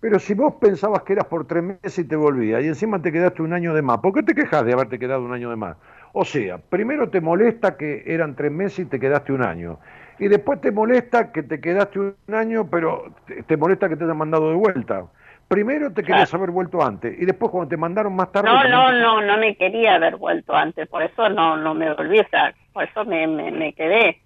Pero 0.00 0.18
si 0.18 0.32
vos 0.34 0.54
pensabas 0.60 1.02
que 1.02 1.12
eras 1.12 1.26
por 1.26 1.46
tres 1.46 1.62
meses 1.62 1.98
y 1.98 2.08
te 2.08 2.16
volvías, 2.16 2.62
y 2.62 2.68
encima 2.68 3.02
te 3.02 3.12
quedaste 3.12 3.42
un 3.42 3.52
año 3.52 3.74
de 3.74 3.82
más, 3.82 3.98
¿por 3.98 4.14
qué 4.14 4.22
te 4.22 4.34
quejas 4.34 4.64
de 4.64 4.72
haberte 4.72 4.98
quedado 4.98 5.22
un 5.22 5.32
año 5.32 5.50
de 5.50 5.56
más? 5.56 5.76
O 6.14 6.24
sea, 6.24 6.58
primero 6.58 7.10
te 7.10 7.20
molesta 7.20 7.76
que 7.76 8.02
eran 8.06 8.34
tres 8.34 8.50
meses 8.50 8.78
y 8.80 8.86
te 8.86 8.98
quedaste 8.98 9.32
un 9.32 9.42
año. 9.42 9.78
Y 10.20 10.28
después 10.28 10.60
te 10.60 10.70
molesta 10.70 11.32
que 11.32 11.42
te 11.42 11.60
quedaste 11.60 11.98
un 11.98 12.14
año, 12.32 12.68
pero 12.70 13.14
te, 13.46 13.56
molesta 13.56 13.88
que 13.88 13.96
te 13.96 14.04
hayan 14.04 14.18
mandado 14.18 14.50
de 14.50 14.56
vuelta. 14.56 15.06
Primero 15.48 15.92
te 15.92 16.04
querías 16.04 16.32
haber 16.34 16.50
vuelto 16.50 16.80
antes, 16.82 17.18
y 17.20 17.24
después 17.24 17.50
cuando 17.50 17.68
te 17.70 17.76
mandaron 17.76 18.14
más 18.14 18.30
tarde... 18.30 18.48
No, 18.48 18.62
no, 18.68 18.90
te- 18.92 19.00
no, 19.00 19.20
no 19.22 19.38
me 19.38 19.56
quería 19.56 19.94
haber 19.96 20.16
vuelto 20.16 20.54
antes, 20.54 20.86
por 20.88 21.02
eso 21.02 21.28
no 21.28 21.56
no 21.56 21.74
me 21.74 21.92
volví, 21.92 22.20
o 22.20 22.28
sea, 22.28 22.54
por 22.72 22.84
eso 22.84 23.04
me, 23.04 23.26
me, 23.26 23.50
me 23.50 23.72
quedé. 23.72 24.22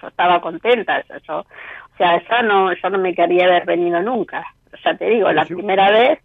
Yo 0.00 0.08
estaba 0.08 0.40
contenta, 0.40 1.02
yo, 1.08 1.16
yo- 1.26 1.38
o 1.40 1.96
sea, 1.96 2.22
ya 2.28 2.42
no, 2.42 2.72
yo 2.74 2.90
no 2.90 2.98
me 2.98 3.14
quería 3.14 3.46
haber 3.46 3.64
venido 3.64 4.00
nunca. 4.02 4.44
Ya 4.84 4.96
te 4.96 5.06
digo, 5.06 5.26
Pero 5.28 5.34
la 5.36 5.44
si- 5.46 5.54
primera 5.54 5.90
vez 5.90 6.18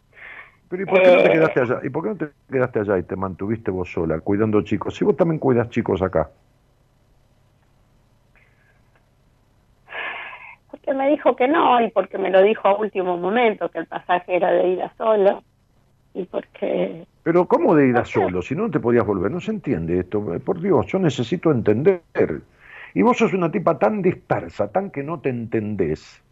Pero 0.69 0.83
¿y 0.83 0.85
por 0.85 1.01
qué 1.01 1.11
no 1.11 1.21
te 1.21 1.29
Eh, 1.29 1.31
quedaste 1.31 1.59
allá? 1.61 1.79
¿Y 1.83 1.89
por 1.89 2.03
qué 2.03 2.09
no 2.09 2.15
te 2.17 2.31
quedaste 2.51 2.79
allá 2.79 2.97
y 2.97 3.03
te 3.03 3.15
mantuviste 3.15 3.71
vos 3.71 3.91
sola, 3.91 4.19
cuidando 4.19 4.61
chicos? 4.63 4.95
Si 4.95 5.05
vos 5.05 5.15
también 5.15 5.39
cuidas 5.39 5.69
chicos 5.69 6.01
acá. 6.01 6.29
Porque 10.87 10.99
me 10.99 11.09
dijo 11.09 11.35
que 11.35 11.49
no 11.49 11.81
y 11.81 11.91
porque 11.91 12.17
me 12.17 12.29
lo 12.29 12.41
dijo 12.41 12.65
a 12.65 12.77
último 12.77 13.17
momento, 13.17 13.69
que 13.69 13.79
el 13.79 13.87
pasaje 13.87 14.37
era 14.37 14.51
de 14.51 14.69
ida 14.69 14.93
solo 14.97 15.43
y 16.13 16.23
porque 16.23 17.05
Pero 17.23 17.45
¿cómo 17.45 17.75
de 17.75 17.89
ir 17.89 17.97
a 17.97 18.05
solo? 18.05 18.41
Si 18.41 18.55
no 18.55 18.71
te 18.71 18.79
podías 18.79 19.05
volver. 19.05 19.29
No 19.29 19.41
se 19.41 19.51
entiende 19.51 19.99
esto. 19.99 20.33
Eh, 20.33 20.39
Por 20.39 20.61
Dios, 20.61 20.85
yo 20.87 20.97
necesito 20.97 21.51
entender. 21.51 22.01
Y 22.93 23.01
vos 23.01 23.17
sos 23.17 23.33
una 23.33 23.51
tipa 23.51 23.77
tan 23.77 24.01
dispersa, 24.01 24.71
tan 24.71 24.89
que 24.89 25.03
no 25.03 25.19
te 25.19 25.27
entendés, 25.27 26.23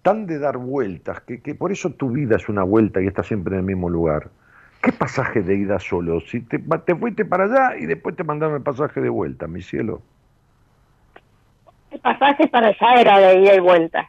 tan 0.00 0.26
de 0.26 0.38
dar 0.38 0.56
vueltas, 0.56 1.20
que, 1.20 1.42
que 1.42 1.54
por 1.54 1.70
eso 1.70 1.90
tu 1.90 2.08
vida 2.10 2.36
es 2.36 2.48
una 2.48 2.62
vuelta 2.62 3.02
y 3.02 3.06
estás 3.06 3.26
siempre 3.26 3.56
en 3.56 3.60
el 3.60 3.66
mismo 3.66 3.90
lugar. 3.90 4.30
¿Qué 4.80 4.90
pasaje 4.90 5.42
de 5.42 5.54
ida 5.54 5.78
solo? 5.80 6.20
Si 6.20 6.40
te, 6.40 6.58
te 6.58 6.96
fuiste 6.96 7.26
para 7.26 7.44
allá 7.44 7.76
y 7.78 7.84
después 7.84 8.16
te 8.16 8.24
mandaron 8.24 8.56
el 8.56 8.62
pasaje 8.62 9.02
de 9.02 9.10
vuelta, 9.10 9.46
mi 9.46 9.60
cielo. 9.60 10.00
El 11.96 12.00
pasaje 12.00 12.46
para 12.48 12.68
allá 12.68 13.00
era 13.00 13.18
de 13.18 13.40
ida 13.40 13.54
y 13.54 13.60
vuelta. 13.60 14.08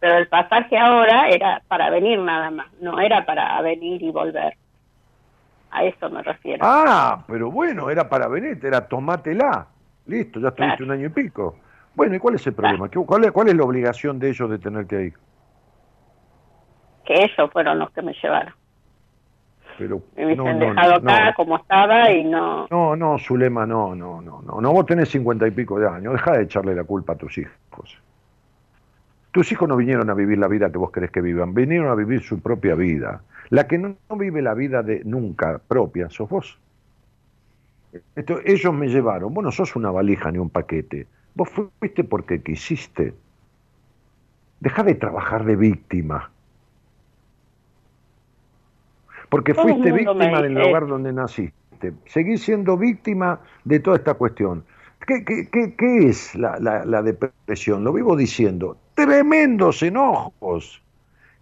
Pero 0.00 0.18
el 0.18 0.28
pasaje 0.28 0.76
ahora 0.76 1.28
era 1.28 1.62
para 1.68 1.88
venir 1.90 2.18
nada 2.18 2.50
más, 2.50 2.66
no 2.80 2.98
era 3.00 3.24
para 3.24 3.60
venir 3.62 4.02
y 4.02 4.10
volver. 4.10 4.54
A 5.70 5.84
eso 5.84 6.10
me 6.10 6.22
refiero. 6.22 6.64
Ah, 6.66 7.24
pero 7.26 7.50
bueno, 7.50 7.88
era 7.90 8.08
para 8.08 8.28
venirte, 8.28 8.68
era 8.68 8.86
tomátela. 8.86 9.66
Listo, 10.06 10.38
ya 10.38 10.48
estuviste 10.48 10.76
Claro. 10.78 10.84
un 10.84 10.90
año 10.98 11.06
y 11.06 11.10
pico. 11.10 11.56
Bueno, 11.94 12.14
¿y 12.16 12.18
cuál 12.18 12.34
es 12.34 12.46
el 12.46 12.54
problema? 12.54 12.88
¿Qué- 12.90 12.98
¿Cuál 13.04 13.24
es, 13.24 13.32
¿Cuál 13.32 13.48
es 13.48 13.54
la 13.56 13.64
obligación 13.64 14.18
de 14.18 14.28
ellos 14.30 14.50
de 14.50 14.58
tenerte 14.58 14.96
ahí? 14.96 15.12
Que 17.04 17.14
ellos 17.24 17.50
fueron 17.52 17.78
los 17.78 17.90
que 17.92 18.02
me 18.02 18.12
llevaron. 18.22 18.52
Pero, 19.78 20.02
Me 20.16 20.36
no, 20.36 20.52
no, 20.52 20.58
dejado 20.58 20.94
acá 20.94 21.26
no. 21.26 21.34
como 21.34 21.56
estaba 21.56 22.10
y 22.10 22.24
no... 22.24 22.66
No, 22.70 22.94
no, 22.94 23.18
Zulema, 23.18 23.66
no, 23.66 23.94
no, 23.94 24.20
no, 24.20 24.40
no. 24.42 24.60
No, 24.60 24.72
vos 24.72 24.86
tenés 24.86 25.08
cincuenta 25.08 25.46
y 25.48 25.50
pico 25.50 25.78
de 25.78 25.88
años. 25.88 26.12
Deja 26.12 26.32
de 26.32 26.44
echarle 26.44 26.74
la 26.74 26.84
culpa 26.84 27.14
a 27.14 27.16
tus 27.16 27.38
hijos. 27.38 27.98
Tus 29.32 29.50
hijos 29.50 29.68
no 29.68 29.76
vinieron 29.76 30.08
a 30.10 30.14
vivir 30.14 30.38
la 30.38 30.46
vida 30.46 30.70
que 30.70 30.78
vos 30.78 30.92
querés 30.92 31.10
que 31.10 31.20
vivan. 31.20 31.54
Vinieron 31.54 31.88
a 31.88 31.96
vivir 31.96 32.22
su 32.22 32.40
propia 32.40 32.76
vida. 32.76 33.22
La 33.50 33.66
que 33.66 33.78
no, 33.78 33.96
no 34.08 34.16
vive 34.16 34.42
la 34.42 34.54
vida 34.54 34.82
de 34.82 35.02
nunca 35.04 35.60
propia 35.66 36.08
sos 36.08 36.28
vos. 36.28 36.58
Esto, 38.14 38.38
ellos 38.44 38.72
me 38.72 38.86
llevaron. 38.88 39.34
Vos 39.34 39.42
no 39.42 39.50
sos 39.50 39.74
una 39.74 39.90
valija 39.90 40.30
ni 40.30 40.38
un 40.38 40.50
paquete. 40.50 41.08
Vos 41.34 41.48
fuiste 41.50 42.04
porque 42.04 42.42
quisiste. 42.42 43.12
Deja 44.60 44.84
de 44.84 44.94
trabajar 44.94 45.44
de 45.44 45.56
víctima. 45.56 46.30
Porque 49.34 49.52
Todo 49.52 49.64
fuiste 49.64 49.90
víctima 49.90 50.40
del 50.42 50.54
lugar 50.54 50.86
donde 50.86 51.12
naciste. 51.12 51.92
Seguís 52.06 52.42
siendo 52.42 52.76
víctima 52.78 53.40
de 53.64 53.80
toda 53.80 53.96
esta 53.96 54.14
cuestión. 54.14 54.64
¿Qué, 55.06 55.24
qué- 55.24 55.48
qué- 55.50 55.74
qué 55.76 56.06
es 56.06 56.34
la, 56.36 56.56
la- 56.60 56.84
la 56.84 57.02
depresión? 57.02 57.82
Lo 57.82 57.92
vivo 57.92 58.16
diciendo. 58.16 58.76
Tremendos 58.94 59.82
enojos 59.82 60.80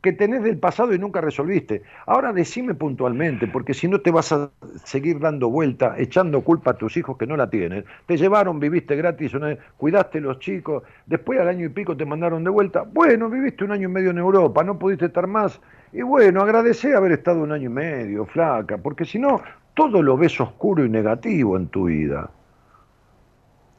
que 0.03 0.13
tenés 0.13 0.43
del 0.43 0.59
pasado 0.59 0.93
y 0.95 0.99
nunca 0.99 1.21
resolviste. 1.21 1.83
Ahora 2.07 2.33
decime 2.33 2.75
puntualmente, 2.75 3.47
porque 3.47 3.73
si 3.75 3.89
no 3.89 4.01
te 4.01 4.11
vas 4.11 4.33
a 4.33 4.51
seguir 4.85 5.21
dando 5.21 5.49
vuelta, 5.49 5.95
echando 5.99 6.43
culpa 6.43 6.73
a 6.73 6.75
tus 6.75 6.97
hijos 6.97 7.17
que 7.17 7.27
no 7.27 7.37
la 7.37 7.49
tienen. 7.49 7.85
Te 8.07 8.17
llevaron, 8.17 8.59
viviste 8.61 8.97
gratis, 8.97 9.33
una 9.35 9.57
cuidaste 9.77 10.21
los 10.21 10.39
chicos, 10.41 10.83
después 11.07 11.39
al 11.41 11.49
año 11.49 11.67
y 11.67 11.69
pico 11.71 11.97
te 11.97 12.05
mandaron 12.05 12.43
de 12.45 12.51
vuelta. 12.51 12.83
Bueno, 12.93 13.31
viviste 13.31 13.65
un 13.65 13.73
año 13.73 13.89
y 13.89 13.93
medio 13.93 14.11
en 14.11 14.19
Europa, 14.19 14.65
no 14.65 14.79
pudiste 14.79 15.07
estar 15.07 15.27
más. 15.27 15.61
Y 15.93 16.03
bueno, 16.03 16.43
agradecé 16.43 16.95
haber 16.97 17.13
estado 17.13 17.43
un 17.43 17.53
año 17.53 17.67
y 17.67 17.73
medio, 17.73 18.27
flaca, 18.27 18.79
porque 18.79 19.05
si 19.05 19.19
no, 19.19 19.41
todo 19.75 20.03
lo 20.03 20.17
ves 20.17 20.41
oscuro 20.41 20.85
y 20.85 20.89
negativo 20.89 21.57
en 21.57 21.69
tu 21.69 21.85
vida. 21.85 22.31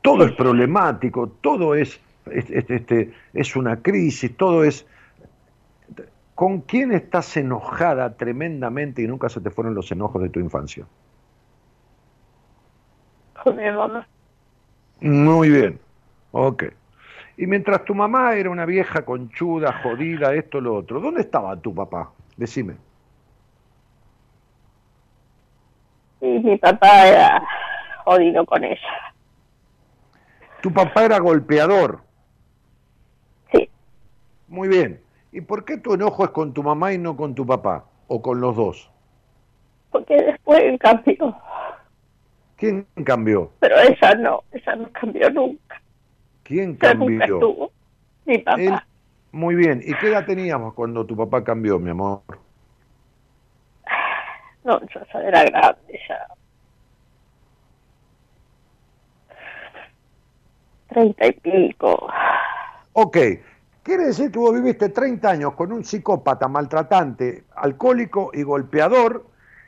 Todo 0.01 0.25
es 0.25 0.31
problemático, 0.33 1.29
todo 1.41 1.75
es, 1.75 1.99
es- 2.29 2.49
es- 2.49 2.69
este, 2.69 3.13
es 3.33 3.55
una 3.55 3.81
crisis, 3.81 4.35
todo 4.37 4.63
es... 4.63 4.85
¿Con 6.43 6.59
quién 6.59 6.91
estás 6.91 7.37
enojada 7.37 8.17
tremendamente 8.17 9.01
y 9.01 9.07
nunca 9.07 9.29
se 9.29 9.39
te 9.39 9.49
fueron 9.49 9.75
los 9.75 9.89
enojos 9.93 10.21
de 10.21 10.27
tu 10.27 10.41
infancia? 10.41 10.85
Con 13.41 13.55
mi 13.55 13.71
mamá. 13.71 14.05
Muy 14.99 15.49
bien, 15.49 15.79
ok. 16.33 16.65
Y 17.37 17.47
mientras 17.47 17.85
tu 17.85 17.95
mamá 17.95 18.35
era 18.35 18.49
una 18.49 18.65
vieja 18.65 19.05
conchuda, 19.05 19.71
jodida, 19.83 20.33
esto, 20.33 20.59
lo 20.59 20.75
otro, 20.75 20.99
¿dónde 20.99 21.21
estaba 21.21 21.55
tu 21.55 21.73
papá? 21.73 22.11
Decime. 22.35 22.75
Y 26.19 26.39
mi 26.39 26.57
papá 26.57 27.07
era 27.07 27.41
jodido 28.03 28.45
con 28.45 28.65
ella. 28.65 29.13
Tu 30.61 30.73
papá 30.73 31.05
era 31.05 31.19
golpeador. 31.19 32.01
Sí, 33.53 33.69
Muy 34.49 34.67
bien. 34.67 35.03
¿Y 35.33 35.41
por 35.41 35.65
qué 35.65 35.77
tu 35.77 35.93
enojo 35.95 36.23
es 36.23 36.29
con 36.29 36.53
tu 36.53 36.63
mamá 36.63 36.93
y 36.93 36.97
no 36.97 37.17
con 37.17 37.35
tu 37.35 37.45
papá? 37.45 37.83
¿O 38.07 38.21
con 38.21 38.39
los 38.39 38.55
dos? 38.55 38.89
porque 39.91 40.15
después 40.15 40.79
cambió. 40.79 41.35
¿Quién 42.55 42.87
cambió? 43.05 43.51
Pero 43.59 43.75
ella 43.79 44.15
no, 44.15 44.43
ella 44.51 44.75
no 44.75 44.89
cambió 44.91 45.29
nunca. 45.29 45.81
¿Quién 46.43 46.77
Ella 46.81 46.93
nunca 46.95 47.19
cambió? 47.19 47.35
estuvo. 47.35 47.71
Mi 48.25 48.37
papá. 48.39 48.59
Él- 48.61 48.79
Muy 49.31 49.53
bien. 49.55 49.81
¿Y 49.85 49.93
qué 49.95 50.07
edad 50.07 50.25
teníamos 50.25 50.73
cuando 50.73 51.05
tu 51.05 51.15
papá 51.15 51.43
cambió, 51.43 51.77
mi 51.79 51.89
amor? 51.91 52.21
No, 54.63 54.79
yo 54.87 55.01
era 55.19 55.43
grande, 55.43 55.99
ya. 56.07 56.25
Treinta 60.89 61.27
y 61.27 61.31
pico. 61.33 62.09
Ok. 62.93 63.17
Quiere 63.83 64.05
decir 64.05 64.31
que 64.31 64.39
vos 64.39 64.53
viviste 64.53 64.89
30 64.89 65.29
años 65.29 65.53
con 65.55 65.71
un 65.73 65.83
psicópata, 65.83 66.47
maltratante, 66.47 67.43
alcohólico 67.55 68.31
y 68.33 68.43
golpeador. 68.43 69.25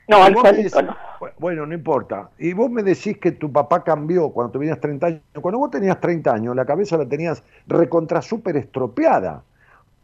No, 0.08 0.20
Y 0.20 0.22
alcohólico 0.22 0.80
decís- 0.80 0.84
no. 0.86 0.96
Bueno, 1.40 1.66
no 1.66 1.74
importa. 1.74 2.30
Y 2.38 2.54
vos 2.54 2.70
me 2.70 2.84
decís 2.84 3.18
que 3.18 3.32
tu 3.34 3.52
papá 3.52 3.84
cambió 3.84 4.30
cuando 4.30 4.60
tenías 4.60 4.80
30 4.80 5.08
años. 5.08 5.22
Cuando 5.42 5.60
vos 5.60 5.72
tenías 5.72 6.00
30 6.00 6.34
años, 6.34 6.56
la 6.56 6.66
cabeza 6.66 6.98
la 6.98 7.06
tenías 7.06 7.44
recontra 7.68 8.22
súper 8.22 8.56
estropeada. 8.58 9.44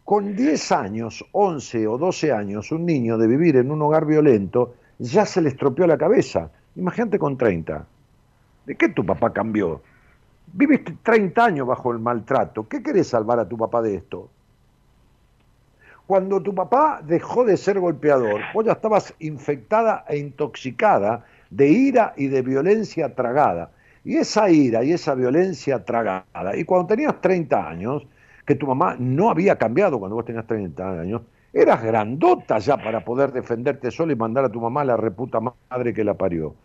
Con 0.04 0.36
10 0.36 0.72
años, 0.72 1.24
11 1.32 1.88
o 1.88 1.98
12 1.98 2.32
años, 2.34 2.72
un 2.72 2.86
niño 2.86 3.18
de 3.18 3.28
vivir 3.28 3.56
en 3.58 3.72
un 3.72 3.82
hogar 3.82 4.06
violento, 4.06 4.74
ya 5.00 5.26
se 5.26 5.42
le 5.42 5.50
estropeó 5.50 5.86
la 5.88 5.98
cabeza. 5.98 6.50
Imagínate 6.76 7.20
con 7.20 7.38
30. 7.38 7.86
¿De 8.66 8.76
qué 8.76 8.90
tu 8.90 9.06
papá 9.06 9.32
cambió? 9.32 9.82
Viviste 10.54 10.98
30 11.04 11.46
años 11.46 11.68
bajo 11.68 11.92
el 11.92 12.00
maltrato. 12.00 12.68
¿Qué 12.68 12.84
querés 12.84 13.08
salvar 13.08 13.40
a 13.40 13.48
tu 13.48 13.58
papá 13.58 13.82
de 13.82 13.96
esto? 13.96 14.30
Cuando 16.08 16.42
tu 16.42 16.54
papá 16.54 17.02
dejó 17.04 17.46
de 17.46 17.56
ser 17.56 17.80
golpeador, 17.80 18.42
vos 18.54 18.66
ya 18.66 18.74
estabas 18.74 19.14
infectada 19.20 20.04
e 20.10 20.18
intoxicada 20.18 21.26
de 21.50 21.70
ira 21.70 22.14
y 22.18 22.28
de 22.28 22.42
violencia 22.42 23.16
tragada. 23.16 23.72
Y 24.04 24.18
esa 24.18 24.50
ira 24.50 24.84
y 24.84 24.92
esa 24.92 25.14
violencia 25.14 25.86
tragada, 25.86 26.56
y 26.56 26.66
cuando 26.66 26.88
tenías 26.88 27.22
30 27.22 27.70
años, 27.70 28.06
que 28.46 28.56
tu 28.56 28.68
mamá 28.68 28.96
no 29.00 29.30
había 29.30 29.58
cambiado 29.58 30.00
cuando 30.00 30.16
vos 30.16 30.26
tenías 30.26 30.48
30 30.48 31.00
años, 31.00 31.22
eras 31.54 31.82
grandota 31.82 32.58
ya 32.60 32.78
para 32.78 33.06
poder 33.06 33.32
defenderte 33.32 33.92
sola 33.92 34.14
y 34.14 34.16
mandar 34.16 34.46
a 34.46 34.50
tu 34.50 34.60
mamá 34.60 34.82
a 34.82 34.86
la 34.86 34.98
reputa 34.98 35.40
madre 35.40 35.94
que 35.94 36.04
la 36.04 36.16
parió. 36.16 36.56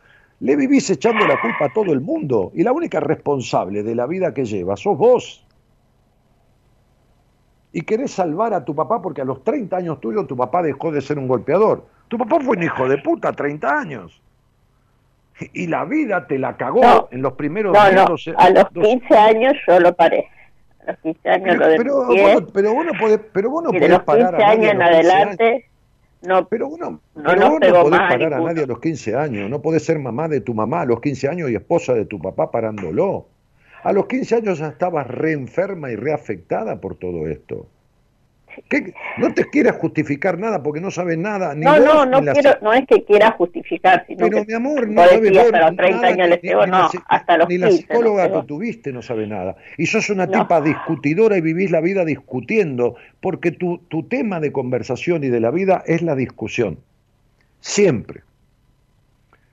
Le 0.41 0.55
vivís 0.57 0.89
echando 0.91 1.27
la 1.27 1.41
culpa 1.41 1.67
a 1.67 1.73
todo 1.73 1.93
el 1.93 2.01
mundo 2.01 2.51
y 2.55 2.63
la 2.63 2.73
única 2.73 3.01
responsable 3.01 3.83
de 3.83 3.95
la 3.95 4.07
vida 4.07 4.35
que 4.35 4.45
llevas 4.45 4.81
sos 4.81 4.97
vos. 4.99 5.47
Y 7.73 7.83
querés 7.83 8.13
salvar 8.13 8.55
a 8.55 8.65
tu 8.65 8.75
papá 8.75 9.01
porque 9.03 9.23
a 9.23 9.25
los 9.25 9.43
30 9.45 9.77
años 9.77 10.01
tuyos 10.01 10.27
tu 10.27 10.37
papá 10.37 10.63
dejó 10.63 10.91
de 10.93 11.01
ser 11.01 11.19
un 11.19 11.29
golpeador. 11.29 11.87
Tu 12.09 12.17
papá 12.19 12.39
fue 12.41 12.57
un 12.57 12.63
hijo 12.63 12.89
de 12.89 12.99
puta, 12.99 13.33
30 13.33 13.79
años. 13.79 14.21
Y 15.53 15.67
la 15.67 15.85
vida 15.85 16.27
te 16.27 16.39
la 16.39 16.57
cagó 16.57 16.81
No, 16.83 17.09
en 17.11 17.21
los 17.21 17.35
primeros 17.35 17.75
No, 17.75 17.83
10, 17.83 17.95
no, 17.95 18.05
12 18.07 18.35
a 18.39 18.51
los 18.51 18.65
12 18.73 18.89
15 18.89 19.19
años 19.19 19.53
yo 19.67 19.81
lo 19.81 19.95
paré. 19.95 20.29
A 20.87 20.93
los 20.93 21.01
15 21.01 21.29
años 21.29 21.57
pero, 21.59 21.59
lo 21.71 21.77
pero, 21.77 22.01
denuncié. 22.01 22.23
vos 22.35 22.43
no- 22.43 22.49
pero 22.49 22.75
vos 22.75 22.87
no 22.87 22.93
podés, 22.99 23.21
pero 23.33 23.51
vos 23.51 23.65
no 23.65 23.71
de 23.73 23.79
podés 23.81 23.99
parar 24.01 24.31
15 24.37 24.45
a 24.45 24.47
nadie 24.55 24.71
años 24.71 24.73
en 24.73 24.79
los 24.79 24.89
15 24.89 25.45
años. 25.45 25.63
No, 26.23 26.49
Pero 26.49 26.69
uno, 26.69 27.01
No 27.15 27.23
pero 27.25 27.51
vos 27.51 27.61
no 27.61 27.83
podés 27.83 28.01
parar 28.01 28.35
a 28.35 28.41
nadie 28.41 28.65
a 28.65 28.67
los 28.67 28.81
15 28.81 29.17
años, 29.17 29.51
no 29.51 29.63
podés 29.63 29.85
ser 29.85 29.99
mamá 29.99 30.29
de 30.29 30.41
tu 30.41 30.55
mamá 30.55 30.83
a 30.83 30.87
los 30.87 31.01
15 31.01 31.29
años 31.29 31.51
y 31.51 31.55
esposa 31.55 31.95
de 31.95 32.07
tu 32.07 32.21
papá 32.21 32.51
parándolo. 32.51 33.27
A 33.83 33.93
los 33.93 34.07
15 34.07 34.37
años 34.37 34.59
ya 34.59 34.69
estabas 34.69 35.07
reenferma 35.07 35.91
y 35.91 35.97
reafectada 35.97 36.81
por 36.81 36.97
todo 36.97 37.29
esto. 37.29 37.67
¿Qué? 38.69 38.95
No 39.19 39.33
te 39.35 39.45
quieras 39.51 39.77
justificar 39.77 40.39
nada 40.39 40.63
porque 40.63 40.81
no 40.81 40.91
sabes 40.91 41.19
nada. 41.19 41.55
Ni 41.55 41.65
no, 41.65 41.73
vos, 41.73 41.85
no, 41.85 42.07
no 42.07 42.21
ni 42.21 42.33
quiero, 42.33 42.51
no 42.63 42.73
es 42.73 42.87
que 42.87 43.05
quiera 43.05 43.33
justificar, 43.33 44.05
sino 44.07 44.19
Pero 44.27 44.39
que 44.39 44.47
mi 44.47 44.55
amor, 44.55 44.89
no 44.89 45.03
sabes 45.07 45.31
vos 45.31 45.39
hasta 45.41 45.61
los 45.69 45.77
30 45.77 45.97
nada, 46.01 46.09
años 46.09 46.29
les 46.29 46.43
la 46.43 46.67
no, 46.67 46.89
psi- 46.89 47.03
hasta 47.07 47.37
los 47.39 47.49
Ni 47.49 47.59
la 47.59 47.67
15 47.69 47.83
nos 47.83 47.89
psicóloga 47.89 48.25
pegó. 48.29 48.41
que 48.41 48.47
tuviste 48.47 48.93
no 48.93 49.03
sabe 49.03 49.27
nada. 49.27 49.57
Y 49.79 49.87
sos 49.87 50.09
una 50.11 50.27
No. 50.27 50.33
tipa 50.43 50.61
discutidora 50.61 51.37
y 51.37 51.41
vivís 51.41 51.71
la 51.71 51.81
vida 51.81 52.05
discutiendo, 52.05 52.97
porque 53.21 53.51
tu, 53.51 53.79
tu 53.89 54.05
tema 54.05 54.41
de 54.41 54.53
conversación 54.53 55.25
y 55.25 55.29
de 55.29 55.41
la 55.41 55.51
vida 55.51 55.83
es 55.87 56.03
la 56.03 56.15
discusión. 56.15 56.79
Siempre. 57.61 58.23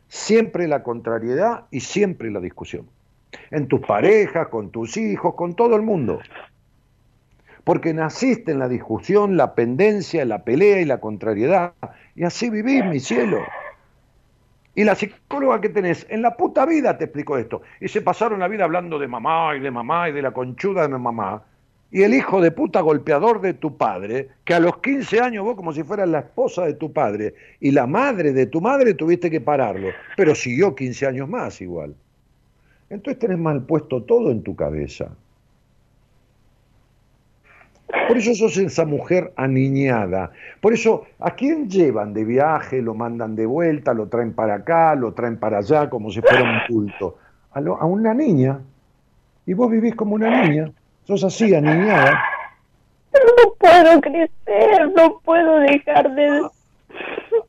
Siempre 0.08 0.68
la 0.68 0.84
contrariedad 0.84 1.66
y 1.72 1.80
siempre 1.80 2.30
la 2.32 2.40
discusión. 2.40 2.86
En 3.50 3.68
tus 3.68 3.82
parejas, 3.82 4.48
con 4.50 4.70
tus 4.70 4.96
hijos, 4.98 5.34
con 5.34 5.56
todo 5.56 5.76
el 5.76 5.82
mundo. 5.82 6.20
Porque 7.64 7.94
naciste 7.94 8.52
en 8.52 8.60
la 8.60 8.68
discusión, 8.68 9.38
la 9.38 9.56
pendencia, 9.56 10.26
la 10.26 10.44
pelea 10.44 10.82
y 10.82 10.86
la 10.86 11.00
contrariedad. 11.00 11.74
Y 12.16 12.24
así 12.24 12.50
vivís, 12.50 12.86
mi 12.86 13.00
cielo. 13.00 13.40
Y 14.76 14.84
la 14.84 14.96
psicóloga 14.96 15.62
que 15.62 15.70
tenés, 15.70 16.06
en 16.10 16.22
la 16.22 16.36
puta 16.36 16.66
vida 16.66 16.98
te 16.98 17.06
explicó 17.06 17.38
esto. 17.38 17.62
Y 17.80 17.88
se 17.88 18.02
pasaron 18.02 18.40
la 18.40 18.48
vida 18.48 18.64
hablando 18.64 18.98
de 18.98 19.08
mamá 19.08 19.56
y 19.56 19.60
de 19.60 19.72
mamá 19.72 20.10
y 20.10 20.12
de 20.12 20.22
la 20.22 20.32
conchuda 20.32 20.88
de 20.88 20.98
mamá. 20.98 21.44
Y 21.92 22.02
el 22.02 22.16
hijo 22.16 22.42
de 22.42 22.50
puta 22.50 22.82
golpeador 22.82 23.40
de 23.40 23.54
tu 23.54 23.78
padre, 23.78 24.30
que 24.46 24.56
a 24.56 24.60
los 24.60 24.78
15 24.78 25.20
años 25.20 25.46
vos 25.46 25.56
como 25.56 25.74
si 25.74 25.84
fueras 25.84 26.10
la 26.10 26.20
esposa 26.20 26.66
de 26.66 26.74
tu 26.74 26.92
padre 26.92 27.36
y 27.60 27.70
la 27.70 27.86
madre 27.86 28.34
de 28.34 28.48
tu 28.48 28.62
madre 28.62 28.96
tuviste 28.96 29.30
que 29.30 29.40
pararlo, 29.40 29.90
pero 30.18 30.34
siguió 30.34 30.74
15 30.74 31.06
años 31.06 31.30
más 31.30 31.62
igual. 31.62 31.96
Entonces 32.90 33.20
tenés 33.20 33.38
mal 33.38 33.62
puesto 33.62 34.02
todo 34.02 34.32
en 34.32 34.42
tu 34.42 34.56
cabeza. 34.56 35.12
Por 38.08 38.18
eso 38.18 38.34
sos 38.34 38.58
esa 38.58 38.86
mujer 38.86 39.32
aniñada. 39.36 40.32
Por 40.62 40.74
eso, 40.74 41.06
¿a 41.20 41.32
quién 41.32 41.70
llevan 41.70 42.14
de 42.14 42.24
viaje? 42.26 42.82
Lo 42.82 42.94
mandan 42.94 43.36
de 43.36 43.46
vuelta, 43.46 43.94
lo 43.94 44.08
traen 44.08 44.34
para 44.34 44.56
acá, 44.56 44.96
lo 44.96 45.14
traen 45.14 45.38
para 45.40 45.60
allá, 45.60 45.90
como 45.90 46.10
si 46.12 46.22
fuera 46.22 46.44
un 46.44 46.60
culto. 46.68 47.18
A, 47.52 47.62
lo- 47.62 47.78
a 47.80 47.86
una 47.86 48.14
niña. 48.14 48.60
Y 49.46 49.54
vos 49.54 49.70
vivís 49.70 49.96
como 49.96 50.16
una 50.16 50.42
niña. 50.42 50.72
Sos 51.06 51.24
así, 51.24 51.54
aniñada. 51.54 52.24
Pero 53.12 53.26
no 53.38 53.54
puedo 53.60 54.02
crecer, 54.02 54.92
no 54.96 55.20
puedo 55.24 55.60
dejar 55.60 56.14
de... 56.16 56.42
No 56.42 56.50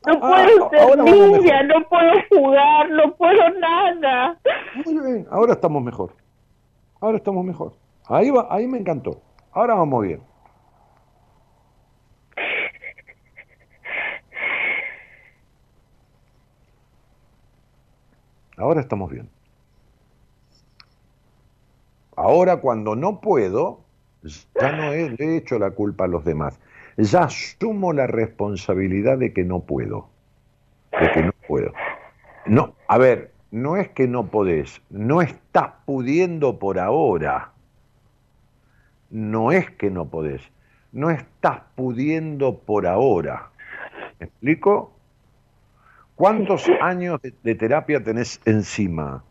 Ah, 0.06 0.44
puedo 0.46 0.70
ser 0.70 0.80
ahora 0.80 1.02
vamos 1.04 1.38
niña, 1.40 1.62
no 1.62 1.88
puedo 1.88 2.12
jugar, 2.30 2.90
no 2.90 3.14
puedo 3.16 3.50
nada. 3.60 4.38
Muy 4.84 4.94
bien, 5.12 5.26
ahora 5.30 5.52
estamos 5.54 5.82
mejor. 5.82 6.10
Ahora 7.00 7.16
estamos 7.18 7.44
mejor. 7.44 7.72
Ahí, 8.08 8.30
va, 8.30 8.46
ahí 8.50 8.66
me 8.66 8.78
encantó. 8.78 9.20
Ahora 9.52 9.74
vamos 9.74 10.02
bien. 10.02 10.20
Ahora 18.56 18.80
estamos 18.80 19.10
bien. 19.10 19.28
Ahora 22.16 22.58
cuando 22.58 22.94
no 22.94 23.20
puedo, 23.20 23.80
ya 24.60 24.72
no 24.72 24.92
he, 24.92 25.36
hecho 25.36 25.58
la 25.58 25.72
culpa 25.72 26.04
a 26.04 26.08
los 26.08 26.24
demás. 26.24 26.60
Ya 26.96 27.24
asumo 27.24 27.92
la 27.92 28.06
responsabilidad 28.06 29.18
de 29.18 29.32
que 29.32 29.44
no 29.44 29.60
puedo. 29.60 30.08
De 30.92 31.10
que 31.10 31.22
no 31.22 31.32
puedo. 31.48 31.72
No, 32.46 32.74
a 32.86 32.98
ver, 32.98 33.32
no 33.50 33.76
es 33.76 33.88
que 33.88 34.06
no 34.06 34.28
podés, 34.28 34.80
no 34.90 35.22
estás 35.22 35.72
pudiendo 35.84 36.58
por 36.58 36.78
ahora. 36.78 37.52
No 39.10 39.52
es 39.52 39.70
que 39.70 39.90
no 39.90 40.06
podés, 40.06 40.42
no 40.92 41.10
estás 41.10 41.62
pudiendo 41.74 42.58
por 42.58 42.86
ahora. 42.86 43.50
¿Me 44.18 44.26
explico? 44.26 44.92
¿Cuántos 46.16 46.68
años 46.80 47.20
de, 47.22 47.34
de 47.42 47.54
terapia 47.54 48.02
tenés 48.02 48.40
encima? 48.44 49.24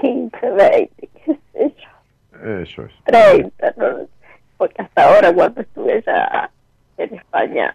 15, 0.00 0.50
20, 0.50 1.08
qué 1.24 1.38
sé 1.52 1.74
yo, 1.76 2.38
Eso 2.62 2.82
es. 2.84 2.92
30, 3.04 3.74
no, 3.76 4.08
porque 4.56 4.82
hasta 4.82 5.04
ahora 5.04 5.32
cuando 5.32 5.60
estuve 5.60 6.02
ya 6.06 6.50
en 6.98 7.14
España 7.14 7.74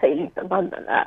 seguí 0.00 0.28
tomando 0.34 0.78
la, 0.80 1.06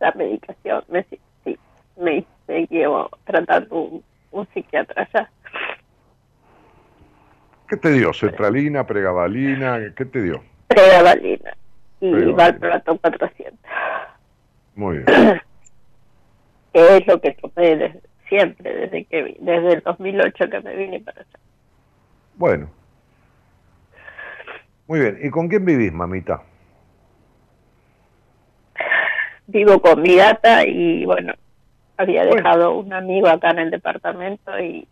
la 0.00 0.12
medicación, 0.12 0.84
me, 0.88 1.04
sí, 1.44 1.58
me, 1.96 2.24
me 2.48 2.66
llevo 2.66 3.08
tratando 3.24 3.76
un, 3.76 4.04
un 4.32 4.46
psiquiatra 4.52 5.08
allá. 5.12 5.30
¿Qué 7.68 7.76
te 7.76 7.90
dio? 7.92 8.12
¿Cetralina, 8.12 8.86
pregabalina? 8.86 9.92
¿Qué 9.96 10.04
te 10.04 10.22
dio? 10.22 10.42
Pregabalina 10.68 11.56
y. 12.00 12.12
Valproato 12.32 12.96
400. 12.98 13.58
Muy 14.74 14.98
bien. 14.98 15.40
que 16.72 16.96
es 16.96 17.06
lo 17.06 17.20
que 17.20 17.32
tomé 17.32 17.76
desde, 17.76 18.00
siempre, 18.28 18.74
desde 18.74 19.04
que 19.04 19.36
desde 19.40 19.72
el 19.74 19.80
2008 19.82 20.50
que 20.50 20.60
me 20.60 20.76
vine 20.76 21.00
para 21.00 21.20
allá. 21.20 21.38
Bueno. 22.36 22.70
Muy 24.86 25.00
bien. 25.00 25.18
¿Y 25.22 25.30
con 25.30 25.48
quién 25.48 25.64
vivís, 25.64 25.92
mamita? 25.92 26.42
Vivo 29.48 29.80
con 29.80 30.02
mi 30.02 30.16
gata 30.16 30.66
y 30.66 31.04
bueno, 31.04 31.32
había 31.96 32.22
Bueno. 32.24 32.36
dejado 32.36 32.78
un 32.78 32.92
amigo 32.92 33.28
acá 33.28 33.50
en 33.50 33.60
el 33.60 33.70
departamento 33.70 34.58
y, 34.58 34.86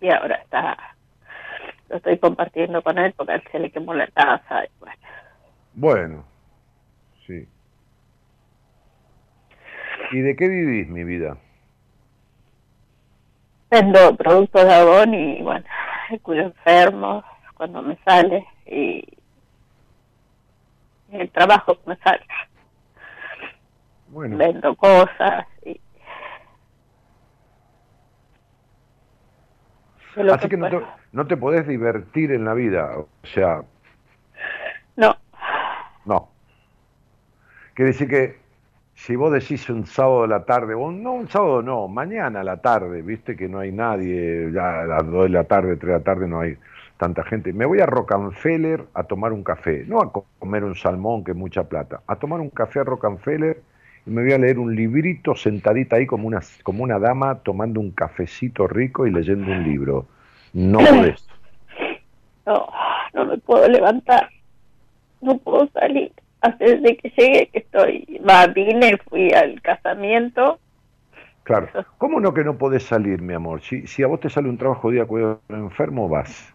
y 0.00 0.08
ahora 0.10 0.36
está, 0.36 0.76
lo 1.90 1.96
estoy 1.96 2.18
compartiendo 2.18 2.82
con 2.82 2.98
él 2.98 3.12
porque 3.16 3.34
él 3.34 3.42
se 3.50 3.58
le 3.58 3.70
quemó 3.70 3.92
la 3.92 4.06
casa. 4.06 4.64
Y 4.64 4.68
bueno, 4.78 4.96
Bueno. 5.74 6.24
Sí. 7.26 7.46
¿Y 10.12 10.20
de 10.20 10.36
qué 10.36 10.48
vivís, 10.48 10.88
mi 10.88 11.04
vida? 11.04 11.36
vendo 13.70 14.16
productos 14.16 14.64
de 14.64 14.74
Avon 14.74 15.14
y 15.14 15.42
bueno, 15.42 15.64
cuido 16.22 16.42
enfermos 16.46 17.24
cuando 17.54 17.82
me 17.82 17.96
sale 18.04 18.44
y 18.66 19.04
el 21.12 21.30
trabajo 21.30 21.76
que 21.76 21.90
me 21.90 21.96
sale. 21.98 22.26
Bueno. 24.08 24.36
Vendo 24.36 24.74
cosas 24.74 25.46
y 25.64 25.80
Así 30.32 30.48
que 30.48 30.56
no 30.56 30.68
te. 30.68 30.99
No 31.12 31.26
te 31.26 31.36
podés 31.36 31.66
divertir 31.66 32.32
en 32.32 32.44
la 32.44 32.54
vida. 32.54 32.96
O 32.98 33.08
sea, 33.24 33.62
No, 34.96 35.16
no. 36.04 36.28
Quiere 37.74 37.92
decir 37.92 38.08
que 38.08 38.40
si 38.94 39.16
vos 39.16 39.32
decís 39.32 39.70
un 39.70 39.86
sábado 39.86 40.24
a 40.24 40.26
la 40.26 40.44
tarde, 40.44 40.74
o 40.74 40.92
no 40.92 41.12
un 41.12 41.28
sábado 41.28 41.62
no, 41.62 41.88
mañana 41.88 42.40
a 42.40 42.44
la 42.44 42.58
tarde, 42.58 43.00
viste 43.00 43.34
que 43.34 43.48
no 43.48 43.58
hay 43.58 43.72
nadie, 43.72 44.50
ya 44.52 44.82
a 44.82 44.84
las 44.84 45.06
2 45.06 45.24
de 45.24 45.28
la 45.30 45.44
tarde, 45.44 45.76
3 45.76 45.80
de 45.80 45.98
la 45.98 46.04
tarde 46.04 46.28
no 46.28 46.40
hay 46.40 46.58
tanta 46.98 47.24
gente. 47.24 47.54
Me 47.54 47.64
voy 47.64 47.80
a 47.80 47.86
Rockefeller 47.86 48.84
a 48.92 49.04
tomar 49.04 49.32
un 49.32 49.42
café, 49.42 49.84
no 49.86 50.02
a 50.02 50.12
comer 50.38 50.64
un 50.64 50.74
salmón 50.74 51.24
que 51.24 51.30
es 51.30 51.36
mucha 51.36 51.64
plata, 51.64 52.02
a 52.06 52.16
tomar 52.16 52.40
un 52.40 52.50
café 52.50 52.80
a 52.80 52.84
Rockefeller 52.84 53.62
y 54.04 54.10
me 54.10 54.22
voy 54.22 54.32
a 54.32 54.38
leer 54.38 54.58
un 54.58 54.76
librito 54.76 55.34
sentadita 55.34 55.96
ahí 55.96 56.06
como 56.06 56.26
una, 56.26 56.40
como 56.62 56.84
una 56.84 56.98
dama 56.98 57.36
tomando 57.36 57.80
un 57.80 57.92
cafecito 57.92 58.66
rico 58.68 59.06
y 59.06 59.10
leyendo 59.10 59.50
un 59.50 59.64
libro. 59.64 60.06
No 60.52 60.78
podés. 60.80 61.26
no, 62.46 62.66
no 63.14 63.24
me 63.26 63.38
puedo 63.38 63.68
levantar. 63.68 64.28
No 65.20 65.36
puedo 65.38 65.68
salir. 65.68 66.12
Hasta 66.40 66.64
desde 66.64 66.96
que 66.96 67.10
llegué 67.10 67.48
que 67.52 67.58
estoy, 67.58 68.20
va, 68.26 68.46
vine, 68.46 68.96
fui 69.08 69.30
al 69.32 69.60
casamiento. 69.60 70.58
Claro. 71.42 71.68
¿Cómo 71.98 72.20
no 72.20 72.32
que 72.32 72.44
no 72.44 72.56
podés 72.56 72.84
salir, 72.84 73.20
mi 73.20 73.34
amor? 73.34 73.60
Si, 73.60 73.86
si 73.86 74.02
a 74.02 74.06
vos 74.06 74.20
te 74.20 74.30
sale 74.30 74.48
un 74.48 74.56
trabajo 74.56 74.90
día 74.90 75.04
cuidado 75.04 75.40
enfermo, 75.50 76.08
vas. 76.08 76.54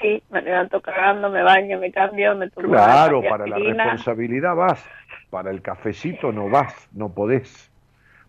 Sí, 0.00 0.22
me 0.30 0.42
levanto 0.42 0.80
cagando, 0.80 1.30
me 1.30 1.42
baño, 1.42 1.78
me 1.78 1.90
cambio, 1.92 2.34
me 2.34 2.50
tomo 2.50 2.68
Claro, 2.68 3.22
para 3.22 3.46
la 3.46 3.56
responsabilidad 3.56 4.54
vas. 4.54 4.84
Para 5.30 5.50
el 5.50 5.62
cafecito 5.62 6.32
no 6.32 6.48
vas, 6.48 6.88
no 6.92 7.10
podés. 7.10 7.70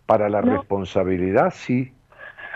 Para 0.05 0.29
la 0.29 0.41
No. 0.41 0.57
responsabilidad 0.57 1.51
sí. 1.51 1.91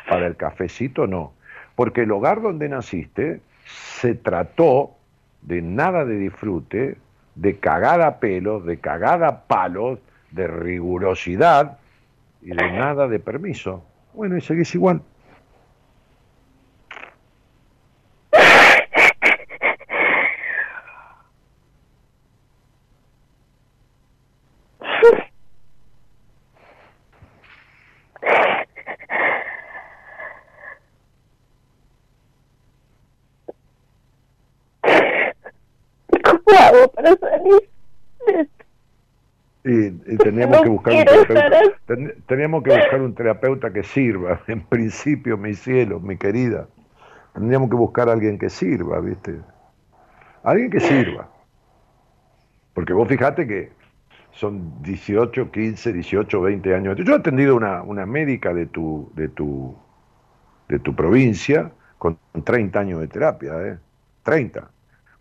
Para 0.07 0.27
el 0.27 0.35
cafecito 0.35 1.07
no. 1.07 1.33
Porque 1.75 2.01
el 2.01 2.11
hogar 2.11 2.41
donde 2.41 2.69
naciste 2.69 3.41
se 3.65 4.15
trató 4.15 4.91
de 5.41 5.61
nada 5.61 6.05
de 6.05 6.17
disfrute, 6.17 6.97
de 7.35 7.57
cagada 7.57 8.07
a 8.07 8.19
pelos, 8.19 8.65
de 8.65 8.77
cagada 8.77 9.27
a 9.27 9.41
palos, 9.43 9.99
de 10.31 10.47
rigurosidad 10.47 11.77
y 12.41 12.49
de 12.49 12.71
nada 12.71 13.07
de 13.07 13.19
permiso. 13.19 13.83
Bueno, 14.13 14.37
y 14.37 14.41
seguís 14.41 14.73
igual. 14.75 15.01
¿Cómo 36.23 36.59
hago 36.59 36.91
para 36.91 37.15
salir 37.17 37.69
de 38.25 38.41
esto? 38.41 38.65
Y, 39.63 40.13
y 40.13 40.17
teníamos 40.47 40.57
No 40.57 40.63
que 40.63 40.69
buscar 40.69 40.93
un 40.93 41.05
terapeuta. 41.05 41.77
ten- 41.85 42.23
teníamos 42.27 42.63
que 42.63 42.69
buscar 42.75 43.01
un 43.01 43.15
terapeuta 43.15 43.73
que 43.73 43.83
sirva. 43.83 44.41
En 44.47 44.61
principio, 44.61 45.37
mi 45.37 45.53
cielo, 45.53 45.99
mi 45.99 46.17
querida. 46.17 46.67
Tendríamos 47.33 47.69
que 47.69 47.75
buscar 47.75 48.09
a 48.09 48.13
alguien 48.13 48.37
que 48.37 48.49
sirva, 48.49 48.99
¿viste? 48.99 49.39
Alguien 50.43 50.69
que 50.69 50.79
sirva. 50.79 51.29
Porque 52.73 52.93
vos 52.93 53.07
fijate 53.07 53.47
que 53.47 53.71
son 54.31 54.81
18, 54.81 55.51
15, 55.51 55.93
18, 55.93 56.41
20 56.41 56.75
años. 56.75 56.97
Yo 56.97 57.13
he 57.13 57.17
atendido 57.17 57.55
una, 57.55 57.83
una 57.83 58.05
médica 58.05 58.53
de 58.53 58.65
tu, 58.65 59.11
de, 59.15 59.27
tu, 59.29 59.75
de 60.69 60.79
tu 60.79 60.95
provincia 60.95 61.71
con 61.97 62.17
30 62.43 62.79
años 62.79 62.99
de 63.01 63.07
terapia, 63.07 63.53
¿eh? 63.67 63.77
30 64.23 64.69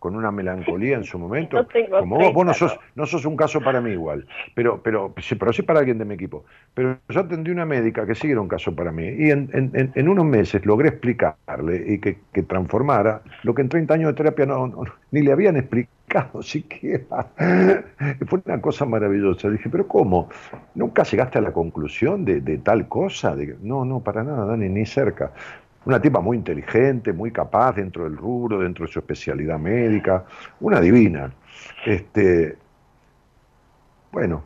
con 0.00 0.16
una 0.16 0.32
melancolía 0.32 0.96
en 0.96 1.04
su 1.04 1.18
momento, 1.18 1.64
como 1.90 2.16
vos, 2.16 2.32
vos 2.32 2.46
no 2.46 2.54
sos, 2.54 2.76
no 2.96 3.06
sos 3.06 3.24
un 3.26 3.36
caso 3.36 3.60
para 3.60 3.80
mí 3.80 3.90
igual, 3.90 4.26
pero, 4.54 4.82
pero, 4.82 5.14
pero 5.38 5.52
sí 5.52 5.62
para 5.62 5.78
alguien 5.80 5.98
de 5.98 6.06
mi 6.06 6.14
equipo. 6.14 6.44
Pero 6.74 6.98
yo 7.08 7.20
atendí 7.20 7.50
una 7.52 7.66
médica 7.66 8.06
que 8.06 8.14
sí 8.14 8.30
era 8.30 8.40
un 8.40 8.48
caso 8.48 8.74
para 8.74 8.90
mí, 8.90 9.06
y 9.06 9.30
en, 9.30 9.48
en, 9.52 9.92
en 9.94 10.08
unos 10.08 10.24
meses 10.24 10.64
logré 10.66 10.88
explicarle 10.88 11.84
y 11.86 11.98
que, 11.98 12.18
que, 12.32 12.42
transformara 12.42 13.22
lo 13.42 13.54
que 13.54 13.62
en 13.62 13.68
30 13.68 13.94
años 13.94 14.08
de 14.08 14.14
terapia 14.14 14.46
no, 14.46 14.84
ni 15.10 15.20
le 15.20 15.32
habían 15.32 15.56
explicado 15.56 16.00
siquiera. 16.42 17.26
Fue 18.26 18.40
una 18.44 18.60
cosa 18.60 18.86
maravillosa. 18.86 19.50
Dije, 19.50 19.68
pero 19.68 19.86
¿cómo? 19.86 20.30
¿Nunca 20.74 21.02
llegaste 21.02 21.38
a 21.38 21.42
la 21.42 21.52
conclusión 21.52 22.24
de, 22.24 22.40
de 22.40 22.58
tal 22.58 22.88
cosa? 22.88 23.36
De, 23.36 23.56
no, 23.60 23.84
no, 23.84 24.00
para 24.00 24.24
nada, 24.24 24.46
Dani, 24.46 24.68
ni 24.68 24.86
cerca. 24.86 25.32
Una 25.84 26.00
tipa 26.00 26.20
muy 26.20 26.36
inteligente, 26.36 27.12
muy 27.12 27.30
capaz 27.30 27.76
dentro 27.76 28.04
del 28.04 28.16
rubro, 28.16 28.58
dentro 28.58 28.86
de 28.86 28.92
su 28.92 28.98
especialidad 28.98 29.58
médica, 29.58 30.24
una 30.60 30.78
divina. 30.80 31.32
Este, 31.86 32.58
bueno, 34.12 34.44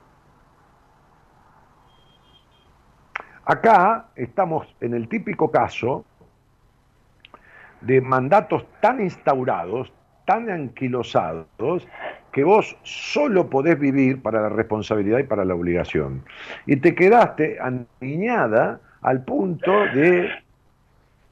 acá 3.44 4.06
estamos 4.14 4.72
en 4.80 4.94
el 4.94 5.08
típico 5.08 5.50
caso 5.50 6.04
de 7.80 8.00
mandatos 8.00 8.64
tan 8.80 9.00
instaurados, 9.00 9.92
tan 10.26 10.48
anquilosados, 10.48 11.86
que 12.32 12.44
vos 12.44 12.76
solo 12.82 13.48
podés 13.48 13.78
vivir 13.78 14.20
para 14.22 14.40
la 14.40 14.48
responsabilidad 14.48 15.18
y 15.18 15.24
para 15.24 15.44
la 15.44 15.54
obligación. 15.54 16.24
Y 16.66 16.76
te 16.76 16.94
quedaste 16.94 17.58
aniñada 17.60 18.80
al 19.02 19.22
punto 19.24 19.70
de 19.94 20.30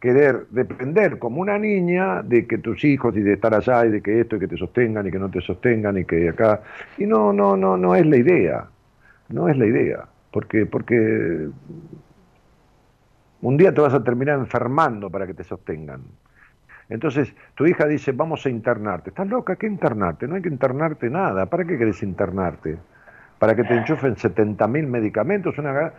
querer 0.03 0.49
depender 0.51 1.21
como 1.21 1.41
una 1.41 1.57
niña 1.59 2.23
de 2.23 2.45
que 2.45 2.59
tus 2.59 2.83
hijos 2.83 3.17
y 3.17 3.21
de 3.21 3.35
estar 3.35 3.55
allá 3.55 3.87
y 3.87 3.91
de 3.91 4.03
que 4.03 4.21
esto 4.21 4.35
y 4.35 4.41
que 4.41 4.49
te 4.49 4.57
sostengan 4.57 5.07
y 5.07 5.13
que 5.13 5.19
no 5.21 5.31
te 5.31 5.41
sostengan 5.41 5.97
y 5.97 6.05
que 6.05 6.29
acá. 6.29 6.61
Y 6.99 7.07
no 7.07 7.33
no 7.33 7.57
no 7.57 7.77
no 7.77 7.95
es 7.95 8.05
la 8.05 8.17
idea. 8.17 8.67
No 9.29 9.49
es 9.49 9.57
la 9.57 9.65
idea. 9.65 10.05
Porque 10.33 10.67
porque 10.67 11.47
un 13.43 13.57
día 13.57 13.73
te 13.73 13.81
vas 13.81 13.95
a 13.95 14.03
terminar 14.03 14.41
enfermando 14.41 15.09
para 15.09 15.25
que 15.25 15.35
te 15.35 15.45
sostengan. 15.45 16.01
Entonces 16.89 17.33
tu 17.55 17.65
hija 17.67 17.87
dice 17.87 18.11
vamos 18.11 18.45
a 18.45 18.51
internarte 18.51 19.11
estás 19.11 19.29
loca 19.29 19.55
qué 19.55 19.69
internarte 19.69 20.27
no 20.27 20.35
hay 20.35 20.43
que 20.43 20.49
internarte 20.49 21.11
nada. 21.11 21.47
Para 21.47 21.65
qué 21.65 21.79
querés 21.79 22.03
internarte 22.03 22.77
para 23.39 23.57
que 23.57 23.65
te 23.65 23.75
enchufen 23.75 24.15
70.000 24.15 24.87
medicamentos 24.87 25.59
una 25.59 25.93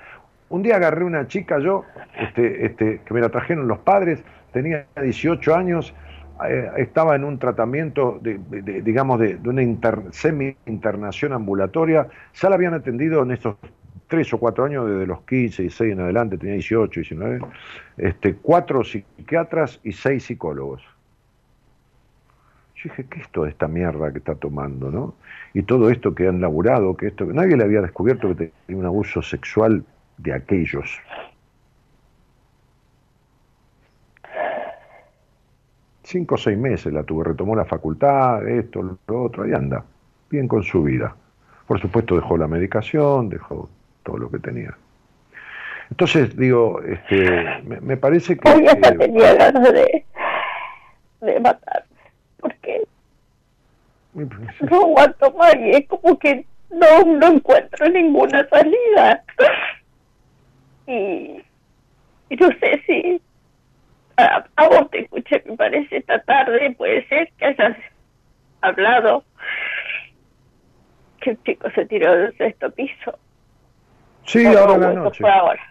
un 0.50 0.62
día 0.64 0.76
agarré 0.76 1.04
una 1.04 1.28
chica 1.28 1.60
yo, 1.60 1.84
este, 2.20 2.66
este, 2.66 3.02
que 3.06 3.14
me 3.14 3.22
la 3.22 3.30
trajeron 3.30 3.68
los 3.68 3.80
padres, 3.80 4.24
tenía 4.52 4.86
18 5.02 5.56
años, 5.56 5.94
eh, 6.48 6.70
estaba 6.78 7.16
en 7.16 7.24
un 7.24 7.40
tratamiento, 7.40 8.20
de, 8.22 8.40
digamos, 8.82 9.20
de, 9.20 9.38
una 9.46 9.64
semi-internación 10.12 11.34
ambulatoria, 11.34 12.08
ya 12.34 12.50
la 12.50 12.56
habían 12.56 12.74
atendido 12.74 13.24
en 13.24 13.32
estos 13.32 13.56
tres 14.08 14.34
o 14.34 14.38
cuatro 14.38 14.66
años, 14.66 14.88
desde 14.88 15.08
los 15.08 15.22
15 15.22 15.64
y 15.64 15.70
6 15.70 15.94
en 15.94 16.00
adelante, 16.02 16.38
tenía 16.38 16.54
18, 16.54 17.00
19, 17.00 17.40
este, 17.98 18.36
cuatro 18.36 18.84
psiquiatras 18.84 19.80
y 19.84 19.92
seis 19.92 20.26
psicólogos. 20.26 20.84
Yo 22.76 22.90
dije, 22.90 23.06
¿qué 23.10 23.22
es 23.22 23.30
toda 23.30 23.50
esta 23.50 23.68
mierda 23.68 24.12
que 24.12 24.18
está 24.18 24.36
tomando, 24.36 24.92
no? 24.92 25.16
Y 25.54 25.64
todo 25.64 25.90
esto 25.90 26.14
que 26.14 26.28
han 26.28 26.42
laburado, 26.42 26.98
que 26.98 27.08
esto, 27.08 27.26
nadie 27.26 27.56
le 27.56 27.64
había 27.64 27.82
descubierto 27.82 28.36
que 28.36 28.52
tenía 28.66 28.80
un 28.82 28.86
abuso 28.86 29.22
sexual 29.22 29.84
de 30.18 30.34
aquellos. 30.34 31.00
Cinco 36.04 36.36
o 36.36 36.38
seis 36.38 36.58
meses 36.58 36.92
la 36.92 37.04
tuve, 37.04 37.24
retomó 37.24 37.56
la 37.56 37.66
facultad, 37.66 38.48
esto, 38.48 38.82
lo 38.82 39.24
otro, 39.24 39.48
y 39.48 39.54
anda, 39.54 39.84
bien 40.30 40.48
con 40.48 40.64
su 40.64 40.84
vida. 40.84 41.16
Por 41.66 41.80
supuesto 41.80 42.16
dejó 42.16 42.38
la 42.38 42.48
medicación, 42.48 43.30
dejó 43.30 43.70
todo 44.04 44.18
lo 44.18 44.30
que 44.30 44.40
tenía. 44.40 44.76
Entonces, 45.90 46.36
digo, 46.36 46.82
este, 46.82 47.62
me, 47.64 47.98
parece 47.98 48.38
que... 48.38 48.50
Hoy 48.50 48.68
hasta 48.68 48.96
tenía 48.98 49.34
ganas 49.36 49.74
de, 49.74 50.06
de 51.22 51.40
matarme, 51.40 51.88
porque 52.40 52.88
no 54.14 54.82
aguanto 54.82 55.32
más 55.34 55.56
y 55.56 55.72
es 55.72 55.88
como 55.88 56.18
que 56.20 56.46
no, 56.70 57.06
no 57.06 57.28
encuentro 57.28 57.88
ninguna 57.90 58.48
salida 58.50 59.24
y, 60.88 61.44
no 62.36 62.48
sé 62.60 62.84
si 62.86 63.22
a, 64.18 64.46
vos 64.68 64.90
te 64.92 65.02
escuché, 65.02 65.44
me 65.46 65.56
parece, 65.56 65.98
esta 65.98 66.20
tarde, 66.20 66.76
puede 66.78 67.08
ser 67.08 67.32
que 67.38 67.46
hayas 67.46 67.78
hablado 68.62 69.24
que 71.22 71.32
el 71.32 71.44
chico 71.44 71.70
se 71.72 71.86
tiró 71.86 72.14
del 72.14 72.38
sexto 72.38 72.70
piso. 72.72 73.18
Sí, 74.26 74.46
ahora 74.46 74.78
la 74.78 74.94
noche. 74.94 75.20
Fue 75.22 75.32
ahora. 75.32 75.62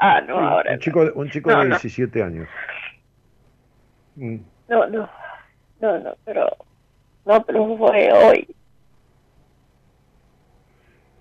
Ah, 0.00 0.20
no, 0.20 0.38
ahora. 0.38 0.72
Un 0.72 0.78
chico, 0.78 1.10
un 1.14 1.30
chico 1.30 1.50
de 1.50 1.66
17 1.66 2.22
años. 2.22 2.48
Mm. 4.16 4.36
No, 4.68 4.86
no, 4.86 5.08
no, 5.80 5.98
no, 5.98 6.16
pero, 6.24 6.46
no, 7.24 7.44
pero 7.44 7.76
fue 7.76 8.12
hoy. 8.12 8.54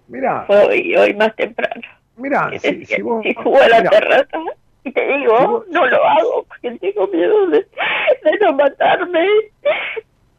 Mira. 0.08 0.46
Fue 0.46 0.66
hoy, 0.66 0.96
hoy 0.96 1.14
más 1.16 1.36
temprano. 1.36 1.97
Mira, 2.18 2.52
si, 2.60 2.86
si, 2.86 3.02
vos, 3.02 3.24
si 3.24 3.34
subo 3.34 3.62
a 3.62 3.68
la 3.70 3.84
terraza 3.84 4.38
y 4.84 4.92
te 4.92 5.08
digo, 5.18 5.66
no 5.70 5.86
lo 5.86 6.04
hago 6.04 6.46
porque 6.48 6.72
tengo 6.80 7.08
miedo 7.08 7.48
de, 7.48 7.60
de 7.60 8.38
no 8.42 8.54
matarme, 8.54 9.28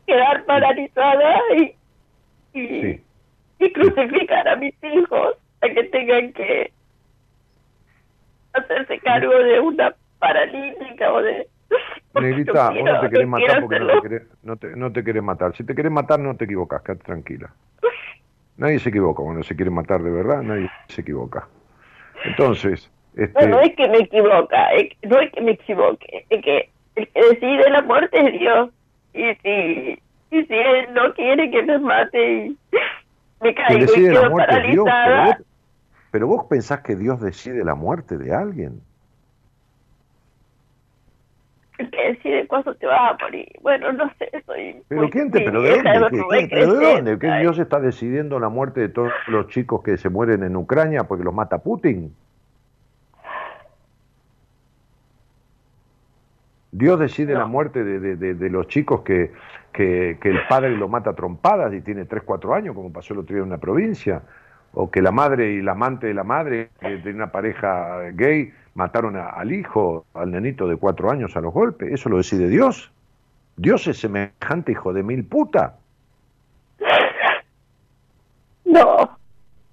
quedar 0.07 0.45
paralizada 0.45 1.39
y, 1.57 1.75
y, 2.59 3.01
y 3.59 3.73
crucificar 3.73 4.49
a 4.49 4.57
mis 4.57 4.75
hijos 4.83 5.37
a 5.61 5.69
que 5.69 5.85
tengan 5.85 6.33
que 6.33 6.73
hacerse 8.55 8.99
cargo 9.01 9.37
de 9.39 9.61
una 9.61 9.95
paralítica 10.19 11.13
o 11.13 11.23
de... 11.23 11.49
Negrita, 12.15 12.71
vos 12.71 12.85
no 12.85 13.01
te 13.01 13.11
querés 13.11 13.29
matar 13.29 13.61
porque 13.61 13.79
no 13.79 13.87
te 13.87 14.01
querés, 14.03 14.23
no, 14.43 14.57
te, 14.57 14.77
no 14.77 14.93
te 14.93 15.05
querés 15.05 15.23
matar. 15.23 15.57
Si 15.57 15.65
te 15.65 15.75
querés 15.75 15.93
matar, 15.93 16.19
no 16.19 16.37
te 16.37 16.47
equivocas, 16.47 16.83
quédate 16.83 17.05
tranquila. 17.05 17.53
Nadie 18.57 18.81
se 18.81 18.89
equivoca 18.89 19.23
cuando 19.23 19.45
se 19.45 19.55
quiere 19.55 19.71
matar 19.71 20.03
de 20.03 20.11
verdad, 20.11 20.43
nadie 20.43 20.69
se 20.89 21.03
equivoca. 21.03 21.47
Entonces... 22.25 22.91
Este... 23.15 23.47
No, 23.47 23.57
no 23.57 23.61
es 23.61 23.75
que 23.75 23.89
me 23.89 23.99
equivoca, 23.99 24.69
no 25.03 25.21
es 25.21 25.33
que 25.33 25.41
me 25.41 25.53
equivoque, 25.53 26.25
es 26.31 26.45
que 26.45 26.71
el 26.95 27.09
que 27.09 27.21
decide 27.21 27.71
la 27.71 27.83
muerte 27.83 28.19
es 28.21 28.39
Dios. 28.39 28.71
Y 29.13 29.35
si, 29.43 30.01
y 30.31 30.45
si 30.45 30.55
Él 30.55 30.95
no 30.95 31.13
quiere 31.15 31.51
que 31.51 31.63
me 31.63 31.79
mate 31.79 32.33
y 32.33 32.59
me 33.41 33.55
caigo 33.55 33.93
y 33.93 34.03
quedo 34.03 34.37
paralizada... 34.37 35.25
Dios, 35.25 35.37
pero, 36.11 36.27
vos, 36.27 36.47
pensás 36.49 36.81
que 36.81 36.97
Dios 36.97 37.21
decide 37.21 37.65
la 37.65 37.75
muerte 37.75 38.17
de 38.17 38.35
alguien. 38.35 38.81
El 41.79 41.91
que 41.91 42.09
decide 42.09 42.47
cuándo 42.49 42.75
te 42.75 42.87
vas 42.87 43.13
a 43.13 43.17
morir. 43.23 43.49
Bueno, 43.63 43.93
no 43.93 44.11
sé, 44.19 44.31
soy... 44.45 44.83
¿Pero 44.89 45.09
quién 45.11 45.31
te... 45.31 45.41
¿Pero 45.41 45.63
de 45.63 45.71
dónde? 45.71 46.49
¿Pero 46.51 46.75
de 46.75 46.95
dónde? 46.95 47.19
¿Que 47.19 47.39
Dios 47.39 47.59
está 47.59 47.81
decidiendo 47.81 48.41
la 48.41 48.49
muerte 48.49 48.81
de 48.81 48.89
todos 48.89 49.13
los 49.29 49.47
chicos 49.49 49.83
que 49.83 49.97
se 49.97 50.09
mueren 50.09 50.43
en 50.43 50.57
Ucrania 50.57 51.05
porque 51.05 51.25
los 51.25 51.33
mata 51.33 51.59
Putin? 51.59 52.15
Dios 56.73 57.01
decide 57.01 57.35
la 57.35 57.47
muerte 57.47 57.83
de, 57.83 58.17
de, 58.17 58.35
de, 58.35 58.51
los 58.51 58.69
chicos 58.69 59.01
que, 59.01 59.33
que, 59.73 60.19
que, 60.21 60.29
el 60.29 60.47
padre 60.49 60.77
lo 60.77 60.89
mata 60.89 61.11
a 61.11 61.15
trompadas 61.15 61.73
y 61.73 61.81
tiene 61.81 62.05
3, 62.05 62.23
4 62.25 62.55
años, 62.55 62.75
como 62.75 62.93
pasó 62.93 63.15
el 63.15 63.21
otro 63.21 63.35
día 63.35 63.43
en 63.43 63.49
una 63.49 63.59
provincia, 63.59 64.23
o 64.73 64.91
que 64.91 65.01
la 65.01 65.11
madre 65.11 65.53
y 65.53 65.63
la 65.63 65.73
amante 65.73 66.09
de 66.09 66.15
la 66.15 66.25
madre 66.25 66.71
de 66.81 67.11
una 67.11 67.33
pareja 67.33 68.11
gay 68.13 68.53
mataron 68.79 69.17
al 69.17 69.53
hijo, 69.53 70.07
al 70.15 70.31
nenito 70.31 70.69
de 70.69 70.77
4 70.77 71.11
años 71.11 71.37
a 71.37 71.41
los 71.41 71.53
golpes. 71.53 71.93
Eso 71.93 72.09
lo 72.09 72.19
decide 72.19 72.49
Dios. 72.49 72.93
Dios 73.57 73.89
es 73.89 73.99
semejante 73.99 74.71
hijo 74.71 74.93
de 74.93 75.03
mil 75.03 75.25
puta. 75.25 75.77
No. 78.65 79.19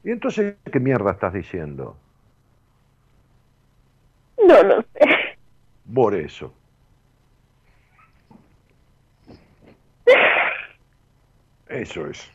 ¿Y 0.03 0.09
entonces 0.09 0.55
qué 0.71 0.79
mierda 0.79 1.11
estás 1.11 1.33
diciendo? 1.33 1.95
No 4.43 4.63
lo 4.63 4.81
sé. 4.81 5.37
Por 5.93 6.15
eso. 6.15 6.51
Eso 11.67 12.07
es. 12.07 12.31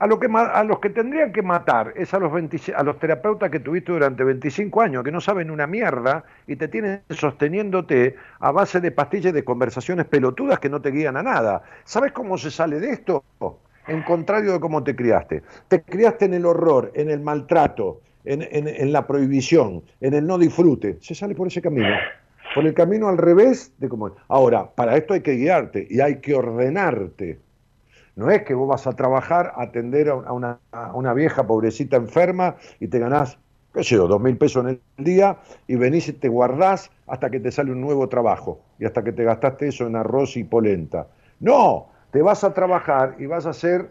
A, 0.00 0.06
lo 0.06 0.20
que, 0.20 0.28
a 0.32 0.62
los 0.64 0.78
que 0.78 0.90
tendrían 0.90 1.32
que 1.32 1.42
matar 1.42 1.92
es 1.96 2.14
a 2.14 2.18
los, 2.20 2.32
a 2.32 2.82
los 2.84 2.98
terapeutas 3.00 3.50
que 3.50 3.58
tuviste 3.60 3.90
durante 3.92 4.22
25 4.22 4.80
años, 4.80 5.02
que 5.02 5.10
no 5.10 5.20
saben 5.20 5.50
una 5.50 5.66
mierda 5.66 6.24
y 6.46 6.54
te 6.56 6.68
tienen 6.68 7.02
sosteniéndote 7.10 8.14
a 8.40 8.52
base 8.52 8.80
de 8.80 8.92
pastillas 8.92 9.32
de 9.32 9.44
conversaciones 9.44 10.06
pelotudas 10.06 10.58
que 10.60 10.68
no 10.68 10.80
te 10.80 10.90
guían 10.92 11.16
a 11.16 11.22
nada. 11.22 11.62
¿Sabes 11.84 12.12
cómo 12.12 12.38
se 12.38 12.50
sale 12.50 12.78
de 12.80 12.90
esto? 12.90 13.24
en 13.88 14.02
contrario 14.02 14.52
de 14.52 14.60
cómo 14.60 14.84
te 14.84 14.94
criaste. 14.94 15.42
Te 15.66 15.80
criaste 15.82 16.26
en 16.26 16.34
el 16.34 16.44
horror, 16.44 16.92
en 16.94 17.08
el 17.08 17.20
maltrato, 17.20 18.02
en, 18.26 18.42
en- 18.42 18.68
en 18.68 18.92
la 18.92 19.06
prohibición, 19.06 19.82
en 20.02 20.12
el 20.12 20.26
no 20.26 20.36
disfrute. 20.36 20.98
Se 21.00 21.14
sale 21.14 21.34
por 21.34 21.46
ese 21.46 21.62
camino. 21.62 21.88
Por 22.54 22.66
el 22.66 22.74
camino 22.74 23.08
al 23.08 23.16
revés 23.16 23.72
de 23.78 23.88
cómo. 23.88 24.14
Ahora, 24.28 24.68
para 24.74 24.94
esto 24.96 25.14
hay 25.14 25.22
que 25.22 25.32
guiarte 25.36 25.86
y 25.88 26.00
hay 26.00 26.16
que 26.20 26.34
ordenarte. 26.34 27.38
No 28.18 28.32
es 28.32 28.42
que 28.42 28.52
vos 28.52 28.68
vas 28.68 28.84
a 28.88 28.94
trabajar, 28.94 29.52
a 29.54 29.62
atender 29.62 30.08
a 30.08 30.32
una- 30.32 31.12
vieja 31.14 31.46
pobrecita 31.46 31.98
enferma 31.98 32.56
y 32.80 32.88
te 32.88 32.98
ganás, 32.98 33.38
qué 33.72 33.84
sé 33.84 33.94
yo, 33.94 34.08
dos 34.08 34.20
mil 34.20 34.36
pesos 34.36 34.64
en 34.66 34.80
el 34.96 35.04
día 35.04 35.36
y 35.68 35.76
venís 35.76 36.08
y 36.08 36.14
te 36.14 36.26
guardás 36.28 36.90
hasta 37.06 37.30
que 37.30 37.38
te 37.38 37.52
sale 37.52 37.70
un 37.70 37.80
nuevo 37.80 38.08
trabajo 38.08 38.58
y 38.80 38.86
hasta 38.86 39.04
que 39.04 39.12
te 39.12 39.22
gastaste 39.22 39.68
eso 39.68 39.86
en 39.86 39.94
arroz 39.94 40.36
y 40.36 40.42
polenta. 40.42 41.06
No, 41.38 41.86
te 42.10 42.20
vas 42.20 42.42
a 42.42 42.52
trabajar 42.52 43.14
y 43.20 43.26
vas 43.26 43.46
a 43.46 43.50
hacer 43.50 43.88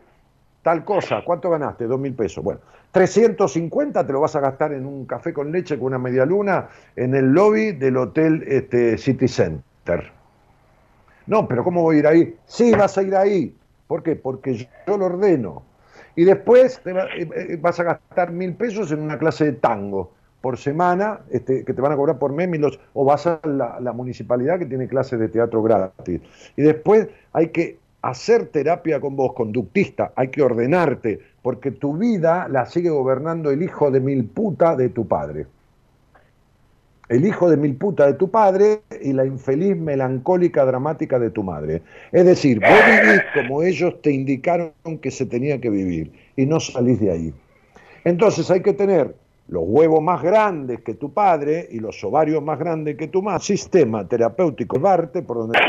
tal 0.62 0.84
cosa. 0.84 1.22
¿Cuánto 1.24 1.50
ganaste? 1.50 1.86
Dos 1.88 1.98
mil 1.98 2.14
pesos. 2.14 2.44
Bueno, 2.44 2.60
350 2.92 4.06
te 4.06 4.12
lo 4.12 4.20
vas 4.20 4.36
a 4.36 4.42
gastar 4.42 4.74
en 4.74 4.86
un 4.86 5.06
café 5.06 5.32
con 5.32 5.54
leche 5.54 5.78
con 5.78 5.88
una 5.88 6.00
media 6.00 6.26
luna 6.26 6.68
en 6.98 7.16
el 7.16 7.32
lobby 7.32 7.72
del 7.72 7.96
hotel 7.96 8.44
este, 8.46 8.98
City 8.98 9.30
Center. 9.30 10.12
No, 11.28 11.48
pero 11.48 11.64
¿cómo 11.64 11.82
voy 11.82 11.96
a 11.96 12.00
ir 12.00 12.08
ahí? 12.08 12.36
Sí, 12.46 12.74
vas 12.74 12.98
a 12.98 13.04
ir 13.04 13.16
ahí. 13.16 13.56
¿Por 13.88 14.04
qué? 14.04 14.16
Porque 14.16 14.54
yo, 14.86 14.98
lo 14.98 15.06
ordeno. 15.06 15.64
Y 16.16 16.24
después 16.24 16.82
te 16.84 16.94
va- 16.94 17.06
eh, 17.06 17.30
eh, 17.36 17.58
vas 17.62 17.80
a 17.80 17.84
gastar 17.84 18.32
mil 18.32 18.54
pesos 18.56 18.92
en 18.92 19.02
una 19.02 19.18
clase 19.18 19.46
de 19.46 19.54
tango 19.54 20.12
por 20.42 20.58
semana, 20.58 21.20
este, 21.32 21.64
que 21.64 21.74
te 21.74 21.82
van 21.82 21.92
a 21.92 21.96
cobrar 21.96 22.20
por 22.20 22.32
mes, 22.34 22.48
mil 22.48 22.62
dos- 22.62 22.80
o 22.94 23.06
vas 23.06 23.26
a 23.28 23.40
la, 23.44 23.80
la 23.80 23.94
municipalidad 23.94 24.60
que 24.60 24.66
tiene 24.66 24.88
clases 24.88 25.20
de 25.20 25.30
teatro 25.30 25.62
gratis. 25.64 26.22
Y 26.56 26.62
después 26.62 27.08
hay 27.34 27.50
que 27.50 27.80
hacer 28.02 28.48
terapia 28.48 29.00
con 29.00 29.16
vos, 29.16 29.34
conductista, 29.34 30.12
hay 30.16 30.30
que 30.30 30.42
ordenarte, 30.42 31.20
porque 31.42 31.72
tu 31.72 31.98
vida 31.98 32.48
la 32.50 32.66
sigue 32.66 32.90
gobernando 32.90 33.52
el 33.52 33.64
hijo 33.64 33.90
de 33.92 34.00
mil 34.00 34.26
puta 34.26 34.76
de 34.76 34.90
tu 34.90 35.08
padre 35.08 35.46
el 37.10 37.26
hijo 37.26 37.50
de 37.50 37.58
mil 37.58 37.76
puta 37.76 38.06
de 38.06 38.14
tu 38.14 38.30
padre 38.30 38.82
y 39.02 39.14
la 39.14 39.26
infeliz 39.26 39.78
melancólica 39.78 40.66
dramática 40.66 41.20
de 41.20 41.30
tu 41.30 41.44
madre. 41.44 41.82
Es 42.12 42.26
decir, 42.26 42.60
vos 42.60 42.70
vivís 42.70 43.22
como 43.34 43.64
ellos 43.64 44.02
te 44.02 44.12
indicaron 44.12 44.72
que 45.02 45.12
se 45.12 45.26
tenía 45.26 45.60
que 45.62 45.70
vivir 45.70 46.12
y 46.36 46.46
no 46.46 46.60
salís 46.60 47.00
de 47.00 47.12
ahí. 47.12 47.34
Entonces 48.04 48.50
hay 48.52 48.62
que 48.62 48.74
tener 48.74 49.16
los 49.48 49.64
huevos 49.66 50.02
más 50.02 50.22
grandes 50.22 50.82
que 50.82 50.94
tu 50.94 51.14
padre 51.14 51.68
y 51.72 51.80
los 51.80 52.04
ovarios 52.04 52.44
más 52.44 52.60
grandes 52.60 52.98
que 52.98 53.08
tu 53.08 53.22
madre. 53.22 53.44
Sistema 53.44 54.08
terapéutico, 54.08 54.78
darte 54.78 55.22
por 55.22 55.38
donde... 55.38 55.60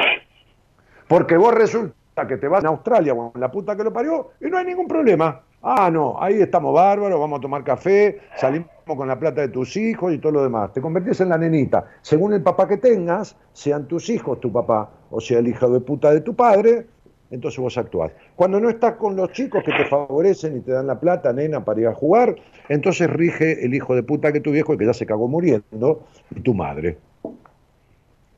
Porque 1.06 1.36
vos 1.36 1.54
resulta 1.54 2.26
que 2.26 2.36
te 2.36 2.48
vas 2.48 2.64
a 2.64 2.68
Australia 2.68 3.14
o 3.14 3.32
en 3.34 3.40
la 3.40 3.50
puta 3.50 3.76
que 3.76 3.84
lo 3.84 3.92
parió 3.92 4.32
y 4.40 4.46
no 4.46 4.58
hay 4.58 4.66
ningún 4.66 4.88
problema. 4.88 5.42
Ah, 5.62 5.90
no, 5.90 6.22
ahí 6.22 6.40
estamos 6.40 6.72
bárbaros, 6.72 7.18
vamos 7.18 7.38
a 7.38 7.42
tomar 7.42 7.64
café, 7.64 8.20
salimos 8.36 8.68
con 8.86 9.08
la 9.08 9.18
plata 9.18 9.40
de 9.40 9.48
tus 9.48 9.76
hijos 9.76 10.12
y 10.14 10.18
todo 10.18 10.32
lo 10.32 10.42
demás. 10.42 10.72
Te 10.72 10.80
convertís 10.80 11.20
en 11.20 11.30
la 11.30 11.38
nenita. 11.38 11.84
Según 12.00 12.32
el 12.32 12.42
papá 12.42 12.68
que 12.68 12.76
tengas, 12.76 13.36
sean 13.52 13.88
tus 13.88 14.08
hijos 14.08 14.40
tu 14.40 14.52
papá 14.52 14.90
o 15.10 15.20
sea 15.20 15.38
el 15.38 15.48
hijo 15.48 15.68
de 15.70 15.80
puta 15.80 16.10
de 16.10 16.20
tu 16.20 16.34
padre, 16.34 16.86
entonces 17.30 17.60
vos 17.60 17.76
actuás. 17.76 18.12
Cuando 18.36 18.60
no 18.60 18.70
estás 18.70 18.94
con 18.94 19.16
los 19.16 19.32
chicos 19.32 19.62
que 19.64 19.72
te 19.72 19.84
favorecen 19.86 20.56
y 20.56 20.60
te 20.60 20.72
dan 20.72 20.86
la 20.86 20.98
plata, 20.98 21.32
nena, 21.32 21.64
para 21.64 21.80
ir 21.80 21.86
a 21.88 21.94
jugar, 21.94 22.36
entonces 22.68 23.08
rige 23.10 23.64
el 23.64 23.74
hijo 23.74 23.94
de 23.94 24.02
puta 24.02 24.32
que 24.32 24.40
tu 24.40 24.50
viejo 24.50 24.76
que 24.76 24.86
ya 24.86 24.94
se 24.94 25.06
cagó 25.06 25.28
muriendo 25.28 26.06
y 26.34 26.40
tu 26.40 26.54
madre. 26.54 26.98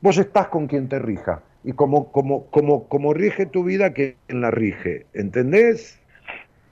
Vos 0.01 0.17
estás 0.17 0.47
con 0.47 0.67
quien 0.67 0.89
te 0.89 0.99
rija 0.99 1.43
y 1.63 1.73
como, 1.73 2.11
como, 2.11 2.47
como, 2.47 2.87
como 2.87 3.13
rige 3.13 3.45
tu 3.45 3.63
vida, 3.63 3.93
quien 3.93 4.15
la 4.29 4.51
rige. 4.51 5.05
¿Entendés? 5.13 6.00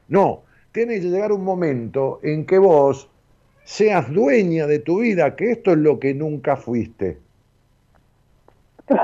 No, 0.09 0.43
tiene 0.71 0.99
que 0.99 1.07
llegar 1.07 1.31
un 1.31 1.43
momento 1.43 2.19
en 2.23 2.45
que 2.45 2.57
vos 2.57 3.09
seas 3.63 4.11
dueña 4.11 4.67
de 4.67 4.79
tu 4.79 4.99
vida, 5.01 5.35
que 5.35 5.51
esto 5.51 5.71
es 5.71 5.77
lo 5.77 5.99
que 5.99 6.13
nunca 6.13 6.57
fuiste. 6.57 7.17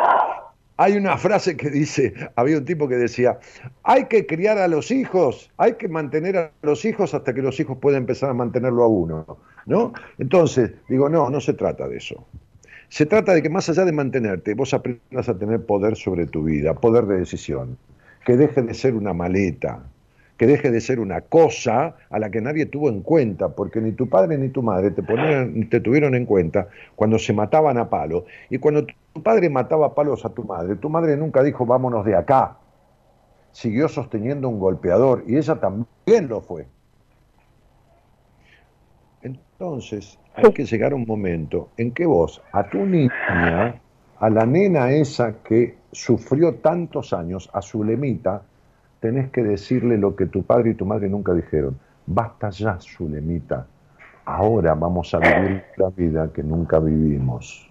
Hay 0.77 0.98
una 0.98 1.18
frase 1.18 1.56
que 1.56 1.69
dice, 1.69 2.14
había 2.36 2.57
un 2.57 2.65
tipo 2.65 2.90
que 2.90 2.95
decía, 2.95 3.40
hay 3.84 4.07
que 4.07 4.26
criar 4.26 4.57
a 4.57 4.68
los 4.68 4.91
hijos, 4.91 5.49
hay 5.56 5.76
que 5.76 5.88
mantener 5.88 6.36
a 6.36 6.52
los 6.64 6.84
hijos 6.84 7.14
hasta 7.14 7.34
que 7.34 7.41
los 7.41 7.57
hijos 7.61 7.77
puedan 7.77 8.02
empezar 8.02 8.32
a 8.32 8.34
mantenerlo 8.34 8.84
a 8.84 8.88
uno, 8.88 9.38
¿no? 9.68 9.94
Entonces, 10.18 10.72
digo, 10.90 11.07
no, 11.07 11.30
no 11.30 11.40
se 11.40 11.53
trata 11.53 11.88
de 11.88 11.95
eso. 11.95 12.26
Se 12.90 13.06
trata 13.06 13.34
de 13.34 13.41
que 13.41 13.49
más 13.49 13.69
allá 13.69 13.86
de 13.86 13.94
mantenerte, 13.94 14.53
vos 14.53 14.73
aprendas 14.73 15.30
a 15.30 15.38
tener 15.38 15.65
poder 15.65 15.95
sobre 15.95 16.26
tu 16.26 16.44
vida, 16.44 16.73
poder 16.73 17.06
de 17.06 17.19
decisión, 17.19 17.77
que 18.26 18.36
deje 18.36 18.61
de 18.61 18.73
ser 18.73 18.95
una 18.95 19.14
maleta, 19.14 19.82
que 20.38 20.48
deje 20.48 20.72
de 20.72 20.82
ser 20.82 20.99
una 20.99 21.22
cosa 21.22 21.95
a 22.10 22.20
la 22.20 22.30
que 22.30 22.41
nadie 22.41 22.66
tuvo 22.66 22.90
en 22.90 23.02
cuenta, 23.02 23.49
porque 23.49 23.80
ni 23.80 23.94
tu 23.94 24.10
padre 24.10 24.38
ni 24.38 24.49
tu 24.49 24.62
madre 24.62 24.91
te, 24.91 25.02
te 25.02 25.80
tuvieron 25.80 26.16
en 26.16 26.26
cuenta 26.26 26.68
cuando 26.95 27.18
se 27.18 27.34
mataban 27.34 27.78
a 27.78 27.90
palo. 27.90 28.26
Y 28.49 28.57
cuando 28.57 28.86
tu 28.86 29.24
padre 29.24 29.49
mataba 29.49 29.88
a 29.88 29.95
palos 29.95 30.26
a 30.26 30.30
tu 30.30 30.44
madre, 30.44 30.76
tu 30.76 30.90
madre 30.90 31.16
nunca 31.16 31.41
dijo 31.41 31.66
vámonos 31.66 32.06
de 32.06 32.16
acá. 32.16 32.57
Siguió 33.52 33.88
sosteniendo 33.88 34.49
un 34.49 34.60
golpeador 34.60 35.24
y 35.28 35.38
ella 35.38 35.56
también 35.56 36.28
lo 36.28 36.41
fue. 36.41 36.68
Entonces, 39.22 40.20
hay 40.36 40.52
que 40.52 40.66
llegar 40.66 40.91
a 40.91 40.95
un 40.95 41.06
momento 41.06 41.70
en 41.78 41.91
que 41.91 42.06
vos, 42.06 42.41
a 42.52 42.70
tu 42.70 42.86
niña, 42.86 43.82
a 44.20 44.30
la 44.30 44.45
nena 44.45 44.91
esa 44.91 45.41
que 45.41 45.78
sufrió 45.94 46.56
tantos 46.56 47.14
años, 47.14 47.49
a 47.53 47.62
su 47.62 47.84
lemita, 47.84 48.44
tenés 49.06 49.30
que 49.30 49.44
decirle 49.44 49.99
lo 49.99 50.15
que 50.15 50.26
tu 50.26 50.41
padre 50.41 50.72
y 50.72 50.73
tu 50.73 50.84
madre 50.84 51.07
nunca 51.07 51.32
dijeron. 51.32 51.77
Basta 52.07 52.49
ya, 52.49 52.80
Zulemita. 52.80 53.68
Ahora 54.26 54.73
vamos 54.73 55.14
a 55.14 55.19
vivir 55.19 55.64
la 55.77 55.91
vida 55.91 56.34
que 56.34 56.41
nunca 56.41 56.80
vivimos. 56.80 57.69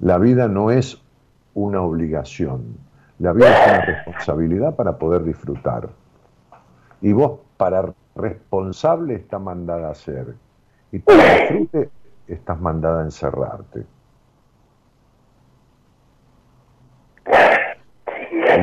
La 0.00 0.18
vida 0.18 0.48
no 0.48 0.72
es 0.72 1.00
una 1.54 1.80
obligación. 1.80 2.76
La 3.20 3.32
vida 3.32 3.50
es 3.50 3.68
una 3.68 3.80
responsabilidad 3.82 4.74
para 4.74 4.98
poder 4.98 5.22
disfrutar. 5.22 5.90
Y 7.00 7.12
vos, 7.12 7.38
para 7.56 7.94
responsable, 8.16 9.14
estás 9.14 9.40
mandada 9.40 9.90
a 9.90 9.94
ser. 9.94 10.34
Y 10.90 10.98
para 10.98 11.22
disfrute, 11.22 11.88
estás 12.26 12.60
mandada 12.60 13.02
a 13.02 13.04
encerrarte. 13.04 13.86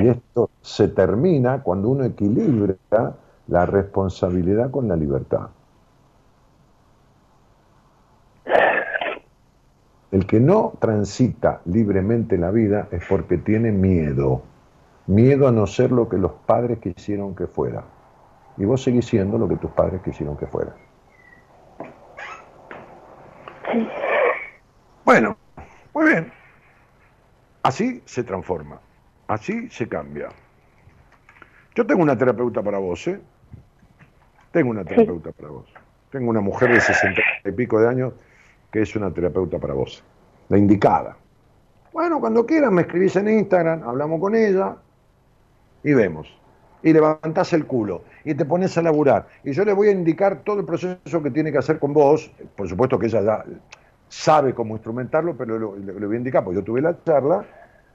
Y 0.02 0.08
esto 0.08 0.50
se 0.62 0.88
termina 0.88 1.62
cuando 1.62 1.90
uno 1.90 2.04
equilibra 2.04 2.76
la 3.48 3.66
responsabilidad 3.66 4.72
con 4.72 4.88
la 4.88 4.96
libertad. 4.96 5.50
El 10.12 10.28
que 10.28 10.40
no 10.40 10.74
transita 10.80 11.62
libremente 11.66 12.38
la 12.38 12.52
vida 12.52 12.88
es 12.92 13.04
porque 13.10 13.38
tiene 13.38 13.72
miedo. 13.72 14.44
Miedo 15.08 15.48
a 15.48 15.52
no 15.52 15.66
ser 15.66 15.92
lo 15.92 16.08
que 16.08 16.18
los 16.18 16.32
padres 16.46 16.80
quisieron 16.80 17.36
que 17.36 17.48
fuera. 17.48 17.84
Y 18.58 18.66
vos 18.66 18.84
seguís 18.84 19.08
siendo 19.08 19.38
lo 19.38 19.48
que 19.48 19.58
tus 19.58 19.72
padres 19.72 20.02
quisieron 20.04 20.38
que 20.38 20.46
fuera. 20.46 20.76
Bueno, 25.04 25.36
muy 25.94 26.06
bien. 26.06 26.32
Así 27.64 28.02
se 28.06 28.24
transforma. 28.24 28.80
Así 29.28 29.70
se 29.70 29.88
cambia. 29.88 30.30
Yo 31.76 31.86
tengo 31.86 32.04
una 32.04 32.18
terapeuta 32.18 32.62
para 32.62 32.78
vos, 32.78 33.08
¿eh? 33.08 33.20
Tengo 34.52 34.70
una 34.70 34.84
terapeuta 34.84 35.32
para 35.32 35.50
vos. 35.50 35.66
Tengo 36.12 36.30
una 36.30 36.42
mujer 36.42 36.72
de 36.72 36.80
sesenta 36.80 37.22
y 37.44 37.52
pico 37.52 37.80
de 37.80 37.90
años 37.90 38.14
que 38.72 38.82
es 38.82 38.96
una 38.96 39.12
terapeuta 39.12 39.58
para 39.60 39.74
vos. 39.74 40.04
La 40.50 40.58
indicada. 40.58 41.18
Bueno, 41.92 42.20
cuando 42.20 42.46
quieran 42.46 42.74
me 42.74 42.84
escribís 42.84 43.16
en 43.16 43.28
Instagram, 43.30 43.84
hablamos 43.88 44.20
con 44.20 44.36
ella 44.36 44.76
y 45.84 45.94
vemos. 45.94 46.28
Y 46.84 46.92
levantás 46.92 47.54
el 47.54 47.66
culo 47.66 48.04
y 48.26 48.36
te 48.36 48.46
pones 48.46 48.78
a 48.78 48.82
laburar. 48.82 49.28
Y 49.44 49.54
yo 49.54 49.64
le 49.64 49.74
voy 49.74 49.88
a 49.88 49.92
indicar 49.92 50.42
todo 50.44 50.60
el 50.60 50.66
proceso 50.66 51.24
que 51.24 51.32
tiene 51.32 51.52
que 51.52 51.58
hacer 51.58 51.80
con 51.80 51.94
vos. 51.94 52.32
Por 52.56 52.68
supuesto 52.68 53.00
que 53.00 53.08
ella 53.08 53.22
ya 53.22 53.46
sabe 54.10 54.54
cómo 54.54 54.76
instrumentarlo, 54.76 55.36
pero 55.36 55.58
lo- 55.58 55.76
le, 55.78 55.94
le 56.00 56.06
voy 56.06 56.16
a 56.16 56.20
indicar, 56.20 56.44
porque 56.44 56.60
yo 56.60 56.64
tuve 56.64 56.82
la 56.82 56.96
charla 57.04 57.46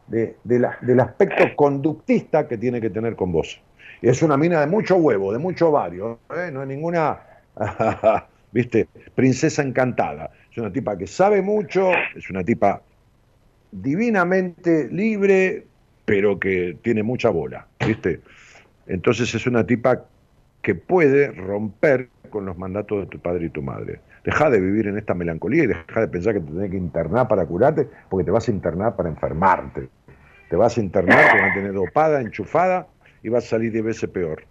de, 0.09 0.39
la- 0.59 0.79
del 0.83 1.01
aspecto 1.01 1.45
conductista 1.57 2.49
que 2.49 2.59
tiene 2.59 2.81
que 2.81 2.91
tener 2.91 3.17
con 3.17 3.33
vos. 3.33 3.61
Es 4.01 4.23
una 4.23 4.37
mina 4.37 4.61
de 4.61 4.67
mucho 4.67 4.97
huevo, 4.97 5.33
de 5.33 5.39
mucho 5.39 5.69
ovario, 5.71 6.21
¿eh? 6.35 6.51
no 6.53 6.63
es 6.63 6.69
ninguna, 6.69 7.21
viste, 8.51 8.89
princesa 9.15 9.63
encantada. 9.63 10.31
Es 10.51 10.59
una 10.59 10.73
tipa 10.73 10.97
que 10.97 11.07
sabe 11.07 11.43
mucho, 11.43 11.91
es 12.15 12.31
una 12.31 12.45
tipa 12.45 12.85
divinamente 13.71 14.89
libre, 14.91 15.69
pero 16.05 16.39
que 16.39 16.79
tiene 16.83 17.03
mucha 17.03 17.31
bola, 17.31 17.69
viste. 17.85 18.23
Entonces 18.87 19.35
es 19.35 19.47
una 19.47 19.67
tipa 19.67 20.11
que 20.63 20.75
puede 20.75 21.33
romper 21.33 22.13
con 22.31 22.47
los 22.47 22.59
mandatos 22.59 23.01
de 23.01 23.07
tu 23.07 23.21
padre 23.21 23.47
y 23.47 23.51
tu 23.51 23.63
madre. 23.63 24.03
Deja 24.25 24.51
de 24.51 24.61
vivir 24.61 24.89
en 24.89 24.99
esta 24.99 25.15
melancolía 25.15 25.65
y 25.65 25.67
deja 25.69 26.01
de 26.01 26.09
pensar 26.09 26.35
que 26.35 26.41
te 26.41 26.53
tenés 26.53 26.71
que 26.71 26.77
internar 26.77 27.29
para 27.29 27.47
curarte, 27.47 27.89
porque 28.11 28.25
te 28.25 28.31
vas 28.31 28.49
a 28.49 28.53
internar 28.53 28.97
para 28.97 29.09
enfermarte. 29.09 29.91
Te 30.49 30.57
vas 30.57 30.77
a 30.79 30.81
internar, 30.81 31.33
te 31.33 31.41
vas 31.41 31.51
a 31.51 31.55
tener 31.55 31.73
dopada, 31.73 32.21
enchufada, 32.21 32.87
y 33.23 33.29
vas 33.29 33.45
a 33.45 33.49
salir 33.49 33.73
10 33.73 33.85
veces 33.85 34.11
peor. 34.11 34.45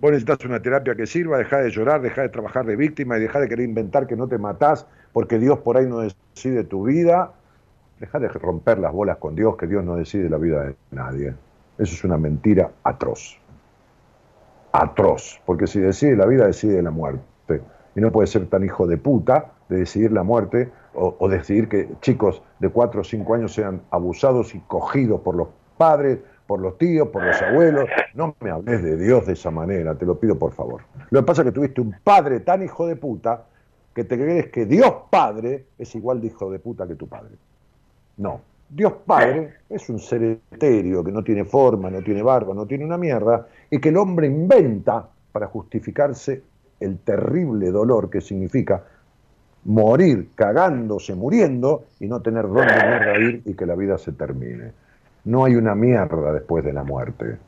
Vos 0.00 0.10
necesitas 0.10 0.44
una 0.44 0.60
terapia 0.60 0.94
que 0.94 1.06
sirva, 1.06 1.38
deja 1.38 1.58
de 1.58 1.70
llorar, 1.70 2.02
deja 2.02 2.22
de 2.22 2.28
trabajar 2.28 2.66
de 2.66 2.76
víctima 2.76 3.16
y 3.16 3.20
deja 3.20 3.40
de 3.40 3.48
querer 3.48 3.66
inventar 3.66 4.06
que 4.06 4.16
no 4.16 4.28
te 4.28 4.38
matás 4.38 4.86
porque 5.14 5.38
Dios 5.38 5.60
por 5.60 5.76
ahí 5.76 5.86
no 5.86 6.00
decide 6.00 6.64
tu 6.64 6.84
vida. 6.84 7.32
Deja 8.00 8.18
de 8.18 8.28
romper 8.28 8.78
las 8.80 8.92
bolas 8.92 9.16
con 9.18 9.34
Dios, 9.34 9.56
que 9.56 9.66
Dios 9.66 9.84
no 9.84 9.96
decide 9.96 10.28
la 10.28 10.36
vida 10.36 10.64
de 10.64 10.76
nadie. 10.90 11.34
Eso 11.78 11.94
es 11.94 12.04
una 12.04 12.18
mentira 12.18 12.70
atroz. 12.82 13.38
Atroz. 14.72 15.40
Porque 15.46 15.66
si 15.66 15.80
decide 15.80 16.16
la 16.16 16.26
vida, 16.26 16.46
decide 16.46 16.82
la 16.82 16.90
muerte. 16.90 17.62
Y 17.94 18.00
no 18.00 18.10
puede 18.10 18.26
ser 18.26 18.46
tan 18.46 18.64
hijo 18.64 18.86
de 18.86 18.98
puta 18.98 19.52
de 19.68 19.78
decidir 19.78 20.12
la 20.12 20.24
muerte 20.24 20.70
o, 20.92 21.16
o 21.18 21.28
decidir 21.28 21.68
que 21.68 21.88
chicos 22.00 22.42
de 22.64 22.70
4 22.70 23.00
o 23.00 23.04
5 23.04 23.34
años 23.34 23.54
sean 23.54 23.82
abusados 23.90 24.54
y 24.54 24.60
cogidos 24.60 25.20
por 25.20 25.36
los 25.36 25.48
padres 25.76 26.18
por 26.46 26.60
los 26.60 26.76
tíos, 26.78 27.08
por 27.08 27.24
los 27.24 27.40
abuelos. 27.40 27.88
No 28.14 28.34
me 28.40 28.50
hables 28.50 28.82
de 28.82 28.96
Dios 28.96 29.26
de 29.26 29.32
esa 29.32 29.50
manera, 29.50 29.94
te 29.94 30.06
lo 30.06 30.18
pido 30.18 30.38
por 30.38 30.52
favor. 30.52 30.82
Lo 31.10 31.20
que 31.20 31.26
pasa 31.26 31.42
es 31.42 31.46
que 31.46 31.52
tuviste 31.52 31.80
un 31.80 31.94
padre 32.02 32.40
tan 32.40 32.62
hijo 32.62 32.86
de 32.86 32.96
puta 32.96 33.46
que 33.94 34.04
te 34.04 34.16
crees 34.16 34.48
que 34.48 34.66
Dios 34.66 34.92
Padre 35.08 35.66
es 35.78 35.94
igual 35.94 36.20
de 36.20 36.26
hijo 36.26 36.50
de 36.50 36.58
puta 36.58 36.86
que 36.86 36.96
tu 36.96 37.06
padre. 37.06 37.36
No, 38.16 38.40
Dios 38.68 38.92
Padre 39.06 39.54
es 39.70 39.88
un 39.88 40.00
ser 40.00 40.40
etéreo 40.50 41.04
que 41.04 41.12
no 41.12 41.22
tiene 41.22 41.44
forma, 41.44 41.90
no 41.90 42.02
tiene 42.02 42.22
barba, 42.22 42.54
no 42.54 42.66
tiene 42.66 42.84
una 42.84 42.98
mierda 42.98 43.46
y 43.70 43.78
que 43.78 43.90
el 43.90 43.96
hombre 43.96 44.26
inventa 44.26 45.08
para 45.30 45.46
justificarse 45.46 46.42
el 46.80 46.98
terrible 46.98 47.70
dolor 47.70 48.10
que 48.10 48.20
significa 48.20 48.84
morir 49.64 50.30
cagándose, 50.34 51.14
muriendo 51.14 51.86
y 52.00 52.06
no 52.06 52.20
tener 52.20 52.46
dónde 52.46 53.20
ir 53.20 53.42
y 53.44 53.54
que 53.54 53.66
la 53.66 53.74
vida 53.74 53.98
se 53.98 54.12
termine. 54.12 54.72
No 55.24 55.44
hay 55.44 55.56
una 55.56 55.74
mierda 55.74 56.32
después 56.32 56.64
de 56.64 56.72
la 56.72 56.84
muerte. 56.84 57.38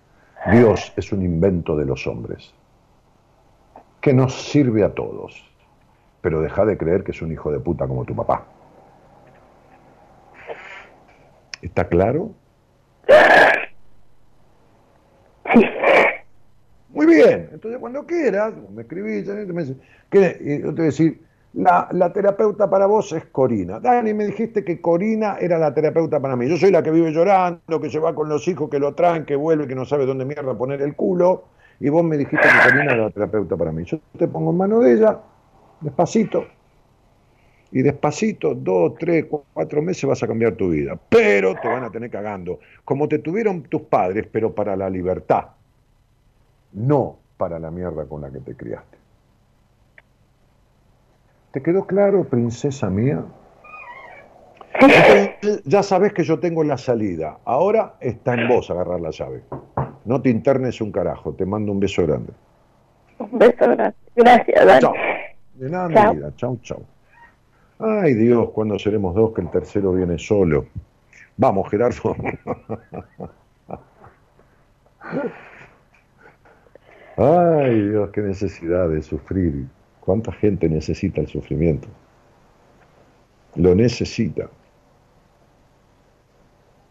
Dios 0.51 0.93
es 0.97 1.12
un 1.12 1.22
invento 1.22 1.76
de 1.76 1.84
los 1.84 2.06
hombres, 2.06 2.55
que 4.01 4.12
nos 4.12 4.32
sirve 4.51 4.84
a 4.84 4.94
todos, 4.94 5.44
pero 6.20 6.40
deja 6.40 6.64
de 6.64 6.78
creer 6.78 7.02
que 7.02 7.10
es 7.10 7.20
un 7.20 7.32
hijo 7.32 7.51
de 7.51 7.59
puta 7.59 7.86
como 7.86 8.05
tu 8.05 8.14
papá. 8.14 8.44
¿Está 11.60 11.88
claro? 11.88 12.30
Muy 16.90 17.06
bien, 17.06 17.51
entonces 17.52 17.78
cuando 17.78 18.06
quieras, 18.06 18.55
me 18.74 18.82
escribís, 18.82 19.26
me 19.26 19.64
yo 19.64 19.74
te 20.10 20.70
voy 20.72 20.80
a 20.80 20.84
decir, 20.84 21.26
la, 21.57 22.12
terapeuta 22.12 22.69
para 22.69 22.87
vos 22.87 23.12
es 23.12 23.24
Corina. 23.27 23.81
Dani, 23.81 24.12
me 24.12 24.27
dijiste 24.27 24.62
que 24.62 24.81
Corina 24.81 25.39
era 25.41 25.59
la 25.59 25.73
terapeuta 25.73 26.20
para 26.20 26.37
mí. 26.37 26.49
Yo 26.49 26.57
soy 26.59 26.70
la 26.70 26.83
que 26.83 26.91
vive 26.91 27.12
llorando, 27.12 27.81
que 27.81 27.89
se 27.89 27.99
va 27.99 28.15
con 28.15 28.28
los 28.28 28.47
hijos, 28.47 28.69
que 28.69 28.78
lo 28.78 28.95
traen, 28.95 29.24
que 29.24 29.37
vuelve, 29.37 29.66
que 29.66 29.74
no 29.74 29.87
sabe 29.87 30.05
dónde 30.05 30.27
mierda 30.27 30.57
poner 30.57 30.83
el 30.83 30.95
culo. 30.95 31.45
Y 31.81 31.89
vos 31.89 32.05
me 32.05 32.19
dijiste 32.19 32.47
que 32.47 32.70
Corina 32.70 32.93
era 32.93 33.05
la 33.05 33.11
terapeuta 33.11 33.57
para 33.57 33.73
mí. 33.73 33.85
Yo 33.85 33.99
te 34.19 34.28
pongo 34.28 34.51
en 34.51 34.57
mano 34.59 34.81
de 34.81 34.93
ella, 34.93 35.19
despacito. 35.81 36.45
Y 37.73 37.83
despacito, 37.83 38.55
dos, 38.55 38.95
tres, 38.99 39.27
cuatro 39.53 39.81
meses 39.81 40.05
vas 40.05 40.23
a 40.23 40.27
cambiar 40.27 40.57
tu 40.57 40.70
vida. 40.70 40.99
Pero 41.09 41.55
te 41.55 41.69
van 41.69 41.85
a 41.85 41.91
tener 41.91 42.11
cagando. 42.11 42.59
Como 42.85 43.09
te 43.09 43.19
tuvieron 43.20 43.62
tus 43.62 43.83
padres, 43.83 44.27
pero 44.31 44.55
para 44.55 44.77
la 44.77 44.91
libertad. 44.91 45.47
No 46.74 47.16
para 47.39 47.59
la 47.59 47.70
mierda 47.70 48.05
con 48.05 48.20
la 48.20 48.31
que 48.31 48.41
te 48.41 48.55
criaste. 48.55 49.06
¿Te 51.57 51.62
quedó 51.62 51.87
claro, 51.87 52.24
princesa 52.24 52.91
mía? 52.91 53.24
Entonces, 54.74 55.62
ya 55.65 55.83
sabes 55.83 56.12
que 56.12 56.23
yo 56.23 56.39
tengo 56.39 56.62
la 56.62 56.77
salida. 56.77 57.39
Ahora 57.47 57.95
está 57.99 58.35
en 58.35 58.47
vos 58.47 58.70
agarrar 58.70 59.01
la 59.01 59.09
llave. 59.11 59.43
No 60.05 60.20
te 60.20 60.28
internes 60.28 60.83
un 60.83 60.93
carajo. 60.93 61.33
Te 61.33 61.47
mando 61.47 61.73
un 61.73 61.81
beso 61.81 62.07
grande. 62.07 62.35
Un 63.19 63.39
beso 63.39 63.57
grande. 63.59 63.95
Gracias, 64.15 64.66
Dani. 64.66 64.81
Chao. 64.83 64.93
De 65.55 65.70
nada, 65.70 65.95
chao. 65.95 66.12
mi 66.12 66.19
vida. 66.19 66.33
Chau, 66.37 66.59
chau. 66.61 66.83
Ay, 67.78 68.12
Dios, 68.12 68.51
cuando 68.51 68.78
seremos 68.78 69.15
dos 69.15 69.33
que 69.33 69.41
el 69.41 69.51
tercero 69.51 69.95
viene 69.95 70.19
solo? 70.19 70.66
Vamos, 71.39 71.70
Gerardo. 71.70 72.15
Ay, 77.16 77.81
Dios, 77.89 78.11
qué 78.11 78.20
necesidad 78.20 78.91
de 78.91 79.01
sufrir. 79.01 79.65
¿Cuánta 80.07 80.31
gente 80.31 80.69
necesita 80.69 81.20
el 81.20 81.27
sufrimiento? 81.27 81.89
Lo 83.57 83.74
necesita. 83.74 84.49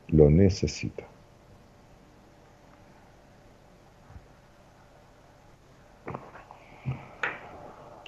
Lo 0.10 0.30
necesita. 0.30 1.06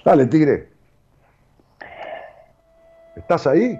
Dale, 0.03 0.25
tigre. 0.25 0.67
¿Estás 3.15 3.47
ahí? 3.47 3.79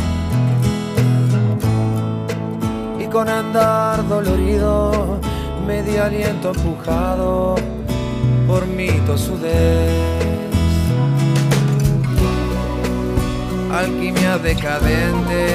Con 3.11 3.27
andar 3.27 4.07
dolorido, 4.07 5.19
medio 5.67 6.05
aliento 6.05 6.51
empujado 6.55 7.55
por 8.47 8.65
mi 8.65 8.87
tosudez. 9.05 9.91
Alquimia 13.73 14.37
decadente 14.37 15.47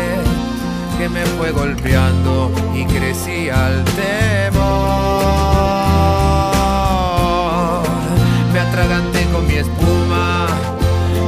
que 0.99 1.09
me 1.09 1.25
fue 1.39 1.51
golpeando 1.53 2.51
y 2.75 2.85
crecí 2.85 3.49
al 3.49 3.85
temor. 3.85 4.67
Me 8.53 8.61
atraganté 8.61 9.25
con 9.33 9.47
mi 9.47 9.55
espuma 9.55 10.47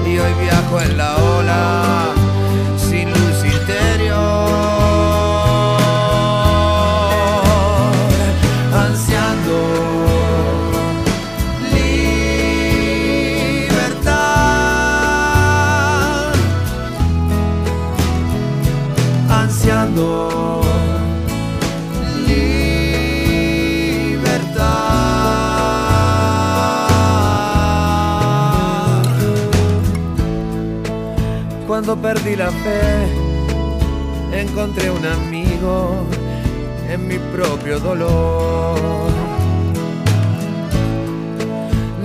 y 0.07 0.19
hoy 0.19 0.33
viajo 0.43 0.81
en 0.81 0.99
la 0.99 1.17
ola 1.17 2.18
Cuando 31.89 32.07
perdí 32.07 32.37
la 32.37 32.51
fe, 32.51 33.09
encontré 34.39 34.91
un 34.91 35.07
amigo 35.07 36.05
en 36.87 37.09
mi 37.09 37.17
propio 37.19 37.81
dolor. 37.81 38.79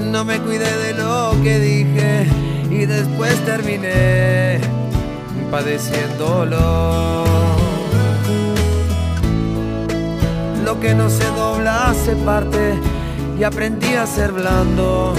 No 0.09 0.23
me 0.23 0.39
cuidé 0.39 0.73
de 0.77 0.93
lo 0.93 1.35
que 1.43 1.59
dije 1.59 2.27
y 2.69 2.85
después 2.85 3.35
terminé 3.43 4.61
padeciéndolo. 5.51 7.25
que 10.79 10.95
no 10.95 11.09
se 11.09 11.25
dobla 11.35 11.93
se 12.05 12.15
parte 12.15 12.73
y 13.37 13.43
aprendí 13.43 13.93
a 13.95 14.07
ser 14.07 14.31
blando 14.31 15.13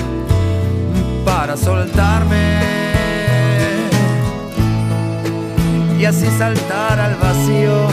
para 1.25 1.57
soltarme 1.57 2.84
y 6.05 6.07
así 6.07 6.27
saltar 6.37 7.01
al 7.01 7.15
vacío 7.15 7.89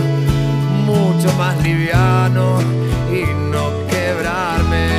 mucho 0.85 1.33
más 1.37 1.55
liviano 1.63 2.59
y 3.09 3.23
no 3.49 3.69
quebrarme. 3.87 4.89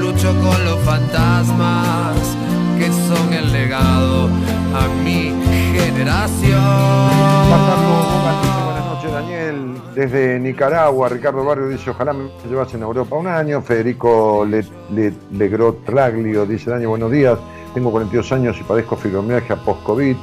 Lucho 0.00 0.28
con 0.40 0.64
los 0.64 0.78
fantasmas 0.80 2.16
que 2.78 2.86
son 2.86 3.34
el 3.34 3.52
legado 3.52 4.30
a 4.74 4.88
mi 5.04 5.34
generación. 5.78 7.10
Buenas 8.64 8.86
noches, 8.86 9.12
Daniel. 9.12 9.74
Desde 9.94 10.40
Nicaragua, 10.40 11.10
Ricardo 11.10 11.44
Barrio 11.44 11.68
dice: 11.68 11.90
Ojalá 11.90 12.14
me 12.14 12.30
llevasen 12.48 12.82
a 12.82 12.86
Europa 12.86 13.14
un 13.14 13.26
año. 13.26 13.60
Federico 13.60 14.46
Le, 14.48 14.64
Le- 14.90 15.12
Legrot 15.32 15.84
Traglio 15.84 16.46
dice: 16.46 16.70
Daniel, 16.70 16.88
buenos 16.88 17.10
días. 17.10 17.38
Tengo 17.74 17.90
42 17.90 18.30
años 18.30 18.56
y 18.60 18.62
padezco 18.62 18.96
fibromialgia 18.96 19.56
post-COVID. 19.56 20.16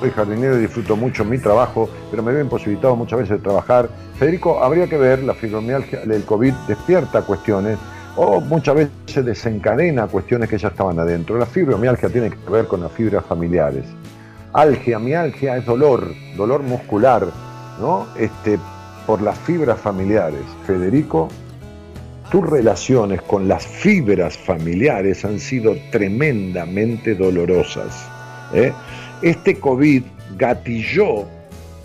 Soy 0.00 0.10
jardinero 0.10 0.58
y 0.58 0.62
disfruto 0.62 0.96
mucho 0.96 1.24
mi 1.24 1.38
trabajo, 1.38 1.88
pero 2.10 2.22
me 2.24 2.32
veo 2.32 2.42
imposibilitado 2.42 2.96
muchas 2.96 3.20
veces 3.20 3.38
de 3.38 3.42
trabajar. 3.42 3.88
Federico, 4.18 4.62
habría 4.62 4.88
que 4.88 4.98
ver, 4.98 5.22
la 5.22 5.34
fibromialgia, 5.34 6.02
el 6.02 6.24
COVID 6.24 6.52
despierta 6.66 7.22
cuestiones 7.22 7.78
o 8.16 8.40
muchas 8.40 8.74
veces 8.74 9.24
desencadena 9.24 10.08
cuestiones 10.08 10.48
que 10.48 10.58
ya 10.58 10.68
estaban 10.68 10.98
adentro. 10.98 11.38
La 11.38 11.46
fibromialgia 11.46 12.08
tiene 12.08 12.30
que 12.30 12.50
ver 12.50 12.66
con 12.66 12.80
las 12.80 12.90
fibras 12.90 13.24
familiares. 13.24 13.84
Algia, 14.52 14.98
mialgia 14.98 15.56
es 15.56 15.64
dolor, 15.64 16.08
dolor 16.36 16.62
muscular, 16.62 17.26
¿no? 17.80 18.06
Este, 18.16 18.58
por 19.06 19.22
las 19.22 19.38
fibras 19.38 19.78
familiares. 19.78 20.42
Federico, 20.66 21.28
tus 22.30 22.48
relaciones 22.48 23.22
con 23.22 23.48
las 23.48 23.66
fibras 23.66 24.36
familiares 24.36 25.24
han 25.24 25.38
sido 25.40 25.76
tremendamente 25.90 27.14
dolorosas. 27.14 28.08
¿eh? 28.52 28.72
Este 29.22 29.54
COVID 29.58 30.02
gatilló 30.36 31.26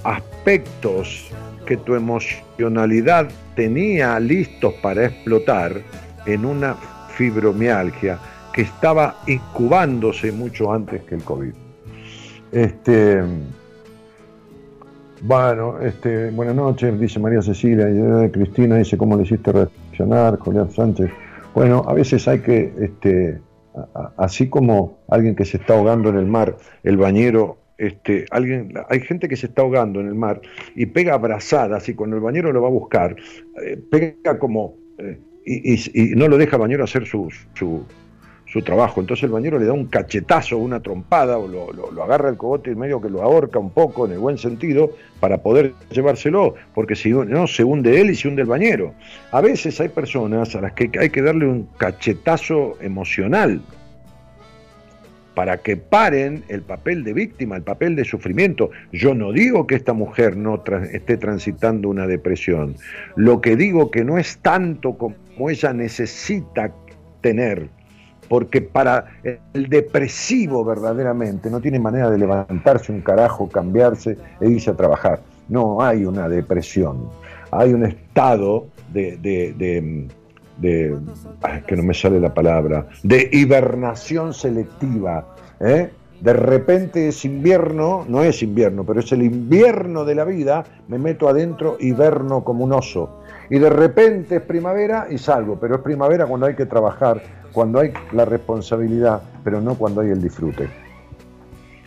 aspectos 0.03 1.29
que 1.65 1.77
tu 1.77 1.95
emocionalidad 1.95 3.29
tenía 3.55 4.19
listos 4.19 4.73
para 4.81 5.05
explotar 5.05 5.81
en 6.25 6.45
una 6.45 6.75
fibromialgia 7.15 8.19
que 8.53 8.63
estaba 8.63 9.15
incubándose 9.27 10.31
mucho 10.31 10.73
antes 10.73 11.01
que 11.03 11.15
el 11.15 11.23
COVID. 11.23 11.53
Este, 12.51 13.23
bueno, 15.21 15.79
este, 15.79 16.29
buenas 16.31 16.55
noches, 16.55 16.99
dice 16.99 17.19
María 17.19 17.41
Cecilia, 17.41 17.89
y 17.89 18.25
eh, 18.25 18.31
Cristina 18.31 18.75
dice 18.75 18.97
cómo 18.97 19.15
le 19.15 19.23
hiciste 19.23 19.51
Julián 19.97 20.71
Sánchez. 20.71 21.09
Bueno, 21.53 21.83
a 21.87 21.93
veces 21.93 22.27
hay 22.27 22.39
que, 22.39 22.73
este, 22.79 23.39
así 24.17 24.49
como 24.49 24.99
alguien 25.07 25.35
que 25.35 25.45
se 25.45 25.57
está 25.57 25.75
ahogando 25.75 26.09
en 26.09 26.17
el 26.17 26.25
mar, 26.25 26.55
el 26.83 26.97
bañero, 26.97 27.57
este, 27.77 28.25
alguien, 28.31 28.73
hay 28.89 28.99
gente 29.01 29.27
que 29.27 29.35
se 29.35 29.47
está 29.47 29.61
ahogando 29.61 29.99
en 29.99 30.07
el 30.07 30.15
mar 30.15 30.41
y 30.75 30.85
pega 30.87 31.13
abrazadas 31.15 31.87
y 31.89 31.93
cuando 31.95 32.15
el 32.15 32.21
bañero 32.21 32.51
lo 32.51 32.61
va 32.61 32.67
a 32.67 32.71
buscar, 32.71 33.15
eh, 33.63 33.77
pega 33.91 34.39
como, 34.39 34.75
eh, 34.99 35.19
y, 35.45 35.73
y- 35.73 36.11
y 36.13 36.15
no 36.15 36.27
lo 36.27 36.37
deja 36.37 36.57
bañero 36.57 36.83
hacer 36.83 37.05
su, 37.05 37.29
su, 37.53 37.83
su 38.53 38.61
trabajo. 38.61 39.01
Entonces 39.01 39.23
el 39.23 39.31
bañero 39.31 39.57
le 39.57 39.65
da 39.65 39.73
un 39.73 39.87
cachetazo, 39.87 40.59
una 40.59 40.79
trompada, 40.79 41.39
o 41.39 41.47
lo, 41.47 42.03
agarra 42.03 42.29
el 42.29 42.37
cogote 42.37 42.69
y 42.69 42.75
medio 42.75 43.01
que 43.01 43.09
lo 43.09 43.23
ahorca 43.23 43.57
un 43.57 43.71
poco, 43.71 44.05
en 44.05 44.11
el 44.11 44.19
buen 44.19 44.37
sentido, 44.37 44.91
para 45.19 45.39
poder 45.39 45.73
llevárselo, 45.89 46.53
porque 46.75 46.95
si 46.95 47.09
no, 47.09 47.47
se 47.47 47.63
hunde 47.63 47.99
él 47.99 48.11
y 48.11 48.15
se 48.15 48.27
hunde 48.27 48.43
el 48.43 48.47
bañero. 48.47 48.93
A 49.31 49.41
veces 49.41 49.81
hay 49.81 49.89
personas 49.89 50.55
a 50.55 50.61
las 50.61 50.73
que 50.73 50.91
hay 50.99 51.09
que 51.09 51.23
darle 51.23 51.47
un 51.47 51.67
cachetazo 51.77 52.77
emocional 52.79 53.59
para 55.33 55.57
que 55.57 55.75
paren 55.75 56.43
el 56.47 56.61
papel 56.61 57.03
de 57.03 57.13
víctima, 57.13 57.55
el 57.55 57.63
papel 57.63 57.95
de 57.95 58.05
sufrimiento. 58.05 58.69
Yo 58.91 59.15
no 59.15 59.31
digo 59.31 59.65
que 59.65 59.73
esta 59.73 59.93
mujer 59.93 60.37
no 60.37 60.63
esté 60.91 61.17
transitando 61.17 61.89
una 61.89 62.05
depresión. 62.05 62.75
Lo 63.15 63.41
que 63.41 63.55
digo 63.55 63.89
que 63.89 64.05
no 64.05 64.19
es 64.19 64.37
tanto 64.43 64.95
como 64.95 65.49
ella 65.49 65.73
necesita 65.73 66.71
tener, 67.21 67.67
porque 68.29 68.61
para 68.61 69.05
el 69.53 69.67
depresivo 69.69 70.63
verdaderamente 70.63 71.49
no 71.49 71.59
tiene 71.61 71.79
manera 71.79 72.09
de 72.09 72.17
levantarse 72.17 72.91
un 72.91 73.01
carajo, 73.01 73.49
cambiarse 73.49 74.17
e 74.39 74.49
irse 74.49 74.71
a 74.71 74.75
trabajar. 74.75 75.19
No 75.49 75.81
hay 75.81 76.05
una 76.05 76.29
depresión, 76.29 77.09
hay 77.51 77.73
un 77.73 77.85
estado 77.85 78.67
de, 78.93 79.17
de- 79.17 79.53
de- 79.53 80.07
que 81.67 81.75
no 81.75 81.83
me 81.83 81.93
sale 81.93 82.19
la 82.19 82.33
palabra, 82.33 82.87
de 83.03 83.29
hibernación 83.33 84.33
selectiva. 84.33 85.35
¿eh? 85.59 85.89
De 86.21 86.33
repente 86.33 87.07
es 87.09 87.25
invierno, 87.25 88.05
no 88.07 88.23
es 88.23 88.41
invierno, 88.43 88.85
pero 88.85 89.01
es 89.01 89.11
el 89.11 89.23
invierno 89.23 90.05
de 90.05 90.15
la 90.15 90.23
vida, 90.23 90.63
me 90.87 90.97
meto 90.97 91.27
adentro, 91.27 91.75
hiberno 91.79 92.43
como 92.43 92.63
un 92.63 92.71
oso. 92.73 93.19
Y 93.49 93.59
de 93.59 93.69
repente 93.69 94.37
es 94.37 94.41
primavera 94.41 95.07
y 95.09 95.17
salgo, 95.17 95.59
pero 95.59 95.75
es 95.75 95.81
primavera 95.81 96.25
cuando 96.27 96.45
hay 96.45 96.55
que 96.55 96.65
trabajar, 96.65 97.21
cuando 97.53 97.79
hay 97.79 97.93
la 98.11 98.25
responsabilidad, 98.25 99.21
pero 99.43 99.61
no 99.61 99.75
cuando 99.75 100.01
hay 100.01 100.09
el 100.09 100.21
disfrute. 100.21 100.67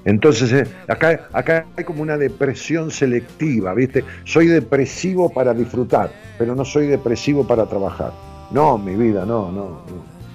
Entonces, 0.04 0.52
eh, 0.52 0.66
acá, 0.86 1.28
acá 1.32 1.66
hay 1.76 1.82
como 1.82 2.00
una 2.00 2.16
depresión 2.16 2.92
selectiva, 2.92 3.74
¿viste? 3.74 4.04
Soy 4.24 4.46
depresivo 4.46 5.28
para 5.30 5.52
disfrutar, 5.52 6.10
pero 6.38 6.54
no 6.54 6.64
soy 6.64 6.86
depresivo 6.86 7.44
para 7.44 7.66
trabajar. 7.66 8.12
No, 8.52 8.78
mi 8.78 8.94
vida, 8.94 9.24
no, 9.26 9.50
no, 9.50 9.80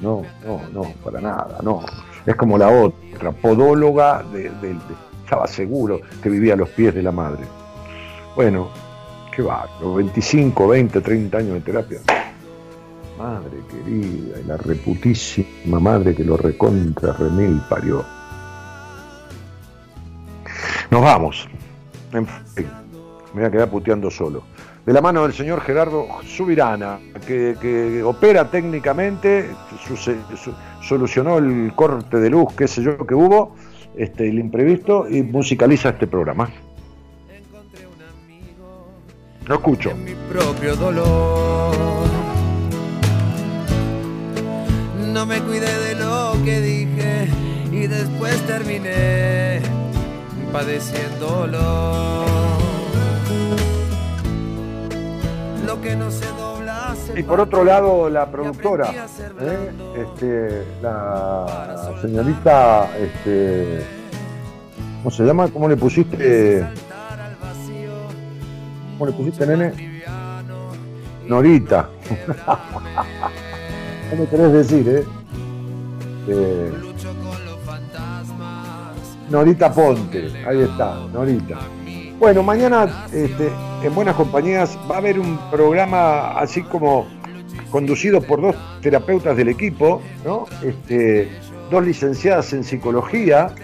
no, 0.01 0.23
no, 0.45 0.61
no, 0.73 0.81
para 1.03 1.21
nada, 1.21 1.59
no. 1.63 1.81
Es 2.25 2.35
como 2.35 2.57
la 2.57 2.67
otra, 2.69 3.31
podóloga, 3.31 4.23
de, 4.33 4.43
de- 4.49 4.73
de- 4.73 5.11
estaba 5.23 5.47
seguro 5.47 6.01
que 6.21 6.29
vivía 6.29 6.53
a 6.55 6.57
los 6.57 6.67
pies 6.69 6.93
de 6.93 7.01
la 7.01 7.13
madre. 7.13 7.45
Bueno, 8.35 8.67
qué 9.33 9.41
bárbaro, 9.41 9.93
25, 9.95 10.67
20, 10.67 10.99
30 10.99 11.37
años 11.37 11.53
de 11.53 11.61
terapia. 11.61 11.99
Madre 13.21 13.59
querida, 13.69 14.39
y 14.39 14.47
la 14.47 14.57
reputísima 14.57 15.79
madre 15.79 16.15
que 16.15 16.23
lo 16.23 16.37
recontra 16.37 17.13
remil 17.13 17.61
parió. 17.69 18.03
Nos 20.89 21.01
vamos. 21.03 21.47
En 22.13 22.25
fin, 22.25 22.65
me 23.35 23.41
voy 23.41 23.43
a 23.43 23.51
quedar 23.51 23.69
puteando 23.69 24.09
solo. 24.09 24.41
De 24.83 24.91
la 24.91 25.01
mano 25.01 25.21
del 25.21 25.33
señor 25.33 25.61
Gerardo 25.61 26.07
Subirana, 26.25 26.99
que, 27.27 28.01
opera 28.03 28.49
técnicamente, 28.49 29.51
solucionó 30.81 31.37
el 31.37 31.73
corte 31.75 32.17
de 32.17 32.27
luz, 32.27 32.51
qué 32.57 32.67
sé 32.67 32.81
yo, 32.81 33.05
que 33.05 33.13
hubo, 33.13 33.55
este, 33.95 34.29
el 34.29 34.39
imprevisto, 34.39 35.07
y 35.07 35.21
musicaliza 35.21 35.89
este 35.89 36.07
programa. 36.07 36.49
Lo 39.45 39.55
escucho. 39.55 39.93
mi 39.95 40.15
propio 40.27 40.75
dolor. 40.75 42.10
No 45.11 45.25
me 45.25 45.41
cuidé 45.41 45.77
de 45.79 45.95
lo 45.95 46.33
que 46.45 46.61
dije 46.61 47.27
y 47.69 47.85
después 47.87 48.35
terminé 48.47 49.61
padeciéndolo. 50.53 52.23
Lo 55.65 55.81
que 55.81 55.95
no 55.97 56.09
se 56.09 56.25
dobla 56.27 56.95
se 56.95 57.19
Y 57.19 57.23
por 57.23 57.41
otro 57.41 57.65
lado, 57.65 58.09
la 58.09 58.25
productora, 58.31 58.89
¿eh? 59.41 59.71
este, 59.97 60.65
la 60.81 61.93
señorita, 62.01 62.89
este, 62.97 63.83
¿cómo 64.99 65.11
se 65.11 65.23
llama? 65.23 65.49
¿Cómo 65.49 65.67
le 65.67 65.75
pusiste? 65.75 66.65
¿Cómo 68.97 69.07
le 69.07 69.11
pusiste, 69.11 69.45
nene? 69.45 70.03
Norita. 71.27 71.89
¿Qué 74.11 74.17
me 74.17 74.27
querés 74.27 74.51
decir, 74.51 74.89
eh? 74.89 75.05
Eh, 76.27 76.71
Norita 79.29 79.73
Ponte, 79.73 80.33
ahí 80.45 80.63
está, 80.63 81.07
Norita. 81.13 81.59
Bueno, 82.19 82.43
mañana 82.43 83.07
este, 83.13 83.49
en 83.81 83.95
Buenas 83.95 84.17
Compañías 84.17 84.77
va 84.91 84.95
a 84.95 84.97
haber 84.97 85.17
un 85.17 85.39
programa 85.49 86.37
así 86.37 86.61
como 86.61 87.07
conducido 87.69 88.19
por 88.19 88.41
dos 88.41 88.57
terapeutas 88.81 89.37
del 89.37 89.47
equipo, 89.47 90.01
¿no? 90.25 90.45
Este, 90.61 91.29
dos 91.71 91.81
licenciadas 91.81 92.51
en 92.51 92.65
psicología, 92.65 93.55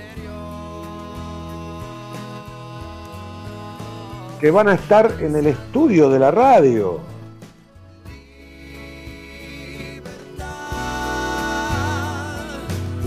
que 4.40 4.50
van 4.50 4.70
a 4.70 4.76
estar 4.76 5.12
en 5.20 5.36
el 5.36 5.48
estudio 5.48 6.10
de 6.10 6.20
la 6.20 6.32
radio. 6.32 7.17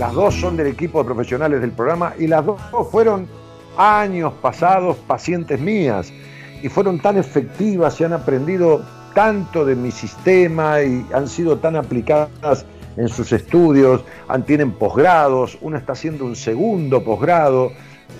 Las 0.01 0.13
dos 0.13 0.33
son 0.33 0.57
del 0.57 0.65
equipo 0.65 0.97
de 0.97 1.05
profesionales 1.05 1.61
del 1.61 1.73
programa 1.73 2.15
y 2.17 2.25
las 2.25 2.43
dos 2.43 2.59
fueron 2.89 3.27
años 3.77 4.33
pasados 4.41 4.97
pacientes 5.05 5.59
mías. 5.59 6.11
y 6.63 6.69
fueron 6.69 6.99
tan 6.99 7.17
efectivas 7.17 8.01
y 8.01 8.05
han 8.05 8.13
aprendido 8.13 8.81
tanto 9.13 9.63
de 9.63 9.75
mi 9.75 9.91
sistema 9.91 10.81
y 10.81 11.05
han 11.13 11.27
sido 11.27 11.59
tan 11.59 11.75
aplicadas 11.75 12.65
en 12.97 13.09
sus 13.09 13.31
estudios, 13.31 14.03
han, 14.27 14.43
tienen 14.43 14.71
posgrados, 14.71 15.59
una 15.61 15.77
está 15.77 15.93
haciendo 15.93 16.25
un 16.25 16.35
segundo 16.35 17.03
posgrado, 17.03 17.71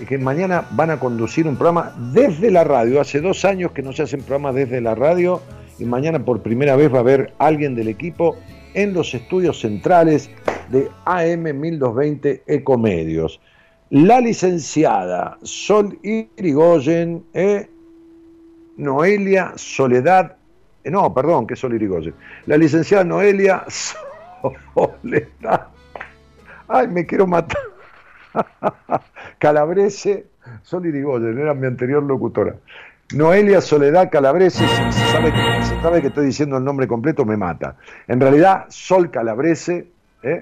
que 0.08 0.18
mañana 0.18 0.68
van 0.70 0.90
a 0.90 1.00
conducir 1.00 1.48
un 1.48 1.56
programa 1.56 1.96
desde 2.12 2.52
la 2.52 2.62
radio. 2.62 3.00
Hace 3.00 3.20
dos 3.20 3.44
años 3.44 3.72
que 3.72 3.82
no 3.82 3.92
se 3.92 4.04
hacen 4.04 4.20
programas 4.20 4.54
desde 4.54 4.80
la 4.80 4.94
radio 4.94 5.40
y 5.80 5.84
mañana 5.84 6.24
por 6.24 6.42
primera 6.42 6.76
vez 6.76 6.92
va 6.92 6.98
a 6.98 7.00
haber 7.00 7.34
alguien 7.38 7.74
del 7.74 7.88
equipo 7.88 8.36
en 8.74 8.94
los 8.94 9.14
estudios 9.14 9.60
centrales 9.60 10.30
de 10.72 10.90
AM 11.04 11.42
1220 11.42 12.42
Ecomedios. 12.46 13.40
La 13.90 14.20
licenciada 14.20 15.36
Sol 15.42 15.98
Irigoyen, 16.02 17.22
eh, 17.34 17.68
Noelia 18.78 19.52
Soledad, 19.56 20.36
eh, 20.82 20.90
no, 20.90 21.12
perdón, 21.12 21.46
que 21.46 21.54
es 21.54 21.60
Sol 21.60 21.74
Irigoyen. 21.74 22.14
La 22.46 22.56
licenciada 22.56 23.04
Noelia 23.04 23.64
Soledad. 24.74 25.66
Ay, 26.68 26.88
me 26.88 27.04
quiero 27.04 27.26
matar. 27.26 27.60
Calabrese, 29.38 30.26
Sol 30.62 30.86
Irigoyen, 30.86 31.38
era 31.38 31.52
mi 31.52 31.66
anterior 31.66 32.02
locutora. 32.02 32.56
Noelia 33.14 33.60
Soledad 33.60 34.08
Calabrese, 34.10 34.66
se 34.66 34.92
sabe, 35.12 35.32
se 35.62 35.78
sabe 35.82 36.00
que 36.00 36.06
estoy 36.06 36.24
diciendo 36.24 36.56
el 36.56 36.64
nombre 36.64 36.88
completo, 36.88 37.26
me 37.26 37.36
mata. 37.36 37.76
En 38.08 38.18
realidad, 38.18 38.64
Sol 38.70 39.10
Calabrese, 39.10 39.86
¿eh? 40.22 40.40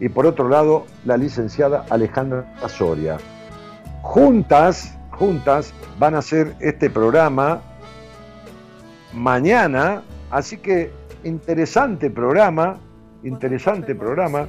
Y 0.00 0.08
por 0.08 0.26
otro 0.26 0.48
lado, 0.48 0.86
la 1.04 1.16
licenciada 1.16 1.84
Alejandra 1.90 2.50
Soria. 2.68 3.18
Juntas, 4.02 4.96
juntas, 5.10 5.74
van 5.98 6.14
a 6.14 6.18
hacer 6.18 6.54
este 6.58 6.88
programa 6.88 7.60
mañana, 9.12 10.02
así 10.30 10.56
que 10.56 10.90
interesante 11.22 12.10
programa, 12.10 12.78
interesante 13.22 13.94
programa. 13.94 14.48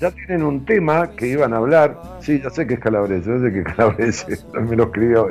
Ya 0.00 0.10
tienen 0.10 0.42
un 0.42 0.64
tema 0.64 1.10
que 1.10 1.26
iban 1.26 1.52
a 1.52 1.58
hablar. 1.58 2.00
Sí, 2.20 2.40
ya 2.42 2.48
sé 2.48 2.66
que 2.66 2.74
es 2.74 2.80
calabrese, 2.80 3.30
ya 3.30 3.38
sé 3.38 3.52
que 3.52 3.58
es 3.58 3.64
calabrese, 3.66 4.38
me 4.60 4.74
lo 4.74 4.84
escribió, 4.84 5.28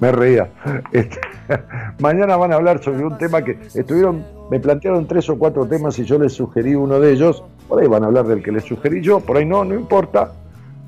me 0.00 0.10
reía. 0.10 0.48
Este, 0.90 1.20
mañana 2.00 2.36
van 2.36 2.52
a 2.52 2.56
hablar 2.56 2.82
sobre 2.82 3.04
un 3.04 3.16
tema 3.16 3.42
que 3.42 3.56
estuvieron, 3.74 4.24
me 4.50 4.58
plantearon 4.58 5.06
tres 5.06 5.30
o 5.30 5.38
cuatro 5.38 5.66
temas 5.66 5.96
y 6.00 6.04
yo 6.04 6.18
les 6.18 6.32
sugerí 6.32 6.74
uno 6.74 6.98
de 6.98 7.12
ellos. 7.12 7.44
Por 7.68 7.80
ahí 7.80 7.86
van 7.86 8.02
a 8.02 8.06
hablar 8.06 8.26
del 8.26 8.42
que 8.42 8.50
les 8.50 8.64
sugerí 8.64 9.00
yo, 9.02 9.20
por 9.20 9.36
ahí 9.36 9.46
no, 9.46 9.64
no 9.64 9.76
importa. 9.76 10.32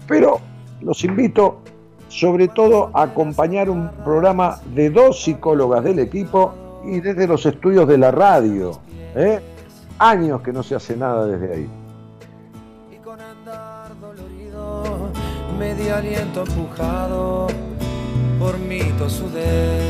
Pero 0.09 0.41
los 0.81 1.05
invito 1.05 1.61
sobre 2.09 2.49
todo 2.49 2.91
a 2.95 3.05
acompañar 3.05 3.70
un 3.70 3.91
programa 4.05 4.61
de 4.74 4.91
dos 4.91 5.23
psicólogas 5.23 5.85
del 5.85 6.01
equipo 6.01 6.53
y 6.85 7.01
desde 7.01 7.28
los 7.28 7.47
estudios 7.47 7.86
de 7.86 7.97
la 7.97 8.11
radio. 8.11 8.73
¿eh? 9.15 9.41
Años 10.01 10.43
que 10.43 10.53
no 10.53 10.65
se 10.65 10.74
hace 10.74 10.97
nada 10.97 11.27
desde 11.27 11.55
ahí. 11.55 11.84
Medio 15.59 15.97
aliento 15.97 16.43
empujado 16.43 17.47
por 18.39 18.59
mi 18.59 18.81
tosudez. 18.98 19.82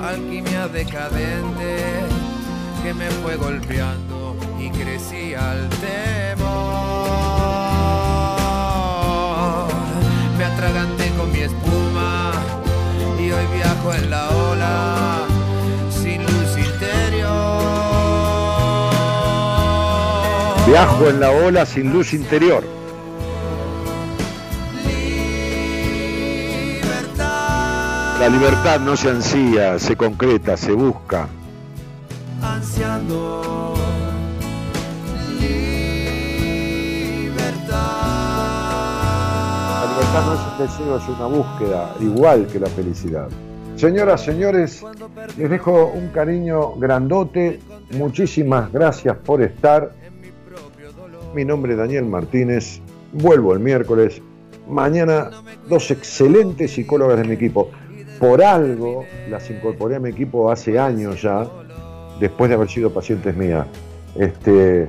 Alquimia 0.00 0.68
decadente 0.68 1.76
que 2.82 2.94
me 2.94 3.08
fue 3.10 3.36
golpeando 3.36 4.36
y 4.58 4.70
crecí 4.70 5.34
al 5.34 5.68
temor. 5.68 6.52
Me 10.38 10.44
atraganté 10.44 11.10
con 11.16 11.30
mi 11.30 11.40
espuma 11.40 12.32
y 13.18 13.30
hoy 13.30 13.46
viajo 13.54 13.94
en 13.94 14.10
la 14.10 14.28
ola 14.30 15.21
Viajo 20.72 21.10
en 21.10 21.20
la 21.20 21.30
ola 21.30 21.66
sin 21.66 21.92
luz 21.92 22.14
interior. 22.14 22.64
La 28.18 28.28
libertad 28.30 28.80
no 28.80 28.96
se 28.96 29.10
ansía, 29.10 29.78
se 29.78 29.94
concreta, 29.96 30.56
se 30.56 30.72
busca. 30.72 31.28
Ansiando 32.40 33.74
La 39.76 39.90
libertad 39.90 40.24
no 40.24 40.32
es 40.32 40.40
un 40.40 40.58
deseo, 40.66 40.96
es 40.96 41.08
una 41.18 41.26
búsqueda, 41.26 41.94
igual 42.00 42.46
que 42.46 42.58
la 42.58 42.68
felicidad. 42.68 43.28
Señoras, 43.76 44.22
señores, 44.22 44.82
les 45.36 45.50
dejo 45.50 45.92
un 45.94 46.08
cariño 46.08 46.76
grandote. 46.76 47.60
Muchísimas 47.90 48.72
gracias 48.72 49.18
por 49.18 49.42
estar. 49.42 50.00
Mi 51.34 51.46
nombre 51.46 51.72
es 51.72 51.78
Daniel 51.78 52.04
Martínez. 52.04 52.80
Vuelvo 53.12 53.54
el 53.54 53.60
miércoles. 53.60 54.20
Mañana 54.68 55.30
dos 55.66 55.90
excelentes 55.90 56.72
psicólogas 56.72 57.18
de 57.18 57.24
mi 57.24 57.34
equipo. 57.34 57.70
Por 58.20 58.42
algo 58.42 59.06
las 59.30 59.50
incorporé 59.50 59.96
a 59.96 59.98
mi 59.98 60.10
equipo 60.10 60.50
hace 60.50 60.78
años 60.78 61.22
ya, 61.22 61.48
después 62.20 62.50
de 62.50 62.56
haber 62.56 62.68
sido 62.68 62.92
pacientes 62.92 63.34
mías. 63.34 63.66
Este, 64.14 64.88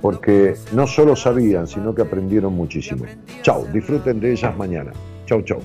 porque 0.00 0.54
no 0.72 0.86
solo 0.86 1.14
sabían, 1.14 1.66
sino 1.66 1.94
que 1.94 2.02
aprendieron 2.02 2.54
muchísimo. 2.54 3.04
Chau, 3.42 3.66
disfruten 3.70 4.18
de 4.18 4.32
ellas 4.32 4.56
mañana. 4.56 4.92
Chau, 5.26 5.42
chau. 5.42 5.60